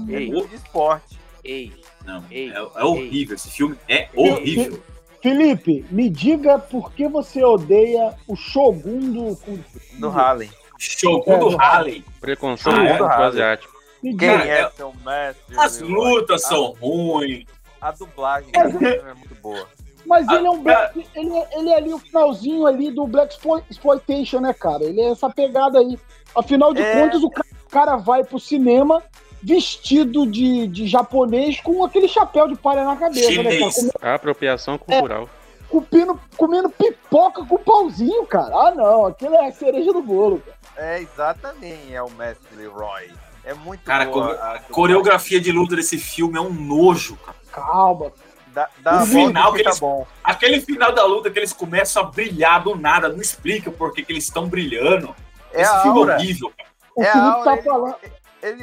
É 0.10 0.18
filme 0.18 0.48
de 0.48 0.56
esporte. 0.56 1.20
Ei, 1.44 1.72
Não, 2.06 2.24
Ei, 2.32 2.50
é, 2.52 2.56
é 2.58 2.84
horrível. 2.84 3.36
Esse 3.36 3.50
filme 3.52 3.78
é 3.88 4.10
horrível. 4.16 4.82
Felipe, 5.30 5.84
me 5.90 6.08
diga 6.08 6.60
por 6.60 6.92
que 6.94 7.08
você 7.08 7.44
odeia 7.44 8.14
o 8.28 8.36
Shogun 8.36 9.00
do 9.12 9.36
Kung 9.38 9.58
Fu. 9.64 9.80
Do 10.00 10.08
Harlem. 10.10 10.52
Shogun 10.78 11.24
É, 11.34 11.38
do 11.40 11.50
do 11.50 11.60
Harley. 11.60 12.06
Preconceito 12.22 12.78
Ah, 12.78 12.84
é? 12.86 12.98
contra 13.00 13.20
o 13.22 13.24
asiático. 13.24 13.74
Me 14.04 14.16
Quem 14.16 14.30
diga. 14.30 14.38
Cara, 14.38 14.48
é 14.48 14.62
é- 14.62 14.70
seu 14.70 14.94
mestre? 15.04 15.58
As 15.58 15.80
Leroy? 15.82 16.14
lutas 16.14 16.42
são 16.44 16.76
ruins. 16.80 17.46
A, 17.82 17.88
a 17.88 17.92
dublagem 17.94 18.52
filme 18.52 18.86
é 18.86 19.14
muito 19.16 19.34
boa. 19.42 19.68
Mas 20.06 20.28
Ah, 20.30 20.36
ele 20.36 20.46
é 20.46 20.52
um 20.52 20.62
black, 20.62 21.08
ele, 21.16 21.36
é, 21.36 21.50
ele 21.58 21.70
é 21.72 21.76
ali 21.78 21.92
o 21.92 21.98
finalzinho 21.98 22.68
ali 22.68 22.92
do 22.92 23.08
Black 23.08 23.34
Explo- 23.34 23.64
Exploitation, 23.68 24.40
né, 24.40 24.54
cara? 24.54 24.84
Ele 24.84 25.02
é 25.02 25.10
essa 25.10 25.28
pegada 25.28 25.80
aí. 25.80 25.98
Afinal 26.36 26.72
de 26.72 26.84
É. 26.84 27.02
contas, 27.02 27.24
o 27.24 27.32
ca- 27.32 27.44
cara 27.72 27.96
vai 27.96 28.24
pro 28.24 28.40
cinema 28.40 29.02
vestido 29.42 30.26
de, 30.26 30.68
de 30.68 30.88
japonês 30.88 31.60
com 31.62 31.84
aquele 31.84 32.08
chapéu 32.08 32.48
de 32.48 32.56
palha 32.56 32.84
na 32.84 32.96
cabeça, 32.96 33.30
né, 33.30 33.36
cara? 33.44 33.52
Chinês. 33.56 33.76
Comendo, 33.76 33.94
Apropriação 34.02 34.78
cultural. 34.78 35.30
comendo, 35.70 36.20
comendo 36.38 36.70
pipoca 36.70 37.46
com 37.46 37.58
pãozinho, 37.58 38.26
cara. 38.26 38.54
Ah, 38.56 38.72
não, 38.76 39.06
aquilo 39.06 39.36
é 39.36 39.48
a 39.48 39.52
cereja 39.52 39.92
do 39.94 40.02
bolo, 40.02 40.40
cara. 40.42 40.58
É 40.78 41.02
exatamente 41.02 41.94
é 41.94 42.02
o 42.02 42.10
mestre 42.12 42.56
Leroy. 42.56 43.10
É 43.44 43.54
muito 43.54 43.84
Cara, 43.84 44.06
boa. 44.06 44.26
a 44.26 44.30
dublagem. 44.34 44.62
coreografia 44.72 45.40
de 45.40 45.52
luta 45.52 45.76
desse 45.76 45.98
filme 46.00 46.38
é 46.38 46.42
um 46.42 46.50
nojo, 46.52 47.16
cara. 47.18 47.38
Calma. 47.52 48.12
Da, 48.48 48.70
da 48.82 49.04
O 49.04 49.06
final 49.06 49.52
que 49.52 49.58
fica 49.60 49.70
eles- 49.70 49.80
bom. 49.80 50.08
Aquele 50.24 50.62
final 50.62 50.92
da 50.94 51.04
luta 51.06 51.30
que 51.30 51.38
eles 51.38 51.54
começam 51.54 52.02
a 52.02 52.06
brilhar 52.08 52.64
do 52.64 52.76
nada, 52.76 53.10
não 53.10 53.22
explica 53.22 53.70
por 53.70 53.94
que, 53.94 54.02
que 54.04 54.12
eles 54.14 54.24
estão 54.24 54.48
brilhando. 54.48 55.14
É 55.54 55.62
Esse 55.62 55.72
a 55.72 55.82
filme 55.82 55.98
é 56.00 56.02
aura. 56.02 56.16
horrível, 56.16 56.52
cara. 56.58 56.70
O 56.96 57.04
É 57.04 57.08
a 57.08 57.12
Felipe 57.12 57.28
aura, 57.30 57.44
tá 57.44 57.54
ele- 57.54 57.62
falando. 57.64 57.96
Ele 58.02 58.14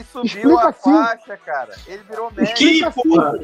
subiu 0.05 0.25
Explica 0.25 0.61
a 0.61 0.69
assim. 0.69 0.93
faixa, 0.93 1.37
cara. 1.39 1.75
Ele 1.87 2.03
virou 2.05 2.31
mestre. 2.33 2.81
Que 2.81 2.91
porra? 2.93 3.39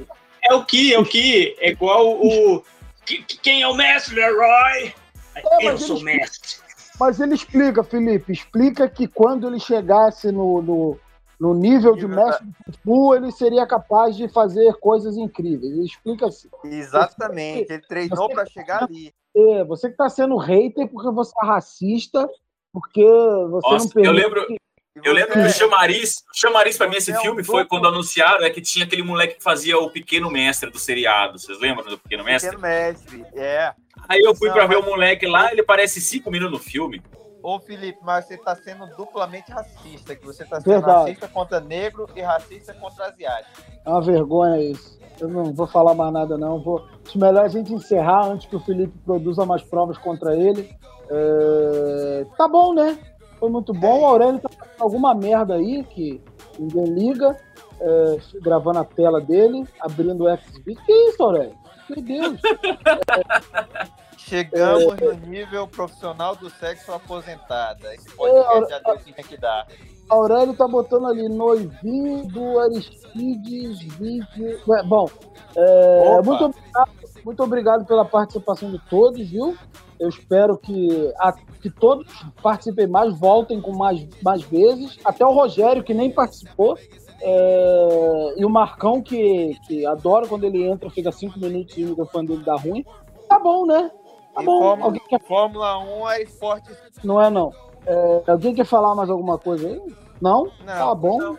É 0.44 0.54
o 0.54 0.64
que? 0.64 0.94
É 0.94 0.98
o 0.98 1.04
que? 1.04 1.56
É 1.58 1.70
igual 1.70 2.10
o. 2.10 2.62
que- 3.04 3.22
que- 3.22 3.38
Quem 3.38 3.62
é 3.62 3.68
o 3.68 3.74
mestre, 3.74 4.14
Leroy? 4.14 4.94
É, 5.34 5.66
Eu 5.68 5.78
sou 5.78 5.96
o 5.96 5.98
ele- 6.00 6.04
mestre. 6.18 6.58
Mas 7.00 7.20
ele 7.20 7.34
explica, 7.34 7.84
Felipe, 7.84 8.32
explica 8.32 8.88
que 8.88 9.06
quando 9.06 9.46
ele 9.46 9.60
chegasse 9.60 10.32
no, 10.32 10.60
no, 10.60 10.98
no 11.38 11.54
nível 11.54 11.94
de 11.94 12.08
mestre 12.08 12.44
do 12.44 12.52
Kung 12.64 12.78
Fu, 12.84 13.14
ele 13.14 13.30
seria 13.30 13.64
capaz 13.66 14.16
de 14.16 14.26
fazer 14.28 14.74
coisas 14.80 15.16
incríveis. 15.16 15.72
Ele 15.72 15.84
explica 15.86 16.26
assim. 16.26 16.48
Exatamente. 16.64 17.72
Ele 17.72 17.82
treinou 17.82 18.26
Você- 18.28 18.34
pra 18.34 18.46
chegar 18.46 18.82
ali. 18.84 19.12
É, 19.36 19.62
você 19.64 19.88
que 19.90 19.96
tá 19.96 20.08
sendo 20.08 20.36
hater 20.36 20.88
porque 20.88 21.10
você 21.12 21.32
é 21.40 21.46
racista, 21.46 22.28
porque 22.72 23.04
você 23.04 23.70
Nossa, 23.70 23.84
não 23.84 23.90
permite... 23.92 24.06
eu 24.06 24.12
lembro- 24.12 24.46
E 24.50 24.56
Eu 25.04 25.12
lembro 25.12 25.32
que 25.34 25.38
o 25.38 25.50
chamariz, 25.50 26.24
o 26.34 26.36
chamariz 26.36 26.76
pra 26.76 26.88
mim 26.88 26.96
esse 26.96 27.12
é 27.12 27.18
um 27.18 27.20
filme 27.20 27.44
foi 27.44 27.64
quando 27.64 27.86
anunciaram 27.86 28.44
é 28.44 28.50
que 28.50 28.60
tinha 28.60 28.84
aquele 28.84 29.02
moleque 29.02 29.36
que 29.36 29.42
fazia 29.42 29.78
o 29.78 29.90
Pequeno 29.90 30.30
Mestre 30.30 30.70
do 30.70 30.78
seriado. 30.78 31.38
Vocês 31.38 31.58
lembram 31.60 31.84
do 31.86 31.98
Pequeno 31.98 32.24
Mestre? 32.24 32.50
Pequeno 32.50 32.68
mestre. 32.68 33.24
É. 33.34 33.72
Aí 34.08 34.20
eu 34.20 34.34
fui 34.34 34.48
Não, 34.48 34.56
pra 34.56 34.66
ver 34.66 34.76
o 34.76 34.84
moleque 34.84 35.26
lá, 35.26 35.52
ele 35.52 35.62
parece 35.62 36.00
cinco 36.00 36.30
minutos 36.30 36.58
no 36.58 36.64
filme. 36.64 37.02
Ô, 37.42 37.60
Felipe, 37.60 37.98
mas 38.02 38.26
você 38.26 38.36
tá 38.36 38.54
sendo 38.56 38.86
duplamente 38.96 39.50
racista. 39.52 40.16
Que 40.16 40.24
você 40.24 40.44
tá 40.44 40.60
sendo 40.60 40.72
Verdade. 40.72 40.98
racista 41.00 41.28
contra 41.28 41.60
negro 41.60 42.08
e 42.14 42.20
racista 42.20 42.74
contra 42.74 43.06
asiático. 43.06 43.62
É 43.84 43.88
uma 43.88 44.02
vergonha 44.02 44.60
isso. 44.60 44.98
Eu 45.20 45.28
não 45.28 45.52
vou 45.52 45.66
falar 45.66 45.94
mais 45.94 46.12
nada, 46.12 46.36
não. 46.36 46.62
Vou... 46.62 46.86
Acho 47.06 47.18
melhor 47.18 47.44
a 47.44 47.48
gente 47.48 47.72
encerrar 47.72 48.26
antes 48.26 48.48
que 48.48 48.56
o 48.56 48.60
Felipe 48.60 48.92
produza 49.04 49.46
mais 49.46 49.62
provas 49.62 49.96
contra 49.98 50.36
ele. 50.36 50.68
É, 51.10 52.26
Tá 52.36 52.48
bom, 52.48 52.74
né? 52.74 52.98
Foi 53.38 53.48
muito 53.50 53.72
bom. 53.72 54.00
O 54.00 54.06
Aurélio 54.06 54.40
tá 54.40 54.48
fazendo 54.48 54.80
alguma 54.82 55.14
merda 55.14 55.54
aí 55.54 55.84
que 55.84 56.20
ninguém 56.58 56.84
liga. 56.84 57.36
é, 57.80 58.18
Gravando 58.40 58.80
a 58.80 58.84
tela 58.84 59.20
dele, 59.20 59.64
abrindo 59.80 60.24
o 60.24 60.36
XB. 60.36 60.74
Que 60.84 60.92
isso, 60.92 61.22
Aurélio? 61.22 61.54
Meu 61.88 62.02
Deus. 62.02 62.40
Chegamos 64.18 65.00
É. 65.00 65.04
no 65.06 65.26
nível 65.26 65.66
profissional 65.66 66.36
do 66.36 66.50
sexo 66.50 66.92
aposentada. 66.92 67.94
Esse 67.94 68.08
É, 68.10 68.12
podcast 68.14 68.70
já 68.70 68.78
deu 68.80 68.94
o 68.94 68.98
que 68.98 69.12
tinha 69.12 69.26
que 69.26 69.36
dar. 69.38 69.66
Aurélio 70.10 70.54
tá 70.54 70.66
botando 70.68 71.06
ali 71.06 71.28
noivinho 71.28 72.26
do 72.26 72.58
Aristides 72.58 73.78
vídeo. 73.96 74.60
Bom, 74.86 75.08
é, 75.56 76.20
muito, 76.22 76.44
obrigado, 76.44 76.90
muito 77.24 77.42
obrigado 77.42 77.86
pela 77.86 78.04
participação 78.04 78.70
de 78.70 78.78
todos, 78.90 79.26
viu? 79.30 79.56
Eu 79.98 80.08
espero 80.08 80.56
que, 80.56 81.12
a- 81.18 81.32
que 81.60 81.68
todos 81.70 82.06
participem 82.42 82.86
mais, 82.86 83.18
voltem 83.18 83.60
com 83.60 83.72
mais, 83.76 84.06
mais 84.22 84.42
vezes. 84.42 84.98
Até 85.04 85.24
o 85.26 85.32
Rogério, 85.32 85.82
que 85.82 85.92
nem 85.94 86.10
participou. 86.10 86.78
é, 87.20 88.34
e 88.36 88.44
o 88.44 88.48
Marcão, 88.50 89.02
que, 89.02 89.58
que 89.66 89.84
adora 89.84 90.26
quando 90.28 90.44
ele 90.44 90.62
entra, 90.64 90.88
fica 90.90 91.10
cinco 91.10 91.38
minutos 91.38 91.76
e 91.76 91.84
o 91.84 91.88
microfone 91.88 92.28
dele 92.28 92.44
dá 92.44 92.54
ruim. 92.54 92.84
Tá 93.28 93.38
bom, 93.38 93.66
né? 93.66 93.90
Tá 94.34 94.42
E 94.42 94.44
bom. 94.44 94.60
Fórmula, 94.60 94.84
Alguém 94.86 95.02
quer... 95.08 95.20
Fórmula 95.22 95.78
1 95.78 96.08
é 96.10 96.22
esporte. 96.22 96.70
Não 97.02 97.20
é, 97.20 97.28
não. 97.28 97.52
É, 97.86 98.22
alguém 98.30 98.54
quer 98.54 98.64
falar 98.66 98.94
mais 98.94 99.10
alguma 99.10 99.36
coisa 99.38 99.66
aí? 99.68 99.80
Não? 100.20 100.44
Não, 100.60 100.64
tá 100.66 100.94
bom. 100.94 101.18
não. 101.18 101.38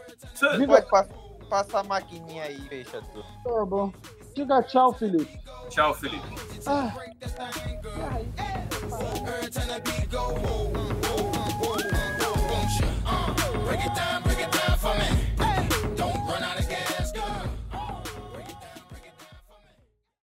Pode 0.68 0.90
pa- 0.90 1.08
passar 1.50 1.80
a 1.80 1.84
maquininha 1.84 2.44
aí, 2.44 2.58
fecha 2.62 3.02
tudo. 3.14 3.26
Tá 3.44 3.66
bom. 3.66 3.92
Diga 4.40 4.64
tchau, 4.64 4.94
Felipe. 4.94 5.38
Tchau, 5.70 5.94
Felipe. 5.94 6.24
Ah. 6.66 6.94
Ai. 8.10 8.26